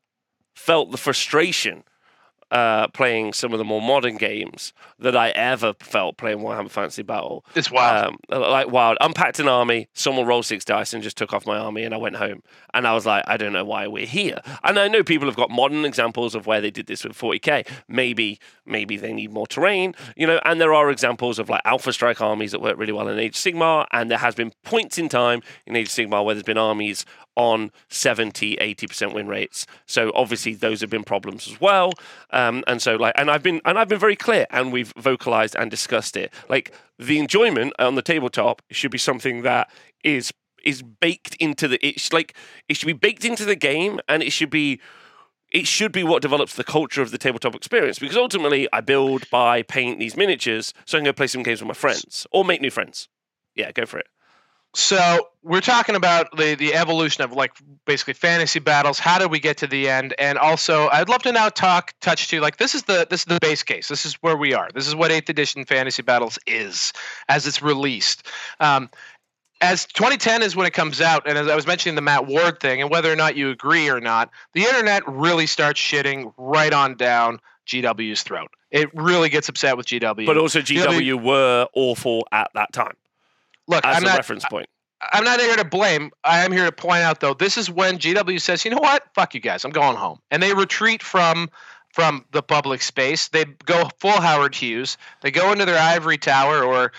felt 0.53 0.91
the 0.91 0.97
frustration 0.97 1.83
uh, 2.51 2.87
playing 2.89 3.33
some 3.33 3.53
of 3.53 3.57
the 3.57 3.65
more 3.65 3.81
modern 3.81 4.17
games 4.17 4.73
that 4.99 5.15
I 5.15 5.29
ever 5.29 5.73
felt 5.79 6.17
playing 6.17 6.39
Warhammer 6.39 6.69
Fantasy 6.69 7.01
Battle. 7.01 7.43
It's 7.55 7.71
wild. 7.71 8.15
Um, 8.29 8.41
like 8.41 8.69
wild. 8.69 8.97
Unpacked 9.01 9.39
an 9.39 9.47
army, 9.47 9.87
someone 9.93 10.25
rolled 10.25 10.45
six 10.45 10.63
dice 10.63 10.93
and 10.93 11.01
just 11.01 11.17
took 11.17 11.33
off 11.33 11.45
my 11.45 11.57
army, 11.57 11.83
and 11.83 11.93
I 11.93 11.97
went 11.97 12.15
home. 12.15 12.43
And 12.73 12.87
I 12.87 12.93
was 12.93 13.05
like, 13.05 13.23
I 13.27 13.37
don't 13.37 13.53
know 13.53 13.65
why 13.65 13.87
we're 13.87 14.05
here. 14.05 14.39
And 14.63 14.77
I 14.77 14.87
know 14.87 15.03
people 15.03 15.27
have 15.27 15.35
got 15.35 15.49
modern 15.49 15.85
examples 15.85 16.35
of 16.35 16.45
where 16.45 16.61
they 16.61 16.71
did 16.71 16.87
this 16.87 17.03
with 17.03 17.17
40k. 17.17 17.67
Maybe, 17.87 18.39
maybe 18.65 18.97
they 18.97 19.13
need 19.13 19.31
more 19.31 19.47
terrain, 19.47 19.95
you 20.15 20.27
know. 20.27 20.39
And 20.45 20.61
there 20.61 20.73
are 20.73 20.91
examples 20.91 21.39
of 21.39 21.49
like 21.49 21.61
Alpha 21.65 21.93
Strike 21.93 22.21
armies 22.21 22.51
that 22.51 22.61
work 22.61 22.77
really 22.77 22.93
well 22.93 23.07
in 23.07 23.17
Age 23.17 23.35
Sigmar, 23.35 23.85
and 23.91 24.11
there 24.11 24.19
has 24.19 24.35
been 24.35 24.51
points 24.63 24.97
in 24.97 25.09
time 25.09 25.41
in 25.65 25.75
Age 25.75 25.89
Sigmar 25.89 26.23
where 26.23 26.35
there's 26.35 26.43
been 26.43 26.57
armies 26.57 27.05
on 27.35 27.71
70 27.89 28.57
80% 28.57 29.13
win 29.13 29.27
rates 29.27 29.65
so 29.85 30.11
obviously 30.15 30.53
those 30.53 30.81
have 30.81 30.89
been 30.89 31.03
problems 31.03 31.47
as 31.47 31.59
well 31.59 31.91
um, 32.31 32.63
and 32.67 32.81
so 32.81 32.95
like 32.95 33.13
and 33.17 33.29
i've 33.29 33.43
been 33.43 33.61
and 33.65 33.77
i've 33.77 33.89
been 33.89 33.99
very 33.99 34.15
clear 34.15 34.45
and 34.51 34.71
we've 34.71 34.93
vocalized 34.97 35.55
and 35.55 35.69
discussed 35.69 36.15
it 36.15 36.33
like 36.49 36.73
the 36.97 37.19
enjoyment 37.19 37.73
on 37.79 37.95
the 37.95 38.01
tabletop 38.01 38.61
should 38.71 38.91
be 38.91 38.97
something 38.97 39.41
that 39.41 39.69
is 40.03 40.31
is 40.63 40.81
baked 40.81 41.35
into 41.35 41.67
the 41.67 41.85
it's 41.85 42.11
like 42.11 42.35
it 42.67 42.75
should 42.75 42.87
be 42.87 42.93
baked 42.93 43.23
into 43.23 43.45
the 43.45 43.55
game 43.55 43.99
and 44.07 44.23
it 44.23 44.31
should 44.31 44.49
be 44.49 44.79
it 45.51 45.67
should 45.67 45.91
be 45.91 46.03
what 46.03 46.21
develops 46.21 46.55
the 46.55 46.63
culture 46.63 47.01
of 47.01 47.11
the 47.11 47.17
tabletop 47.17 47.55
experience 47.55 47.99
because 47.99 48.17
ultimately 48.17 48.67
I 48.73 48.81
build, 48.81 49.29
buy, 49.29 49.61
paint 49.61 49.99
these 49.99 50.17
miniatures 50.17 50.73
so 50.85 50.97
I 50.97 50.99
can 50.99 51.05
go 51.05 51.13
play 51.13 51.27
some 51.27 51.43
games 51.43 51.61
with 51.61 51.67
my 51.67 51.73
friends 51.73 52.27
or 52.31 52.43
make 52.43 52.61
new 52.61 52.71
friends. 52.71 53.07
Yeah, 53.55 53.71
go 53.71 53.85
for 53.85 53.99
it. 53.99 54.07
So 54.75 55.29
we're 55.41 55.61
talking 55.61 55.95
about 55.95 56.35
the 56.35 56.55
the 56.55 56.73
evolution 56.73 57.23
of 57.23 57.31
like 57.31 57.53
basically 57.85 58.13
fantasy 58.13 58.59
battles. 58.59 58.99
How 58.99 59.17
did 59.17 59.31
we 59.31 59.39
get 59.39 59.55
to 59.57 59.67
the 59.67 59.87
end? 59.87 60.13
And 60.19 60.37
also, 60.37 60.89
I'd 60.89 61.07
love 61.07 61.23
to 61.23 61.31
now 61.31 61.47
talk 61.47 61.93
touch 62.01 62.27
to 62.29 62.41
like 62.41 62.57
this 62.57 62.75
is 62.75 62.83
the 62.83 63.07
this 63.09 63.21
is 63.21 63.25
the 63.25 63.39
base 63.41 63.63
case. 63.63 63.87
This 63.87 64.05
is 64.05 64.15
where 64.15 64.35
we 64.35 64.53
are. 64.53 64.69
This 64.73 64.85
is 64.85 64.93
what 64.93 65.11
eighth 65.11 65.29
edition 65.29 65.63
fantasy 65.63 66.01
battles 66.01 66.37
is 66.45 66.91
as 67.29 67.47
it's 67.47 67.61
released. 67.61 68.27
Um, 68.59 68.89
as 69.61 69.85
2010 69.85 70.43
is 70.43 70.57
when 70.57 70.67
it 70.67 70.73
comes 70.73 70.99
out, 70.99 71.25
and 71.25 71.37
as 71.37 71.47
I 71.47 71.55
was 71.55 71.65
mentioning 71.65 71.95
the 71.95 72.01
Matt 72.01 72.27
Ward 72.27 72.59
thing, 72.59 72.81
and 72.81 72.91
whether 72.91 73.11
or 73.11 73.15
not 73.15 73.37
you 73.37 73.51
agree 73.51 73.89
or 73.89 74.01
not, 74.01 74.29
the 74.51 74.63
internet 74.63 75.07
really 75.07 75.47
starts 75.47 75.79
shitting 75.79 76.33
right 76.37 76.73
on 76.73 76.95
down 76.95 77.39
GW's 77.65 78.23
throat. 78.23 78.51
It 78.71 78.93
really 78.93 79.29
gets 79.29 79.47
upset 79.47 79.77
with 79.77 79.85
GW. 79.85 80.25
But 80.25 80.37
also, 80.37 80.59
GW, 80.59 80.99
GW 80.99 81.23
were 81.23 81.69
awful 81.73 82.27
at 82.33 82.51
that 82.53 82.73
time 82.73 82.97
look, 83.67 83.85
as 83.85 83.97
I'm 83.97 84.03
a 84.03 84.07
not, 84.07 84.17
reference 84.17 84.45
point. 84.45 84.67
I'm 85.13 85.23
not 85.23 85.39
here 85.39 85.55
to 85.55 85.65
blame. 85.65 86.11
I 86.23 86.45
am 86.45 86.51
here 86.51 86.65
to 86.65 86.71
point 86.71 87.01
out 87.01 87.19
though, 87.19 87.33
this 87.33 87.57
is 87.57 87.69
when 87.69 87.97
GW 87.97 88.41
says, 88.41 88.65
you 88.65 88.71
know 88.71 88.79
what, 88.79 89.03
fuck 89.13 89.33
you 89.33 89.39
guys, 89.39 89.65
I'm 89.65 89.71
going 89.71 89.97
home, 89.97 90.19
and 90.31 90.41
they 90.41 90.53
retreat 90.53 91.03
from 91.03 91.49
from 91.93 92.25
the 92.31 92.43
public 92.43 92.81
space. 92.81 93.29
They 93.29 93.45
go 93.45 93.89
full 93.99 94.19
Howard 94.19 94.53
Hughes. 94.53 94.97
They 95.21 95.31
go 95.31 95.53
into 95.53 95.63
their 95.63 95.79
ivory 95.79 96.17
tower 96.17 96.61
or 96.61 96.91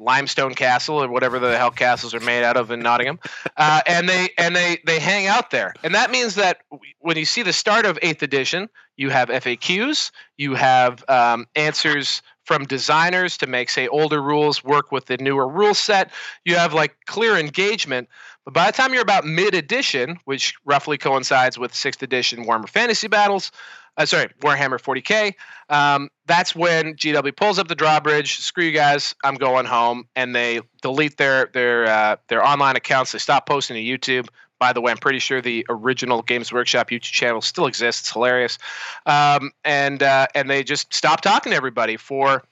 limestone 0.00 0.52
castle 0.54 1.00
or 1.00 1.08
whatever 1.08 1.38
the 1.38 1.56
hell 1.56 1.70
castles 1.70 2.12
are 2.12 2.20
made 2.20 2.42
out 2.42 2.56
of 2.56 2.72
in 2.72 2.80
Nottingham, 2.80 3.20
uh, 3.56 3.80
and 3.86 4.08
they 4.08 4.30
and 4.36 4.54
they 4.54 4.78
they 4.84 4.98
hang 4.98 5.26
out 5.26 5.50
there, 5.50 5.74
and 5.84 5.94
that 5.94 6.10
means 6.10 6.34
that 6.34 6.62
when 6.98 7.16
you 7.16 7.24
see 7.24 7.42
the 7.42 7.52
start 7.52 7.86
of 7.86 7.98
Eighth 8.02 8.22
Edition, 8.22 8.68
you 8.96 9.10
have 9.10 9.28
FAQs, 9.28 10.10
you 10.36 10.54
have 10.54 11.04
um, 11.08 11.46
answers 11.54 12.22
from 12.52 12.66
designers 12.66 13.38
to 13.38 13.46
make 13.46 13.70
say 13.70 13.88
older 13.88 14.20
rules 14.20 14.62
work 14.62 14.92
with 14.92 15.06
the 15.06 15.16
newer 15.16 15.48
rule 15.48 15.72
set. 15.72 16.10
You 16.44 16.56
have 16.56 16.74
like 16.74 16.94
clear 17.06 17.38
engagement. 17.38 18.10
But 18.44 18.52
by 18.52 18.66
the 18.66 18.76
time 18.76 18.92
you're 18.92 19.02
about 19.02 19.24
mid 19.24 19.54
edition, 19.54 20.18
which 20.26 20.54
roughly 20.66 20.98
coincides 20.98 21.58
with 21.58 21.74
sixth 21.74 22.02
edition 22.02 22.44
Warhammer 22.44 22.68
Fantasy 22.68 23.08
Battles, 23.08 23.52
uh, 23.96 24.04
sorry, 24.04 24.28
Warhammer 24.40 24.78
40k. 24.78 25.32
Um, 25.70 26.10
that's 26.26 26.54
when 26.54 26.94
GW 26.94 27.34
pulls 27.36 27.58
up 27.58 27.68
the 27.68 27.74
drawbridge. 27.74 28.38
Screw 28.40 28.64
you 28.64 28.72
guys, 28.72 29.14
I'm 29.24 29.36
going 29.36 29.64
home, 29.64 30.06
and 30.14 30.34
they 30.34 30.60
delete 30.82 31.16
their 31.16 31.48
their 31.54 31.86
uh, 31.86 32.16
their 32.28 32.44
online 32.44 32.76
accounts. 32.76 33.12
They 33.12 33.18
stop 33.18 33.46
posting 33.46 33.76
to 33.76 33.82
YouTube. 33.82 34.28
By 34.62 34.72
the 34.72 34.80
way, 34.80 34.92
I'm 34.92 34.98
pretty 34.98 35.18
sure 35.18 35.42
the 35.42 35.66
original 35.68 36.22
Games 36.22 36.52
Workshop 36.52 36.90
YouTube 36.90 37.00
channel 37.00 37.40
still 37.40 37.66
exists. 37.66 38.12
Hilarious, 38.12 38.58
um, 39.06 39.50
and 39.64 40.00
uh, 40.00 40.28
and 40.36 40.48
they 40.48 40.62
just 40.62 40.94
stopped 40.94 41.24
talking 41.24 41.50
to 41.50 41.56
everybody 41.56 41.96
for 41.96 42.44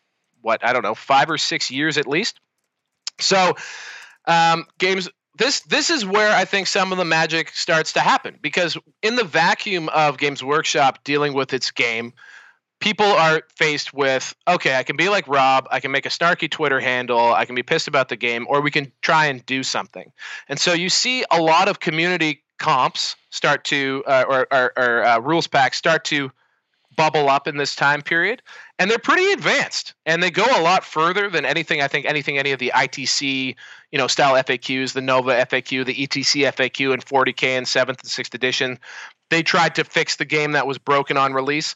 what 0.43 0.59
I 0.65 0.73
don't 0.73 0.83
know, 0.83 0.97
five 0.97 1.31
or 1.31 1.39
six 1.39 1.71
years 1.71 1.97
at 1.97 2.09
least. 2.09 2.41
So, 3.21 3.55
um, 4.27 4.67
games 4.79 5.09
this 5.39 5.61
this 5.61 5.89
is 5.89 6.05
where 6.05 6.35
I 6.35 6.45
think 6.45 6.67
some 6.67 6.91
of 6.91 6.99
the 6.99 7.05
magic 7.05 7.51
starts 7.51 7.93
to 7.93 8.01
happen 8.01 8.41
because 8.43 8.77
in 9.03 9.15
the 9.15 9.23
vacuum 9.23 9.89
of 9.91 10.19
Games 10.19 10.43
Workshop 10.43 11.05
dealing 11.05 11.33
with 11.33 11.55
its 11.55 11.71
game, 11.71 12.13
people 12.81 13.07
are 13.07 13.43
faced 13.57 13.95
with 13.95 14.35
okay, 14.49 14.77
I 14.77 14.83
can 14.83 14.97
be 14.97 15.09
like 15.09 15.29
Rob, 15.29 15.69
I 15.71 15.81
can 15.81 15.91
make 15.91 16.07
a 16.07 16.09
snarky 16.09 16.51
Twitter 16.51 16.81
handle, 16.81 17.33
I 17.33 17.45
can 17.45 17.55
be 17.55 17.63
pissed 17.63 17.89
about 17.89 18.09
the 18.09 18.17
game, 18.17 18.47
or 18.49 18.61
we 18.61 18.71
can 18.71 18.91
try 19.03 19.27
and 19.27 19.45
do 19.47 19.63
something. 19.63 20.11
And 20.49 20.59
so 20.59 20.73
you 20.73 20.89
see 20.89 21.25
a 21.31 21.41
lot 21.41 21.69
of 21.69 21.81
community 21.81 22.43
comps 22.59 23.17
start 23.31 23.65
to 23.65 24.03
uh, 24.07 24.25
or, 24.29 24.47
or, 24.53 24.73
or 24.77 25.05
uh, 25.05 25.19
rules 25.21 25.47
packs 25.47 25.77
start 25.77 26.05
to 26.05 26.31
bubble 26.97 27.31
up 27.31 27.49
in 27.49 27.57
this 27.57 27.75
time 27.75 28.03
period 28.03 28.43
and 28.79 28.91
they're 28.91 28.99
pretty 28.99 29.33
advanced 29.33 29.95
and 30.05 30.23
they 30.23 30.31
go 30.31 30.45
a 30.55 30.61
lot 30.61 30.85
further 30.85 31.31
than 31.31 31.47
anything 31.47 31.81
i 31.81 31.89
think 31.89 32.05
anything 32.05 32.37
any 32.37 32.51
of 32.51 32.59
the 32.59 32.71
itc 32.75 33.57
you 33.91 33.99
know 33.99 34.07
style 34.07 34.35
faqs 34.43 34.93
the 34.93 35.01
nova 35.01 35.31
faq 35.47 35.87
the 35.87 36.03
etc 36.03 36.53
faq 36.53 36.93
and 36.93 37.07
40k 37.07 37.45
and 37.45 37.67
7th 37.67 37.89
and 37.89 37.99
6th 37.99 38.35
edition 38.35 38.79
they 39.31 39.43
tried 39.43 39.75
to 39.77 39.85
fix 39.85 40.17
the 40.17 40.25
game 40.25 40.53
that 40.53 40.67
was 40.67 40.77
broken 40.77 41.17
on 41.17 41.33
release 41.33 41.75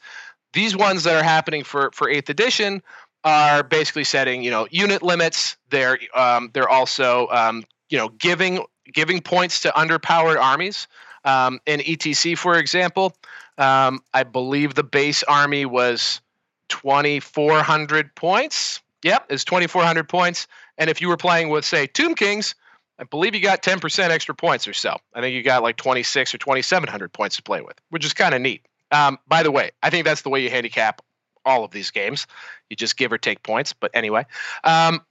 these 0.55 0.77
ones 0.77 1.05
that 1.05 1.15
are 1.15 1.23
happening 1.23 1.65
for 1.65 1.91
for 1.93 2.09
8th 2.09 2.29
edition 2.29 2.83
are 3.25 3.63
basically 3.63 4.05
setting 4.05 4.43
you 4.43 4.51
know 4.51 4.67
unit 4.71 5.03
limits 5.03 5.57
they're 5.71 5.99
um, 6.15 6.51
they're 6.55 6.69
also 6.69 7.29
um, 7.29 7.65
you 7.91 7.99
know 7.99 8.09
giving 8.09 8.65
giving 8.93 9.21
points 9.21 9.61
to 9.61 9.69
underpowered 9.71 10.41
armies 10.41 10.87
um, 11.25 11.61
in 11.67 11.83
etc 11.87 12.37
for 12.37 12.59
example 12.59 13.15
um, 13.59 14.01
I 14.13 14.25
believe 14.25 14.75
the 14.75 14.85
base 14.85 15.23
army 15.25 15.65
was 15.65 16.21
2,400 16.69 18.15
points. 18.15 18.81
Yep, 19.03 19.27
it's 19.29 19.45
2,400 19.45 20.09
points. 20.09 20.47
And 20.79 20.91
if 20.91 21.01
you 21.01 21.09
were 21.09 21.17
playing 21.17 21.51
with, 21.51 21.65
say, 21.65 21.87
Tomb 21.87 22.15
Kings, 22.15 22.55
I 22.99 23.05
believe 23.05 23.35
you 23.35 23.41
got 23.41 23.63
10% 23.63 24.11
extra 24.11 24.35
points 24.35 24.67
or 24.67 24.73
so. 24.73 24.97
I 25.15 25.21
think 25.21 25.35
you 25.35 25.43
got 25.43 25.63
like 25.63 25.77
26 25.77 26.35
or 26.35 26.39
2,700 26.39 27.13
points 27.13 27.37
to 27.37 27.43
play 27.43 27.61
with, 27.61 27.77
which 27.91 28.05
is 28.05 28.13
kind 28.13 28.35
of 28.35 28.41
neat. 28.41 28.67
Um, 28.95 29.19
by 29.27 29.43
the 29.43 29.51
way, 29.51 29.73
I 29.83 29.91
think 29.91 30.05
that's 30.05 30.23
the 30.23 30.31
way 30.31 30.43
you 30.43 30.51
handicap 30.51 31.03
all 31.45 31.65
of 31.65 31.73
these 31.73 31.91
games. 31.91 32.27
You 32.71 32.77
just 32.77 32.97
give 32.97 33.13
or 33.13 33.19
take 33.19 33.43
points. 33.43 33.73
But 33.73 33.91
anyway, 33.93 34.25
um, 34.63 35.03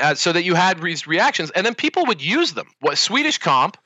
uh, 0.00 0.14
so 0.14 0.32
that 0.32 0.44
you 0.44 0.54
had 0.54 0.80
these 0.80 1.06
reactions, 1.06 1.50
and 1.50 1.66
then 1.66 1.74
people 1.74 2.06
would 2.06 2.22
use 2.22 2.52
them. 2.54 2.68
What 2.80 2.96
Swedish 2.96 3.38
comp 3.38 3.76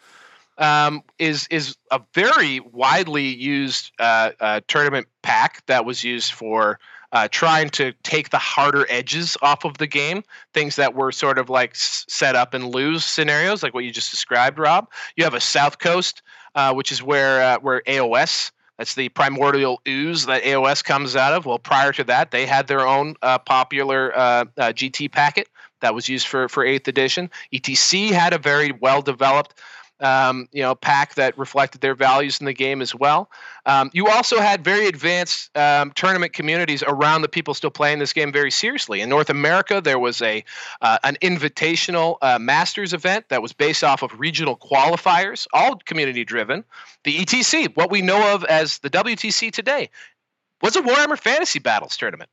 um, 0.58 1.02
is 1.18 1.48
is 1.50 1.76
a 1.90 2.00
very 2.14 2.60
widely 2.60 3.26
used 3.26 3.90
uh, 3.98 4.32
uh, 4.38 4.60
tournament 4.68 5.06
pack 5.22 5.64
that 5.66 5.84
was 5.84 6.04
used 6.04 6.32
for 6.32 6.78
uh, 7.12 7.26
trying 7.30 7.70
to 7.70 7.92
take 8.02 8.30
the 8.30 8.38
harder 8.38 8.86
edges 8.88 9.36
off 9.42 9.64
of 9.64 9.78
the 9.78 9.86
game, 9.86 10.22
things 10.52 10.76
that 10.76 10.94
were 10.94 11.10
sort 11.10 11.38
of 11.38 11.48
like 11.48 11.74
set 11.74 12.36
up 12.36 12.54
and 12.54 12.74
lose 12.74 13.04
scenarios, 13.04 13.62
like 13.62 13.74
what 13.74 13.84
you 13.84 13.90
just 13.90 14.10
described, 14.10 14.58
Rob. 14.58 14.88
You 15.16 15.24
have 15.24 15.34
a 15.34 15.40
South 15.40 15.78
Coast, 15.78 16.22
uh, 16.54 16.72
which 16.74 16.92
is 16.92 17.02
where 17.02 17.42
uh, 17.42 17.58
where 17.60 17.82
AOS. 17.86 18.50
That's 18.80 18.94
the 18.94 19.10
primordial 19.10 19.82
ooze 19.86 20.24
that 20.24 20.42
AOS 20.42 20.82
comes 20.82 21.14
out 21.14 21.34
of. 21.34 21.44
Well, 21.44 21.58
prior 21.58 21.92
to 21.92 22.04
that, 22.04 22.30
they 22.30 22.46
had 22.46 22.66
their 22.66 22.86
own 22.86 23.14
uh, 23.20 23.36
popular 23.36 24.10
GT 24.56 25.12
packet 25.12 25.50
that 25.80 25.94
was 25.94 26.08
used 26.08 26.26
for 26.26 26.48
for 26.48 26.64
eighth 26.64 26.88
edition. 26.88 27.28
ETC 27.52 28.10
had 28.10 28.32
a 28.32 28.38
very 28.38 28.72
well 28.72 29.02
developed 29.02 29.60
um, 30.00 30.48
you 30.52 30.62
know, 30.62 30.74
pack 30.74 31.14
that 31.14 31.36
reflected 31.38 31.80
their 31.80 31.94
values 31.94 32.40
in 32.40 32.46
the 32.46 32.52
game 32.52 32.80
as 32.80 32.94
well. 32.94 33.30
Um, 33.66 33.90
you 33.92 34.08
also 34.08 34.40
had 34.40 34.64
very 34.64 34.86
advanced 34.86 35.56
um, 35.56 35.92
tournament 35.92 36.32
communities 36.32 36.82
around 36.86 37.22
the 37.22 37.28
people 37.28 37.54
still 37.54 37.70
playing 37.70 37.98
this 37.98 38.12
game 38.12 38.32
very 38.32 38.50
seriously. 38.50 39.00
In 39.00 39.08
North 39.08 39.30
America, 39.30 39.80
there 39.80 39.98
was 39.98 40.22
a 40.22 40.44
uh, 40.80 40.98
an 41.04 41.16
invitational 41.22 42.16
uh, 42.22 42.38
Masters 42.38 42.92
event 42.92 43.28
that 43.28 43.42
was 43.42 43.52
based 43.52 43.84
off 43.84 44.02
of 44.02 44.18
regional 44.18 44.56
qualifiers, 44.56 45.46
all 45.52 45.76
community 45.76 46.24
driven. 46.24 46.64
The 47.04 47.18
ETC, 47.18 47.76
what 47.76 47.90
we 47.90 48.02
know 48.02 48.34
of 48.34 48.44
as 48.44 48.78
the 48.78 48.90
WTC 48.90 49.52
today, 49.52 49.90
was 50.62 50.76
a 50.76 50.82
Warhammer 50.82 51.18
Fantasy 51.18 51.58
Battles 51.58 51.96
tournament. 51.96 52.30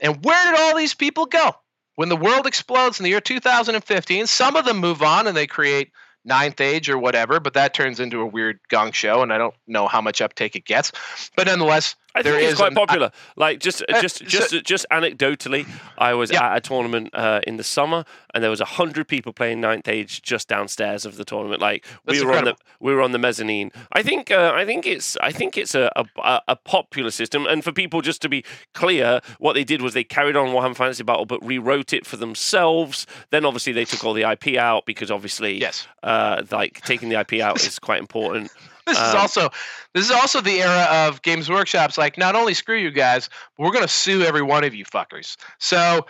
And 0.00 0.24
where 0.24 0.50
did 0.50 0.60
all 0.60 0.76
these 0.76 0.94
people 0.94 1.26
go? 1.26 1.54
When 1.96 2.08
the 2.08 2.16
world 2.16 2.46
explodes 2.46 2.98
in 2.98 3.04
the 3.04 3.10
year 3.10 3.20
2015, 3.20 4.26
some 4.26 4.56
of 4.56 4.64
them 4.64 4.78
move 4.78 5.02
on 5.02 5.26
and 5.26 5.36
they 5.36 5.46
create 5.46 5.92
ninth 6.24 6.60
age 6.60 6.88
or 6.88 6.98
whatever, 6.98 7.40
but 7.40 7.54
that 7.54 7.74
turns 7.74 8.00
into 8.00 8.20
a 8.20 8.26
weird 8.26 8.60
gong 8.68 8.92
show, 8.92 9.22
and 9.22 9.32
I 9.32 9.38
don't 9.38 9.54
know 9.66 9.86
how 9.86 10.00
much 10.00 10.20
uptake 10.20 10.56
it 10.56 10.64
gets. 10.64 10.92
But 11.36 11.46
nonetheless, 11.46 11.96
I 12.14 12.22
think 12.22 12.42
it's 12.42 12.54
quite 12.54 12.72
an, 12.72 12.74
popular. 12.74 13.10
Like 13.36 13.58
just 13.58 13.84
uh, 13.88 14.00
just 14.00 14.24
just 14.24 14.50
so, 14.50 14.60
just 14.60 14.86
anecdotally, 14.90 15.66
I 15.98 16.14
was 16.14 16.30
yeah. 16.30 16.52
at 16.52 16.56
a 16.58 16.60
tournament 16.60 17.10
uh, 17.12 17.40
in 17.46 17.56
the 17.56 17.64
summer, 17.64 18.04
and 18.32 18.42
there 18.42 18.50
was 18.50 18.60
a 18.60 18.64
hundred 18.64 19.08
people 19.08 19.32
playing 19.32 19.60
ninth 19.60 19.88
age 19.88 20.22
just 20.22 20.48
downstairs 20.48 21.04
of 21.04 21.16
the 21.16 21.24
tournament. 21.24 21.60
Like 21.60 21.84
That's 22.04 22.18
we 22.18 22.24
were 22.24 22.32
incredible. 22.32 22.50
on 22.50 22.56
the 22.56 22.84
we 22.84 22.94
were 22.94 23.02
on 23.02 23.12
the 23.12 23.18
mezzanine. 23.18 23.72
I 23.92 24.02
think 24.02 24.30
uh, 24.30 24.52
I 24.54 24.64
think 24.64 24.86
it's 24.86 25.16
I 25.20 25.32
think 25.32 25.56
it's 25.56 25.74
a, 25.74 25.90
a, 25.96 26.40
a 26.48 26.56
popular 26.56 27.10
system, 27.10 27.46
and 27.46 27.64
for 27.64 27.72
people 27.72 28.00
just 28.00 28.22
to 28.22 28.28
be 28.28 28.44
clear, 28.74 29.20
what 29.38 29.54
they 29.54 29.64
did 29.64 29.82
was 29.82 29.94
they 29.94 30.04
carried 30.04 30.36
on 30.36 30.48
Warhammer 30.48 30.76
Fantasy 30.76 31.02
Battle, 31.02 31.26
but 31.26 31.44
rewrote 31.44 31.92
it 31.92 32.06
for 32.06 32.16
themselves. 32.16 33.06
Then 33.30 33.44
obviously 33.44 33.72
they 33.72 33.84
took 33.84 34.04
all 34.04 34.14
the 34.14 34.30
IP 34.30 34.56
out 34.56 34.86
because 34.86 35.10
obviously 35.10 35.58
yes, 35.60 35.88
uh, 36.04 36.42
like 36.52 36.80
taking 36.82 37.08
the 37.08 37.18
IP 37.18 37.40
out 37.40 37.64
is 37.64 37.80
quite 37.80 37.98
important. 37.98 38.52
This 38.86 38.98
um, 38.98 39.08
is 39.08 39.14
also 39.14 39.50
this 39.92 40.04
is 40.04 40.10
also 40.10 40.40
the 40.40 40.62
era 40.62 40.86
of 40.90 41.22
Games 41.22 41.48
Workshops. 41.48 41.98
Like, 41.98 42.18
not 42.18 42.34
only 42.34 42.54
screw 42.54 42.76
you 42.76 42.90
guys, 42.90 43.28
but 43.56 43.64
we're 43.64 43.72
going 43.72 43.84
to 43.84 43.88
sue 43.88 44.22
every 44.22 44.42
one 44.42 44.64
of 44.64 44.74
you 44.74 44.84
fuckers. 44.84 45.36
So. 45.58 46.06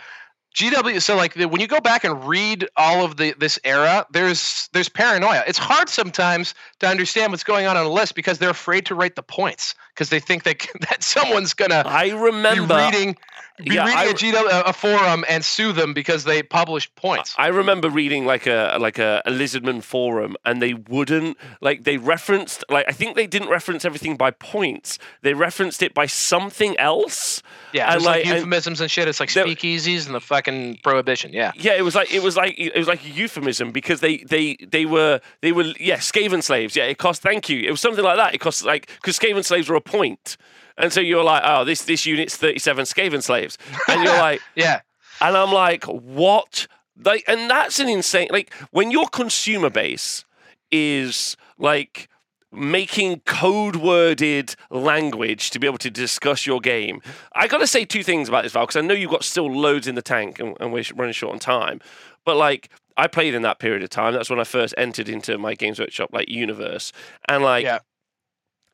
GW 0.55 1.01
so 1.01 1.17
like 1.17 1.33
the, 1.33 1.49
when 1.49 1.59
you 1.59 1.67
go 1.67 1.81
back 1.81 2.05
and 2.05 2.25
read 2.25 2.65
all 2.77 3.03
of 3.03 3.17
the 3.17 3.35
this 3.37 3.59
era 3.65 4.05
there's 4.11 4.69
there's 4.71 4.87
paranoia. 4.87 5.43
It's 5.45 5.57
hard 5.57 5.89
sometimes 5.89 6.55
to 6.79 6.87
understand 6.87 7.33
what's 7.33 7.43
going 7.43 7.65
on 7.65 7.75
on 7.75 7.85
a 7.85 7.89
list 7.89 8.15
because 8.15 8.39
they're 8.39 8.51
afraid 8.51 8.85
to 8.85 8.95
write 8.95 9.17
the 9.17 9.21
points 9.21 9.75
because 9.93 10.11
they 10.11 10.21
think 10.21 10.43
that 10.43 10.65
that 10.89 11.03
someone's 11.03 11.53
going 11.53 11.71
to 11.71 11.85
I 11.85 12.11
remember 12.11 12.73
reading 12.73 13.17
yeah, 13.63 13.85
I, 13.85 14.05
a, 14.05 14.13
GW, 14.13 14.63
a 14.65 14.73
forum 14.73 15.23
and 15.29 15.43
sue 15.43 15.71
them 15.71 15.93
because 15.93 16.25
they 16.25 16.43
published 16.43 16.93
points. 16.95 17.33
I 17.37 17.47
remember 17.47 17.89
reading 17.89 18.25
like 18.25 18.47
a 18.47 18.77
like 18.79 18.99
a, 18.99 19.21
a 19.25 19.31
Lizardman 19.31 19.81
forum, 19.81 20.35
and 20.45 20.61
they 20.61 20.73
wouldn't 20.73 21.37
like 21.61 21.83
they 21.83 21.97
referenced 21.97 22.65
like 22.69 22.85
I 22.87 22.91
think 22.91 23.15
they 23.15 23.27
didn't 23.27 23.49
reference 23.49 23.85
everything 23.85 24.17
by 24.17 24.31
points. 24.31 24.99
They 25.21 25.33
referenced 25.33 25.81
it 25.81 25.93
by 25.93 26.05
something 26.05 26.77
else. 26.77 27.41
Yeah, 27.71 27.93
and 27.93 28.03
like, 28.03 28.25
like, 28.25 28.35
euphemisms 28.35 28.79
and, 28.79 28.85
and 28.85 28.91
shit. 28.91 29.07
It's 29.07 29.19
like 29.19 29.29
speakeasies 29.29 30.05
and 30.05 30.15
the 30.15 30.21
fucking 30.21 30.79
prohibition. 30.83 31.31
Yeah. 31.31 31.51
Yeah, 31.55 31.73
it 31.73 31.83
was 31.83 31.95
like 31.95 32.13
it 32.13 32.23
was 32.23 32.35
like 32.35 32.55
it 32.57 32.75
was 32.75 32.87
like 32.87 33.05
a 33.05 33.09
euphemism 33.09 33.71
because 33.71 34.01
they 34.01 34.17
they 34.17 34.55
they 34.55 34.85
were 34.85 35.21
they 35.41 35.53
were 35.53 35.73
yeah 35.79 35.97
Skaven 35.97 36.43
slaves. 36.43 36.75
Yeah, 36.75 36.85
it 36.85 36.97
cost. 36.97 37.21
Thank 37.21 37.47
you. 37.47 37.61
It 37.61 37.71
was 37.71 37.79
something 37.79 38.03
like 38.03 38.17
that. 38.17 38.35
It 38.35 38.39
cost 38.39 38.65
like 38.65 38.87
because 38.87 39.17
Skaven 39.17 39.45
slaves 39.45 39.69
were 39.69 39.75
a 39.75 39.81
point. 39.81 40.37
And 40.77 40.91
so 40.91 40.99
you're 40.99 41.23
like, 41.23 41.43
oh, 41.45 41.63
this 41.63 41.83
this 41.83 42.05
unit's 42.05 42.35
37 42.35 42.85
Skaven 42.85 43.23
slaves, 43.23 43.57
and 43.87 44.03
you're 44.03 44.17
like, 44.17 44.41
yeah. 44.55 44.81
And 45.21 45.37
I'm 45.37 45.51
like, 45.51 45.85
what? 45.85 46.67
Like, 47.03 47.23
and 47.27 47.49
that's 47.49 47.79
an 47.79 47.89
insane. 47.89 48.27
Like, 48.31 48.53
when 48.71 48.91
your 48.91 49.07
consumer 49.07 49.69
base 49.69 50.25
is 50.71 51.37
like 51.57 52.09
making 52.51 53.19
code 53.21 53.75
worded 53.75 54.55
language 54.69 55.49
to 55.51 55.59
be 55.59 55.67
able 55.67 55.77
to 55.77 55.91
discuss 55.91 56.45
your 56.45 56.61
game. 56.61 57.01
I 57.33 57.47
got 57.47 57.57
to 57.57 57.67
say 57.67 57.83
two 57.83 58.01
things 58.01 58.29
about 58.29 58.43
this, 58.43 58.53
Val, 58.53 58.63
because 58.63 58.77
I 58.77 58.81
know 58.81 58.93
you've 58.93 59.11
got 59.11 59.25
still 59.25 59.51
loads 59.51 59.87
in 59.87 59.95
the 59.95 60.01
tank 60.01 60.39
and, 60.39 60.55
and, 60.61 60.71
we're 60.71 60.85
running 60.95 61.13
short 61.13 61.33
on 61.33 61.39
time. 61.39 61.81
But 62.23 62.37
like, 62.37 62.69
I 62.95 63.07
played 63.07 63.35
in 63.35 63.41
that 63.41 63.59
period 63.59 63.83
of 63.83 63.89
time. 63.89 64.13
That's 64.13 64.29
when 64.29 64.39
I 64.39 64.45
first 64.45 64.73
entered 64.77 65.09
into 65.09 65.37
my 65.37 65.53
Games 65.53 65.79
Workshop 65.79 66.11
like 66.13 66.29
universe, 66.29 66.93
and 67.27 67.43
like, 67.43 67.65
yeah 67.65 67.79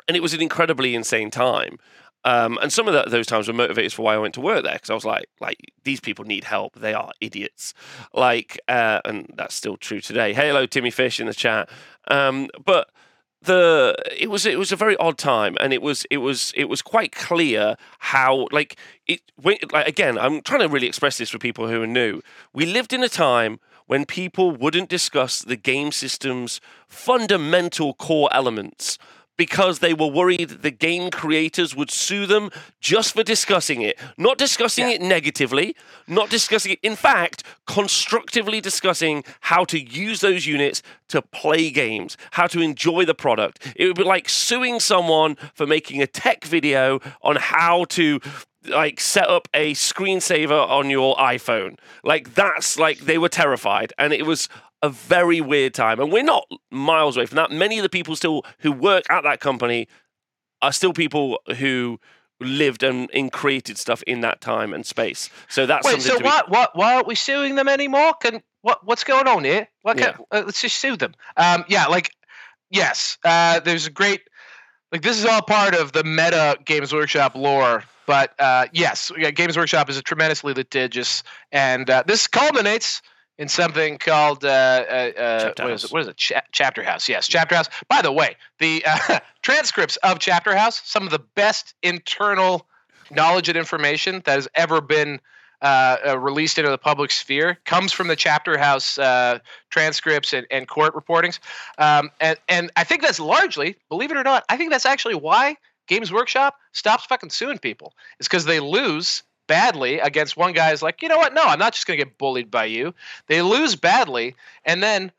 and 0.08 0.18
it 0.18 0.22
was 0.22 0.34
an 0.34 0.42
incredibly 0.42 0.96
insane 0.96 1.32
time. 1.32 1.78
Um, 2.24 2.60
and 2.62 2.72
some 2.72 2.88
of 2.88 3.12
those 3.12 3.26
times 3.26 3.48
were 3.48 3.54
motivators 3.54 3.94
for 3.94 4.04
why 4.04 4.14
I 4.14 4.18
went 4.20 4.36
to 4.36 4.42
work 4.42 4.64
there 4.64 4.74
because 4.74 4.90
I 4.90 4.94
was 4.94 5.06
like, 5.06 5.26
like 5.40 5.58
these 5.84 6.00
people 6.00 6.24
need 6.26 6.44
help. 6.44 6.76
They 6.76 6.94
are 6.94 7.12
idiots. 7.20 7.74
Like, 8.14 8.60
uh, 8.68 9.02
and 9.06 9.34
that's 9.36 9.56
still 9.56 9.78
true 9.78 10.02
today. 10.02 10.34
Hey, 10.34 10.48
hello, 10.48 10.66
Timmy 10.66 10.92
Fish 10.92 11.20
in 11.20 11.26
the 11.26 11.34
chat. 11.34 11.70
Um, 12.10 12.50
but 12.64 12.90
the 13.42 13.96
it 14.16 14.30
was 14.30 14.46
it 14.46 14.60
was 14.60 14.72
a 14.72 14.76
very 14.76 14.96
odd 14.98 15.18
time, 15.18 15.58
and 15.60 15.74
it 15.74 15.82
was 15.82 16.06
it 16.12 16.18
was 16.18 16.54
it 16.56 16.66
was 16.66 16.84
quite 16.84 17.12
clear 17.12 17.76
how 17.98 18.48
like 18.52 18.78
it 19.08 19.22
like 19.44 19.88
again. 19.88 20.20
I'm 20.20 20.42
trying 20.42 20.62
to 20.62 20.68
really 20.68 20.88
express 20.88 21.18
this 21.18 21.32
for 21.32 21.40
people 21.40 21.68
who 21.68 21.82
are 21.82 21.88
new. 21.88 22.22
We 22.54 22.68
lived 22.68 22.94
in 22.94 23.04
a 23.04 23.10
time 23.10 23.60
when 23.88 24.06
people 24.06 24.52
wouldn't 24.52 24.90
discuss 24.90 25.42
the 25.42 25.56
game 25.56 25.92
system's 25.92 26.62
fundamental 26.88 27.96
core 27.96 28.30
elements 28.32 29.00
because 29.42 29.80
they 29.80 29.92
were 29.92 30.06
worried 30.06 30.62
the 30.62 30.70
game 30.70 31.10
creators 31.10 31.76
would 31.76 31.90
sue 31.90 32.28
them 32.28 32.52
just 32.80 33.16
for 33.16 33.24
discussing 33.24 33.82
it. 33.82 33.98
Not 34.16 34.38
discussing 34.38 34.88
yeah. 34.88 34.94
it 34.94 35.02
negatively, 35.02 35.76
not 36.06 36.30
discussing 36.30 36.74
it, 36.74 36.80
in 36.84 36.96
fact, 36.96 37.42
constructively 37.66 38.62
discussing 38.62 39.24
how 39.40 39.66
to 39.66 39.80
use 39.80 40.22
those 40.22 40.46
units 40.46 40.84
to 41.08 41.24
play 41.24 41.72
games, 41.72 42.18
how 42.34 42.46
to 42.46 42.62
enjoy 42.62 43.04
the 43.04 43.16
product. 43.16 43.74
It 43.76 43.88
would 43.88 43.96
be 43.96 44.04
like 44.04 44.30
suing 44.30 44.80
someone 44.80 45.38
for 45.56 45.66
making 45.66 46.04
a 46.04 46.08
tech 46.08 46.44
video 46.44 47.00
on 47.24 47.38
how 47.38 47.86
to 47.86 48.20
like 48.70 49.00
set 49.00 49.28
up 49.28 49.48
a 49.56 49.74
screensaver 49.74 50.70
on 50.70 50.92
your 50.92 51.16
iPhone. 51.16 51.80
Like 52.04 52.36
that's 52.36 52.78
like 52.78 53.00
they 53.00 53.18
were 53.18 53.30
terrified 53.30 53.92
and 53.98 54.14
it 54.14 54.28
was 54.28 54.50
a 54.82 54.90
very 54.90 55.42
weird 55.42 55.74
time. 55.74 56.00
And 56.00 56.12
we're 56.12 56.24
not 56.24 56.48
miles 56.72 57.18
away 57.18 57.26
from 57.26 57.38
that. 57.38 57.52
Many 57.52 57.78
of 57.78 57.84
the 57.84 57.90
people 57.90 58.16
still 58.16 58.44
who 58.60 58.72
work 58.72 59.04
at 59.10 59.24
that 59.24 59.40
company 59.40 59.88
are 60.62 60.72
still 60.72 60.94
people 60.94 61.40
who 61.58 62.00
lived 62.40 62.84
and, 62.84 63.10
and 63.14 63.32
created 63.32 63.78
stuff 63.78 64.02
in 64.04 64.22
that 64.22 64.42
time 64.42 64.74
and 64.74 64.86
space. 64.86 65.30
So 65.48 65.66
that's 65.66 65.86
Wait, 65.86 66.02
so 66.02 66.20
why, 66.20 66.42
why, 66.48 66.68
why 66.74 66.96
aren't 66.96 67.08
we 67.08 67.16
suing 67.16 67.56
them 67.56 67.68
anymore? 67.68 68.14
Can 68.22 68.42
what 68.62 68.86
what's 68.86 69.04
going 69.04 69.28
on 69.28 69.44
here? 69.44 69.68
Why 69.82 69.94
yeah. 69.98 70.18
uh, 70.32 70.44
let's 70.46 70.62
just 70.62 70.78
sue 70.78 70.96
them. 70.96 71.14
Um, 71.38 71.66
yeah, 71.68 71.88
like 71.88 72.12
yes, 72.70 73.18
uh, 73.24 73.60
there's 73.60 73.88
a 73.88 73.92
great 73.92 74.22
like 74.92 75.02
this 75.02 75.18
is 75.18 75.26
all 75.26 75.42
part 75.42 75.76
of 75.76 75.94
the 75.94 76.04
meta 76.04 76.58
Games 76.66 76.94
Workshop 76.94 77.36
lore. 77.36 77.84
But 78.08 78.34
uh, 78.40 78.66
yes, 78.74 79.12
Games 79.36 79.58
Workshop 79.58 79.90
is 79.90 79.98
a 79.98 80.02
tremendously 80.02 80.54
litigious, 80.54 81.24
and 81.52 81.90
uh, 81.90 82.04
this 82.06 82.28
culminates 82.28 83.02
in 83.42 83.48
something 83.48 83.98
called 83.98 84.46
uh, 84.46 84.48
uh, 84.48 84.52
uh 85.20 85.54
what 85.58 85.72
is 85.72 85.84
it? 85.84 85.92
What 85.92 86.02
is 86.04 86.08
it? 86.08 86.16
Cha- 86.16 86.44
Chapter 86.52 86.84
House. 86.84 87.10
Yes, 87.10 87.28
Chapter 87.28 87.56
House. 87.56 87.66
By 87.90 88.04
the 88.04 88.12
way, 88.12 88.36
the 88.60 88.86
uh, 88.86 89.20
transcripts 89.42 89.96
of 89.98 90.20
Chapter 90.20 90.56
House, 90.56 90.80
some 90.86 91.06
of 91.06 91.10
the 91.10 91.24
best 91.34 91.74
internal 91.82 92.68
knowledge 93.10 93.50
and 93.50 93.58
information 93.58 94.22
that 94.26 94.36
has 94.36 94.48
ever 94.54 94.80
been 94.80 95.20
uh, 95.64 95.98
uh, 96.08 96.20
released 96.20 96.60
into 96.60 96.70
the 96.70 96.78
public 96.78 97.10
sphere 97.10 97.58
comes 97.66 97.92
from 97.92 98.08
the 98.08 98.16
Chapter 98.16 98.60
House 98.60 99.00
transcripts 99.72 100.34
and, 100.34 100.46
and, 100.52 100.68
court 100.68 100.94
reportings. 100.94 101.40
Um, 101.80 102.12
and, 102.20 102.38
and 102.48 102.72
I 102.76 102.84
think 102.84 103.02
that's 103.02 103.20
largely, 103.20 103.76
believe 103.90 104.12
it 104.12 104.18
or 104.18 104.24
not, 104.24 104.44
I 104.50 104.58
think 104.58 104.70
that's 104.70 104.86
actually 104.86 105.16
why 105.16 105.58
Games 105.88 106.12
Workshop 106.12 106.58
stops 106.74 107.06
fucking 107.06 107.32
suing 107.32 107.58
people. 107.58 107.94
It's 108.20 108.28
because 108.28 108.46
they 108.46 108.60
lose 108.60 109.24
badly 109.52 110.00
against 110.00 110.38
one 110.38 110.54
guy 110.54 110.72
is 110.72 110.82
like, 110.82 111.02
you 111.02 111.10
know 111.10 111.18
what? 111.18 111.34
No, 111.34 111.44
I'm 111.44 111.60
not 111.60 111.74
just 111.74 111.86
going 111.86 112.00
to 112.00 112.06
get 112.06 112.18
bullied 112.18 112.50
by 112.50 112.64
you. 112.64 112.94
They 113.28 113.42
lose 113.42 113.76
badly, 113.76 114.34
and 114.64 114.82
then 114.82 115.12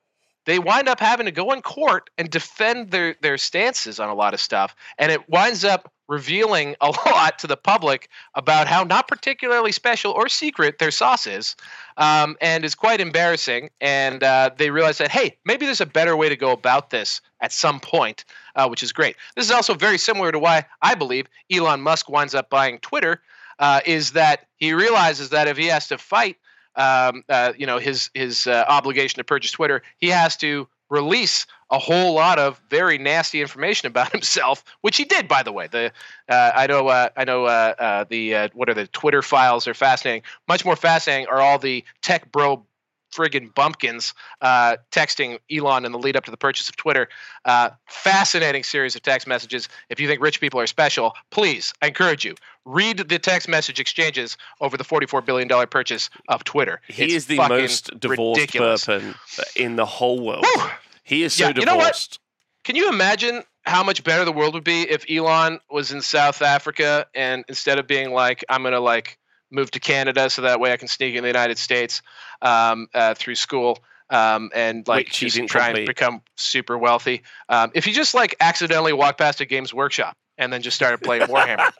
they 0.46 0.58
wind 0.58 0.88
up 0.88 1.00
having 1.00 1.26
to 1.26 1.32
go 1.32 1.52
in 1.52 1.60
court 1.60 2.08
and 2.16 2.30
defend 2.30 2.90
their 2.90 3.14
their 3.20 3.36
stances 3.36 4.00
on 4.00 4.08
a 4.08 4.14
lot 4.14 4.32
of 4.32 4.40
stuff, 4.40 4.74
and 4.96 5.12
it 5.12 5.28
winds 5.28 5.66
up 5.66 5.92
revealing 6.08 6.76
a 6.80 6.86
lot 7.06 7.38
to 7.40 7.46
the 7.46 7.58
public 7.58 8.08
about 8.34 8.68
how 8.68 8.84
not 8.84 9.06
particularly 9.06 9.70
special 9.70 10.12
or 10.12 10.30
secret 10.30 10.78
their 10.78 10.90
sauce 10.90 11.26
is, 11.26 11.56
um, 11.98 12.34
and 12.40 12.64
it's 12.64 12.74
quite 12.74 13.02
embarrassing. 13.02 13.68
And 13.82 14.24
uh, 14.24 14.48
they 14.56 14.70
realize 14.70 14.96
that 14.96 15.10
hey, 15.10 15.36
maybe 15.44 15.66
there's 15.66 15.82
a 15.82 15.86
better 15.86 16.16
way 16.16 16.30
to 16.30 16.36
go 16.36 16.52
about 16.52 16.88
this 16.88 17.20
at 17.42 17.52
some 17.52 17.80
point, 17.80 18.24
uh, 18.56 18.66
which 18.66 18.82
is 18.82 18.92
great. 18.92 19.16
This 19.36 19.44
is 19.44 19.50
also 19.50 19.74
very 19.74 19.98
similar 19.98 20.32
to 20.32 20.38
why 20.38 20.64
I 20.80 20.94
believe 20.94 21.26
Elon 21.52 21.82
Musk 21.82 22.08
winds 22.08 22.34
up 22.34 22.48
buying 22.48 22.78
Twitter 22.78 23.20
uh, 23.62 23.80
is 23.86 24.10
that 24.10 24.48
he 24.56 24.72
realizes 24.72 25.30
that 25.30 25.46
if 25.46 25.56
he 25.56 25.66
has 25.66 25.86
to 25.86 25.96
fight, 25.96 26.36
um, 26.74 27.22
uh, 27.28 27.52
you 27.56 27.64
know, 27.64 27.78
his 27.78 28.10
his 28.12 28.48
uh, 28.48 28.64
obligation 28.68 29.18
to 29.18 29.24
purchase 29.24 29.52
Twitter, 29.52 29.82
he 29.98 30.08
has 30.08 30.36
to 30.38 30.66
release 30.90 31.46
a 31.70 31.78
whole 31.78 32.12
lot 32.12 32.40
of 32.40 32.60
very 32.68 32.98
nasty 32.98 33.40
information 33.40 33.86
about 33.86 34.10
himself, 34.12 34.64
which 34.80 34.96
he 34.96 35.04
did, 35.04 35.28
by 35.28 35.44
the 35.44 35.52
way. 35.52 35.68
The 35.68 35.92
uh, 36.28 36.50
I 36.56 36.66
know 36.66 36.88
uh, 36.88 37.10
I 37.16 37.24
know 37.24 37.44
uh, 37.44 38.04
the 38.10 38.50
what 38.52 38.68
are 38.68 38.74
the 38.74 38.88
Twitter 38.88 39.22
files 39.22 39.68
are 39.68 39.74
fascinating. 39.74 40.22
Much 40.48 40.64
more 40.64 40.76
fascinating 40.76 41.28
are 41.28 41.40
all 41.40 41.60
the 41.60 41.84
tech 42.02 42.32
bro 42.32 42.66
friggin' 43.12 43.54
bumpkins 43.54 44.14
uh, 44.40 44.76
texting 44.90 45.38
Elon 45.50 45.84
in 45.84 45.92
the 45.92 45.98
lead 45.98 46.16
up 46.16 46.24
to 46.24 46.30
the 46.30 46.36
purchase 46.36 46.68
of 46.68 46.76
Twitter. 46.76 47.08
Uh, 47.44 47.70
fascinating 47.86 48.62
series 48.62 48.96
of 48.96 49.02
text 49.02 49.26
messages. 49.26 49.68
If 49.88 50.00
you 50.00 50.08
think 50.08 50.20
rich 50.20 50.40
people 50.40 50.58
are 50.60 50.66
special, 50.66 51.14
please, 51.30 51.72
I 51.82 51.88
encourage 51.88 52.24
you, 52.24 52.34
read 52.64 52.98
the 52.98 53.18
text 53.18 53.48
message 53.48 53.80
exchanges 53.80 54.36
over 54.60 54.76
the 54.76 54.84
$44 54.84 55.24
billion 55.24 55.48
purchase 55.68 56.10
of 56.28 56.44
Twitter. 56.44 56.80
He 56.88 57.04
it's 57.04 57.14
is 57.14 57.26
the 57.26 57.36
most 57.36 57.98
divorced 58.00 58.40
ridiculous. 58.40 58.84
person 58.86 59.14
in 59.56 59.76
the 59.76 59.86
whole 59.86 60.24
world. 60.24 60.44
Woo! 60.56 60.64
He 61.04 61.22
is 61.22 61.34
so 61.34 61.46
yeah, 61.46 61.52
divorced. 61.52 61.60
You 61.60 61.66
know 61.66 61.76
what? 61.76 62.18
Can 62.64 62.76
you 62.76 62.88
imagine 62.88 63.42
how 63.64 63.82
much 63.82 64.04
better 64.04 64.24
the 64.24 64.32
world 64.32 64.54
would 64.54 64.64
be 64.64 64.82
if 64.82 65.04
Elon 65.10 65.58
was 65.70 65.92
in 65.92 66.00
South 66.00 66.42
Africa 66.42 67.06
and 67.14 67.44
instead 67.48 67.78
of 67.78 67.86
being 67.86 68.12
like, 68.12 68.44
I'm 68.48 68.62
going 68.62 68.72
to 68.72 68.80
like 68.80 69.18
move 69.52 69.70
to 69.72 69.80
Canada 69.80 70.30
so 70.30 70.42
that 70.42 70.60
way 70.60 70.72
I 70.72 70.76
can 70.76 70.88
sneak 70.88 71.14
in 71.14 71.22
the 71.22 71.28
United 71.28 71.58
States 71.58 72.02
um, 72.40 72.88
uh, 72.94 73.14
through 73.14 73.36
school. 73.36 73.78
Um, 74.10 74.50
and 74.54 74.86
like 74.86 75.06
Wait, 75.06 75.12
just 75.12 75.48
try 75.48 75.70
and 75.70 75.86
become 75.86 76.20
super 76.36 76.76
wealthy. 76.76 77.22
Um, 77.48 77.70
if 77.74 77.84
he 77.84 77.92
just 77.92 78.14
like 78.14 78.36
accidentally 78.40 78.92
walked 78.92 79.18
past 79.18 79.40
a 79.40 79.46
Games 79.46 79.72
Workshop 79.72 80.16
and 80.36 80.52
then 80.52 80.60
just 80.60 80.76
started 80.76 81.00
playing 81.02 81.22
Warhammer, 81.28 81.70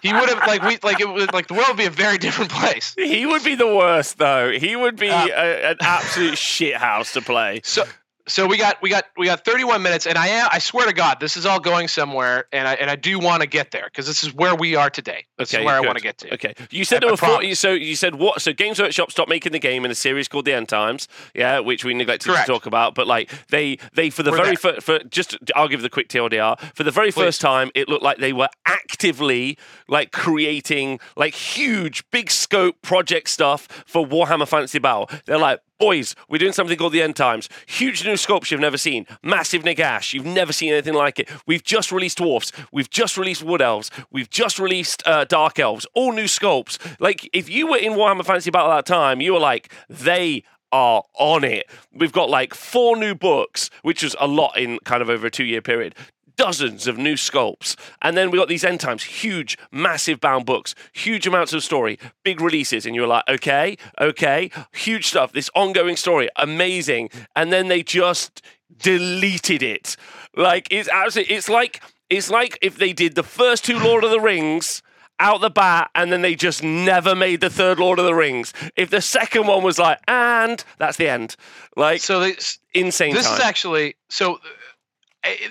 he 0.00 0.10
would 0.10 0.30
have 0.30 0.38
like 0.46 0.62
we 0.62 0.78
like 0.82 1.00
it 1.00 1.08
would 1.08 1.34
like 1.34 1.48
the 1.48 1.54
world 1.54 1.68
would 1.68 1.76
be 1.76 1.84
a 1.84 1.90
very 1.90 2.16
different 2.16 2.50
place. 2.50 2.94
He 2.96 3.26
would 3.26 3.44
be 3.44 3.56
the 3.56 3.66
worst 3.66 4.16
though. 4.16 4.52
He 4.52 4.74
would 4.74 4.96
be 4.96 5.10
uh, 5.10 5.26
a, 5.26 5.70
an 5.72 5.76
absolute 5.82 6.38
shit 6.38 6.76
house 6.76 7.12
to 7.12 7.20
play. 7.20 7.60
So 7.62 7.84
so 8.28 8.46
we 8.46 8.56
got 8.56 8.80
we 8.82 8.90
got 8.90 9.04
we 9.16 9.26
got 9.26 9.44
31 9.44 9.82
minutes 9.82 10.06
and 10.06 10.16
i 10.16 10.28
am 10.28 10.48
i 10.52 10.58
swear 10.58 10.86
to 10.86 10.92
god 10.92 11.18
this 11.20 11.36
is 11.36 11.46
all 11.46 11.60
going 11.60 11.88
somewhere 11.88 12.46
and 12.52 12.68
i 12.68 12.74
and 12.74 12.90
i 12.90 12.96
do 12.96 13.18
want 13.18 13.42
to 13.42 13.48
get 13.48 13.70
there 13.70 13.84
because 13.86 14.06
this 14.06 14.22
is 14.22 14.32
where 14.34 14.54
we 14.54 14.76
are 14.76 14.90
today. 14.90 15.26
This 15.38 15.52
okay, 15.52 15.62
is 15.62 15.66
where 15.66 15.78
good. 15.78 15.84
i 15.84 15.88
want 15.88 15.98
to 15.98 16.02
get 16.02 16.18
to. 16.18 16.34
Okay. 16.34 16.54
You 16.70 16.84
said 16.84 17.02
there 17.02 17.10
were 17.10 17.16
40 17.16 17.54
so 17.54 17.72
you 17.72 17.96
said 17.96 18.16
what 18.16 18.40
so 18.40 18.52
games 18.52 18.80
workshop 18.80 19.10
stopped 19.10 19.28
making 19.28 19.52
the 19.52 19.58
game 19.58 19.84
in 19.84 19.90
a 19.90 19.94
series 19.94 20.28
called 20.28 20.44
the 20.44 20.52
end 20.52 20.68
times 20.68 21.08
yeah 21.34 21.58
which 21.58 21.84
we 21.84 21.94
neglected 21.94 22.28
Correct. 22.28 22.46
to 22.46 22.52
talk 22.52 22.66
about 22.66 22.94
but 22.94 23.06
like 23.06 23.30
they 23.48 23.78
they 23.94 24.10
for 24.10 24.22
the 24.22 24.30
we're 24.30 24.36
very 24.36 24.56
first 24.56 24.82
for 24.82 24.98
just 25.04 25.36
i'll 25.54 25.68
give 25.68 25.82
the 25.82 25.90
quick 25.90 26.08
tldr 26.08 26.58
for 26.74 26.84
the 26.84 26.90
very 26.90 27.10
Please. 27.10 27.22
first 27.22 27.40
time 27.40 27.70
it 27.74 27.88
looked 27.88 28.02
like 28.02 28.18
they 28.18 28.32
were 28.32 28.48
actively 28.66 29.58
like 29.88 30.12
creating 30.12 31.00
like 31.16 31.34
huge 31.34 32.08
big 32.10 32.30
scope 32.30 32.80
project 32.82 33.28
stuff 33.28 33.66
for 33.86 34.06
warhammer 34.06 34.46
fantasy 34.46 34.78
battle. 34.78 35.08
They're 35.26 35.38
like 35.38 35.60
Boys, 35.82 36.14
we're 36.28 36.38
doing 36.38 36.52
something 36.52 36.78
called 36.78 36.92
the 36.92 37.02
End 37.02 37.16
Times. 37.16 37.48
Huge 37.66 38.06
new 38.06 38.16
scopes 38.16 38.52
you've 38.52 38.60
never 38.60 38.78
seen. 38.78 39.04
Massive 39.20 39.64
Nagash. 39.64 40.14
You've 40.14 40.24
never 40.24 40.52
seen 40.52 40.72
anything 40.72 40.94
like 40.94 41.18
it. 41.18 41.28
We've 41.44 41.64
just 41.64 41.90
released 41.90 42.18
Dwarfs. 42.18 42.52
We've 42.70 42.88
just 42.88 43.16
released 43.16 43.42
Wood 43.42 43.60
Elves. 43.60 43.90
We've 44.12 44.30
just 44.30 44.60
released 44.60 45.02
uh, 45.08 45.24
Dark 45.24 45.58
Elves. 45.58 45.84
All 45.94 46.12
new 46.12 46.26
sculpts. 46.26 46.78
Like, 47.00 47.28
if 47.32 47.50
you 47.50 47.66
were 47.66 47.78
in 47.78 47.94
Warhammer 47.94 48.24
Fantasy 48.24 48.52
Battle 48.52 48.70
at 48.70 48.86
that 48.86 48.94
time, 48.94 49.20
you 49.20 49.32
were 49.32 49.40
like, 49.40 49.72
they 49.90 50.44
are 50.70 51.02
on 51.18 51.42
it. 51.42 51.68
We've 51.92 52.12
got 52.12 52.30
like 52.30 52.54
four 52.54 52.96
new 52.96 53.16
books, 53.16 53.68
which 53.82 54.04
was 54.04 54.14
a 54.20 54.28
lot 54.28 54.56
in 54.56 54.78
kind 54.84 55.02
of 55.02 55.10
over 55.10 55.26
a 55.26 55.30
two 55.32 55.44
year 55.44 55.62
period 55.62 55.96
dozens 56.36 56.86
of 56.86 56.98
new 56.98 57.14
sculpts. 57.14 57.76
And 58.00 58.16
then 58.16 58.30
we 58.30 58.38
got 58.38 58.48
these 58.48 58.64
end 58.64 58.80
times, 58.80 59.02
huge, 59.02 59.58
massive 59.70 60.20
bound 60.20 60.46
books, 60.46 60.74
huge 60.92 61.26
amounts 61.26 61.52
of 61.52 61.62
story, 61.62 61.98
big 62.24 62.40
releases. 62.40 62.86
And 62.86 62.94
you're 62.94 63.06
like, 63.06 63.24
okay, 63.28 63.76
okay, 64.00 64.50
huge 64.72 65.06
stuff, 65.06 65.32
this 65.32 65.50
ongoing 65.54 65.96
story, 65.96 66.28
amazing. 66.36 67.10
And 67.36 67.52
then 67.52 67.68
they 67.68 67.82
just 67.82 68.42
deleted 68.78 69.62
it. 69.62 69.96
Like 70.36 70.68
it's 70.70 70.88
absolutely 70.88 71.34
it's 71.34 71.48
like 71.48 71.82
it's 72.10 72.30
like 72.30 72.58
if 72.62 72.76
they 72.78 72.92
did 72.92 73.14
the 73.14 73.22
first 73.22 73.64
two 73.64 73.78
Lord 73.78 74.04
of 74.04 74.10
the 74.10 74.20
Rings 74.20 74.82
out 75.18 75.40
the 75.40 75.50
bat 75.50 75.90
and 75.94 76.10
then 76.10 76.22
they 76.22 76.34
just 76.34 76.62
never 76.62 77.14
made 77.14 77.40
the 77.40 77.50
third 77.50 77.78
Lord 77.78 77.98
of 77.98 78.04
the 78.04 78.14
Rings. 78.14 78.52
If 78.76 78.90
the 78.90 79.00
second 79.00 79.46
one 79.46 79.62
was 79.62 79.78
like, 79.78 80.00
and 80.08 80.62
that's 80.78 80.96
the 80.96 81.08
end. 81.08 81.36
Like 81.76 82.00
so 82.00 82.20
they, 82.20 82.34
insane. 82.74 83.14
This 83.14 83.26
time. 83.26 83.34
is 83.34 83.40
actually 83.40 83.96
so 84.08 84.40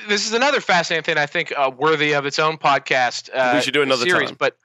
this 0.08 0.26
is 0.26 0.34
another 0.34 0.62
fascinating 0.62 1.04
thing 1.04 1.18
I 1.18 1.26
think 1.26 1.54
uh, 1.56 1.72
worthy 1.76 2.14
of 2.14 2.26
its 2.26 2.40
own 2.40 2.58
podcast. 2.58 3.30
Uh, 3.34 3.54
we 3.56 3.62
should 3.62 3.74
do 3.74 3.82
another 3.82 4.06
series, 4.06 4.30
time. 4.30 4.38
but 4.40 4.58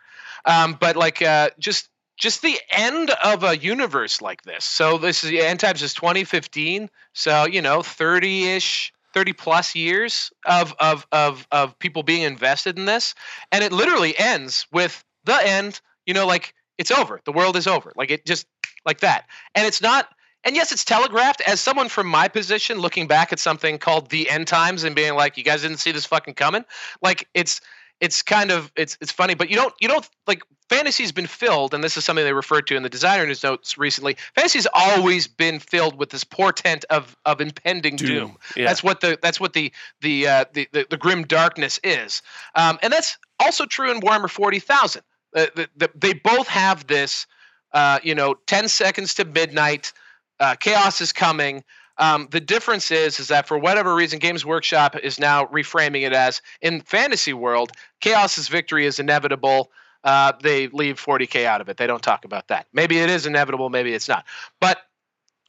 um, 0.45 0.77
but 0.81 0.97
like 0.97 1.23
uh, 1.23 1.51
just 1.59 1.89
just 2.17 2.43
the 2.43 2.59
end 2.71 3.11
of 3.23 3.45
a 3.45 3.57
universe 3.57 4.21
like 4.21 4.43
this. 4.43 4.65
So 4.65 4.99
this 4.99 5.23
is 5.23 5.33
end 5.33 5.61
times 5.61 5.83
is 5.83 5.95
2015. 5.95 6.91
So 7.13 7.47
you 7.47 7.63
know 7.63 7.83
30 7.83 8.45
ish. 8.51 8.93
30 9.15 9.33
plus 9.33 9.75
years 9.75 10.31
of 10.45 10.75
of 10.79 11.07
of 11.11 11.47
of 11.51 11.79
people 11.79 12.03
being 12.03 12.21
invested 12.21 12.79
in 12.79 12.85
this, 12.85 13.15
and 13.51 13.65
it 13.65 13.73
literally 13.73 14.15
ends 14.19 14.67
with 14.73 15.03
the 15.25 15.39
end. 15.43 15.81
You 16.05 16.13
know, 16.13 16.27
like 16.27 16.53
it's 16.77 16.91
over. 16.91 17.23
The 17.25 17.33
world 17.33 17.57
is 17.57 17.67
over. 17.67 17.93
Like 17.97 18.11
it 18.11 18.27
just 18.27 18.47
like 18.85 19.01
that. 19.01 19.25
And 19.55 19.67
it's 19.67 19.81
not 19.83 20.09
and 20.47 20.57
yes, 20.57 20.73
it's 20.73 20.85
telegraphed. 20.85 21.43
As 21.43 21.61
someone 21.61 21.89
from 21.89 22.07
my 22.07 22.29
position 22.29 22.79
looking 22.79 23.07
back 23.07 23.33
at 23.33 23.39
something 23.39 23.79
called 23.79 24.09
the 24.09 24.31
end 24.31 24.47
times 24.47 24.85
and 24.85 24.95
being 24.95 25.15
like, 25.15 25.37
you 25.37 25.43
guys 25.43 25.63
didn't 25.63 25.79
see 25.79 25.93
this 25.93 26.07
fucking 26.07 26.35
coming. 26.35 26.65
Like 27.03 27.29
it's 27.35 27.61
it's 28.01 28.23
kind 28.23 28.51
of 28.51 28.73
it's 28.77 28.97
it's 29.01 29.11
funny, 29.13 29.35
but 29.35 29.51
you 29.51 29.57
don't 29.57 29.75
you 29.81 29.89
don't 29.89 30.09
like 30.27 30.43
fantasy's 30.69 31.13
been 31.13 31.27
filled, 31.27 31.75
and 31.75 31.83
this 31.83 31.97
is 31.97 32.05
something 32.05 32.25
they 32.25 32.33
referred 32.33 32.67
to 32.69 32.77
in 32.77 32.83
the 32.83 32.89
designer 32.89 33.27
news 33.27 33.43
notes 33.43 33.77
recently. 33.77 34.17
Fantasy's 34.35 34.69
always 34.73 35.27
been 35.27 35.59
filled 35.59 35.99
with 35.99 36.11
this 36.11 36.23
portent 36.23 36.85
of 36.91 37.17
of 37.25 37.41
impending 37.41 37.97
doom. 37.97 38.09
Doom, 38.09 38.37
yeah. 38.57 38.67
That's 38.67 38.85
what 38.85 39.01
the 39.01 39.19
that's 39.21 39.41
what 39.41 39.53
the 39.53 39.73
the 40.01 40.29
uh, 40.29 40.45
the, 40.53 40.69
the 40.73 40.87
the 40.91 40.97
grim 40.97 41.25
darkness 41.25 41.81
is, 41.83 42.23
um, 42.55 42.79
and 42.83 42.93
that's 42.93 43.19
also 43.41 43.67
true 43.67 43.91
in 43.91 44.01
Warhammer 44.01 44.31
Forty 44.31 44.61
Thousand. 44.61 45.03
Uh, 45.35 45.47
the, 45.55 45.69
the, 45.77 45.91
they 45.95 46.15
both 46.15 46.49
have 46.49 46.87
this, 46.87 47.27
uh, 47.73 47.99
you 48.03 48.15
know, 48.15 48.35
ten 48.47 48.69
seconds 48.69 49.15
to 49.15 49.25
midnight. 49.25 49.93
Uh, 50.41 50.55
chaos 50.55 51.01
is 51.01 51.13
coming. 51.13 51.65
Um, 51.99 52.29
the 52.31 52.41
difference 52.41 52.91
is, 52.91 53.19
is 53.19 53.29
that 53.29 53.49
for 53.49 53.59
whatever 53.59 53.95
reason, 53.95 54.19
Games 54.19 54.45
Workshop 54.45 54.97
is 54.97 55.19
now 55.19 55.47
reframing 55.47 56.03
it 56.03 56.13
as 56.13 56.43
in 56.61 56.83
fantasy 56.83 57.33
world, 57.33 57.73
chaos's 58.01 58.49
victory 58.49 58.87
is 58.87 58.99
inevitable. 58.99 59.71
Uh, 60.05 60.33
they 60.43 60.69
leave 60.69 61.01
40k 61.03 61.47
out 61.47 61.61
of 61.61 61.69
it. 61.69 61.79
They 61.79 61.87
don't 61.87 62.03
talk 62.03 62.25
about 62.25 62.49
that. 62.49 62.67
Maybe 62.73 62.99
it 62.99 63.11
is 63.11 63.27
inevitable. 63.27 63.71
Maybe 63.71 63.93
it's 63.95 64.09
not. 64.09 64.25
But 64.61 64.79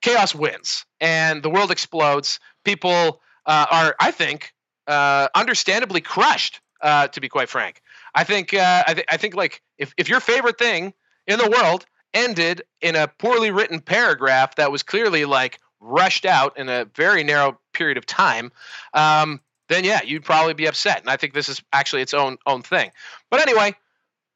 chaos 0.01 0.33
wins, 0.33 0.85
and 0.99 1.43
the 1.43 1.49
world 1.49 1.69
explodes. 1.69 2.39
People 2.63 3.21
uh, 3.45 3.65
are, 3.69 3.95
I 3.99 4.11
think, 4.11 4.53
uh, 4.87 5.27
understandably 5.35 6.01
crushed. 6.01 6.61
Uh, 6.79 7.07
to 7.07 7.19
be 7.19 7.27
quite 7.27 7.49
frank, 7.49 7.81
I 8.13 8.23
think, 8.23 8.53
uh, 8.53 8.83
I, 8.85 8.93
th- 8.93 9.07
I 9.09 9.17
think, 9.17 9.33
like 9.33 9.63
if 9.79 9.95
if 9.97 10.07
your 10.07 10.19
favorite 10.19 10.59
thing 10.59 10.93
in 11.25 11.39
the 11.39 11.49
world 11.49 11.87
ended 12.13 12.63
in 12.81 12.95
a 12.95 13.07
poorly 13.07 13.51
written 13.51 13.79
paragraph 13.79 14.55
that 14.55 14.71
was 14.71 14.83
clearly 14.83 15.25
like 15.25 15.59
rushed 15.79 16.25
out 16.25 16.57
in 16.57 16.69
a 16.69 16.85
very 16.95 17.23
narrow 17.23 17.59
period 17.73 17.97
of 17.97 18.05
time, 18.05 18.51
um, 18.93 19.39
then 19.69 19.83
yeah, 19.83 20.01
you'd 20.03 20.23
probably 20.23 20.53
be 20.53 20.65
upset. 20.65 21.01
And 21.01 21.09
I 21.09 21.17
think 21.17 21.33
this 21.33 21.49
is 21.49 21.61
actually 21.73 22.01
its 22.01 22.13
own 22.13 22.37
own 22.45 22.61
thing. 22.61 22.91
But 23.29 23.41
anyway, 23.41 23.75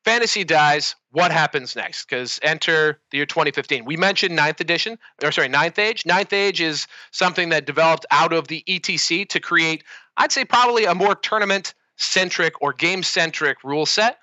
fantasy 0.04 0.44
dies. 0.44 0.96
What 1.12 1.32
happens 1.32 1.76
next? 1.76 2.06
Because 2.06 2.40
enter 2.44 3.00
the 3.12 3.18
year 3.18 3.26
2015. 3.26 3.86
We 3.86 3.98
mentioned 3.98 4.36
Ninth 4.36 4.62
Edition, 4.62 4.98
or 5.24 5.32
sorry, 5.32 5.50
Ninth 5.50 5.80
Age. 5.80 6.06
Ninth 6.06 6.34
Age 6.34 6.62
is 6.62 6.88
something 7.12 7.50
that 7.50 7.66
developed 7.66 8.06
out 8.12 8.34
of 8.34 8.48
the 8.48 8.64
ETC 8.68 9.28
to 9.30 9.40
create, 9.40 9.84
I'd 10.18 10.32
say, 10.32 10.46
probably 10.46 10.86
a 10.86 10.96
more 10.96 11.16
tournament 11.16 11.74
centric 11.98 12.54
or 12.62 12.74
game 12.74 13.04
centric 13.04 13.64
rule 13.64 13.86
set. 13.86 14.18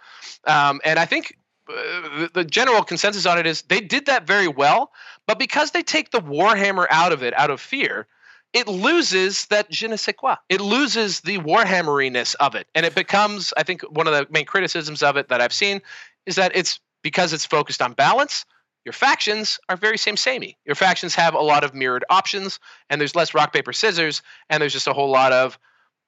Um, 0.47 0.81
and 0.85 0.99
I 0.99 1.05
think 1.05 1.38
Uh, 1.69 2.29
the 2.33 2.45
general 2.45 2.83
consensus 2.83 3.27
on 3.27 3.39
it 3.39 3.47
is 3.47 3.63
they 3.63 3.81
did 3.81 4.07
that 4.07 4.27
very 4.27 4.49
well, 4.49 4.91
but 5.27 5.39
because 5.39 5.71
they 5.73 5.83
take 5.83 6.11
the 6.11 6.21
Warhammer 6.21 6.87
out 6.91 7.13
of 7.13 7.23
it, 7.23 7.35
out 7.35 7.51
of 7.51 7.61
fear, 7.61 8.07
it 8.53 8.67
loses 8.67 9.47
that 9.47 9.71
je 9.71 9.89
ne 9.89 9.97
sais 9.97 10.15
quoi. 10.17 10.37
It 10.49 10.61
loses 10.61 11.21
the 11.21 11.39
Warhammeriness 11.39 12.35
of 12.37 12.55
it. 12.55 12.67
And 12.75 12.87
it 12.87 12.95
becomes, 12.95 13.53
I 13.57 13.63
think, 13.63 13.83
one 13.83 14.07
of 14.07 14.15
the 14.15 14.27
main 14.31 14.47
criticisms 14.47 15.03
of 15.03 15.17
it 15.17 15.29
that 15.29 15.41
I've 15.41 15.53
seen 15.53 15.83
is 16.25 16.37
that 16.37 16.53
it's 16.55 16.81
because 17.03 17.33
it's 17.33 17.45
focused 17.45 17.83
on 17.83 17.93
balance. 17.93 18.47
Your 18.85 18.95
factions 18.95 19.59
are 19.69 19.77
very 19.77 19.99
same 19.99 20.17
samey. 20.17 20.57
Your 20.65 20.75
factions 20.75 21.15
have 21.15 21.35
a 21.35 21.41
lot 21.41 21.63
of 21.63 21.75
mirrored 21.75 22.05
options, 22.09 22.59
and 22.89 23.01
there's 23.01 23.15
less 23.15 23.35
rock 23.35 23.53
paper 23.53 23.73
scissors, 23.73 24.23
and 24.49 24.63
there's 24.63 24.73
just 24.73 24.87
a 24.87 24.95
whole 24.95 25.11
lot 25.11 25.33
of 25.33 25.59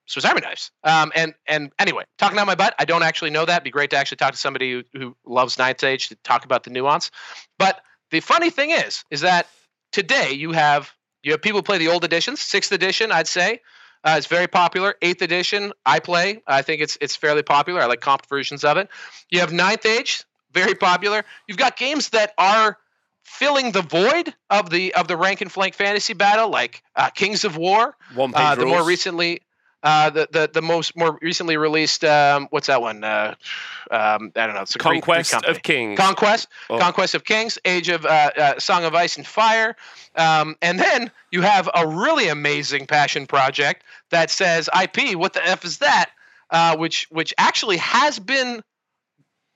Swiss 0.05 0.25
Army 0.25 0.41
knives. 0.41 0.71
Um, 0.83 1.11
and 1.15 1.33
and 1.47 1.71
anyway, 1.79 2.03
talking 2.17 2.37
out 2.37 2.47
my 2.47 2.55
butt, 2.55 2.75
I 2.79 2.85
don't 2.85 3.03
actually 3.03 3.29
know 3.29 3.45
that. 3.45 3.53
It'd 3.53 3.63
be 3.63 3.71
great 3.71 3.91
to 3.91 3.97
actually 3.97 4.17
talk 4.17 4.31
to 4.31 4.37
somebody 4.37 4.71
who, 4.71 4.83
who 4.93 5.15
loves 5.25 5.57
Ninth 5.57 5.83
Age 5.83 6.09
to 6.09 6.15
talk 6.23 6.45
about 6.45 6.63
the 6.63 6.69
nuance. 6.69 7.11
But 7.57 7.81
the 8.09 8.19
funny 8.19 8.49
thing 8.49 8.71
is, 8.71 9.03
is 9.09 9.21
that 9.21 9.47
today 9.91 10.31
you 10.31 10.51
have 10.51 10.91
you 11.23 11.31
have 11.31 11.41
people 11.41 11.61
play 11.61 11.77
the 11.77 11.87
old 11.87 12.03
editions. 12.03 12.41
Sixth 12.41 12.71
edition, 12.71 13.11
I'd 13.11 13.27
say, 13.27 13.61
uh, 14.03 14.15
it's 14.17 14.27
very 14.27 14.47
popular. 14.47 14.95
Eighth 15.01 15.21
edition, 15.21 15.71
I 15.85 15.99
play. 15.99 16.41
I 16.47 16.61
think 16.61 16.81
it's 16.81 16.97
it's 16.99 17.15
fairly 17.15 17.43
popular. 17.43 17.81
I 17.81 17.85
like 17.85 18.01
comp 18.01 18.27
versions 18.27 18.63
of 18.63 18.77
it. 18.77 18.89
You 19.29 19.39
have 19.39 19.53
Ninth 19.53 19.85
Age, 19.85 20.23
very 20.51 20.75
popular. 20.75 21.23
You've 21.47 21.57
got 21.57 21.77
games 21.77 22.09
that 22.09 22.33
are 22.37 22.77
filling 23.23 23.71
the 23.71 23.83
void 23.83 24.33
of 24.49 24.71
the 24.71 24.93
of 24.95 25.07
the 25.07 25.15
rank 25.15 25.41
and 25.41 25.51
flank 25.51 25.75
fantasy 25.75 26.13
battle, 26.13 26.49
like 26.49 26.83
uh, 26.95 27.09
Kings 27.11 27.45
of 27.45 27.55
War. 27.55 27.95
One 28.15 28.33
page 28.33 28.41
Uh, 28.41 28.55
the 28.55 28.65
more 28.65 28.83
recently, 28.83 29.41
uh, 29.83 30.09
the, 30.11 30.27
the 30.31 30.49
the 30.53 30.61
most 30.61 30.95
more 30.95 31.17
recently 31.21 31.57
released, 31.57 32.03
um, 32.03 32.47
what's 32.51 32.67
that 32.67 32.81
one? 32.81 33.03
Uh, 33.03 33.35
um, 33.89 34.31
I 34.35 34.45
don't 34.45 34.53
know. 34.55 34.61
It's 34.61 34.75
a 34.75 34.79
Greek- 34.79 35.03
Greek 35.03 35.25
Conquest 35.25 35.45
of 35.45 35.63
Kings. 35.63 35.97
Conquest, 35.99 36.47
Oh. 36.69 36.77
Conquest 36.79 37.15
of 37.15 37.23
Kings, 37.23 37.57
Age 37.65 37.89
of 37.89 38.05
uh, 38.05 38.29
uh, 38.37 38.59
Song 38.59 38.83
of 38.85 38.93
Ice 38.95 39.17
and 39.17 39.25
Fire, 39.25 39.75
um, 40.15 40.55
and 40.61 40.79
then 40.79 41.09
you 41.31 41.41
have 41.41 41.69
a 41.73 41.87
really 41.87 42.27
amazing 42.27 42.85
passion 42.85 43.25
project 43.27 43.83
that 44.11 44.29
says 44.29 44.69
IP. 44.79 45.15
What 45.17 45.33
the 45.33 45.45
f 45.47 45.65
is 45.65 45.79
that? 45.79 46.11
Uh, 46.51 46.75
which 46.77 47.07
which 47.09 47.33
actually 47.37 47.77
has 47.77 48.19
been 48.19 48.61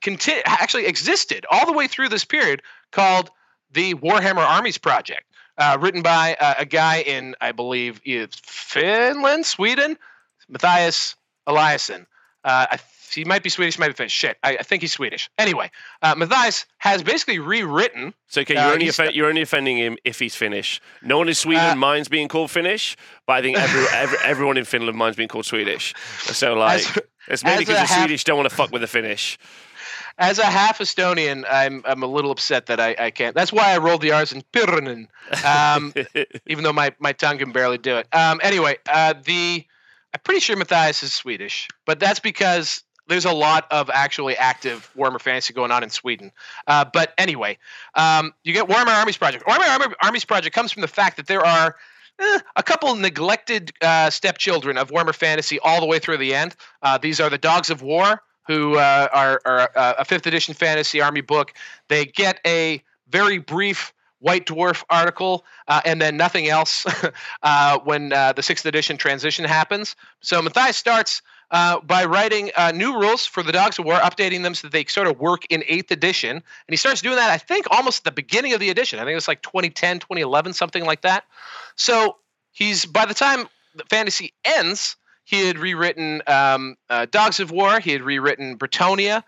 conti- 0.02 0.42
actually 0.44 0.86
existed 0.86 1.44
all 1.50 1.66
the 1.66 1.72
way 1.72 1.86
through 1.86 2.08
this 2.08 2.24
period 2.24 2.62
called 2.90 3.30
the 3.72 3.94
Warhammer 3.94 4.38
Armies 4.46 4.78
Project, 4.78 5.24
uh, 5.58 5.76
written 5.80 6.02
by 6.02 6.36
uh, 6.40 6.54
a 6.58 6.64
guy 6.64 7.00
in 7.02 7.34
I 7.40 7.52
believe 7.52 8.00
Finland, 8.42 9.44
Sweden, 9.46 9.98
Matthias 10.48 11.16
Eliasson. 11.48 12.06
Uh, 12.44 12.66
I, 12.72 12.78
he 13.12 13.24
might 13.24 13.42
be 13.42 13.48
Swedish, 13.48 13.78
might 13.78 13.88
be 13.88 13.94
Finnish. 13.94 14.12
Shit, 14.12 14.36
I, 14.44 14.56
I 14.58 14.62
think 14.62 14.82
he's 14.82 14.92
Swedish. 14.92 15.28
Anyway, 15.38 15.70
uh, 16.02 16.14
Matthias 16.16 16.66
has 16.78 17.02
basically 17.02 17.38
rewritten. 17.38 18.12
So 18.28 18.42
okay, 18.42 18.56
Uh, 18.56 18.64
you're 18.64 18.72
only 18.74 18.84
he's- 18.86 19.14
you're 19.14 19.28
only 19.28 19.42
offending 19.42 19.76
him 19.78 19.96
if 20.04 20.18
he's 20.18 20.34
Finnish. 20.36 20.80
No 21.02 21.18
one 21.18 21.28
in 21.28 21.34
Sweden 21.34 21.70
Uh, 21.70 21.74
minds 21.76 22.08
being 22.08 22.28
called 22.28 22.50
Finnish, 22.50 22.96
but 23.26 23.34
I 23.34 23.42
think 23.42 23.56
every, 23.58 23.84
every, 23.92 24.18
everyone 24.22 24.56
in 24.58 24.64
Finland 24.64 24.96
minds 24.98 25.16
being 25.16 25.28
called 25.28 25.46
Swedish. 25.46 25.94
So 26.20 26.54
like, 26.54 26.80
As- 26.80 26.98
it's 27.28 27.44
mainly 27.44 27.64
because 27.64 27.80
the 27.80 27.86
half- 27.86 27.98
Swedish 27.98 28.22
don't 28.24 28.36
want 28.36 28.48
to 28.48 28.54
fuck 28.54 28.70
with 28.70 28.82
the 28.82 28.88
Finnish. 28.88 29.38
As 30.18 30.38
a 30.38 30.46
half 30.46 30.78
Estonian, 30.78 31.44
I'm 31.50 31.82
I'm 31.84 32.02
a 32.02 32.06
little 32.06 32.30
upset 32.30 32.66
that 32.66 32.80
I, 32.80 32.96
I 32.98 33.10
can't. 33.10 33.34
That's 33.34 33.52
why 33.52 33.74
I 33.74 33.78
rolled 33.78 34.00
the 34.00 34.12
R's 34.12 34.32
in 34.32 34.42
Pirinen, 34.52 35.08
um, 35.44 35.92
even 36.46 36.64
though 36.64 36.72
my, 36.72 36.92
my 36.98 37.12
tongue 37.12 37.36
can 37.38 37.52
barely 37.52 37.76
do 37.76 37.96
it. 37.96 38.06
Um, 38.14 38.40
anyway, 38.42 38.78
uh, 38.88 39.12
the 39.22 39.64
I'm 40.16 40.20
pretty 40.20 40.40
sure 40.40 40.56
Matthias 40.56 41.02
is 41.02 41.12
Swedish, 41.12 41.68
but 41.84 42.00
that's 42.00 42.20
because 42.20 42.82
there's 43.06 43.26
a 43.26 43.32
lot 43.32 43.70
of 43.70 43.90
actually 43.90 44.34
active 44.34 44.90
Warhammer 44.96 45.20
fantasy 45.20 45.52
going 45.52 45.70
on 45.70 45.82
in 45.82 45.90
Sweden. 45.90 46.32
Uh, 46.66 46.86
but 46.90 47.12
anyway, 47.18 47.58
um, 47.96 48.32
you 48.42 48.54
get 48.54 48.66
Warhammer 48.66 48.98
Armies 48.98 49.18
Project. 49.18 49.44
Warhammer 49.44 49.92
Armies 50.02 50.24
Project 50.24 50.54
comes 50.54 50.72
from 50.72 50.80
the 50.80 50.88
fact 50.88 51.18
that 51.18 51.26
there 51.26 51.44
are 51.44 51.76
eh, 52.18 52.38
a 52.56 52.62
couple 52.62 52.94
neglected 52.94 53.72
uh, 53.82 54.08
stepchildren 54.08 54.78
of 54.78 54.90
Warhammer 54.90 55.14
Fantasy 55.14 55.58
all 55.58 55.80
the 55.80 55.86
way 55.86 55.98
through 55.98 56.16
the 56.16 56.34
end. 56.34 56.56
Uh, 56.80 56.96
these 56.96 57.20
are 57.20 57.28
the 57.28 57.36
Dogs 57.36 57.68
of 57.68 57.82
War, 57.82 58.22
who 58.46 58.78
uh, 58.78 59.08
are, 59.12 59.42
are 59.44 59.70
uh, 59.76 59.94
a 59.98 60.04
fifth 60.06 60.26
edition 60.26 60.54
fantasy 60.54 60.98
army 61.02 61.20
book. 61.20 61.52
They 61.88 62.06
get 62.06 62.40
a 62.46 62.82
very 63.10 63.36
brief 63.36 63.92
White 64.20 64.46
Dwarf 64.46 64.82
article, 64.90 65.44
uh, 65.68 65.82
and 65.84 66.00
then 66.00 66.16
nothing 66.16 66.48
else 66.48 66.86
uh, 67.42 67.78
when 67.80 68.12
uh, 68.12 68.32
the 68.32 68.42
sixth 68.42 68.66
edition 68.66 68.96
transition 68.96 69.44
happens. 69.44 69.96
So 70.20 70.40
Matthias 70.40 70.76
starts 70.76 71.22
uh, 71.50 71.80
by 71.80 72.04
writing 72.04 72.50
uh, 72.56 72.72
new 72.72 72.98
rules 72.98 73.26
for 73.26 73.42
the 73.42 73.52
Dogs 73.52 73.78
of 73.78 73.84
War, 73.84 73.96
updating 73.96 74.42
them 74.42 74.54
so 74.54 74.66
that 74.66 74.72
they 74.72 74.84
sort 74.86 75.06
of 75.06 75.18
work 75.20 75.44
in 75.50 75.62
eighth 75.68 75.90
edition. 75.90 76.30
And 76.30 76.42
he 76.68 76.76
starts 76.76 77.02
doing 77.02 77.16
that, 77.16 77.30
I 77.30 77.38
think, 77.38 77.66
almost 77.70 78.00
at 78.00 78.04
the 78.04 78.12
beginning 78.12 78.52
of 78.52 78.60
the 78.60 78.70
edition. 78.70 78.98
I 78.98 79.04
think 79.04 79.16
it's 79.16 79.28
like 79.28 79.42
2010, 79.42 80.00
2011, 80.00 80.52
something 80.54 80.84
like 80.84 81.02
that. 81.02 81.24
So 81.76 82.16
he's 82.52 82.84
by 82.86 83.06
the 83.06 83.14
time 83.14 83.48
the 83.76 83.84
fantasy 83.84 84.32
ends, 84.44 84.96
he 85.24 85.46
had 85.46 85.58
rewritten 85.58 86.22
um, 86.26 86.76
uh, 86.88 87.06
Dogs 87.10 87.40
of 87.40 87.50
War, 87.50 87.80
he 87.80 87.90
had 87.90 88.02
rewritten 88.02 88.56
Bretonnia, 88.56 89.22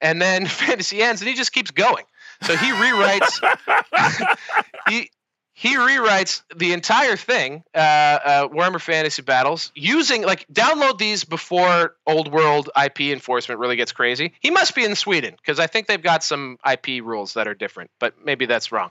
and 0.00 0.20
then 0.20 0.46
fantasy 0.46 1.02
ends, 1.02 1.20
and 1.20 1.28
he 1.28 1.34
just 1.34 1.52
keeps 1.52 1.70
going. 1.70 2.04
So 2.42 2.56
he 2.56 2.70
rewrites 2.72 4.36
he 4.88 5.10
he 5.56 5.76
rewrites 5.76 6.42
the 6.54 6.72
entire 6.72 7.16
thing, 7.16 7.62
uh, 7.74 7.78
uh, 7.78 8.48
Warhammer 8.48 8.80
Fantasy 8.80 9.22
Battles, 9.22 9.70
using 9.76 10.22
like 10.22 10.46
download 10.52 10.98
these 10.98 11.22
before 11.22 11.94
Old 12.08 12.32
World 12.32 12.70
IP 12.76 13.02
enforcement 13.02 13.60
really 13.60 13.76
gets 13.76 13.92
crazy. 13.92 14.32
He 14.40 14.50
must 14.50 14.74
be 14.74 14.84
in 14.84 14.96
Sweden 14.96 15.36
because 15.36 15.60
I 15.60 15.68
think 15.68 15.86
they've 15.86 16.02
got 16.02 16.24
some 16.24 16.58
IP 16.68 17.04
rules 17.04 17.34
that 17.34 17.46
are 17.46 17.54
different, 17.54 17.90
but 18.00 18.14
maybe 18.24 18.46
that's 18.46 18.72
wrong. 18.72 18.90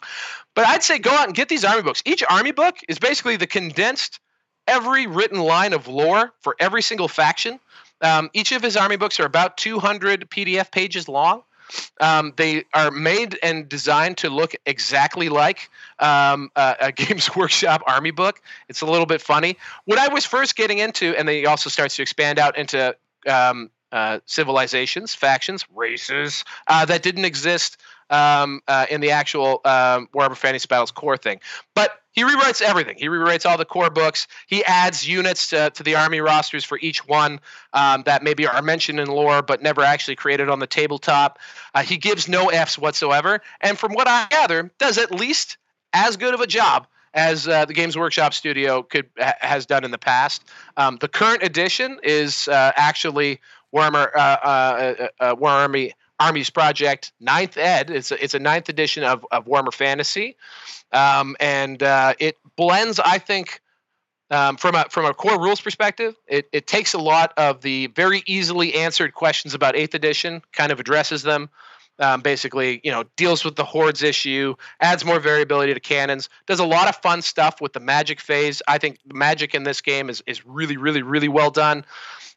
But 0.56 0.65
I'd 0.65 0.84
say 0.84 0.99
go 0.99 1.11
out 1.11 1.28
and 1.28 1.36
get 1.36 1.49
these 1.49 1.65
army 1.65 1.82
books. 1.82 2.02
Each 2.06 2.24
army 2.30 2.52
book 2.52 2.78
is 2.88 2.98
basically 2.98 3.36
the 3.36 3.48
condensed 3.48 4.22
every 4.65 5.06
written 5.06 5.40
line 5.40 5.74
of 5.74 5.90
lore 5.90 6.32
for 6.40 6.56
every 6.60 6.82
single 6.82 7.10
faction. 7.10 7.60
Um, 8.02 8.30
each 8.34 8.53
of 8.53 8.61
his 8.61 8.78
army 8.78 8.95
books 8.95 9.20
are 9.20 9.26
about 9.26 9.57
200 9.57 10.30
PDF 10.30 10.72
pages 10.72 11.10
long. 11.10 11.44
Um, 11.99 12.34
they 12.38 12.64
are 12.73 12.91
made 12.91 13.38
and 13.41 13.68
designed 13.68 14.18
to 14.18 14.30
look 14.30 14.53
exactly 14.65 15.30
like 15.30 15.69
um, 15.99 16.52
uh, 16.56 16.76
a 16.80 16.91
Games 16.91 17.35
Workshop 17.35 17.84
Army 17.88 18.11
book. 18.11 18.41
It's 18.69 18.81
a 18.81 18.85
little 18.85 19.06
bit 19.06 19.22
funny. 19.22 19.57
What 19.85 19.99
I 19.99 20.07
was 20.07 20.26
first 20.26 20.56
getting 20.56 20.80
into, 20.80 21.15
and 21.18 21.27
then 21.27 21.45
also 21.48 21.69
starts 21.69 21.95
to 21.98 22.02
expand 22.02 22.40
out 22.40 22.57
into 22.57 22.95
um, 23.27 23.69
uh, 23.91 24.19
civilizations, 24.26 25.14
factions, 25.14 25.65
races 25.73 26.44
uh, 26.68 26.85
that 26.85 27.03
didn't 27.03 27.26
exist 27.26 27.77
um, 28.10 28.61
uh, 28.68 28.85
in 28.90 29.02
the 29.02 29.11
actual 29.11 29.61
um, 29.65 30.10
Warhammer 30.14 30.35
Fantasy 30.35 30.68
Battles 30.68 30.91
core 30.91 31.18
thing. 31.18 31.40
But 31.76 32.03
he 32.14 32.23
rewrites 32.23 32.61
everything. 32.61 32.95
He 32.98 33.07
rewrites 33.07 33.48
all 33.49 33.57
the 33.57 33.65
core 33.65 33.90
books. 33.90 34.27
He 34.48 34.64
adds 34.65 35.07
units 35.07 35.49
to, 35.49 35.72
to 35.72 35.84
the 35.84 35.95
army 35.95 36.22
rosters 36.22 36.64
for 36.64 36.80
each 36.81 37.07
one 37.07 37.40
um, 37.73 38.03
that 38.03 38.23
maybe 38.23 38.48
are 38.48 38.61
mentioned 38.61 38.99
in 38.99 39.07
lore 39.07 39.41
but 39.41 39.61
never 39.61 39.81
actually 39.81 40.15
created 40.15 40.49
on 40.49 40.60
the 40.60 40.68
tabletop. 40.68 41.40
Uh, 41.73 41.81
he 41.81 41.98
gives 41.98 42.27
no 42.27 42.49
Fs 42.49 42.77
whatsoever. 42.77 43.41
And 43.61 43.77
from 43.77 43.94
what 43.94 44.07
I 44.07 44.27
gather, 44.30 44.72
does 44.77 44.98
at 44.98 45.11
least 45.11 45.57
as 45.91 46.15
good 46.15 46.34
of 46.34 46.41
a 46.41 46.48
job 46.48 46.88
as 47.14 47.48
uh, 47.48 47.65
the 47.65 47.73
Games 47.73 47.98
Workshop 47.98 48.34
Studio 48.34 48.84
could 48.84 49.07
ha- 49.19 49.34
has 49.41 49.65
done 49.65 49.84
in 49.84 49.91
the 49.91 49.98
past. 49.98 50.44
Um, 50.77 50.98
the 50.99 51.07
current 51.07 51.44
edition 51.44 51.99
is 52.03 52.48
uh, 52.48 52.72
actually 52.76 53.40
Warhammer 53.73 54.10
uh, 54.15 54.18
uh, 54.18 55.07
uh, 55.19 55.35
Warhammer 55.35 55.91
Armies 56.19 56.49
Project 56.49 57.11
Ninth 57.19 57.57
Ed. 57.57 57.90
It's 57.90 58.11
a, 58.11 58.23
it's 58.23 58.34
a 58.34 58.40
ninth 58.40 58.69
edition 58.69 59.03
of, 59.03 59.26
of 59.31 59.45
Warhammer 59.45 59.73
Fantasy, 59.73 60.35
um, 60.91 61.35
and 61.40 61.81
uh, 61.81 62.14
it 62.19 62.38
blends. 62.56 62.99
I 62.99 63.18
think 63.18 63.61
um, 64.30 64.57
from 64.57 64.76
a 64.76 64.85
from 64.90 65.06
a 65.06 65.14
core 65.14 65.40
rules 65.40 65.61
perspective, 65.61 66.15
it, 66.27 66.48
it 66.52 66.68
takes 66.68 66.94
a 66.94 66.98
lot 66.99 67.34
of 67.38 67.61
the 67.61 67.88
very 67.88 68.23
easily 68.26 68.73
answered 68.73 69.14
questions 69.14 69.53
about 69.53 69.76
Eighth 69.76 69.94
Edition, 69.94 70.41
kind 70.52 70.72
of 70.72 70.80
addresses 70.80 71.23
them. 71.23 71.49
Um, 71.99 72.22
basically, 72.22 72.81
you 72.84 72.90
know, 72.90 73.03
deals 73.18 73.45
with 73.45 73.56
the 73.56 73.64
hordes 73.64 74.02
issue, 74.02 74.56
adds 74.81 75.06
more 75.06 75.19
variability 75.19 75.76
to 75.76 75.80
cannons, 75.80 76.27
does 76.48 76.60
a 76.60 76.65
lot 76.65 76.90
of 76.90 76.95
fun 76.95 77.22
stuff 77.22 77.61
with 77.61 77.73
the 77.73 77.80
magic 77.80 78.19
phase. 78.19 78.64
I 78.68 78.80
think 78.80 78.98
the 79.06 79.14
magic 79.14 79.53
in 79.53 79.61
this 79.61 79.80
game 79.81 80.10
is 80.10 80.23
is 80.26 80.44
really, 80.44 80.77
really, 80.77 81.03
really 81.03 81.27
well 81.27 81.52
done. 81.52 81.85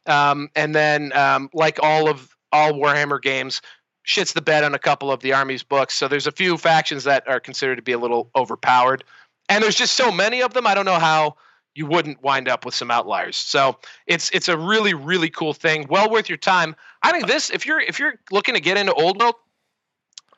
Um, 0.05 0.49
and 0.55 0.75
then, 0.75 1.11
um, 1.13 1.49
like 1.53 1.79
all 1.81 2.07
of 2.07 2.36
all 2.51 2.73
Warhammer 2.73 3.21
games, 3.21 3.61
shits 4.05 4.33
the 4.33 4.41
bed 4.41 4.63
on 4.63 4.73
a 4.73 4.79
couple 4.79 5.11
of 5.11 5.19
the 5.19 5.33
army's 5.33 5.63
books. 5.63 5.93
So 5.93 6.07
there's 6.07 6.27
a 6.27 6.31
few 6.31 6.57
factions 6.57 7.03
that 7.03 7.27
are 7.27 7.39
considered 7.39 7.75
to 7.75 7.81
be 7.81 7.91
a 7.91 7.97
little 7.97 8.29
overpowered, 8.35 9.03
and 9.49 9.63
there's 9.63 9.75
just 9.75 9.95
so 9.95 10.11
many 10.11 10.41
of 10.41 10.53
them. 10.53 10.65
I 10.67 10.73
don't 10.73 10.85
know 10.85 10.99
how 10.99 11.35
you 11.77 11.85
wouldn't 11.85 12.21
wind 12.23 12.49
up 12.49 12.65
with 12.65 12.73
some 12.73 12.89
outliers. 12.89 13.37
So 13.37 13.77
it's 14.07 14.31
it's 14.31 14.47
a 14.47 14.57
really 14.57 14.93
really 14.93 15.29
cool 15.29 15.53
thing. 15.53 15.85
Well 15.89 16.09
worth 16.09 16.27
your 16.27 16.37
time. 16.37 16.75
I 17.03 17.11
think 17.11 17.27
this 17.27 17.51
if 17.51 17.65
you're 17.65 17.79
if 17.79 17.99
you're 17.99 18.15
looking 18.31 18.55
to 18.55 18.61
get 18.61 18.77
into 18.77 18.93
old 18.93 19.19
world, 19.19 19.35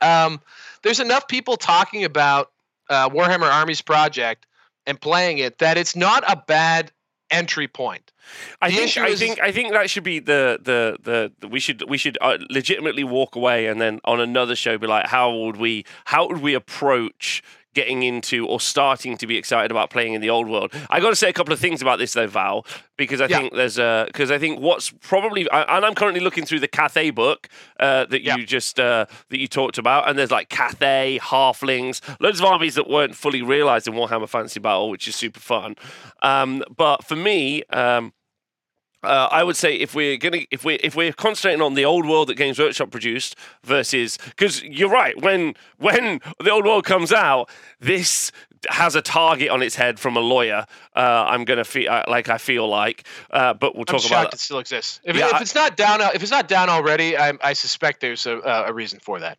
um, 0.02 0.42
there's 0.84 1.00
enough 1.00 1.28
people 1.28 1.56
talking 1.56 2.04
about 2.04 2.52
uh, 2.90 3.10
Warhammer 3.10 3.52
Armies 3.52 3.82
Project 3.82 4.46
and 4.86 5.00
playing 5.00 5.38
it 5.38 5.60
that 5.60 5.78
it's 5.78 5.96
not 5.96 6.24
a 6.28 6.36
bad 6.36 6.92
entry 7.32 7.68
point. 7.68 8.12
I 8.62 8.72
think 8.72 8.98
I 8.98 9.08
is, 9.08 9.20
think 9.20 9.40
I 9.40 9.52
think 9.52 9.74
that 9.74 9.90
should 9.90 10.04
be 10.04 10.20
the, 10.20 10.60
the 10.62 10.98
the, 11.02 11.32
the 11.40 11.48
we 11.48 11.60
should 11.60 11.84
we 11.90 11.98
should 11.98 12.18
uh, 12.22 12.38
legitimately 12.50 13.04
walk 13.04 13.36
away 13.36 13.68
and 13.68 13.82
then 13.82 14.00
on 14.06 14.20
another 14.20 14.56
show 14.56 14.78
be 14.78 14.88
like 14.88 15.08
how 15.08 15.36
would 15.36 15.58
we 15.58 15.86
how 16.06 16.28
would 16.28 16.42
we 16.42 16.54
approach 16.54 17.44
getting 17.74 18.04
into 18.04 18.48
or 18.48 18.60
starting 18.60 19.18
to 19.18 19.28
be 19.28 19.38
excited 19.38 19.72
about 19.72 19.90
playing 19.90 20.14
in 20.14 20.22
the 20.22 20.30
old 20.30 20.50
world. 20.50 20.74
I 20.90 21.00
got 21.00 21.10
to 21.10 21.16
say 21.16 21.30
a 21.30 21.34
couple 21.34 21.54
of 21.54 21.60
things 21.60 21.82
about 21.82 22.00
this 22.00 22.14
though, 22.14 22.28
Val, 22.28 22.66
because 22.98 23.22
I 23.22 23.28
yeah. 23.28 23.38
think 23.38 23.54
there's 23.54 23.78
a 23.78 24.06
because 24.08 24.32
I 24.32 24.40
think 24.40 24.60
what's 24.60 24.90
probably 24.90 25.48
and 25.52 25.86
I'm 25.86 25.96
currently 25.96 26.22
looking 26.22 26.46
through 26.46 26.60
the 26.60 26.68
Cathay 26.68 27.12
book 27.12 27.48
uh, 27.80 28.06
that 28.06 28.22
you 28.22 28.34
yeah. 28.38 28.46
just 28.46 28.80
uh, 28.80 29.06
that 29.30 29.40
you 29.40 29.48
talked 29.48 29.78
about, 29.78 30.10
and 30.10 30.18
there's 30.18 30.32
like 30.32 30.50
Cathay, 30.50 31.20
Halflings, 31.22 32.02
loads 32.20 32.40
of 32.40 32.46
armies 32.46 32.76
that 32.76 32.90
weren't 32.90 33.16
fully 33.16 33.42
realized 33.42 33.88
in 33.88 33.94
Warhammer 33.94 34.30
Fantasy 34.30 34.60
Battle, 34.60 34.90
which 34.90 35.08
is 35.08 35.16
super 35.16 35.40
fun. 35.40 35.76
Um, 36.22 36.64
but 36.76 37.04
for 37.06 37.16
me. 37.16 37.64
Um, 37.66 38.14
uh, 39.04 39.28
I 39.32 39.44
would 39.44 39.56
say 39.56 39.76
if 39.76 39.96
we're 39.96 40.18
gonna 40.18 40.42
if 40.52 40.66
we 40.66 40.76
if 40.76 40.96
we're 40.96 41.14
concentrating 41.14 41.62
on 41.62 41.74
the 41.74 41.86
old 41.86 42.06
world 42.06 42.28
that 42.30 42.36
Games 42.36 42.60
Workshop 42.60 42.92
produced 42.92 43.36
versus 43.64 44.18
because 44.18 44.62
you're 44.64 44.90
right 44.90 45.20
when 45.22 45.56
when 45.78 46.20
the 46.40 46.52
old 46.52 46.66
world 46.66 46.86
comes 46.86 47.14
out 47.14 47.50
this 47.80 48.32
has 48.68 48.96
a 48.96 49.02
target 49.02 49.50
on 49.50 49.62
its 49.62 49.76
head 49.76 50.00
from 50.00 50.18
a 50.18 50.20
lawyer. 50.20 50.66
Uh, 50.96 51.26
I'm 51.28 51.46
gonna 51.46 51.64
feel 51.64 51.90
uh, 51.90 52.04
like 52.08 52.30
I 52.30 52.38
feel 52.38 52.68
like, 52.68 53.06
uh, 53.30 53.54
but 53.54 53.76
we'll 53.76 53.86
talk 53.86 54.02
I'm 54.06 54.08
about 54.08 54.34
it. 54.34 54.40
Still 54.40 54.60
exists. 54.60 55.00
If, 55.04 55.16
yeah, 55.16 55.36
if 55.36 55.42
it's 55.42 55.56
not 55.56 55.78
down, 55.78 56.02
if 56.02 56.22
it's 56.22 56.32
not 56.32 56.48
down 56.48 56.70
already, 56.70 57.18
I, 57.18 57.34
I 57.42 57.54
suspect 57.54 58.02
there's 58.02 58.26
a, 58.26 58.40
a 58.40 58.74
reason 58.74 59.00
for 59.00 59.20
that. 59.20 59.38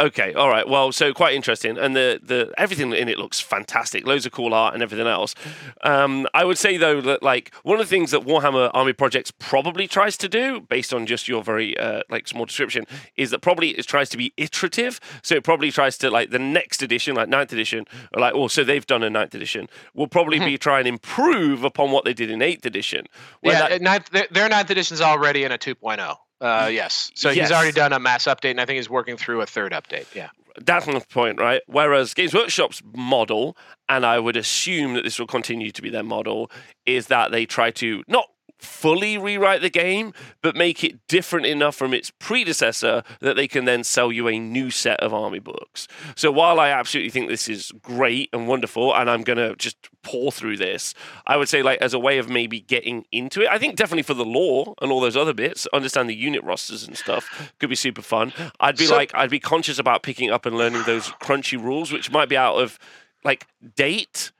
Okay, 0.00 0.32
all 0.32 0.48
right. 0.48 0.66
Well, 0.66 0.92
so 0.92 1.12
quite 1.12 1.34
interesting, 1.34 1.76
and 1.76 1.94
the 1.94 2.20
the 2.22 2.52
everything 2.56 2.92
in 2.92 3.08
it 3.08 3.18
looks 3.18 3.40
fantastic. 3.40 4.06
Loads 4.06 4.24
of 4.24 4.32
cool 4.32 4.54
art 4.54 4.74
and 4.74 4.82
everything 4.82 5.06
else. 5.06 5.34
Um, 5.82 6.26
I 6.32 6.44
would 6.44 6.56
say 6.56 6.76
though 6.76 7.00
that 7.02 7.22
like 7.22 7.54
one 7.62 7.78
of 7.78 7.86
the 7.86 7.90
things 7.90 8.10
that 8.12 8.22
Warhammer 8.22 8.70
Army 8.72 8.92
Projects 8.92 9.30
probably 9.30 9.86
tries 9.86 10.16
to 10.18 10.28
do, 10.28 10.60
based 10.60 10.94
on 10.94 11.04
just 11.04 11.28
your 11.28 11.42
very 11.42 11.76
uh, 11.78 12.02
like 12.08 12.26
small 12.26 12.46
description, 12.46 12.86
is 13.16 13.30
that 13.30 13.40
probably 13.40 13.70
it 13.70 13.86
tries 13.86 14.08
to 14.10 14.16
be 14.16 14.32
iterative. 14.36 15.00
So 15.22 15.34
it 15.34 15.44
probably 15.44 15.70
tries 15.70 15.98
to 15.98 16.10
like 16.10 16.30
the 16.30 16.38
next 16.38 16.82
edition, 16.82 17.14
like 17.16 17.28
ninth 17.28 17.52
edition, 17.52 17.86
or 18.14 18.20
like 18.20 18.34
oh, 18.34 18.48
so 18.48 18.64
they've 18.64 18.86
done 18.86 19.02
a 19.02 19.10
ninth 19.10 19.34
edition, 19.34 19.68
will 19.94 20.08
probably 20.08 20.38
mm-hmm. 20.38 20.46
be 20.46 20.58
trying 20.58 20.95
improve 20.96 21.64
upon 21.64 21.90
what 21.90 22.04
they 22.04 22.14
did 22.14 22.30
in 22.30 22.42
eighth 22.42 22.64
edition. 22.64 23.06
Yeah, 23.42 23.68
that, 23.68 23.82
ninth, 23.82 24.10
their, 24.10 24.26
their 24.30 24.48
ninth 24.48 24.70
edition 24.70 24.94
is 24.94 25.00
already 25.00 25.44
in 25.44 25.52
a 25.52 25.58
2.0. 25.58 26.16
Uh, 26.40 26.68
yes. 26.72 27.10
So 27.14 27.30
yes. 27.30 27.48
he's 27.48 27.56
already 27.56 27.72
done 27.72 27.92
a 27.92 28.00
mass 28.00 28.24
update, 28.24 28.52
and 28.52 28.60
I 28.60 28.66
think 28.66 28.76
he's 28.76 28.90
working 28.90 29.16
through 29.16 29.42
a 29.42 29.46
third 29.46 29.72
update. 29.72 30.14
Yeah. 30.14 30.30
That's 30.64 30.86
the 30.86 31.00
point, 31.00 31.38
right? 31.38 31.60
Whereas 31.66 32.14
Games 32.14 32.32
Workshop's 32.32 32.82
model, 32.94 33.56
and 33.88 34.06
I 34.06 34.18
would 34.18 34.36
assume 34.36 34.94
that 34.94 35.04
this 35.04 35.18
will 35.18 35.26
continue 35.26 35.70
to 35.70 35.82
be 35.82 35.90
their 35.90 36.02
model, 36.02 36.50
is 36.86 37.08
that 37.08 37.30
they 37.30 37.44
try 37.44 37.70
to 37.72 38.02
not 38.08 38.26
fully 38.58 39.18
rewrite 39.18 39.60
the 39.60 39.70
game, 39.70 40.12
but 40.42 40.56
make 40.56 40.82
it 40.82 41.06
different 41.08 41.46
enough 41.46 41.76
from 41.76 41.92
its 41.92 42.10
predecessor 42.10 43.02
that 43.20 43.36
they 43.36 43.46
can 43.46 43.64
then 43.64 43.84
sell 43.84 44.10
you 44.10 44.28
a 44.28 44.38
new 44.38 44.70
set 44.70 44.98
of 45.00 45.12
army 45.12 45.38
books. 45.38 45.86
So 46.14 46.30
while 46.32 46.58
I 46.58 46.70
absolutely 46.70 47.10
think 47.10 47.28
this 47.28 47.48
is 47.48 47.72
great 47.82 48.30
and 48.32 48.48
wonderful, 48.48 48.94
and 48.94 49.10
I'm 49.10 49.22
going 49.22 49.38
to 49.38 49.54
just 49.56 49.76
pour 50.02 50.32
through 50.32 50.56
this, 50.56 50.94
I 51.26 51.36
would 51.36 51.48
say, 51.48 51.62
like, 51.62 51.80
as 51.80 51.94
a 51.94 51.98
way 51.98 52.18
of 52.18 52.28
maybe 52.28 52.60
getting 52.60 53.04
into 53.12 53.42
it, 53.42 53.48
I 53.48 53.58
think 53.58 53.76
definitely 53.76 54.02
for 54.04 54.14
the 54.14 54.24
lore 54.24 54.74
and 54.80 54.90
all 54.90 55.00
those 55.00 55.16
other 55.16 55.34
bits, 55.34 55.66
understand 55.72 56.08
the 56.08 56.14
unit 56.14 56.42
rosters 56.42 56.86
and 56.86 56.96
stuff 56.96 57.52
could 57.58 57.68
be 57.68 57.76
super 57.76 58.02
fun. 58.02 58.32
I'd 58.60 58.76
be 58.76 58.86
so, 58.86 58.96
like, 58.96 59.12
I'd 59.14 59.30
be 59.30 59.40
conscious 59.40 59.78
about 59.78 60.02
picking 60.02 60.30
up 60.30 60.46
and 60.46 60.56
learning 60.56 60.84
those 60.86 61.08
crunchy 61.22 61.62
rules, 61.62 61.92
which 61.92 62.10
might 62.10 62.28
be 62.28 62.36
out 62.36 62.56
of 62.56 62.78
like 63.24 63.46
date 63.74 64.30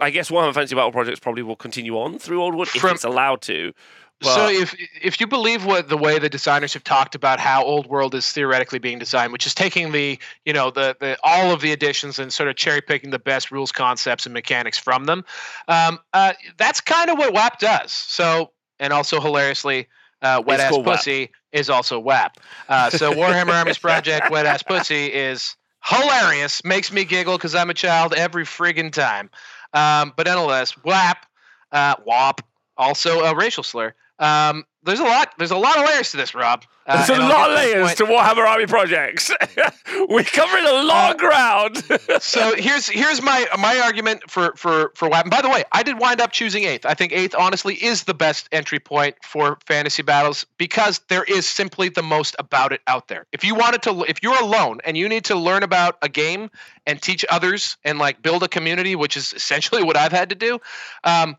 I 0.00 0.10
guess 0.10 0.30
Warhammer 0.30 0.54
Fantasy 0.54 0.74
Battle 0.74 0.92
projects 0.92 1.20
probably 1.20 1.42
will 1.42 1.56
continue 1.56 1.98
on 1.98 2.18
through 2.18 2.42
Old 2.42 2.54
World 2.54 2.68
From, 2.68 2.90
if 2.90 2.94
it's 2.96 3.04
allowed 3.04 3.42
to. 3.42 3.72
But... 4.20 4.34
So 4.34 4.48
if 4.48 4.74
if 5.02 5.20
you 5.20 5.26
believe 5.26 5.64
what 5.64 5.88
the 5.88 5.96
way 5.96 6.18
the 6.18 6.28
designers 6.28 6.72
have 6.74 6.84
talked 6.84 7.14
about 7.14 7.40
how 7.40 7.64
Old 7.64 7.86
World 7.86 8.14
is 8.14 8.30
theoretically 8.30 8.78
being 8.78 8.98
designed, 8.98 9.32
which 9.32 9.46
is 9.46 9.54
taking 9.54 9.92
the 9.92 10.18
you 10.44 10.52
know 10.52 10.70
the, 10.70 10.96
the 11.00 11.18
all 11.22 11.52
of 11.52 11.60
the 11.60 11.72
additions 11.72 12.18
and 12.18 12.32
sort 12.32 12.48
of 12.48 12.56
cherry 12.56 12.80
picking 12.80 13.10
the 13.10 13.18
best 13.18 13.50
rules, 13.50 13.72
concepts, 13.72 14.24
and 14.24 14.32
mechanics 14.32 14.78
from 14.78 15.04
them, 15.04 15.24
um, 15.68 15.98
uh, 16.12 16.32
that's 16.56 16.80
kind 16.80 17.10
of 17.10 17.18
what 17.18 17.34
WAP 17.34 17.58
does. 17.58 17.90
So 17.90 18.52
and 18.78 18.92
also 18.92 19.20
hilariously, 19.20 19.88
uh, 20.22 20.42
wet 20.46 20.60
ass 20.60 20.78
pussy 20.78 21.20
WAP. 21.20 21.30
is 21.52 21.68
also 21.68 21.98
WAP. 21.98 22.38
Uh, 22.68 22.90
so 22.90 23.12
Warhammer 23.12 23.52
Armies 23.52 23.78
Project 23.78 24.30
wet 24.30 24.46
ass 24.46 24.62
pussy 24.62 25.06
is 25.06 25.56
hilarious, 25.84 26.64
makes 26.64 26.92
me 26.92 27.04
giggle 27.04 27.36
because 27.36 27.54
I'm 27.54 27.70
a 27.70 27.74
child 27.74 28.14
every 28.14 28.44
friggin' 28.44 28.92
time. 28.92 29.30
Um, 29.74 30.12
but 30.16 30.26
nonetheless, 30.26 30.76
WAP, 30.84 31.26
uh, 31.72 31.96
WAP, 32.04 32.40
also 32.76 33.20
a 33.20 33.34
racial 33.34 33.62
slur. 33.62 33.94
Um, 34.18 34.64
there's 34.84 35.00
a 35.00 35.04
lot. 35.04 35.32
There's 35.38 35.50
a 35.50 35.56
lot 35.56 35.78
of 35.78 35.86
layers 35.86 36.10
to 36.10 36.16
this, 36.16 36.34
Rob. 36.34 36.64
Uh, 36.86 37.06
there's 37.06 37.16
a 37.16 37.22
lot 37.22 37.50
of 37.50 37.56
layers 37.56 37.94
to 37.94 38.04
Warhammer 38.04 38.46
Army 38.46 38.66
projects. 38.66 39.30
We're 40.08 40.24
covering 40.24 40.66
a 40.66 40.82
long 40.82 41.12
uh, 41.12 41.14
ground. 41.14 41.84
so 42.20 42.56
here's 42.56 42.88
here's 42.88 43.22
my 43.22 43.46
my 43.58 43.78
argument 43.78 44.28
for 44.28 44.52
for 44.56 44.90
for 44.96 45.08
WAP. 45.08 45.24
And 45.24 45.30
by 45.30 45.40
the 45.40 45.48
way, 45.48 45.62
I 45.70 45.84
did 45.84 46.00
wind 46.00 46.20
up 46.20 46.32
choosing 46.32 46.64
eighth. 46.64 46.84
I 46.84 46.94
think 46.94 47.12
eighth 47.12 47.36
honestly 47.38 47.74
is 47.74 48.04
the 48.04 48.14
best 48.14 48.48
entry 48.50 48.80
point 48.80 49.16
for 49.22 49.58
fantasy 49.66 50.02
battles 50.02 50.44
because 50.58 51.00
there 51.08 51.24
is 51.24 51.48
simply 51.48 51.88
the 51.88 52.02
most 52.02 52.34
about 52.40 52.72
it 52.72 52.80
out 52.88 53.06
there. 53.06 53.26
If 53.30 53.44
you 53.44 53.54
wanted 53.54 53.82
to, 53.82 54.04
if 54.08 54.22
you're 54.22 54.40
alone 54.40 54.80
and 54.84 54.96
you 54.96 55.08
need 55.08 55.26
to 55.26 55.36
learn 55.36 55.62
about 55.62 55.96
a 56.02 56.08
game 56.08 56.50
and 56.86 57.00
teach 57.00 57.24
others 57.30 57.76
and 57.84 58.00
like 58.00 58.20
build 58.20 58.42
a 58.42 58.48
community, 58.48 58.96
which 58.96 59.16
is 59.16 59.32
essentially 59.32 59.82
what 59.84 59.96
I've 59.96 60.12
had 60.12 60.30
to 60.30 60.34
do. 60.34 60.58
Um, 61.04 61.36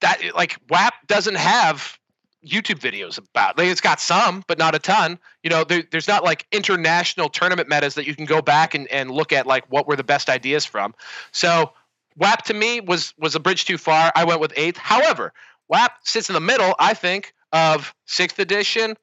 that 0.00 0.34
like 0.34 0.58
WAP 0.68 0.94
doesn't 1.06 1.36
have 1.36 1.98
YouTube 2.46 2.78
videos 2.78 3.18
about. 3.18 3.58
Like, 3.58 3.68
it's 3.68 3.80
got 3.80 4.00
some, 4.00 4.44
but 4.46 4.58
not 4.58 4.74
a 4.74 4.78
ton. 4.78 5.18
You 5.42 5.50
know, 5.50 5.64
there, 5.64 5.82
there's 5.90 6.08
not 6.08 6.24
like 6.24 6.46
international 6.52 7.28
tournament 7.28 7.68
metas 7.68 7.94
that 7.94 8.06
you 8.06 8.14
can 8.14 8.24
go 8.24 8.42
back 8.42 8.74
and, 8.74 8.88
and 8.88 9.10
look 9.10 9.32
at 9.32 9.46
like 9.46 9.64
what 9.70 9.86
were 9.86 9.96
the 9.96 10.04
best 10.04 10.28
ideas 10.28 10.64
from. 10.64 10.94
So 11.32 11.72
WAP 12.16 12.44
to 12.46 12.54
me 12.54 12.80
was 12.80 13.14
was 13.18 13.34
a 13.34 13.40
bridge 13.40 13.64
too 13.64 13.78
far. 13.78 14.12
I 14.14 14.24
went 14.24 14.40
with 14.40 14.52
eighth. 14.56 14.78
However, 14.78 15.32
WAP 15.68 15.92
sits 16.04 16.28
in 16.28 16.34
the 16.34 16.40
middle, 16.40 16.74
I 16.78 16.94
think, 16.94 17.34
of 17.52 17.94
sixth 18.06 18.38
edition 18.38 18.96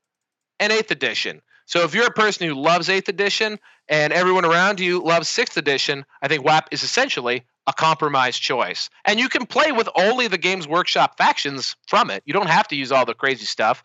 and 0.60 0.72
eighth 0.72 0.92
edition. 0.92 1.42
So 1.72 1.84
if 1.84 1.96
you're 1.96 2.06
a 2.06 2.12
person 2.12 2.48
who 2.50 2.54
loves 2.54 2.90
Eighth 2.90 3.08
Edition 3.08 3.58
and 3.88 4.12
everyone 4.12 4.44
around 4.44 4.82
you 4.82 5.02
loves 5.02 5.30
Sixth 5.30 5.56
Edition, 5.56 6.06
I 6.22 6.28
think 6.28 6.44
WAP 6.44 6.68
is 6.72 6.84
essentially 6.84 7.46
a 7.68 7.74
compromise 7.74 8.38
choice. 8.38 8.90
And 9.06 9.20
you 9.20 9.30
can 9.30 9.46
play 9.46 9.72
with 9.72 9.88
only 9.96 10.28
the 10.28 10.38
Games 10.38 10.68
Workshop 10.68 11.18
factions 11.18 11.76
from 11.88 12.10
it. 12.10 12.24
You 12.26 12.34
don't 12.34 12.50
have 12.50 12.68
to 12.70 12.76
use 12.76 12.92
all 12.92 13.06
the 13.06 13.14
crazy 13.14 13.46
stuff, 13.46 13.84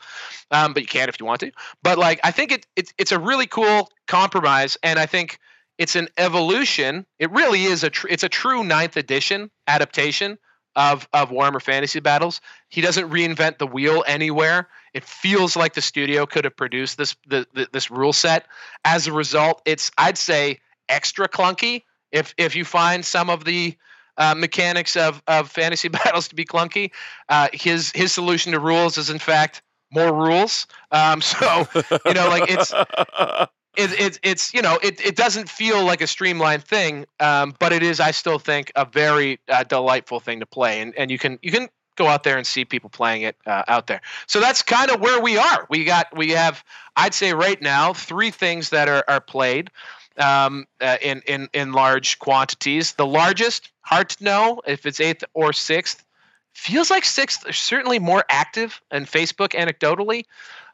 um, 0.51 0.73
but 0.73 0.83
you 0.83 0.89
can 0.89 1.09
if 1.09 1.21
you 1.21 1.27
want 1.27 1.41
to. 1.41 1.53
But 1.83 1.99
like, 1.99 2.21
I 2.25 2.31
think 2.31 2.53
it, 2.53 2.67
it 2.75 2.93
it's 2.99 3.13
a 3.13 3.19
really 3.19 3.47
cool 3.47 3.91
compromise, 4.07 4.79
and 4.83 4.99
I 4.99 5.07
think 5.07 5.39
it's 5.79 5.95
an 5.95 6.09
evolution. 6.17 7.05
It 7.19 7.31
really 7.31 7.65
is 7.65 7.85
a 7.85 7.91
tr- 7.91 8.09
it's 8.09 8.23
a 8.23 8.29
true 8.29 8.65
ninth 8.65 8.97
edition 8.97 9.51
adaptation 9.67 10.39
of 10.75 11.07
of 11.13 11.31
Warhammer 11.31 11.61
Fantasy 11.61 12.01
Battles. 12.01 12.41
He 12.71 12.81
doesn't 12.81 13.11
reinvent 13.11 13.59
the 13.59 13.67
wheel 13.67 14.05
anywhere. 14.07 14.69
It 14.95 15.05
feels 15.05 15.57
like 15.57 15.75
the 15.75 15.83
studio 15.83 16.25
could 16.25 16.45
have 16.45 16.57
produced 16.57 16.97
this 16.97 17.15
the, 17.27 17.47
the, 17.53 17.69
this 17.73 17.91
rule 17.91 18.15
set. 18.15 18.47
As 18.85 19.07
a 19.07 19.13
result, 19.13 19.61
it's 19.67 19.91
I'd 19.99 20.17
say 20.17 20.61
extra 20.89 21.29
clunky 21.29 21.83
if 22.17 22.35
if 22.39 22.57
you 22.57 22.65
find 22.65 23.05
some 23.05 23.31
of 23.31 23.45
the 23.45 23.77
uh, 24.17 24.35
mechanics 24.35 24.97
of 24.97 25.23
of 25.27 25.51
fantasy 25.51 25.89
battles 26.01 26.29
to 26.29 26.35
be 26.35 26.45
clunky, 26.45 26.91
uh, 27.29 27.49
his 27.53 27.93
his 27.95 28.13
solution 28.13 28.53
to 28.53 28.61
rules 28.61 28.99
is 28.99 29.11
in 29.11 29.19
fact 29.19 29.63
more 29.93 30.13
rules. 30.13 30.67
Um, 30.91 31.21
so 31.21 31.67
you 32.05 32.15
know, 32.15 32.29
like 32.29 32.51
it's. 32.51 32.73
It, 33.79 33.93
it, 34.01 34.21
it's 34.23 34.55
you 34.55 34.63
know 34.63 34.79
it, 34.83 35.05
it 35.05 35.17
doesn't 35.17 35.51
feel 35.51 35.85
like 35.85 36.01
a 36.01 36.07
streamlined 36.07 36.65
thing 36.65 37.05
um, 37.21 37.55
but 37.59 37.75
it 37.75 37.83
is 37.83 38.01
i 38.01 38.11
still 38.11 38.39
think 38.39 38.73
a 38.75 38.87
very 38.87 39.39
uh, 39.51 39.65
delightful 39.65 40.19
thing 40.19 40.41
to 40.41 40.47
play 40.47 40.81
and, 40.81 40.95
and 40.97 41.11
you 41.11 41.19
can 41.19 41.39
you 41.43 41.53
can 41.53 41.69
go 41.97 42.07
out 42.07 42.23
there 42.23 42.39
and 42.39 42.47
see 42.47 42.65
people 42.65 42.89
playing 42.89 43.21
it 43.21 43.37
uh, 43.45 43.65
out 43.69 43.87
there 43.87 44.01
so 44.27 44.41
that's 44.41 44.63
kind 44.63 44.91
of 44.91 45.03
where 45.03 45.21
we 45.21 45.37
are 45.37 45.67
we 45.69 45.85
got 45.85 46.07
we 46.17 46.31
have 46.31 46.65
i'd 46.97 47.13
say 47.13 47.35
right 47.35 47.61
now 47.61 47.93
three 47.93 48.31
things 48.31 48.71
that 48.71 48.89
are, 48.89 49.05
are 49.09 49.21
played 49.21 49.71
um, 50.19 50.67
uh, 50.81 50.97
in 51.03 51.23
in 51.27 51.49
in 51.53 51.73
large 51.73 52.19
quantities. 52.19 52.95
The 52.95 53.07
largest, 53.07 53.71
hard 53.83 54.09
to 54.11 54.25
know 54.25 54.63
if 54.67 54.87
it's 54.87 55.01
eighth 55.01 55.25
or 55.35 55.53
sixth. 55.53 56.05
Feels 56.53 56.91
like 56.91 57.05
sixth. 57.05 57.55
Certainly 57.55 57.99
more 57.99 58.25
active 58.31 58.81
in 58.91 59.05
Facebook 59.05 59.51
anecdotally. 59.51 60.25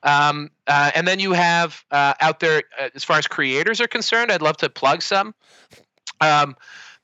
Um, 0.03 0.51
uh, 0.67 0.91
and 0.95 1.07
then 1.07 1.21
you 1.21 1.33
have 1.33 1.85
uh, 1.91 2.15
out 2.21 2.41
there, 2.41 2.65
uh, 2.81 2.89
as 2.95 3.05
far 3.05 3.19
as 3.19 3.27
creators 3.27 3.81
are 3.81 3.87
concerned, 3.87 4.33
I'd 4.33 4.43
love 4.43 4.57
to 4.59 4.69
plug 4.69 5.03
some. 5.03 5.35
Um, 6.21 6.57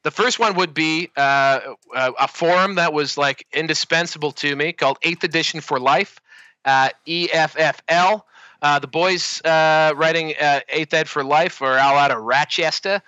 the 0.03 0.11
first 0.11 0.39
one 0.39 0.55
would 0.55 0.75
be 0.75 1.11
uh, 1.17 1.61
uh, 1.95 2.13
a 2.19 2.29
forum 2.29 2.77
that 2.77 2.93
was 2.93 3.19
like 3.19 3.47
indispensable 3.53 4.33
to 4.33 4.55
me 4.55 4.73
called 4.73 4.99
Eighth 5.03 5.25
Edition 5.25 5.61
for 5.61 5.79
Life, 5.79 6.21
EFFL. 6.67 8.23
Uh, 8.61 8.79
the 8.79 8.89
boys 8.89 9.41
uh, 9.45 9.93
writing 9.97 10.35
uh, 10.41 10.61
Eighth 10.69 10.93
Ed 10.93 11.09
for 11.09 11.23
Life 11.23 11.63
are 11.63 11.79
all 11.79 11.97
out 11.97 12.11
of 12.11 12.19
Rochester 12.23 13.01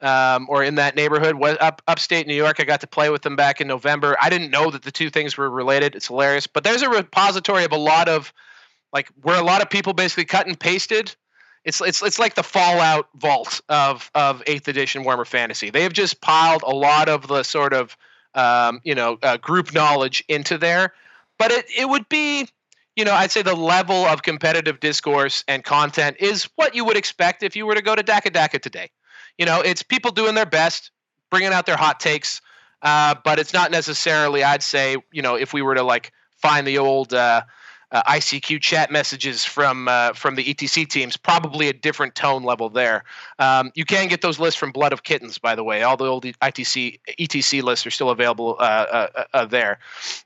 um, 0.00 0.46
or 0.48 0.64
in 0.64 0.76
that 0.76 0.96
neighborhood. 0.96 1.36
Up 1.60 1.82
upstate 1.86 2.26
New 2.26 2.34
York, 2.34 2.58
I 2.58 2.64
got 2.64 2.80
to 2.80 2.86
play 2.86 3.10
with 3.10 3.22
them 3.22 3.36
back 3.36 3.60
in 3.60 3.68
November. 3.68 4.16
I 4.20 4.30
didn't 4.30 4.50
know 4.50 4.70
that 4.70 4.82
the 4.82 4.90
two 4.90 5.10
things 5.10 5.36
were 5.36 5.50
related. 5.50 5.94
It's 5.94 6.06
hilarious. 6.06 6.46
But 6.46 6.64
there's 6.64 6.82
a 6.82 6.88
repository 6.88 7.64
of 7.64 7.72
a 7.72 7.78
lot 7.78 8.08
of 8.08 8.32
like 8.92 9.08
where 9.22 9.38
a 9.38 9.44
lot 9.44 9.60
of 9.60 9.68
people 9.68 9.92
basically 9.92 10.24
cut 10.24 10.46
and 10.46 10.58
pasted. 10.58 11.14
It's 11.64 11.80
it's 11.82 12.02
it's 12.02 12.18
like 12.18 12.34
the 12.34 12.42
Fallout 12.42 13.08
vault 13.16 13.60
of 13.68 14.10
of 14.14 14.42
Eighth 14.46 14.68
Edition 14.68 15.04
Warhammer 15.04 15.26
Fantasy. 15.26 15.68
They 15.68 15.82
have 15.82 15.92
just 15.92 16.22
piled 16.22 16.62
a 16.62 16.74
lot 16.74 17.10
of 17.10 17.26
the 17.26 17.42
sort 17.42 17.74
of 17.74 17.96
um, 18.34 18.80
you 18.84 18.94
know 18.94 19.18
uh, 19.22 19.36
group 19.36 19.74
knowledge 19.74 20.24
into 20.28 20.56
there. 20.56 20.94
But 21.38 21.50
it 21.50 21.66
it 21.76 21.88
would 21.88 22.08
be 22.08 22.48
you 22.96 23.04
know, 23.04 23.12
I'd 23.12 23.30
say 23.30 23.42
the 23.42 23.54
level 23.54 24.04
of 24.06 24.22
competitive 24.22 24.80
discourse 24.80 25.44
and 25.48 25.64
content 25.64 26.16
is 26.20 26.48
what 26.56 26.74
you 26.74 26.84
would 26.84 26.96
expect 26.96 27.42
if 27.42 27.56
you 27.56 27.66
were 27.66 27.74
to 27.74 27.82
go 27.82 27.94
to 27.94 28.02
Dakka 28.02 28.30
Dakka 28.30 28.60
today. 28.60 28.90
You 29.38 29.46
know, 29.46 29.60
it's 29.60 29.82
people 29.82 30.12
doing 30.12 30.34
their 30.34 30.46
best, 30.46 30.90
bringing 31.30 31.52
out 31.52 31.66
their 31.66 31.76
hot 31.76 31.98
takes, 31.98 32.40
uh, 32.82 33.16
but 33.24 33.38
it's 33.38 33.52
not 33.52 33.70
necessarily, 33.70 34.44
I'd 34.44 34.62
say, 34.62 34.96
you 35.12 35.22
know, 35.22 35.34
if 35.34 35.52
we 35.52 35.62
were 35.62 35.74
to 35.74 35.82
like 35.82 36.12
find 36.36 36.66
the 36.66 36.78
old, 36.78 37.12
uh, 37.12 37.42
uh, 37.92 38.02
ICQ 38.04 38.60
chat 38.60 38.90
messages 38.90 39.44
from 39.44 39.88
uh, 39.88 40.12
from 40.12 40.34
the 40.34 40.44
ETC 40.44 40.88
teams. 40.88 41.16
Probably 41.16 41.68
a 41.68 41.72
different 41.72 42.14
tone 42.14 42.42
level 42.42 42.68
there. 42.68 43.04
Um, 43.38 43.70
you 43.74 43.84
can 43.84 44.08
get 44.08 44.20
those 44.20 44.38
lists 44.38 44.58
from 44.58 44.72
Blood 44.72 44.92
of 44.92 45.02
Kittens, 45.02 45.38
by 45.38 45.54
the 45.54 45.64
way. 45.64 45.82
All 45.82 45.96
the 45.96 46.06
old 46.06 46.24
ITC 46.24 47.00
ETC 47.18 47.62
lists 47.62 47.86
are 47.86 47.90
still 47.90 48.10
available 48.10 48.56
uh, 48.58 48.62
uh, 48.62 49.24
uh 49.32 49.44
there. 49.46 49.78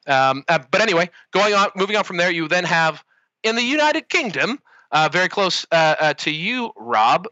Um, 0.07 0.45
uh, 0.49 0.59
but 0.71 0.81
anyway, 0.81 1.11
going 1.33 1.55
on, 1.55 1.69
moving 1.77 1.97
on 1.97 2.05
from 2.05 2.17
there, 2.17 2.31
you 2.31 2.49
then 2.49 2.65
have 2.65 3.05
in 3.43 3.57
the 3.57 3.63
United 3.63 4.09
Kingdom. 4.09 4.59
very 5.13 5.29
close 5.29 5.67
to 5.71 6.31
you, 6.31 6.73
Rob. 6.77 7.27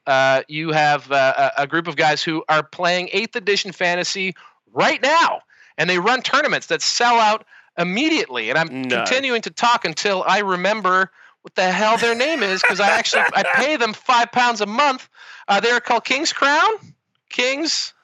you 0.49 0.73
have 0.73 1.11
a 1.11 1.67
group 1.69 1.89
of 1.89 1.97
guys 1.97 2.23
who 2.23 2.45
are 2.49 2.63
playing 2.63 3.09
Eighth 3.13 3.37
Edition 3.37 3.73
Fantasy 3.73 4.35
right 4.73 5.03
now, 5.03 5.41
and 5.79 5.89
they 5.89 5.99
run 5.99 6.23
tournaments 6.23 6.67
that 6.67 6.83
sell 6.83 7.19
out 7.19 7.45
immediately, 7.79 8.51
and 8.51 8.59
I'm 8.59 8.83
no. 8.83 8.97
continuing 8.97 9.43
to 9.43 9.51
talk 9.51 9.85
until 9.85 10.25
I 10.27 10.41
remember 10.41 11.11
what 11.43 11.55
the 11.55 11.71
hell 11.71 11.97
their 11.97 12.15
name 12.15 12.43
is 12.43 12.61
because 12.63 12.81
I 12.81 12.91
actually 12.91 13.23
I 13.35 13.45
pay 13.55 13.77
them 13.77 13.93
five 13.93 14.33
pounds 14.33 14.61
a 14.61 14.67
month. 14.67 15.09
Uh, 15.47 15.61
they're 15.61 15.81
called 15.81 16.05
King's 16.05 16.33
Crown. 16.33 16.73
Kings. 17.31 17.95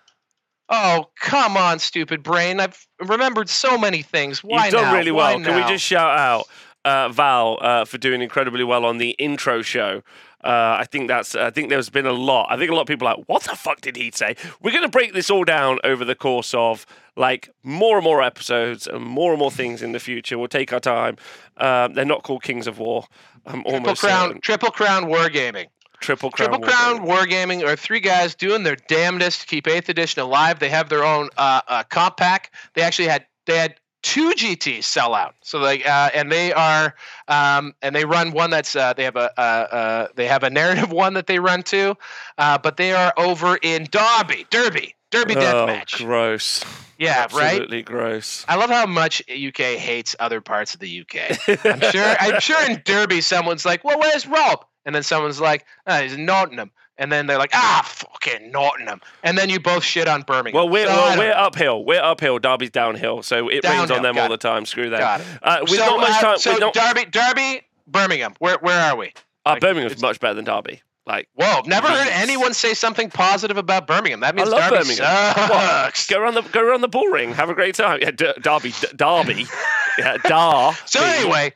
Oh 0.69 1.11
come 1.21 1.57
on, 1.57 1.79
stupid 1.79 2.23
brain! 2.23 2.61
I've 2.61 2.87
remembered 3.01 3.49
so 3.49 3.77
many 3.77 4.03
things. 4.03 4.45
Why 4.45 4.67
You've 4.67 4.75
done 4.75 4.85
now? 4.85 4.95
really 4.95 5.11
well. 5.11 5.37
Why 5.37 5.45
Can 5.45 5.57
now? 5.57 5.67
we 5.67 5.73
just 5.73 5.85
shout 5.85 6.19
out 6.19 6.47
uh, 6.85 7.09
Val 7.09 7.59
uh, 7.61 7.85
for 7.85 7.99
doing 7.99 8.23
incredibly 8.23 8.65
well 8.65 8.85
on 8.85 8.99
the 8.99 9.11
intro 9.11 9.63
show? 9.63 10.03
Uh, 10.43 10.77
I 10.81 10.87
think 10.91 11.09
that's. 11.09 11.35
I 11.35 11.51
think 11.51 11.69
there's 11.69 11.91
been 11.91 12.07
a 12.07 12.13
lot. 12.13 12.49
I 12.51 12.57
think 12.57 12.71
a 12.71 12.75
lot 12.75 12.83
of 12.83 12.87
people 12.89 13.07
are 13.07 13.17
like, 13.17 13.25
"What 13.29 13.43
the 13.45 13.55
fuck 13.55 13.81
did 13.81 13.97
he 13.97 14.11
say?" 14.13 14.35
We're 14.61 14.73
going 14.73 14.83
to 14.83 14.89
break 14.89 15.13
this 15.13 15.31
all 15.31 15.45
down 15.45 15.79
over 15.85 16.05
the 16.05 16.17
course 16.17 16.53
of 16.55 16.85
like 17.17 17.51
more 17.63 17.99
and 17.99 18.05
more 18.05 18.23
episodes 18.23 18.87
and 18.87 19.05
more 19.05 19.33
and 19.33 19.39
more 19.39 19.51
things 19.51 19.83
in 19.83 19.93
the 19.93 20.01
future. 20.01 20.39
We'll 20.39 20.49
take 20.49 20.73
our 20.73 20.81
time. 20.81 21.17
Um, 21.59 21.95
they're 21.95 22.05
not 22.05 22.25
called 22.25 22.43
Kings 22.43 22.67
of 22.67 22.79
War. 22.79 23.05
I'm 23.47 23.63
Triple 23.63 23.75
almost 23.75 24.01
Crown, 24.01 24.29
certain. 24.29 24.41
Triple 24.41 24.71
Crown 24.71 25.05
Wargaming. 25.05 25.67
Triple 26.01 26.31
Crown. 26.31 26.49
Triple 26.49 26.67
Wargaming. 26.67 26.71
Crown 26.71 27.07
Wargaming 27.07 27.67
are 27.67 27.77
three 27.77 28.01
guys 28.01 28.35
doing 28.35 28.63
their 28.65 28.77
damnedest 28.77 29.43
to 29.43 29.47
keep 29.47 29.69
Eighth 29.69 29.89
Edition 29.89 30.23
alive. 30.23 30.59
They 30.59 30.71
have 30.71 30.89
their 30.89 31.05
own 31.05 31.29
uh, 31.37 31.61
uh, 31.69 31.83
comp 31.85 32.17
pack. 32.17 32.53
They 32.75 32.83
actually 32.83 33.09
had 33.09 33.27
they 33.47 33.59
had 33.59 33.77
two 34.03 34.31
GTs 34.31 34.85
sell 34.85 35.15
out. 35.15 35.35
So 35.43 35.59
like, 35.59 35.87
uh, 35.87 36.11
and 36.15 36.31
they 36.31 36.53
are, 36.53 36.95
um, 37.29 37.75
and 37.83 37.95
they 37.95 38.05
run 38.05 38.33
one 38.33 38.51
that's 38.51 38.75
uh, 38.77 38.93
they 38.93 39.05
have 39.05 39.17
a 39.17 39.31
uh, 39.39 39.43
uh, 39.43 40.09
they 40.15 40.27
have 40.27 40.43
a 40.43 40.51
narrative 40.51 40.91
one 41.05 41.15
that 41.15 41.27
they 41.27 41.39
run 41.39 41.63
too, 41.63 41.97
uh, 42.39 42.59
but 42.59 42.77
they 42.77 42.93
are 42.93 43.13
over 43.17 43.57
in 43.57 43.87
Derby, 43.91 44.47
Derby, 44.51 44.95
Derby 45.11 45.35
Oh, 45.37 45.41
Deathmatch. 45.67 45.99
gross. 45.99 46.65
Yeah, 46.99 47.23
right. 47.33 47.55
Absolutely 47.55 47.83
gross. 47.83 48.45
I 48.47 48.57
love 48.57 48.71
how 48.71 48.87
much 48.87 49.23
UK 49.29 49.77
hates 49.79 50.15
other 50.21 50.41
parts 50.41 50.75
of 50.75 50.81
the 50.81 51.01
UK. 51.01 51.65
I'm 51.65 51.81
sure. 51.81 52.17
I'm 52.21 52.39
sure 52.41 52.71
in 52.71 52.83
Derby, 52.85 53.21
someone's 53.21 53.65
like, 53.65 53.83
"Well, 53.83 53.99
where's 53.99 54.27
Rob?" 54.27 54.65
And 54.85 54.95
then 54.95 55.03
someone's 55.03 55.41
like, 55.41 55.65
oh, 55.87 56.01
"He's 56.01 56.13
in 56.13 56.27
Nottingham." 56.27 56.71
And 56.99 57.11
then 57.11 57.27
they're 57.27 57.39
like, 57.39 57.51
"Ah, 57.55 57.83
fucking 57.85 58.51
Nottingham." 58.53 59.01
And 59.23 59.37
then 59.39 59.49
you 59.49 59.59
both 59.59 59.83
shit 59.83 60.07
on 60.09 60.23
Birmingham. 60.23 60.55
Well, 60.57 60.69
we're 60.69 60.87
So 60.87 60.93
well, 60.93 61.19
we're 61.19 61.33
uphill. 61.33 61.85
We're 61.85 62.03
uphill. 62.03 62.39
Derby's 62.39 62.71
downhill, 62.71 63.23
so 63.23 63.49
it 63.49 63.65
rains 63.65 63.91
on 63.91 64.03
them 64.03 64.19
all 64.19 64.27
it. 64.27 64.29
the 64.29 64.37
time. 64.37 64.67
Screw 64.67 64.91
that. 64.91 65.01
Got 65.01 65.21
it. 65.21 65.27
Uh, 65.43 65.59
with 65.63 65.71
so, 65.71 65.87
not 65.87 66.01
much 66.01 66.11
uh, 66.11 66.21
time. 66.21 66.39
so 66.39 66.53
with 66.53 66.61
not, 66.61 66.75
Derby, 66.75 67.05
Derby, 67.11 67.63
Birmingham. 67.87 68.35
Where 68.39 68.59
where 68.61 68.79
are 68.79 68.97
we? 68.97 69.09
uh, 69.47 69.51
like, 69.51 69.61
Birmingham's 69.61 70.01
much 70.03 70.21
better 70.21 70.35
than 70.35 70.45
Derby. 70.45 70.83
Like, 71.05 71.29
Whoa, 71.35 71.63
never 71.67 71.89
heard 71.89 72.07
anyone 72.13 72.55
say 72.55 72.75
something 72.75 73.11
positive 73.11 73.57
about 73.57 73.89
Birmingham. 73.89 74.21
That 74.21 74.37
means 74.37 74.49
love 74.49 74.71
Derby 74.71 74.85
Birmingham. 74.85 75.35
sucks. 75.35 76.07
go 76.07 76.21
around 76.21 76.35
the 76.35 76.43
go 76.43 76.63
around 76.63 76.83
the 76.83 76.89
bull 76.89 77.07
ring. 77.07 77.33
Have 77.33 77.51
a 77.51 77.55
great 77.55 77.75
time. 77.75 77.99
Yeah, 78.01 78.13
Derby, 78.13 78.71
D- 78.71 78.87
Derby, 78.95 79.47
yeah, 79.99 80.17
Dar. 80.25 80.75
So 80.87 81.03
anyway, 81.03 81.53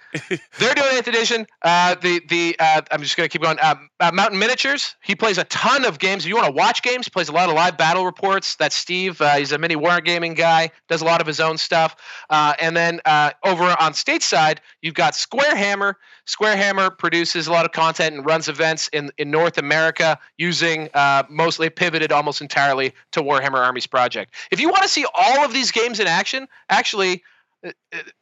they're 0.59 0.75
doing 0.75 0.89
eighth 0.93 1.09
edition. 1.09 1.47
Uh, 1.63 1.95
the 1.95 2.21
the 2.29 2.57
uh, 2.59 2.83
I'm 2.91 3.03
just 3.03 3.17
gonna 3.17 3.29
keep 3.29 3.43
going. 3.43 3.59
Um, 3.63 3.89
uh, 4.01 4.11
Mountain 4.13 4.39
Miniatures. 4.39 4.95
He 5.03 5.15
plays 5.15 5.39
a 5.39 5.45
ton 5.45 5.85
of 5.85 5.99
games. 5.99 6.25
If 6.25 6.29
you 6.29 6.35
want 6.35 6.47
to 6.47 6.53
watch 6.53 6.83
games, 6.83 7.07
he 7.07 7.11
plays 7.11 7.29
a 7.29 7.33
lot 7.33 7.49
of 7.49 7.55
live 7.55 7.79
battle 7.79 8.05
reports. 8.05 8.57
That's 8.57 8.75
Steve. 8.75 9.21
Uh, 9.21 9.37
he's 9.37 9.53
a 9.53 9.59
mini 9.59 9.77
wargaming 9.77 10.37
guy. 10.37 10.71
Does 10.89 11.03
a 11.03 11.05
lot 11.05 11.21
of 11.21 11.27
his 11.27 11.41
own 11.41 11.59
stuff. 11.59 11.97
Uh, 12.29 12.55
and 12.61 12.77
then 12.77 13.01
uh, 13.05 13.31
over 13.45 13.65
on 13.65 13.93
stateside, 13.93 14.59
you've 14.83 14.95
got 14.95 15.15
Squarehammer. 15.15 15.95
Squarehammer 16.27 16.97
produces 16.97 17.47
a 17.47 17.53
lot 17.53 17.65
of 17.65 17.73
content 17.73 18.17
and 18.17 18.27
runs 18.27 18.49
events 18.49 18.89
in 18.93 19.11
in 19.17 19.31
North 19.31 19.59
America 19.59 20.19
using 20.37 20.89
mostly 21.29 21.71
pivoted 21.71 22.13
almost 22.13 22.41
entirely 22.41 22.93
to 23.13 23.23
Warhammer 23.23 23.65
Armies 23.65 23.87
Project. 23.87 24.35
If 24.51 24.61
you 24.61 24.69
want 24.69 24.83
to 24.83 24.89
see 24.89 25.07
all 25.15 25.45
of 25.45 25.53
these 25.53 25.71
games 25.71 26.01
in 26.01 26.07
action, 26.07 26.49
actually 26.69 27.23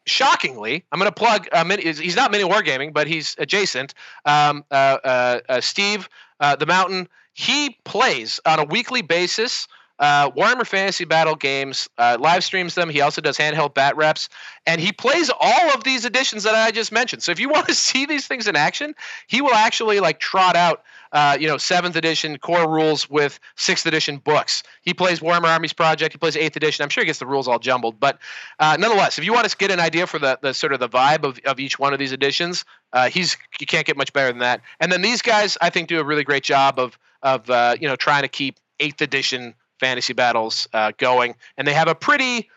shockingly, 0.07 0.85
I'm 0.91 0.99
going 0.99 1.11
to 1.11 1.15
plug. 1.15 1.49
Uh, 1.53 1.65
he's 1.77 2.16
not 2.16 2.31
mini 2.31 2.45
wargaming, 2.45 2.93
but 2.93 3.07
he's 3.07 3.35
adjacent. 3.39 3.95
Um, 4.25 4.65
uh, 4.71 4.99
uh, 5.05 5.41
uh, 5.49 5.61
Steve, 5.61 6.09
uh, 6.41 6.57
the 6.57 6.66
Mountain, 6.66 7.09
he 7.33 7.79
plays 7.85 8.41
on 8.47 8.59
a 8.61 8.65
weekly 8.65 9.03
basis. 9.03 9.66
Uh, 10.05 10.31
Warhammer 10.33 10.67
Fantasy 10.67 11.07
Battle 11.07 11.35
games, 11.35 11.89
uh, 11.97 12.19
live 12.21 12.45
streams 12.45 12.75
them. 12.75 12.91
He 12.91 13.01
also 13.01 13.23
does 13.23 13.39
handheld 13.39 13.73
bat 13.73 13.97
reps, 13.97 14.29
and 14.67 14.79
he 14.79 14.93
plays 14.93 15.31
all 15.41 15.71
of 15.73 15.83
these 15.83 16.05
editions 16.05 16.43
that 16.43 16.55
I 16.55 16.71
just 16.73 16.93
mentioned. 16.93 17.23
So 17.23 17.33
if 17.33 17.41
you 17.41 17.49
want 17.55 17.67
to 17.69 17.75
see 17.75 18.05
these 18.05 18.27
things 18.27 18.47
in 18.47 18.55
action, 18.55 18.95
he 19.29 19.41
will 19.41 19.55
actually 19.55 20.01
like 20.01 20.21
trot 20.21 20.57
out 20.57 20.85
uh, 21.13 21.39
you 21.41 21.47
know, 21.47 21.57
seventh 21.57 21.97
edition 21.97 22.37
core 22.37 22.69
rules 22.69 23.09
with 23.09 23.41
sixth 23.57 23.87
edition 23.87 24.19
books. 24.19 24.63
He 24.83 24.93
plays 24.93 25.21
Warhammer 25.21 25.47
Armies 25.47 25.73
Project. 25.73 26.13
He 26.13 26.19
plays 26.19 26.37
eighth 26.37 26.57
edition. 26.57 26.83
I'm 26.83 26.91
sure 26.91 27.03
he 27.03 27.07
gets 27.07 27.21
the 27.21 27.27
rules 27.27 27.49
all 27.49 27.61
jumbled, 27.61 27.99
but 27.99 28.19
uh, 28.59 28.77
nonetheless, 28.79 29.17
if 29.17 29.25
you 29.25 29.33
want 29.33 29.49
to 29.49 29.57
get 29.57 29.71
an 29.71 29.81
idea 29.81 30.07
for 30.07 30.19
the, 30.19 30.39
the 30.43 30.53
sort 30.53 30.75
of 30.75 30.81
the 30.81 30.89
vibe 30.89 31.25
of, 31.25 31.39
of 31.47 31.59
each 31.61 31.79
one 31.79 31.95
of 31.95 31.99
these 31.99 32.13
editions, 32.13 32.65
uh, 32.93 33.09
he's 33.09 33.39
you 33.59 33.67
can't 33.67 33.87
get 33.87 33.97
much 33.97 34.13
better 34.13 34.29
than 34.29 34.41
that. 34.41 34.61
And 34.81 34.93
then 34.93 35.01
these 35.01 35.23
guys, 35.23 35.57
I 35.63 35.71
think, 35.71 35.89
do 35.89 35.99
a 35.99 36.05
really 36.05 36.25
great 36.25 36.43
job 36.43 36.79
of 36.79 36.99
of 37.23 37.49
uh, 37.49 37.77
you 37.81 37.89
know 37.89 37.97
trying 37.97 38.23
to 38.23 38.29
keep 38.29 38.59
eighth 38.81 39.01
edition 39.01 39.55
fantasy 39.81 40.13
battles 40.13 40.69
uh, 40.73 40.93
going, 40.99 41.35
and 41.57 41.67
they 41.67 41.73
have 41.73 41.89
a 41.89 41.95
pretty 41.95 42.49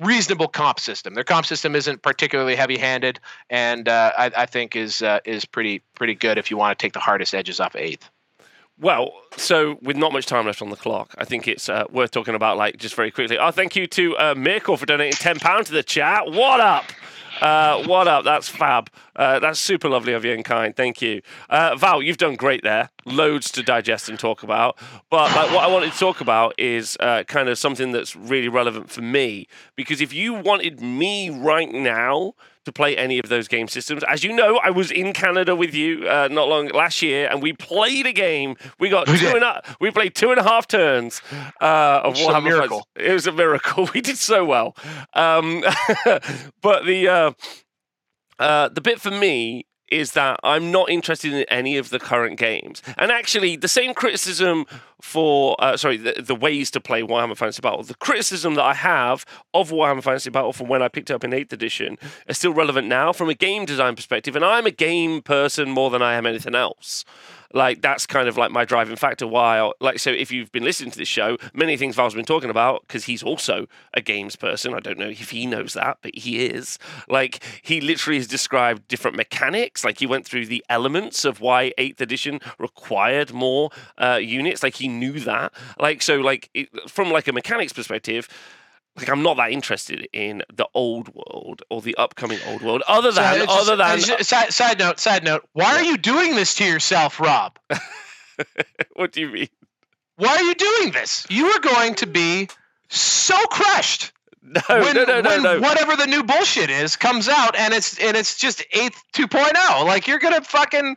reasonable 0.00 0.48
comp 0.48 0.80
system. 0.80 1.14
Their 1.14 1.24
comp 1.24 1.46
system 1.46 1.76
isn't 1.76 2.02
particularly 2.02 2.56
heavy-handed, 2.56 3.20
and 3.50 3.88
uh, 3.88 4.12
I, 4.16 4.30
I, 4.36 4.46
think 4.46 4.74
is 4.76 5.02
uh, 5.02 5.20
is 5.24 5.44
pretty 5.44 5.82
pretty 5.94 6.14
good 6.14 6.38
if 6.38 6.50
you 6.50 6.56
want 6.56 6.78
to 6.78 6.82
take 6.82 6.92
the 6.92 7.00
hardest 7.00 7.34
edges 7.34 7.60
off 7.60 7.76
eighth. 7.76 8.10
Well, 8.78 9.12
so 9.36 9.78
with 9.82 9.96
not 9.96 10.12
much 10.12 10.26
time 10.26 10.46
left 10.46 10.62
on 10.62 10.70
the 10.70 10.76
clock, 10.76 11.14
I 11.18 11.24
think 11.24 11.46
it's 11.46 11.68
uh, 11.68 11.84
worth 11.90 12.10
talking 12.10 12.34
about, 12.34 12.56
like, 12.56 12.78
just 12.78 12.94
very 12.94 13.10
quickly. 13.10 13.38
Oh, 13.38 13.50
thank 13.50 13.76
you 13.76 13.86
to 13.86 14.16
uh, 14.16 14.34
Mirko 14.36 14.76
for 14.76 14.86
donating 14.86 15.12
£10 15.12 15.66
to 15.66 15.72
the 15.72 15.82
chat. 15.82 16.26
What 16.26 16.58
up? 16.58 16.86
Uh, 17.42 17.82
what 17.88 18.06
up? 18.06 18.24
That's 18.24 18.48
fab. 18.48 18.88
Uh, 19.16 19.40
that's 19.40 19.58
super 19.58 19.88
lovely 19.88 20.12
of 20.12 20.24
you 20.24 20.32
and 20.32 20.44
kind. 20.44 20.76
Thank 20.76 21.02
you. 21.02 21.22
Uh, 21.50 21.74
Val, 21.74 22.00
you've 22.00 22.16
done 22.16 22.36
great 22.36 22.62
there. 22.62 22.90
Loads 23.04 23.50
to 23.50 23.64
digest 23.64 24.08
and 24.08 24.16
talk 24.16 24.44
about. 24.44 24.78
But 25.10 25.34
like, 25.34 25.50
what 25.50 25.64
I 25.64 25.66
wanted 25.66 25.92
to 25.92 25.98
talk 25.98 26.20
about 26.20 26.54
is 26.56 26.96
uh, 27.00 27.24
kind 27.24 27.48
of 27.48 27.58
something 27.58 27.90
that's 27.90 28.14
really 28.14 28.48
relevant 28.48 28.92
for 28.92 29.02
me. 29.02 29.48
Because 29.74 30.00
if 30.00 30.12
you 30.12 30.34
wanted 30.34 30.80
me 30.80 31.30
right 31.30 31.72
now 31.72 32.34
to 32.64 32.72
play 32.72 32.96
any 32.96 33.18
of 33.18 33.28
those 33.28 33.48
game 33.48 33.68
systems. 33.68 34.02
As 34.08 34.22
you 34.22 34.32
know, 34.32 34.60
I 34.62 34.70
was 34.70 34.90
in 34.90 35.12
Canada 35.12 35.56
with 35.56 35.74
you 35.74 36.06
uh, 36.08 36.28
not 36.30 36.48
long 36.48 36.68
last 36.68 37.02
year, 37.02 37.28
and 37.30 37.42
we 37.42 37.52
played 37.52 38.06
a 38.06 38.12
game. 38.12 38.56
We 38.78 38.88
got 38.88 39.08
we 39.12 39.18
two 39.18 39.28
and 39.28 39.44
a, 39.44 39.62
we 39.80 39.90
played 39.90 40.14
two 40.14 40.30
and 40.30 40.38
a 40.38 40.42
half 40.42 40.66
turns 40.66 41.20
uh, 41.60 42.00
of 42.04 42.14
Warhammer. 42.14 42.44
miracle. 42.44 42.86
It 42.96 43.12
was 43.12 43.26
a 43.26 43.32
miracle. 43.32 43.88
We 43.92 44.00
did 44.00 44.16
so 44.16 44.44
well. 44.44 44.74
Um, 45.12 45.62
but 46.62 46.86
the 46.86 47.08
uh, 47.08 47.32
uh, 48.38 48.68
the 48.68 48.80
bit 48.80 49.00
for 49.00 49.10
me 49.10 49.66
is 49.92 50.12
that 50.12 50.40
I'm 50.42 50.72
not 50.72 50.88
interested 50.88 51.32
in 51.32 51.44
any 51.44 51.76
of 51.76 51.90
the 51.90 51.98
current 51.98 52.38
games. 52.38 52.82
And 52.96 53.12
actually, 53.12 53.56
the 53.56 53.68
same 53.68 53.92
criticism 53.94 54.64
for, 55.00 55.54
uh, 55.58 55.76
sorry, 55.76 55.98
the, 55.98 56.22
the, 56.22 56.34
ways 56.34 56.70
to 56.70 56.80
play 56.80 57.02
Warhammer 57.02 57.36
Fantasy 57.36 57.60
Battle, 57.60 57.82
the 57.82 57.94
criticism 57.94 58.54
that 58.54 58.64
I 58.64 58.74
have 58.74 59.26
of 59.52 59.70
Warhammer 59.70 60.02
Fantasy 60.02 60.30
Battle 60.30 60.52
from 60.52 60.68
when 60.68 60.80
I 60.82 60.88
picked 60.88 61.10
it 61.10 61.14
up 61.14 61.24
in 61.24 61.32
8th 61.32 61.52
edition 61.52 61.98
is 62.26 62.38
still 62.38 62.54
relevant 62.54 62.88
now 62.88 63.12
from 63.12 63.28
a 63.28 63.34
game 63.34 63.64
design 63.64 63.94
perspective. 63.94 64.34
And 64.34 64.44
I'm 64.44 64.66
a 64.66 64.70
game 64.70 65.20
person 65.20 65.70
more 65.70 65.90
than 65.90 66.02
I 66.02 66.14
am 66.14 66.26
anything 66.26 66.54
else 66.54 67.04
like 67.52 67.82
that's 67.82 68.06
kind 68.06 68.28
of 68.28 68.36
like 68.36 68.50
my 68.50 68.64
driving 68.64 68.96
factor 68.96 69.26
why 69.26 69.60
I, 69.60 69.72
like 69.80 69.98
so 69.98 70.10
if 70.10 70.30
you've 70.30 70.52
been 70.52 70.64
listening 70.64 70.90
to 70.90 70.98
this 70.98 71.08
show 71.08 71.36
many 71.52 71.76
things 71.76 71.96
val's 71.96 72.14
been 72.14 72.24
talking 72.24 72.50
about 72.50 72.82
because 72.86 73.04
he's 73.04 73.22
also 73.22 73.66
a 73.94 74.00
games 74.00 74.36
person. 74.36 74.74
I 74.74 74.80
don't 74.80 74.98
know 74.98 75.08
if 75.08 75.30
he 75.30 75.46
knows 75.46 75.74
that 75.74 75.98
but 76.02 76.14
he 76.14 76.46
is. 76.46 76.78
Like 77.08 77.42
he 77.62 77.80
literally 77.80 78.18
has 78.18 78.26
described 78.26 78.88
different 78.88 79.16
mechanics. 79.16 79.84
Like 79.84 79.98
he 79.98 80.06
went 80.06 80.26
through 80.26 80.46
the 80.46 80.64
elements 80.68 81.24
of 81.24 81.40
why 81.40 81.72
8th 81.78 82.00
edition 82.00 82.40
required 82.58 83.32
more 83.32 83.70
uh, 83.98 84.18
units. 84.22 84.62
Like 84.62 84.76
he 84.76 84.88
knew 84.88 85.20
that. 85.20 85.52
Like 85.78 86.02
so 86.02 86.16
like 86.20 86.50
it, 86.54 86.68
from 86.90 87.10
like 87.10 87.28
a 87.28 87.32
mechanics 87.32 87.72
perspective 87.72 88.28
like 88.96 89.08
I'm 89.08 89.22
not 89.22 89.36
that 89.38 89.50
interested 89.50 90.06
in 90.12 90.42
the 90.54 90.68
old 90.74 91.14
world 91.14 91.62
or 91.70 91.80
the 91.80 91.94
upcoming 91.96 92.38
old 92.48 92.62
world. 92.62 92.82
Other 92.86 93.10
than, 93.10 93.46
so 93.46 93.60
other 93.60 93.76
than, 93.76 94.00
side, 94.00 94.52
side, 94.52 94.78
note, 94.78 95.00
side 95.00 95.24
note. 95.24 95.48
Why 95.52 95.76
are 95.76 95.82
you 95.82 95.96
doing 95.96 96.36
this 96.36 96.54
to 96.56 96.64
yourself, 96.64 97.18
Rob? 97.18 97.58
what 98.94 99.12
do 99.12 99.22
you 99.22 99.28
mean? 99.28 99.48
Why 100.16 100.36
are 100.36 100.42
you 100.42 100.54
doing 100.54 100.92
this? 100.92 101.26
You 101.30 101.46
are 101.46 101.60
going 101.60 101.94
to 101.96 102.06
be 102.06 102.48
so 102.90 103.36
crushed. 103.46 104.12
No, 104.42 104.60
when, 104.68 104.96
no, 104.96 105.04
no, 105.04 105.20
no, 105.20 105.40
no. 105.40 105.60
Whatever 105.60 105.96
the 105.96 106.06
new 106.06 106.24
bullshit 106.24 106.68
is 106.68 106.96
comes 106.96 107.28
out, 107.28 107.56
and 107.56 107.72
it's 107.72 107.96
and 108.00 108.16
it's 108.16 108.36
just 108.36 108.62
eighth 108.72 109.00
2.0. 109.14 109.86
Like 109.86 110.08
you're 110.08 110.18
gonna 110.18 110.42
fucking 110.42 110.96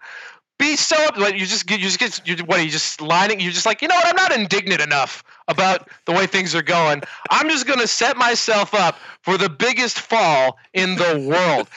be 0.57 0.75
so 0.75 0.95
like 1.17 1.35
you 1.35 1.45
just 1.45 1.69
you 1.69 1.77
just 1.77 1.99
get 1.99 2.27
you 2.27 2.43
what 2.45 2.59
are 2.59 2.63
you 2.63 2.69
just 2.69 3.01
lining 3.01 3.39
you're 3.41 3.51
just 3.51 3.65
like 3.65 3.81
you 3.81 3.87
know 3.87 3.95
what 3.95 4.07
I'm 4.07 4.15
not 4.15 4.31
indignant 4.31 4.81
enough 4.81 5.23
about 5.47 5.89
the 6.05 6.11
way 6.11 6.25
things 6.25 6.55
are 6.55 6.61
going. 6.61 7.01
I'm 7.29 7.49
just 7.49 7.67
going 7.67 7.79
to 7.79 7.87
set 7.87 8.17
myself 8.17 8.73
up 8.73 8.97
for 9.21 9.37
the 9.37 9.49
biggest 9.49 9.99
fall 9.99 10.57
in 10.73 10.95
the 10.95 11.25
world. 11.29 11.67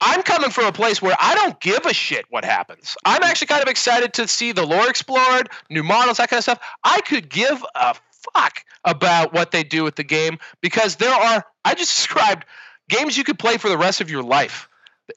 I'm 0.00 0.22
coming 0.22 0.50
from 0.50 0.66
a 0.66 0.72
place 0.72 1.00
where 1.00 1.16
I 1.18 1.34
don't 1.34 1.58
give 1.60 1.86
a 1.86 1.94
shit 1.94 2.26
what 2.30 2.44
happens. 2.44 2.96
I'm 3.04 3.22
actually 3.22 3.46
kind 3.46 3.62
of 3.62 3.68
excited 3.68 4.12
to 4.14 4.28
see 4.28 4.52
the 4.52 4.66
lore 4.66 4.88
explored, 4.88 5.48
new 5.70 5.82
models, 5.82 6.18
that 6.18 6.30
kind 6.30 6.38
of 6.38 6.44
stuff. 6.44 6.60
I 6.84 7.00
could 7.02 7.28
give 7.28 7.64
a 7.74 7.94
fuck 8.32 8.64
about 8.84 9.32
what 9.32 9.50
they 9.50 9.64
do 9.64 9.84
with 9.84 9.96
the 9.96 10.04
game 10.04 10.38
because 10.60 10.96
there 10.96 11.14
are 11.14 11.44
I 11.64 11.74
just 11.74 11.90
described 11.96 12.44
games 12.88 13.16
you 13.16 13.24
could 13.24 13.38
play 13.38 13.56
for 13.56 13.68
the 13.68 13.78
rest 13.78 14.00
of 14.00 14.10
your 14.10 14.22
life. 14.22 14.68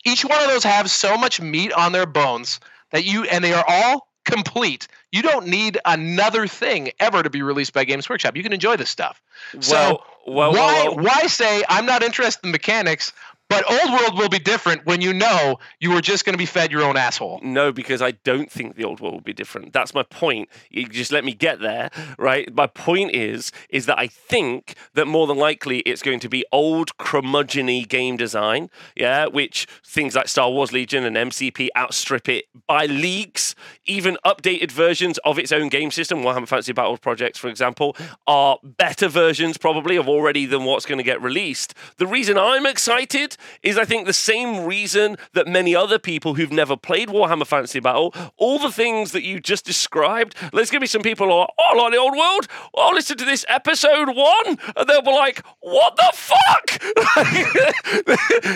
Each 0.05 0.23
one 0.25 0.41
of 0.41 0.47
those 0.47 0.63
have 0.63 0.89
so 0.91 1.17
much 1.17 1.39
meat 1.39 1.71
on 1.73 1.91
their 1.91 2.05
bones 2.05 2.59
that 2.91 3.05
you 3.05 3.23
and 3.25 3.43
they 3.43 3.53
are 3.53 3.65
all 3.67 4.07
complete. 4.27 4.87
You 5.11 5.23
don't 5.23 5.47
need 5.47 5.79
another 5.85 6.47
thing 6.47 6.91
ever 6.99 7.23
to 7.23 7.29
be 7.29 7.41
released 7.41 7.73
by 7.73 7.85
Games 7.85 8.07
Workshop. 8.07 8.35
You 8.35 8.43
can 8.43 8.53
enjoy 8.53 8.75
this 8.75 8.89
stuff. 8.89 9.21
Well, 9.53 9.61
so 9.61 10.03
well, 10.27 10.51
why 10.51 10.89
well, 10.89 10.97
why 10.97 11.27
say 11.27 11.63
I'm 11.67 11.85
not 11.85 12.03
interested 12.03 12.45
in 12.45 12.51
mechanics? 12.51 13.13
But 13.49 13.63
old 13.69 13.91
world 13.91 14.17
will 14.17 14.29
be 14.29 14.39
different 14.39 14.85
when 14.85 14.99
you 14.99 15.13
know 15.13 15.57
you 15.79 15.91
were 15.91 16.01
just 16.01 16.25
going 16.25 16.33
to 16.33 16.37
be 16.37 16.45
fed 16.45 16.71
your 16.71 16.83
own 16.83 16.97
asshole. 16.97 17.39
No, 17.41 17.71
because 17.71 18.01
I 18.01 18.11
don't 18.11 18.51
think 18.51 18.75
the 18.75 18.83
old 18.83 18.99
world 18.99 19.13
will 19.13 19.21
be 19.21 19.33
different. 19.33 19.71
That's 19.71 19.93
my 19.93 20.03
point. 20.03 20.49
You 20.69 20.87
just 20.87 21.11
let 21.11 21.23
me 21.23 21.33
get 21.33 21.59
there, 21.59 21.89
right? 22.17 22.53
My 22.53 22.67
point 22.67 23.15
is, 23.15 23.51
is 23.69 23.85
that 23.85 23.97
I 23.97 24.07
think 24.07 24.75
that 24.95 25.07
more 25.07 25.27
than 25.27 25.37
likely 25.37 25.79
it's 25.79 26.01
going 26.01 26.19
to 26.21 26.29
be 26.29 26.43
old 26.51 26.97
curmudgeony 26.97 27.87
game 27.87 28.17
design, 28.17 28.69
yeah, 28.95 29.27
which 29.27 29.65
things 29.85 30.15
like 30.15 30.27
Star 30.27 30.51
Wars 30.51 30.73
Legion 30.73 31.05
and 31.05 31.15
MCP 31.15 31.69
outstrip 31.77 32.27
it 32.27 32.45
by 32.67 32.85
leagues. 32.85 33.55
Even 33.85 34.17
updated 34.25 34.71
versions 34.71 35.17
of 35.19 35.39
its 35.39 35.53
own 35.53 35.69
game 35.69 35.91
system, 35.91 36.21
Warhammer 36.21 36.47
Fantasy 36.47 36.73
Battle 36.73 36.97
Projects, 36.97 37.39
for 37.39 37.47
example, 37.47 37.95
are 38.27 38.57
better 38.61 39.07
versions 39.07 39.57
probably 39.57 39.95
of 39.95 40.09
already 40.09 40.45
than 40.45 40.65
what's 40.65 40.85
going 40.85 40.97
to 40.97 41.03
get 41.03 41.21
released. 41.21 41.73
The 41.97 42.07
reason 42.07 42.37
I'm 42.37 42.65
excited 42.65 43.36
is 43.63 43.77
I 43.77 43.85
think 43.85 44.05
the 44.05 44.13
same 44.13 44.65
reason 44.65 45.17
that 45.33 45.47
many 45.47 45.75
other 45.75 45.99
people 45.99 46.35
who've 46.35 46.51
never 46.51 46.77
played 46.77 47.09
Warhammer 47.09 47.47
Fantasy 47.47 47.79
Battle, 47.79 48.13
all 48.37 48.59
the 48.59 48.71
things 48.71 49.11
that 49.11 49.23
you 49.23 49.39
just 49.39 49.65
described, 49.65 50.35
going 50.51 50.65
to 50.65 50.79
be 50.79 50.87
some 50.87 51.01
people 51.01 51.27
who 51.27 51.33
are, 51.33 51.49
oh, 51.57 51.63
I 51.73 51.75
like 51.75 51.91
the 51.91 51.97
old 51.97 52.15
world. 52.15 52.47
I'll 52.75 52.93
listen 52.93 53.17
to 53.17 53.25
this 53.25 53.45
episode 53.47 54.09
one, 54.09 54.57
and 54.75 54.87
they'll 54.87 55.01
be 55.01 55.11
like, 55.11 55.43
what 55.59 55.95
the 55.95 56.11
fuck? 56.13 56.81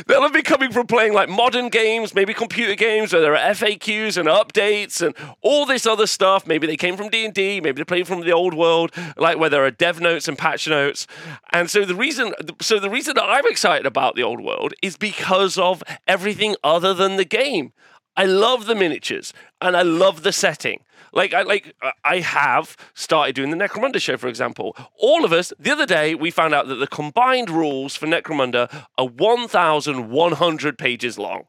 they'll 0.08 0.30
be 0.30 0.42
coming 0.44 0.72
from 0.72 0.88
playing 0.88 1.14
like 1.14 1.30
modern 1.30 1.70
games, 1.70 2.14
maybe 2.14 2.34
computer 2.34 2.76
games 2.76 3.14
where 3.14 3.22
there 3.22 3.36
are 3.36 3.54
FAQs 3.54 4.18
and 4.18 4.28
updates 4.28 5.02
and 5.02 5.16
all 5.42 5.66
this 5.66 5.86
other 5.86 6.08
stuff. 6.08 6.46
Maybe 6.46 6.68
they 6.68 6.78
came 6.78 6.98
from 6.98 7.10
D&D, 7.10 7.62
maybe 7.62 7.82
they 7.82 7.86
played 7.86 8.08
from 8.08 8.22
the 8.22 8.32
old 8.32 8.54
world, 8.54 8.92
like 9.18 9.38
where 9.38 9.50
there 9.50 9.66
are 9.66 9.72
dev 9.72 10.00
notes 10.00 10.28
and 10.28 10.38
patch 10.38 10.68
notes. 10.68 11.08
And 11.52 11.70
so 11.70 11.86
the 11.86 11.96
reason, 11.96 12.34
so 12.62 12.80
the 12.80 12.90
reason 12.90 13.16
that 13.16 13.24
I'm 13.24 13.46
excited 13.48 13.86
about 13.86 14.16
the 14.16 14.24
old 14.24 14.42
world 14.42 14.71
is 14.82 14.98
because 14.98 15.58
of 15.58 15.84
everything 16.08 16.56
other 16.64 16.94
than 16.94 17.16
the 17.16 17.26
game. 17.26 17.74
I 18.16 18.26
love 18.26 18.66
the 18.66 18.76
miniatures 18.76 19.34
and 19.62 19.76
I 19.76 19.84
love 19.84 20.24
the 20.24 20.32
setting. 20.34 20.82
Like 21.14 21.34
I 21.34 21.42
like 21.42 21.74
uh, 21.82 21.92
I 22.04 22.20
have 22.20 22.78
started 22.94 23.36
doing 23.36 23.52
the 23.52 23.58
Necromunda 23.58 24.00
show, 24.00 24.18
for 24.18 24.28
example. 24.28 24.76
All 24.98 25.26
of 25.26 25.34
us 25.34 25.52
the 25.60 25.72
other 25.72 25.86
day 25.86 26.16
we 26.16 26.32
found 26.32 26.54
out 26.54 26.68
that 26.68 26.76
the 26.76 26.88
combined 26.88 27.50
rules 27.50 27.96
for 27.96 28.08
Necromunda 28.08 28.86
are 28.98 29.08
1,100 29.08 30.78
pages 30.78 31.18
long 31.18 31.46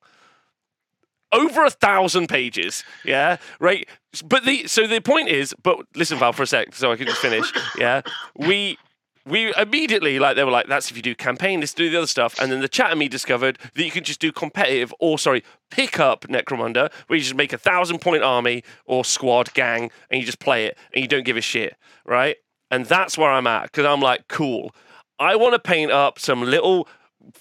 over 1.32 1.64
a 1.64 1.70
thousand 1.70 2.28
pages. 2.28 2.84
Yeah, 3.04 3.38
right. 3.58 3.88
But 4.24 4.44
the 4.44 4.66
so 4.66 4.86
the 4.86 5.00
point 5.00 5.28
is, 5.28 5.54
but 5.62 5.78
listen, 5.94 6.18
Val, 6.18 6.32
for 6.32 6.42
a 6.42 6.46
sec, 6.46 6.74
so 6.74 6.92
I 6.92 6.96
can 6.96 7.06
just 7.06 7.20
finish. 7.20 7.50
Yeah, 7.78 8.02
we 8.36 8.78
we 9.24 9.54
immediately 9.54 10.18
like 10.18 10.36
they 10.36 10.44
were 10.44 10.50
like 10.50 10.66
that's 10.66 10.90
if 10.90 10.96
you 10.96 11.02
do 11.02 11.14
campaign 11.14 11.60
let's 11.60 11.74
do 11.74 11.88
the 11.90 11.96
other 11.96 12.06
stuff. 12.06 12.38
And 12.40 12.50
then 12.50 12.60
the 12.60 12.68
chat 12.68 12.90
and 12.90 12.98
me 12.98 13.08
discovered 13.08 13.58
that 13.74 13.84
you 13.84 13.90
can 13.90 14.04
just 14.04 14.20
do 14.20 14.32
competitive 14.32 14.92
or 14.98 15.18
sorry 15.18 15.44
pick 15.70 16.00
up 16.00 16.22
necromunda 16.22 16.92
where 17.06 17.16
you 17.16 17.22
just 17.22 17.34
make 17.34 17.52
a 17.52 17.58
thousand 17.58 18.00
point 18.00 18.22
army 18.22 18.64
or 18.84 19.04
squad 19.04 19.52
gang 19.54 19.90
and 20.10 20.20
you 20.20 20.26
just 20.26 20.40
play 20.40 20.66
it 20.66 20.76
and 20.92 21.02
you 21.02 21.08
don't 21.08 21.24
give 21.24 21.36
a 21.36 21.40
shit 21.40 21.76
right? 22.04 22.36
And 22.70 22.86
that's 22.86 23.18
where 23.18 23.30
i'm 23.30 23.46
at 23.46 23.64
because 23.64 23.86
i'm 23.86 24.00
like 24.00 24.28
cool. 24.28 24.74
I 25.18 25.36
want 25.36 25.52
to 25.52 25.60
paint 25.60 25.92
up 25.92 26.18
some 26.18 26.42
little 26.42 26.88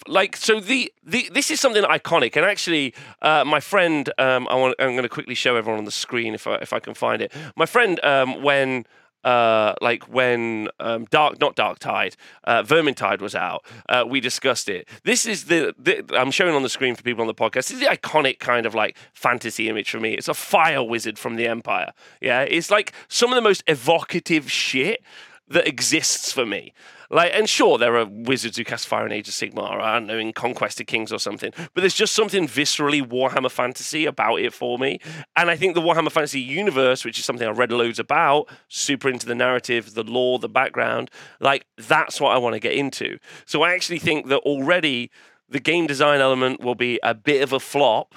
like 0.07 0.35
so 0.35 0.59
the, 0.59 0.91
the 1.03 1.29
this 1.33 1.49
is 1.49 1.59
something 1.59 1.83
iconic 1.83 2.35
and 2.35 2.45
actually 2.45 2.93
uh, 3.21 3.43
my 3.43 3.59
friend 3.59 4.11
um, 4.17 4.47
I 4.49 4.55
want 4.55 4.75
I'm 4.79 4.91
going 4.91 5.03
to 5.03 5.09
quickly 5.09 5.35
show 5.35 5.55
everyone 5.55 5.79
on 5.79 5.85
the 5.85 5.91
screen 5.91 6.33
if 6.33 6.47
I 6.47 6.55
if 6.55 6.73
I 6.73 6.79
can 6.79 6.93
find 6.93 7.21
it. 7.21 7.31
My 7.55 7.65
friend 7.65 7.99
um, 8.03 8.43
when 8.43 8.85
uh, 9.23 9.73
like 9.81 10.03
when 10.03 10.69
um, 10.79 11.05
Dark, 11.05 11.39
not 11.39 11.55
Darktide, 11.55 12.15
uh, 12.43 12.63
Vermintide 12.63 13.21
was 13.21 13.35
out, 13.35 13.63
uh, 13.89 14.03
we 14.07 14.19
discussed 14.19 14.69
it. 14.69 14.87
This 15.03 15.25
is 15.25 15.45
the, 15.45 15.73
the, 15.77 16.03
I'm 16.17 16.31
showing 16.31 16.55
on 16.55 16.63
the 16.63 16.69
screen 16.69 16.95
for 16.95 17.03
people 17.03 17.21
on 17.21 17.27
the 17.27 17.33
podcast. 17.33 17.67
This 17.67 17.71
is 17.71 17.79
the 17.79 17.85
iconic 17.85 18.39
kind 18.39 18.65
of 18.65 18.75
like 18.75 18.97
fantasy 19.13 19.69
image 19.69 19.89
for 19.89 19.99
me. 19.99 20.13
It's 20.13 20.27
a 20.27 20.33
fire 20.33 20.83
wizard 20.83 21.19
from 21.19 21.35
the 21.35 21.47
Empire. 21.47 21.91
Yeah, 22.19 22.41
it's 22.41 22.71
like 22.71 22.93
some 23.07 23.29
of 23.29 23.35
the 23.35 23.41
most 23.41 23.63
evocative 23.67 24.51
shit 24.51 25.03
that 25.47 25.67
exists 25.67 26.31
for 26.31 26.45
me. 26.45 26.73
Like, 27.11 27.33
and 27.33 27.49
sure, 27.49 27.77
there 27.77 27.97
are 27.97 28.05
wizards 28.05 28.55
who 28.55 28.63
cast 28.63 28.87
fire 28.87 29.05
in 29.05 29.11
Age 29.11 29.27
of 29.27 29.33
Sigmar, 29.33 29.81
I 29.81 29.95
don't 29.95 30.07
know, 30.07 30.17
in 30.17 30.31
Conquest 30.31 30.79
of 30.79 30.87
Kings 30.87 31.11
or 31.11 31.19
something. 31.19 31.51
But 31.57 31.81
there's 31.81 31.93
just 31.93 32.13
something 32.13 32.47
viscerally 32.47 33.01
Warhammer 33.01 33.51
Fantasy 33.51 34.05
about 34.05 34.37
it 34.37 34.53
for 34.53 34.79
me. 34.79 34.99
And 35.35 35.49
I 35.49 35.57
think 35.57 35.75
the 35.75 35.81
Warhammer 35.81 36.11
Fantasy 36.11 36.39
universe, 36.39 37.03
which 37.03 37.19
is 37.19 37.25
something 37.25 37.45
I 37.45 37.51
read 37.51 37.73
loads 37.73 37.99
about, 37.99 38.47
super 38.69 39.09
into 39.09 39.25
the 39.25 39.35
narrative, 39.35 39.93
the 39.93 40.03
lore, 40.03 40.39
the 40.39 40.47
background, 40.47 41.11
like 41.41 41.65
that's 41.77 42.21
what 42.21 42.33
I 42.33 42.37
want 42.37 42.53
to 42.53 42.61
get 42.61 42.73
into. 42.73 43.17
So 43.45 43.61
I 43.61 43.73
actually 43.73 43.99
think 43.99 44.29
that 44.29 44.39
already 44.39 45.11
the 45.49 45.59
game 45.59 45.87
design 45.87 46.21
element 46.21 46.61
will 46.61 46.75
be 46.75 46.97
a 47.03 47.13
bit 47.13 47.43
of 47.43 47.51
a 47.51 47.59
flop, 47.59 48.15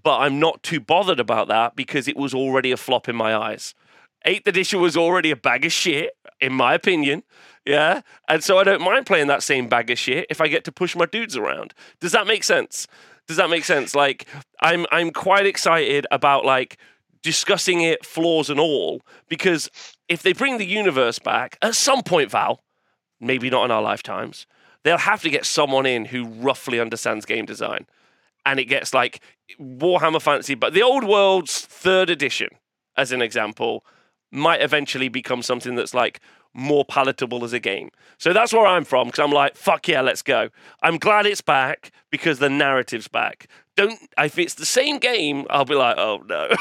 but 0.00 0.18
I'm 0.18 0.38
not 0.38 0.62
too 0.62 0.80
bothered 0.80 1.18
about 1.18 1.48
that 1.48 1.76
because 1.76 2.06
it 2.06 2.16
was 2.16 2.34
already 2.34 2.72
a 2.72 2.76
flop 2.76 3.08
in 3.08 3.16
my 3.16 3.34
eyes. 3.34 3.74
Eighth 4.24 4.46
edition 4.46 4.80
was 4.80 4.96
already 4.96 5.30
a 5.30 5.36
bag 5.36 5.64
of 5.64 5.72
shit, 5.72 6.10
in 6.40 6.52
my 6.52 6.74
opinion. 6.74 7.22
Yeah. 7.68 8.00
And 8.28 8.42
so 8.42 8.56
I 8.56 8.64
don't 8.64 8.80
mind 8.80 9.04
playing 9.04 9.26
that 9.26 9.42
same 9.42 9.68
bag 9.68 9.90
of 9.90 9.98
shit 9.98 10.26
if 10.30 10.40
I 10.40 10.48
get 10.48 10.64
to 10.64 10.72
push 10.72 10.96
my 10.96 11.04
dudes 11.04 11.36
around. 11.36 11.74
Does 12.00 12.12
that 12.12 12.26
make 12.26 12.42
sense? 12.42 12.86
Does 13.26 13.36
that 13.36 13.50
make 13.50 13.66
sense? 13.66 13.94
Like 13.94 14.26
I'm 14.62 14.86
I'm 14.90 15.10
quite 15.10 15.44
excited 15.44 16.06
about 16.10 16.46
like 16.46 16.78
discussing 17.22 17.82
it 17.82 18.06
flaws 18.06 18.48
and 18.48 18.58
all 18.58 19.02
because 19.28 19.70
if 20.08 20.22
they 20.22 20.32
bring 20.32 20.56
the 20.56 20.64
universe 20.64 21.18
back 21.18 21.58
at 21.60 21.74
some 21.74 22.02
point 22.02 22.30
Val, 22.30 22.62
maybe 23.20 23.50
not 23.50 23.66
in 23.66 23.70
our 23.70 23.82
lifetimes, 23.82 24.46
they'll 24.82 24.96
have 24.96 25.20
to 25.20 25.28
get 25.28 25.44
someone 25.44 25.84
in 25.84 26.06
who 26.06 26.24
roughly 26.24 26.80
understands 26.80 27.26
game 27.26 27.44
design. 27.44 27.84
And 28.46 28.58
it 28.58 28.64
gets 28.64 28.94
like 28.94 29.20
Warhammer 29.60 30.22
Fantasy, 30.22 30.54
but 30.54 30.72
the 30.72 30.82
old 30.82 31.04
world's 31.04 31.60
third 31.60 32.08
edition 32.08 32.48
as 32.96 33.12
an 33.12 33.20
example 33.20 33.84
might 34.30 34.62
eventually 34.62 35.08
become 35.08 35.42
something 35.42 35.74
that's 35.74 35.94
like 35.94 36.20
more 36.54 36.84
palatable 36.84 37.44
as 37.44 37.52
a 37.52 37.60
game. 37.60 37.90
So 38.18 38.32
that's 38.32 38.52
where 38.52 38.66
I'm 38.66 38.84
from 38.84 39.08
because 39.08 39.22
I'm 39.22 39.30
like, 39.30 39.56
fuck 39.56 39.86
yeah, 39.88 40.00
let's 40.00 40.22
go. 40.22 40.48
I'm 40.82 40.98
glad 40.98 41.26
it's 41.26 41.40
back 41.40 41.92
because 42.10 42.38
the 42.38 42.50
narrative's 42.50 43.08
back. 43.08 43.48
Don't 43.76 43.98
if 44.18 44.38
it's 44.38 44.54
the 44.54 44.66
same 44.66 44.98
game, 44.98 45.46
I'll 45.50 45.64
be 45.64 45.74
like, 45.74 45.96
oh 45.98 46.22
no. 46.28 46.48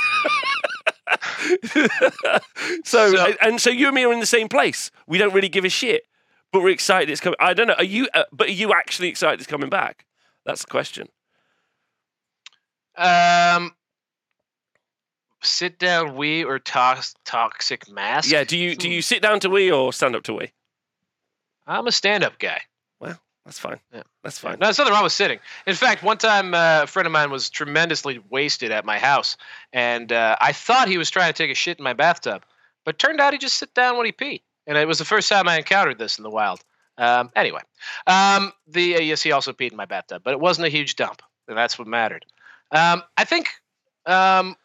so, 2.83 3.15
So- 3.15 3.33
and 3.41 3.61
so 3.61 3.69
you 3.69 3.87
and 3.87 3.95
me 3.95 4.03
are 4.03 4.13
in 4.13 4.19
the 4.19 4.25
same 4.25 4.49
place. 4.49 4.91
We 5.07 5.17
don't 5.17 5.33
really 5.33 5.49
give 5.49 5.65
a 5.65 5.69
shit, 5.69 6.03
but 6.51 6.61
we're 6.61 6.69
excited 6.69 7.09
it's 7.09 7.21
coming. 7.21 7.37
I 7.39 7.53
don't 7.53 7.67
know. 7.67 7.75
Are 7.75 7.83
you? 7.83 8.07
Uh, 8.13 8.23
but 8.31 8.47
are 8.47 8.51
you 8.51 8.73
actually 8.73 9.09
excited 9.09 9.39
it's 9.39 9.49
coming 9.49 9.69
back? 9.69 10.05
That's 10.45 10.61
the 10.61 10.67
question. 10.67 11.07
Um, 12.95 13.73
sit 15.47 15.79
down, 15.79 16.15
wee 16.15 16.43
or 16.43 16.59
tox- 16.59 17.15
toxic 17.25 17.89
mask. 17.89 18.31
Yeah. 18.31 18.43
Do 18.43 18.57
you 18.57 18.75
do 18.75 18.89
you 18.89 19.01
sit 19.01 19.21
down 19.21 19.39
to 19.41 19.49
wee 19.49 19.71
or 19.71 19.93
stand 19.93 20.15
up 20.15 20.23
to 20.23 20.33
wee? 20.33 20.51
I'm 21.67 21.85
a 21.87 21.91
stand-up 21.91 22.39
guy. 22.39 22.61
Well, 23.01 23.19
that's 23.45 23.59
fine. 23.59 23.79
Yeah. 23.93 24.03
That's 24.23 24.39
fine. 24.39 24.57
No, 24.59 24.67
there's 24.67 24.77
nothing 24.77 24.93
wrong 24.93 25.03
with 25.03 25.11
sitting. 25.11 25.39
In 25.65 25.75
fact, 25.75 26.01
one 26.01 26.17
time 26.17 26.53
uh, 26.53 26.83
a 26.83 26.87
friend 26.87 27.05
of 27.05 27.11
mine 27.11 27.29
was 27.29 27.49
tremendously 27.49 28.19
wasted 28.29 28.71
at 28.71 28.85
my 28.85 28.97
house, 28.97 29.35
and 29.73 30.11
uh, 30.11 30.37
I 30.39 30.53
thought 30.53 30.87
he 30.87 30.97
was 30.97 31.09
trying 31.09 31.33
to 31.33 31.37
take 31.37 31.51
a 31.51 31.55
shit 31.55 31.77
in 31.77 31.83
my 31.83 31.93
bathtub, 31.93 32.43
but 32.85 32.99
turned 32.99 33.19
out 33.19 33.33
he 33.33 33.39
just 33.39 33.57
sit 33.57 33.73
down 33.73 33.97
when 33.97 34.05
he 34.05 34.11
pee, 34.11 34.41
and 34.65 34.77
it 34.77 34.87
was 34.87 34.97
the 34.97 35.05
first 35.05 35.29
time 35.29 35.47
I 35.47 35.57
encountered 35.57 35.97
this 35.97 36.17
in 36.17 36.23
the 36.23 36.29
wild. 36.29 36.61
Um, 36.97 37.31
anyway, 37.35 37.61
um, 38.07 38.53
the 38.65 38.95
uh, 38.95 38.99
yes, 38.99 39.21
he 39.21 39.31
also 39.31 39.51
peed 39.51 39.71
in 39.71 39.77
my 39.77 39.85
bathtub, 39.85 40.21
but 40.23 40.31
it 40.31 40.39
wasn't 40.39 40.67
a 40.67 40.69
huge 40.69 40.95
dump, 40.95 41.21
and 41.47 41.57
that's 41.57 41.77
what 41.77 41.87
mattered. 41.87 42.25
Um, 42.71 43.03
I 43.17 43.23
think 43.25 43.49
um, 44.05 44.55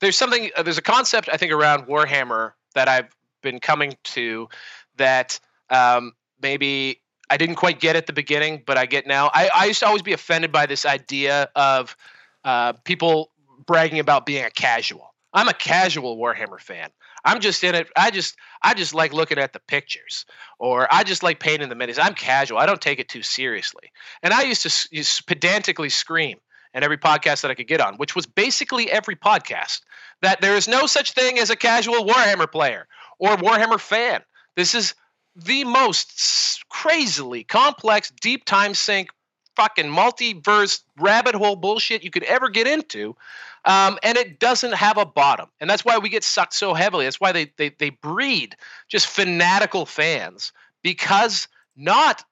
there's 0.00 0.16
something, 0.16 0.50
uh, 0.56 0.62
there's 0.62 0.78
a 0.78 0.82
concept 0.82 1.28
I 1.32 1.36
think 1.36 1.52
around 1.52 1.86
Warhammer 1.86 2.52
that 2.74 2.88
I've 2.88 3.14
been 3.42 3.60
coming 3.60 3.96
to 4.04 4.48
that 4.96 5.40
um, 5.70 6.12
maybe 6.42 7.00
I 7.30 7.36
didn't 7.36 7.56
quite 7.56 7.80
get 7.80 7.96
at 7.96 8.06
the 8.06 8.12
beginning, 8.12 8.62
but 8.66 8.76
I 8.76 8.86
get 8.86 9.06
now. 9.06 9.30
I, 9.32 9.48
I 9.54 9.64
used 9.66 9.80
to 9.80 9.86
always 9.86 10.02
be 10.02 10.12
offended 10.12 10.50
by 10.50 10.66
this 10.66 10.84
idea 10.84 11.48
of 11.54 11.96
uh, 12.44 12.72
people 12.84 13.30
bragging 13.66 14.00
about 14.00 14.26
being 14.26 14.44
a 14.44 14.50
casual. 14.50 15.14
I'm 15.32 15.48
a 15.48 15.54
casual 15.54 16.16
Warhammer 16.16 16.60
fan. 16.60 16.90
I'm 17.24 17.40
just 17.40 17.62
in 17.62 17.74
it. 17.74 17.88
I 17.96 18.10
just 18.10 18.36
I 18.62 18.74
just 18.74 18.94
like 18.94 19.12
looking 19.12 19.38
at 19.38 19.52
the 19.52 19.60
pictures, 19.60 20.24
or 20.58 20.88
I 20.92 21.04
just 21.04 21.22
like 21.22 21.38
painting 21.38 21.68
the 21.68 21.76
minis. 21.76 21.98
I'm 22.02 22.14
casual. 22.14 22.58
I 22.58 22.66
don't 22.66 22.80
take 22.80 22.98
it 22.98 23.08
too 23.08 23.22
seriously. 23.22 23.92
And 24.22 24.32
I 24.32 24.42
used 24.42 24.62
to 24.62 24.88
used 24.90 25.26
pedantically 25.26 25.90
scream 25.90 26.38
in 26.74 26.82
every 26.82 26.98
podcast 26.98 27.42
that 27.42 27.50
I 27.50 27.54
could 27.54 27.66
get 27.66 27.80
on, 27.80 27.96
which 27.96 28.14
was 28.14 28.26
basically 28.26 28.90
every 28.90 29.16
podcast, 29.16 29.80
that 30.22 30.40
there 30.40 30.56
is 30.56 30.68
no 30.68 30.86
such 30.86 31.12
thing 31.12 31.38
as 31.38 31.50
a 31.50 31.56
casual 31.56 32.04
Warhammer 32.04 32.50
player 32.50 32.86
or 33.18 33.36
Warhammer 33.36 33.80
fan. 33.80 34.22
This 34.56 34.74
is 34.74 34.94
the 35.36 35.64
most 35.64 36.64
crazily 36.68 37.44
complex, 37.44 38.10
deep 38.20 38.44
time 38.44 38.74
sink, 38.74 39.10
fucking 39.56 39.86
multiverse 39.86 40.82
rabbit 40.98 41.34
hole 41.34 41.56
bullshit 41.56 42.04
you 42.04 42.10
could 42.10 42.24
ever 42.24 42.48
get 42.48 42.66
into. 42.66 43.16
Um, 43.64 43.98
and 44.02 44.16
it 44.16 44.38
doesn't 44.38 44.72
have 44.72 44.96
a 44.96 45.04
bottom. 45.04 45.48
And 45.60 45.68
that's 45.68 45.84
why 45.84 45.98
we 45.98 46.08
get 46.08 46.24
sucked 46.24 46.54
so 46.54 46.72
heavily. 46.72 47.04
That's 47.04 47.20
why 47.20 47.32
they, 47.32 47.52
they, 47.56 47.70
they 47.70 47.90
breed 47.90 48.56
just 48.88 49.06
fanatical 49.06 49.84
fans 49.84 50.52
because 50.82 51.46
not 51.76 52.24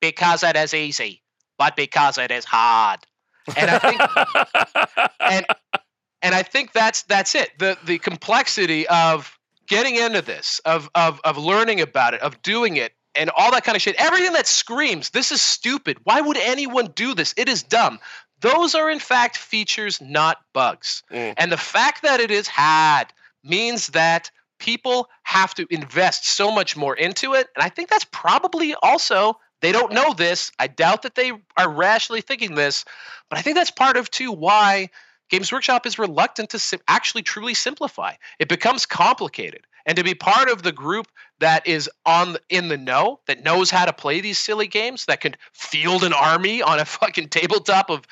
because 0.00 0.42
it 0.42 0.56
is 0.56 0.74
easy, 0.74 1.22
but 1.56 1.76
because 1.76 2.18
it 2.18 2.32
is 2.32 2.44
hard. 2.44 2.98
And 3.56 3.70
I 3.70 3.78
think 3.78 5.10
and 5.20 5.46
and 6.22 6.34
I 6.34 6.42
think 6.42 6.72
that's 6.72 7.02
that's 7.02 7.34
it. 7.34 7.50
The 7.58 7.76
the 7.84 7.98
complexity 7.98 8.86
of 8.88 9.38
getting 9.66 9.96
into 9.96 10.22
this, 10.22 10.60
of 10.64 10.90
of 10.94 11.20
of 11.24 11.38
learning 11.38 11.80
about 11.80 12.14
it, 12.14 12.20
of 12.20 12.40
doing 12.42 12.76
it, 12.76 12.92
and 13.14 13.30
all 13.36 13.50
that 13.52 13.64
kind 13.64 13.76
of 13.76 13.82
shit. 13.82 13.96
Everything 13.98 14.32
that 14.32 14.46
screams, 14.46 15.10
this 15.10 15.32
is 15.32 15.42
stupid. 15.42 15.98
Why 16.04 16.20
would 16.20 16.36
anyone 16.36 16.92
do 16.94 17.14
this? 17.14 17.34
It 17.36 17.48
is 17.48 17.62
dumb. 17.62 17.98
Those 18.40 18.74
are 18.74 18.90
in 18.90 18.98
fact 18.98 19.36
features, 19.36 20.00
not 20.00 20.38
bugs. 20.52 21.02
Mm. 21.12 21.34
And 21.36 21.52
the 21.52 21.56
fact 21.56 22.02
that 22.02 22.20
it 22.20 22.30
is 22.30 22.48
had 22.48 23.04
means 23.44 23.88
that 23.88 24.30
people 24.58 25.08
have 25.24 25.54
to 25.54 25.66
invest 25.70 26.24
so 26.24 26.50
much 26.50 26.76
more 26.76 26.94
into 26.94 27.34
it. 27.34 27.48
And 27.56 27.64
I 27.64 27.68
think 27.68 27.88
that's 27.88 28.06
probably 28.06 28.74
also 28.82 29.38
they 29.62 29.72
don't 29.72 29.92
know 29.92 30.12
this. 30.12 30.52
I 30.58 30.66
doubt 30.66 31.02
that 31.02 31.14
they 31.14 31.32
are 31.56 31.70
rationally 31.70 32.20
thinking 32.20 32.54
this, 32.54 32.84
but 33.30 33.38
I 33.38 33.42
think 33.42 33.56
that's 33.56 33.70
part 33.70 33.96
of 33.96 34.10
too 34.10 34.30
why 34.30 34.90
Games 35.30 35.50
Workshop 35.50 35.86
is 35.86 35.98
reluctant 35.98 36.50
to 36.50 36.58
sim- 36.58 36.80
actually 36.88 37.22
truly 37.22 37.54
simplify. 37.54 38.14
It 38.38 38.48
becomes 38.48 38.84
complicated. 38.84 39.66
And 39.86 39.96
to 39.96 40.04
be 40.04 40.14
part 40.14 40.48
of 40.50 40.62
the 40.62 40.72
group 40.72 41.08
that 41.40 41.66
is 41.66 41.90
on 42.04 42.36
in 42.48 42.68
the 42.68 42.76
know, 42.76 43.20
that 43.26 43.42
knows 43.42 43.70
how 43.70 43.84
to 43.84 43.92
play 43.92 44.20
these 44.20 44.38
silly 44.38 44.66
games, 44.66 45.06
that 45.06 45.20
could 45.20 45.38
field 45.52 46.04
an 46.04 46.12
army 46.12 46.62
on 46.62 46.78
a 46.78 46.84
fucking 46.84 47.30
tabletop 47.30 47.90
of 47.90 48.06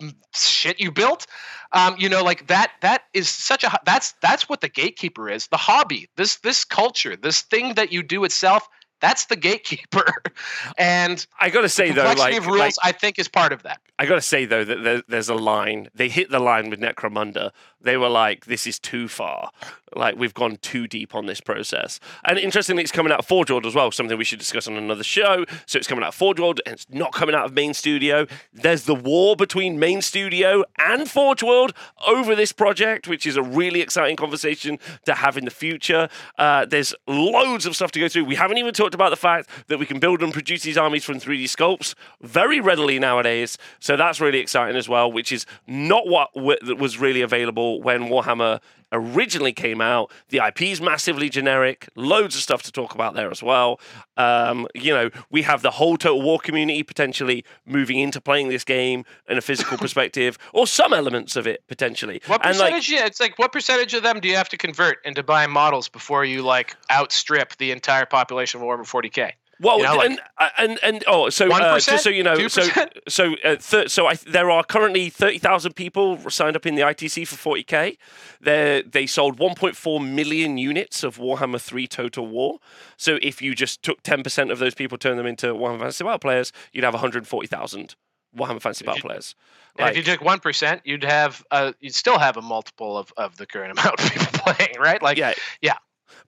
mm, 0.00 0.14
shit 0.34 0.80
you 0.80 0.92
built, 0.92 1.26
um, 1.72 1.96
you 1.98 2.08
know, 2.08 2.22
like 2.22 2.46
that. 2.48 2.72
That 2.82 3.04
is 3.12 3.28
such 3.28 3.64
a 3.64 3.80
that's 3.84 4.12
that's 4.20 4.48
what 4.48 4.60
the 4.60 4.68
gatekeeper 4.68 5.28
is. 5.28 5.48
The 5.48 5.56
hobby, 5.56 6.08
this 6.16 6.36
this 6.36 6.64
culture, 6.64 7.16
this 7.16 7.42
thing 7.42 7.74
that 7.74 7.92
you 7.92 8.02
do 8.02 8.24
itself. 8.24 8.68
That's 9.04 9.26
the 9.26 9.36
gatekeeper, 9.36 10.10
and 10.78 11.26
I 11.38 11.50
gotta 11.50 11.68
say 11.68 11.90
though, 11.90 12.04
like, 12.04 12.38
of 12.38 12.46
rules, 12.46 12.58
like 12.58 12.74
I 12.82 12.90
think, 12.90 13.18
is 13.18 13.28
part 13.28 13.52
of 13.52 13.62
that. 13.64 13.78
I 13.98 14.06
gotta 14.06 14.20
say 14.20 14.44
though 14.44 14.64
that 14.64 14.82
there, 14.82 15.02
there's 15.06 15.28
a 15.28 15.34
line. 15.34 15.88
They 15.94 16.08
hit 16.08 16.30
the 16.30 16.40
line 16.40 16.68
with 16.68 16.80
Necromunda. 16.80 17.50
They 17.80 17.96
were 17.96 18.08
like, 18.08 18.46
"This 18.46 18.66
is 18.66 18.78
too 18.78 19.06
far. 19.06 19.50
Like 19.94 20.16
we've 20.16 20.34
gone 20.34 20.56
too 20.56 20.88
deep 20.88 21.14
on 21.14 21.26
this 21.26 21.40
process." 21.40 22.00
And 22.24 22.36
interestingly, 22.38 22.82
it's 22.82 22.90
coming 22.90 23.12
out 23.12 23.20
of 23.20 23.26
Forge 23.26 23.50
World 23.50 23.66
as 23.66 23.74
well. 23.74 23.92
Something 23.92 24.18
we 24.18 24.24
should 24.24 24.40
discuss 24.40 24.66
on 24.66 24.76
another 24.76 25.04
show. 25.04 25.44
So 25.66 25.78
it's 25.78 25.86
coming 25.86 26.02
out 26.02 26.08
of 26.08 26.14
Forge 26.16 26.40
World, 26.40 26.60
and 26.66 26.74
it's 26.74 26.86
not 26.90 27.12
coming 27.12 27.36
out 27.36 27.44
of 27.44 27.52
Main 27.52 27.72
Studio. 27.72 28.26
There's 28.52 28.84
the 28.84 28.96
war 28.96 29.36
between 29.36 29.78
Main 29.78 30.02
Studio 30.02 30.64
and 30.78 31.08
Forge 31.08 31.44
World 31.44 31.72
over 32.04 32.34
this 32.34 32.50
project, 32.50 33.06
which 33.06 33.26
is 33.26 33.36
a 33.36 33.42
really 33.42 33.80
exciting 33.80 34.16
conversation 34.16 34.80
to 35.04 35.14
have 35.14 35.36
in 35.36 35.44
the 35.44 35.52
future. 35.52 36.08
Uh, 36.36 36.64
there's 36.64 36.94
loads 37.06 37.64
of 37.64 37.76
stuff 37.76 37.92
to 37.92 38.00
go 38.00 38.08
through. 38.08 38.24
We 38.24 38.34
haven't 38.34 38.58
even 38.58 38.74
talked 38.74 38.94
about 38.94 39.10
the 39.10 39.16
fact 39.16 39.48
that 39.68 39.78
we 39.78 39.86
can 39.86 40.00
build 40.00 40.20
and 40.20 40.32
produce 40.32 40.62
these 40.62 40.78
armies 40.78 41.04
from 41.04 41.20
3D 41.20 41.44
sculpts 41.44 41.94
very 42.20 42.60
readily 42.60 42.98
nowadays. 42.98 43.56
So 43.84 43.98
that's 43.98 44.18
really 44.18 44.38
exciting 44.38 44.76
as 44.76 44.88
well, 44.88 45.12
which 45.12 45.30
is 45.30 45.44
not 45.66 46.06
what 46.06 46.32
w- 46.32 46.74
was 46.74 46.96
really 46.98 47.20
available 47.20 47.82
when 47.82 48.04
Warhammer 48.04 48.62
originally 48.92 49.52
came 49.52 49.82
out. 49.82 50.10
The 50.30 50.38
IP 50.38 50.62
is 50.62 50.80
massively 50.80 51.28
generic, 51.28 51.90
loads 51.94 52.34
of 52.34 52.40
stuff 52.40 52.62
to 52.62 52.72
talk 52.72 52.94
about 52.94 53.12
there 53.12 53.30
as 53.30 53.42
well. 53.42 53.78
Um, 54.16 54.66
you 54.74 54.94
know, 54.94 55.10
we 55.30 55.42
have 55.42 55.60
the 55.60 55.72
whole 55.72 55.98
Total 55.98 56.22
War 56.22 56.38
community 56.38 56.82
potentially 56.82 57.44
moving 57.66 57.98
into 57.98 58.22
playing 58.22 58.48
this 58.48 58.64
game 58.64 59.04
in 59.28 59.36
a 59.36 59.42
physical 59.42 59.76
perspective, 59.84 60.38
or 60.54 60.66
some 60.66 60.94
elements 60.94 61.36
of 61.36 61.46
it 61.46 61.62
potentially. 61.68 62.22
What 62.26 62.40
And, 62.42 62.56
like, 62.56 62.72
percentage? 62.72 62.90
yeah, 62.90 63.04
it's 63.04 63.20
like 63.20 63.38
what 63.38 63.52
percentage 63.52 63.92
of 63.92 64.02
them 64.02 64.18
do 64.18 64.28
you 64.28 64.36
have 64.36 64.48
to 64.48 64.56
convert 64.56 65.04
into 65.04 65.22
buying 65.22 65.50
models 65.50 65.90
before 65.90 66.24
you 66.24 66.40
like 66.40 66.74
outstrip 66.90 67.54
the 67.58 67.70
entire 67.70 68.06
population 68.06 68.62
of 68.62 68.66
Warhammer 68.66 68.88
40k? 68.90 69.32
Well, 69.60 69.78
You 69.78 69.84
know, 69.84 69.94
like- 69.96 70.10
and, 70.10 70.20
and 70.58 70.78
and 70.82 71.04
oh, 71.06 71.30
so 71.30 71.50
uh, 71.52 71.78
just 71.78 72.02
so 72.04 72.10
you 72.10 72.22
know, 72.22 72.48
so 72.48 72.62
2%? 72.62 72.88
so 73.08 73.34
uh, 73.44 73.56
th- 73.56 73.88
so 73.90 74.06
I, 74.06 74.14
there 74.26 74.50
are 74.50 74.64
currently 74.64 75.10
thirty 75.10 75.38
thousand 75.38 75.74
people 75.74 76.18
signed 76.30 76.56
up 76.56 76.66
in 76.66 76.74
the 76.74 76.82
ITC 76.82 77.26
for 77.28 77.36
forty 77.36 77.62
k. 77.62 77.96
They 78.40 78.82
they 78.86 79.06
sold 79.06 79.38
one 79.38 79.54
point 79.54 79.76
four 79.76 80.00
million 80.00 80.58
units 80.58 81.02
of 81.02 81.18
Warhammer 81.18 81.60
Three 81.60 81.86
Total 81.86 82.26
War. 82.26 82.58
So 82.96 83.18
if 83.22 83.40
you 83.40 83.54
just 83.54 83.82
took 83.82 84.02
ten 84.02 84.22
percent 84.22 84.50
of 84.50 84.58
those 84.58 84.74
people, 84.74 84.98
turned 84.98 85.18
them 85.18 85.26
into 85.26 85.46
Warhammer 85.54 85.78
Fantasy 85.80 86.04
Battle 86.04 86.18
players, 86.18 86.52
you'd 86.72 86.84
have 86.84 86.94
one 86.94 87.00
hundred 87.00 87.26
forty 87.26 87.46
thousand 87.46 87.94
Warhammer 88.36 88.60
Fantasy 88.60 88.84
Battle 88.84 89.02
players. 89.02 89.34
And 89.78 89.86
Like- 89.86 89.96
if 89.96 90.06
you 90.06 90.12
took 90.14 90.24
one 90.24 90.40
percent, 90.40 90.82
you'd 90.84 91.04
have 91.04 91.44
uh, 91.50 91.72
you'd 91.80 91.94
still 91.94 92.18
have 92.18 92.36
a 92.36 92.42
multiple 92.42 92.96
of, 92.98 93.12
of 93.16 93.36
the 93.36 93.46
current 93.46 93.72
amount 93.78 94.00
of 94.00 94.10
people 94.12 94.26
playing, 94.52 94.76
right? 94.80 95.00
Like, 95.02 95.16
yeah, 95.18 95.34
yeah. 95.60 95.74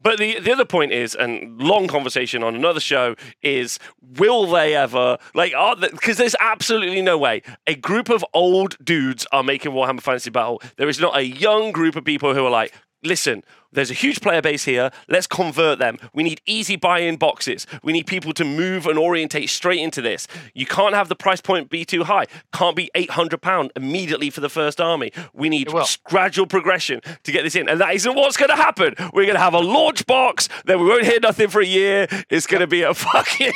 But 0.02 0.18
the 0.18 0.38
the 0.40 0.52
other 0.52 0.64
point 0.64 0.92
is, 0.92 1.14
and 1.14 1.60
long 1.60 1.88
conversation 1.88 2.42
on 2.42 2.54
another 2.54 2.80
show 2.80 3.16
is, 3.42 3.78
will 4.00 4.46
they 4.46 4.74
ever 4.74 5.18
like? 5.34 5.54
Are 5.54 5.76
because 5.76 6.16
there's 6.16 6.36
absolutely 6.40 7.02
no 7.02 7.18
way 7.18 7.42
a 7.66 7.74
group 7.74 8.08
of 8.08 8.24
old 8.34 8.76
dudes 8.84 9.26
are 9.32 9.42
making 9.42 9.72
Warhammer 9.72 10.00
Fantasy 10.02 10.30
Battle. 10.30 10.60
There 10.76 10.88
is 10.88 11.00
not 11.00 11.16
a 11.16 11.22
young 11.22 11.72
group 11.72 11.96
of 11.96 12.04
people 12.04 12.34
who 12.34 12.44
are 12.44 12.50
like, 12.50 12.72
listen. 13.02 13.42
There's 13.72 13.90
a 13.90 13.94
huge 13.94 14.22
player 14.22 14.40
base 14.40 14.64
here. 14.64 14.90
Let's 15.06 15.26
convert 15.26 15.78
them. 15.78 15.98
We 16.14 16.22
need 16.22 16.40
easy 16.46 16.76
buy-in 16.76 17.16
boxes. 17.16 17.66
We 17.82 17.92
need 17.92 18.06
people 18.06 18.32
to 18.32 18.44
move 18.44 18.86
and 18.86 18.98
orientate 18.98 19.50
straight 19.50 19.80
into 19.80 20.00
this. 20.00 20.26
You 20.54 20.64
can't 20.64 20.94
have 20.94 21.10
the 21.10 21.14
price 21.14 21.42
point 21.42 21.68
be 21.68 21.84
too 21.84 22.04
high. 22.04 22.24
Can't 22.54 22.74
be 22.74 22.90
800 22.94 23.42
pound 23.42 23.72
immediately 23.76 24.30
for 24.30 24.40
the 24.40 24.48
first 24.48 24.80
army. 24.80 25.12
We 25.34 25.50
need 25.50 25.68
gradual 26.04 26.46
progression 26.46 27.00
to 27.24 27.32
get 27.32 27.42
this 27.42 27.54
in. 27.54 27.68
And 27.68 27.78
that 27.80 27.94
isn't 27.94 28.14
what's 28.14 28.38
going 28.38 28.48
to 28.48 28.56
happen. 28.56 28.94
We're 29.12 29.24
going 29.24 29.34
to 29.34 29.40
have 29.40 29.52
a 29.52 29.60
launch 29.60 30.06
box, 30.06 30.48
then 30.64 30.80
we 30.80 30.86
won't 30.86 31.04
hear 31.04 31.20
nothing 31.20 31.48
for 31.48 31.60
a 31.60 31.66
year. 31.66 32.06
It's 32.30 32.46
going 32.46 32.62
to 32.62 32.66
be 32.66 32.80
a 32.82 32.94
fucking. 32.94 33.52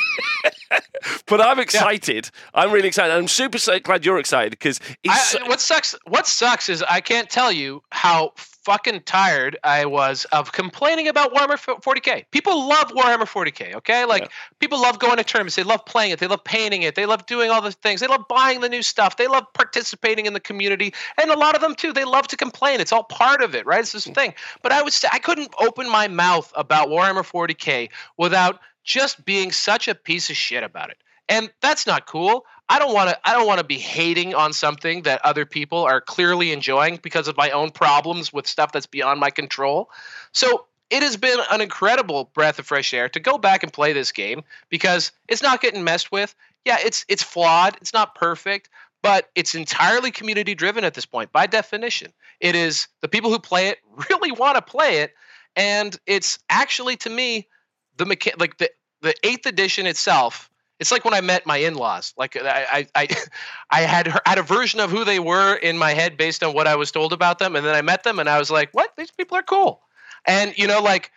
but 1.27 1.41
I'm 1.41 1.59
excited. 1.59 2.31
I'm 2.55 2.73
really 2.73 2.89
excited. 2.89 3.15
I'm 3.15 3.29
super 3.29 3.59
so 3.59 3.79
glad 3.79 4.05
you're 4.05 4.19
excited 4.19 4.51
because. 4.51 4.81
I, 5.09 5.39
what 5.47 5.61
sucks? 5.61 5.95
What 6.07 6.27
sucks 6.27 6.69
is 6.69 6.83
I 6.83 7.01
can't 7.01 7.31
tell 7.31 7.51
you 7.51 7.83
how 7.91 8.33
fucking 8.71 9.01
tired 9.01 9.59
I 9.65 9.85
was 9.87 10.27
of 10.27 10.53
complaining 10.53 11.09
about 11.09 11.35
Warhammer 11.35 11.59
40k. 11.59 12.27
People 12.31 12.69
love 12.69 12.93
Warhammer 12.93 13.27
40k. 13.27 13.75
Okay, 13.75 14.05
like 14.05 14.23
Yeah. 14.23 14.29
people 14.61 14.81
love 14.81 15.01
going 15.01 15.17
to 15.17 15.25
tournaments. 15.25 15.57
They 15.57 15.65
love 15.65 15.85
playing 15.85 16.13
it. 16.13 16.21
They 16.21 16.29
love 16.29 16.45
painting 16.45 16.83
it. 16.83 16.95
They 16.95 17.05
love 17.05 17.27
doing 17.27 17.51
all 17.51 17.61
the 17.61 17.73
things. 17.73 18.01
They 18.01 18.07
love 18.07 18.29
buying 18.29 18.61
the 18.61 18.69
new 18.69 18.83
stuff. 18.83 19.17
They 19.17 19.27
love 19.27 19.45
participating 19.55 20.27
in 20.27 20.35
the 20.35 20.41
community. 20.41 20.95
And 21.21 21.33
a 21.33 21.37
lot 21.37 21.57
of 21.57 21.63
them 21.63 21.75
too. 21.75 21.93
They 21.93 22.05
love 22.05 22.29
to 22.29 22.37
complain. 22.37 22.81
It's 22.81 22.93
all 22.93 23.03
part 23.03 23.43
of 23.43 23.57
it, 23.57 23.67
right? 23.67 23.81
It's 23.81 23.91
this 23.91 24.07
mm. 24.07 24.15
thing. 24.15 24.35
But 24.63 24.71
I 24.71 24.83
was 24.83 25.05
I 25.11 25.19
couldn't 25.19 25.53
open 25.59 25.91
my 25.91 26.07
mouth 26.07 26.53
about 26.55 26.91
Warhammer 26.91 27.25
40k 27.29 27.91
without 28.17 28.61
just 28.85 29.25
being 29.25 29.51
such 29.51 29.89
a 29.89 29.97
piece 29.97 30.31
of 30.31 30.37
shit 30.37 30.63
about 30.63 30.91
it. 30.91 30.99
And 31.29 31.51
that's 31.61 31.89
not 31.89 32.07
cool. 32.07 32.45
I 32.71 32.79
don't 32.79 32.95
want 32.95 33.11
to 33.11 33.29
I 33.29 33.33
don't 33.35 33.47
want 33.47 33.59
to 33.59 33.65
be 33.65 33.79
hating 33.79 34.35
on 34.35 34.53
something 34.53 35.03
that 35.03 35.21
other 35.25 35.45
people 35.45 35.83
are 35.83 36.01
clearly 36.01 36.53
enjoying 36.53 37.01
because 37.03 37.27
of 37.29 37.37
my 37.37 37.51
own 37.51 37.71
problems 37.71 38.33
with 38.33 38.47
stuff 38.47 38.71
that's 38.71 38.87
beyond 38.87 39.19
my 39.19 39.31
control. 39.31 39.91
So 40.33 40.67
it 40.89 41.03
has 41.03 41.17
been 41.17 41.39
an 41.51 41.61
incredible 41.61 42.31
breath 42.33 42.59
of 42.61 42.67
fresh 42.67 42.95
air 42.95 43.09
to 43.09 43.21
go 43.21 43.39
back 43.39 43.63
and 43.65 43.73
play 43.73 43.93
this 43.93 44.13
game 44.13 44.43
because 44.69 45.11
it's 45.29 45.43
not 45.43 45.61
getting 45.61 45.85
messed 45.85 46.13
with. 46.13 46.35
Yeah, 46.65 46.79
it's 46.81 47.05
it's 47.09 47.25
flawed, 47.25 47.77
it's 47.81 47.93
not 47.93 48.15
perfect, 48.15 48.71
but 49.03 49.31
it's 49.35 49.55
entirely 49.57 50.13
community 50.13 50.55
driven 50.55 50.85
at 50.85 50.95
this 50.95 51.07
point 51.07 51.33
by 51.33 51.47
definition. 51.47 52.13
It 52.39 52.55
is 52.55 52.87
the 53.01 53.09
people 53.09 53.31
who 53.31 53.41
play 53.41 53.67
it 53.69 53.79
really 54.11 54.31
want 54.31 54.55
to 54.55 54.63
play 54.63 54.99
it 54.99 55.13
and 55.57 55.99
it's 56.07 56.39
actually 56.49 56.97
to 56.97 57.11
me 57.11 57.49
the 57.97 58.05
mecha- 58.05 58.39
like 58.39 58.59
the 58.59 58.71
the 59.03 59.15
8th 59.25 59.47
edition 59.47 59.87
itself 59.87 60.51
it's 60.81 60.91
like 60.91 61.05
when 61.05 61.15
I 61.15 61.21
met 61.21 61.47
my 61.47 61.59
in-laws. 61.59 62.15
Like 62.17 62.37
I, 62.37 62.67
I, 62.73 62.87
I, 63.03 63.09
I 63.71 63.81
had 63.83 64.09
had 64.27 64.39
a 64.39 64.43
version 64.43 64.81
of 64.81 64.91
who 64.91 65.05
they 65.05 65.21
were 65.21 65.55
in 65.55 65.79
my 65.79 65.93
head 65.93 66.17
based 66.17 66.43
on 66.43 66.55
what 66.55 66.67
I 66.67 66.77
was 66.77 66.91
told 66.91 67.13
about 67.13 67.39
them, 67.39 67.55
and 67.55 67.65
then 67.65 67.75
I 67.75 67.83
met 67.83 68.03
them, 68.03 68.19
and 68.19 68.29
I 68.29 68.39
was 68.39 68.51
like, 68.51 68.71
"What? 68.73 68.93
These 68.97 69.13
people 69.13 69.37
are 69.37 69.43
cool." 69.43 69.83
And 70.27 70.57
you 70.59 70.67
know, 70.67 70.83
like 70.83 71.13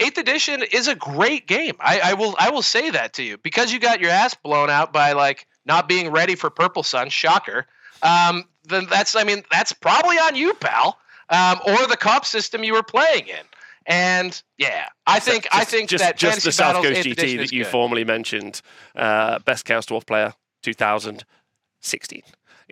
Eighth 0.00 0.18
Edition 0.18 0.62
is 0.72 0.88
a 0.88 0.94
great 0.94 1.46
game. 1.46 1.76
I, 1.80 2.00
I 2.04 2.14
will, 2.14 2.34
I 2.38 2.50
will 2.50 2.62
say 2.62 2.90
that 2.90 3.12
to 3.14 3.22
you 3.22 3.38
because 3.38 3.72
you 3.72 3.78
got 3.78 4.00
your 4.00 4.10
ass 4.10 4.34
blown 4.34 4.70
out 4.70 4.92
by 4.92 5.12
like 5.12 5.46
not 5.64 5.88
being 5.88 6.10
ready 6.10 6.34
for 6.34 6.50
Purple 6.50 6.82
Sun. 6.82 7.10
Shocker. 7.10 7.66
Um, 8.02 8.44
then 8.64 8.86
that's, 8.90 9.14
I 9.14 9.24
mean, 9.24 9.44
that's 9.50 9.72
probably 9.72 10.16
on 10.16 10.34
you, 10.34 10.54
pal, 10.54 10.98
um, 11.28 11.60
or 11.66 11.86
the 11.86 11.96
comp 11.96 12.24
system 12.24 12.64
you 12.64 12.72
were 12.72 12.82
playing 12.82 13.28
in. 13.28 13.44
And 13.86 14.42
yeah, 14.58 14.86
I 15.06 15.18
think 15.18 15.46
I 15.52 15.58
Just- 15.60 15.70
think 15.70 15.90
just, 15.90 16.04
that 16.04 16.16
just 16.16 16.44
the 16.44 16.52
South 16.52 16.82
Coast 16.82 17.02
GT 17.02 17.36
that 17.38 17.52
you 17.52 17.64
good. 17.64 17.70
formerly 17.70 18.04
mentioned, 18.04 18.60
uh, 18.94 19.38
best 19.40 19.64
Chaos 19.64 19.86
Dwarf 19.86 20.06
player, 20.06 20.34
2016. 20.62 22.22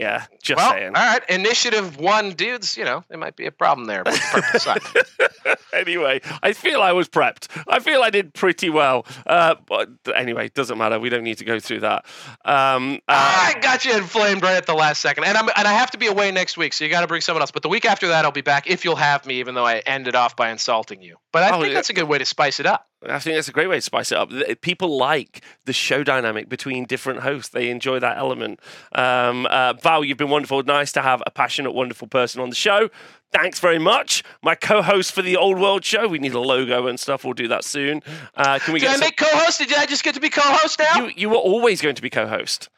Yeah, 0.01 0.25
just 0.43 0.57
well, 0.59 0.71
saying. 0.73 0.97
all 0.97 1.07
right. 1.07 1.23
Initiative 1.29 1.99
one 1.99 2.31
dudes, 2.33 2.77
you 2.77 2.85
know, 2.85 3.05
there 3.09 3.19
might 3.19 3.37
be 3.37 3.47
a 3.47 3.53
problem 3.53 3.87
there 3.87 4.03
anyway, 5.73 6.21
I 6.43 6.53
feel 6.53 6.83
I 6.83 6.93
was 6.93 7.09
prepped. 7.09 7.49
I 7.69 7.81
feel 7.81 8.03
I 8.03 8.11
did 8.11 8.35
pretty 8.35 8.71
well. 8.71 9.07
Uh, 9.27 9.57
but 9.67 9.89
anyway, 10.15 10.49
doesn't 10.49 10.79
matter. 10.79 10.99
We 10.99 11.09
don't 11.11 11.23
need 11.25 11.39
to 11.39 11.45
go 11.45 11.61
through 11.61 11.81
that. 11.81 12.07
Um, 12.45 13.01
uh, 13.09 13.53
I 13.55 13.59
got 13.61 13.85
you 13.85 13.97
inflamed 13.97 14.43
right 14.43 14.57
at 14.57 14.67
the 14.67 14.75
last 14.75 15.01
second, 15.01 15.25
and 15.25 15.37
I'm 15.37 15.49
and 15.57 15.67
I 15.69 15.73
have 15.73 15.91
to 15.93 15.99
be 15.99 16.07
away 16.07 16.31
next 16.31 16.57
week, 16.57 16.73
so 16.73 16.85
you 16.85 16.91
got 16.91 17.03
to 17.03 17.07
bring 17.07 17.21
someone 17.21 17.43
else. 17.43 17.51
But 17.51 17.63
the 17.63 17.69
week 17.69 17.85
after 17.85 18.09
that, 18.09 18.25
I'll 18.25 18.33
be 18.33 18.41
back 18.41 18.69
if 18.69 18.85
you'll 18.85 18.97
have 18.97 19.27
me, 19.27 19.41
even 19.41 19.55
though 19.55 19.67
I 19.67 19.79
ended 19.81 20.15
off 20.17 20.37
by 20.37 20.51
insulting 20.51 21.03
you. 21.03 21.17
But 21.33 21.43
I 21.45 21.51
Oh, 21.51 21.61
think 21.61 21.69
yeah. 21.69 21.75
that's 21.75 21.91
a 21.91 21.95
good 21.95 22.09
way 22.09 22.19
to 22.19 22.25
spice 22.27 22.61
it 22.61 22.67
up. 22.67 22.87
I 23.09 23.19
think 23.19 23.37
that's 23.37 23.49
a 23.49 23.53
great 23.53 23.69
way 23.69 23.77
to 23.77 23.81
spice 23.81 24.13
it 24.13 24.19
up. 24.19 24.31
People 24.61 24.99
like 24.99 25.43
the 25.65 25.73
show 25.73 26.05
dynamic 26.05 26.49
between 26.51 26.85
different 26.85 27.21
hosts. 27.21 27.49
They 27.49 27.71
enjoy 27.71 27.99
that 28.01 28.19
element. 28.19 28.61
Um, 28.93 29.47
uh, 29.47 29.73
Val, 29.83 30.05
you've 30.05 30.19
been 30.19 30.29
wonderful. 30.29 30.63
Nice 30.63 30.93
to 30.93 31.03
have 31.03 31.23
a 31.27 31.31
passionate, 31.31 31.73
wonderful 31.73 32.09
person 32.09 32.43
on 32.43 32.51
the 32.51 32.55
show. 32.57 32.91
Thanks 33.33 33.59
very 33.61 33.79
much. 33.79 34.23
My 34.43 34.55
co-host 34.55 35.13
for 35.13 35.23
the 35.23 35.37
Old 35.37 35.59
World 35.59 35.85
Show. 35.85 36.09
We 36.09 36.19
need 36.19 36.35
a 36.35 36.41
logo 36.41 36.89
and 36.89 36.99
stuff. 37.01 37.25
We'll 37.25 37.33
do 37.33 37.49
that 37.49 37.65
soon. 37.65 38.03
Uh, 38.37 38.59
can 38.59 38.75
we 38.75 38.81
Did 38.81 38.87
get 38.87 38.91
I 38.91 38.95
some- 38.95 39.01
make 39.01 39.17
co-host? 39.17 39.59
Did 39.61 39.73
I 39.75 39.87
just 39.87 40.03
get 40.05 40.15
to 40.15 40.21
be 40.21 40.29
co-host 40.31 40.79
now? 40.79 41.07
you? 41.07 41.13
You 41.17 41.29
were 41.31 41.37
always 41.37 41.81
going 41.81 41.95
to 41.95 42.03
be 42.03 42.11
co-host. 42.11 42.69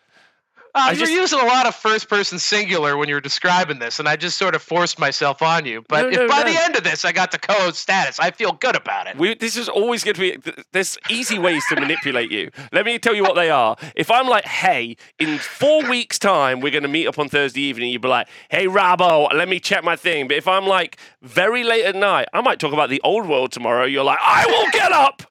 Uh, 0.74 0.94
you're 0.96 1.06
using 1.08 1.38
a 1.38 1.44
lot 1.44 1.66
of 1.66 1.74
first-person 1.74 2.38
singular 2.38 2.96
when 2.96 3.06
you're 3.06 3.20
describing 3.20 3.78
this, 3.78 3.98
and 3.98 4.08
I 4.08 4.16
just 4.16 4.38
sort 4.38 4.54
of 4.54 4.62
forced 4.62 4.98
myself 4.98 5.42
on 5.42 5.66
you. 5.66 5.84
But 5.86 6.04
No, 6.04 6.08
if 6.08 6.14
no, 6.16 6.28
by 6.28 6.42
no. 6.44 6.52
the 6.52 6.58
end 6.62 6.76
of 6.76 6.82
this 6.82 7.04
I 7.04 7.12
got 7.12 7.30
the 7.30 7.38
co-host 7.38 7.78
status, 7.78 8.18
I 8.18 8.30
feel 8.30 8.52
good 8.52 8.74
about 8.74 9.06
it. 9.06 9.18
We, 9.18 9.34
this 9.34 9.58
is 9.58 9.68
always 9.68 10.02
going 10.02 10.14
to 10.14 10.20
be. 10.20 10.36
th- 10.38 10.56
There's 10.72 10.96
easy 11.10 11.38
ways 11.38 11.62
to 11.68 11.74
manipulate 11.78 12.30
you. 12.32 12.50
Let 12.72 12.86
me 12.86 12.98
tell 12.98 13.14
you 13.14 13.22
what 13.22 13.34
they 13.34 13.50
are. 13.50 13.76
If 13.94 14.10
I'm 14.10 14.26
like, 14.26 14.46
hey, 14.46 14.96
in 15.18 15.36
four 15.36 15.86
weeks' 15.90 16.18
time, 16.18 16.60
we're 16.60 16.72
going 16.72 16.84
to 16.84 16.88
meet 16.88 17.06
up 17.06 17.18
on 17.18 17.28
Thursday 17.28 17.60
evening, 17.60 17.90
you'd 17.90 18.00
be 18.00 18.08
like, 18.08 18.28
hey, 18.48 18.66
Rabo, 18.66 19.30
let 19.34 19.50
me 19.50 19.60
check 19.60 19.84
my 19.84 19.96
thing. 19.96 20.26
But 20.26 20.38
if 20.38 20.48
I'm 20.48 20.66
like, 20.66 20.96
very 21.20 21.64
late 21.64 21.84
at 21.84 21.96
night, 21.96 22.28
I 22.32 22.40
might 22.40 22.58
talk 22.58 22.72
about 22.72 22.88
the 22.88 23.00
old 23.04 23.28
world 23.28 23.52
tomorrow. 23.52 23.84
You're 23.84 24.04
like, 24.04 24.20
I 24.22 24.46
will 24.46 24.70
get 24.70 24.90
up. 24.90 25.22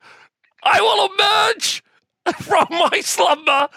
I 0.61 0.79
will 0.81 1.09
emerge 1.15 1.83
from 2.41 2.67
my 2.69 3.01
slumber. 3.01 3.69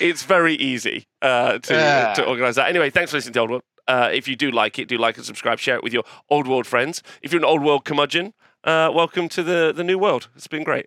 It's 0.00 0.22
very 0.24 0.54
easy 0.54 1.06
uh, 1.22 1.58
to, 1.58 1.72
Yeah. 1.74 2.14
to 2.14 2.24
organize 2.26 2.56
that. 2.56 2.68
Anyway, 2.68 2.90
thanks 2.90 3.10
for 3.10 3.16
listening 3.16 3.34
to 3.34 3.40
Old 3.40 3.50
World. 3.50 3.62
Uh, 3.86 4.10
if 4.12 4.26
you 4.28 4.34
do 4.36 4.50
like 4.50 4.78
it, 4.78 4.88
do 4.88 4.96
like 4.96 5.16
and 5.16 5.26
subscribe, 5.26 5.58
share 5.58 5.76
it 5.76 5.82
with 5.82 5.92
your 5.92 6.04
old 6.30 6.46
world 6.48 6.66
friends. 6.66 7.02
If 7.22 7.32
you're 7.32 7.40
an 7.40 7.44
old 7.44 7.62
world 7.62 7.84
curmudgeon, 7.84 8.32
uh, 8.64 8.90
welcome 8.94 9.28
to 9.30 9.42
the, 9.42 9.72
the 9.76 9.84
new 9.84 9.98
world. 9.98 10.28
It's 10.34 10.46
been 10.46 10.64
great. 10.64 10.86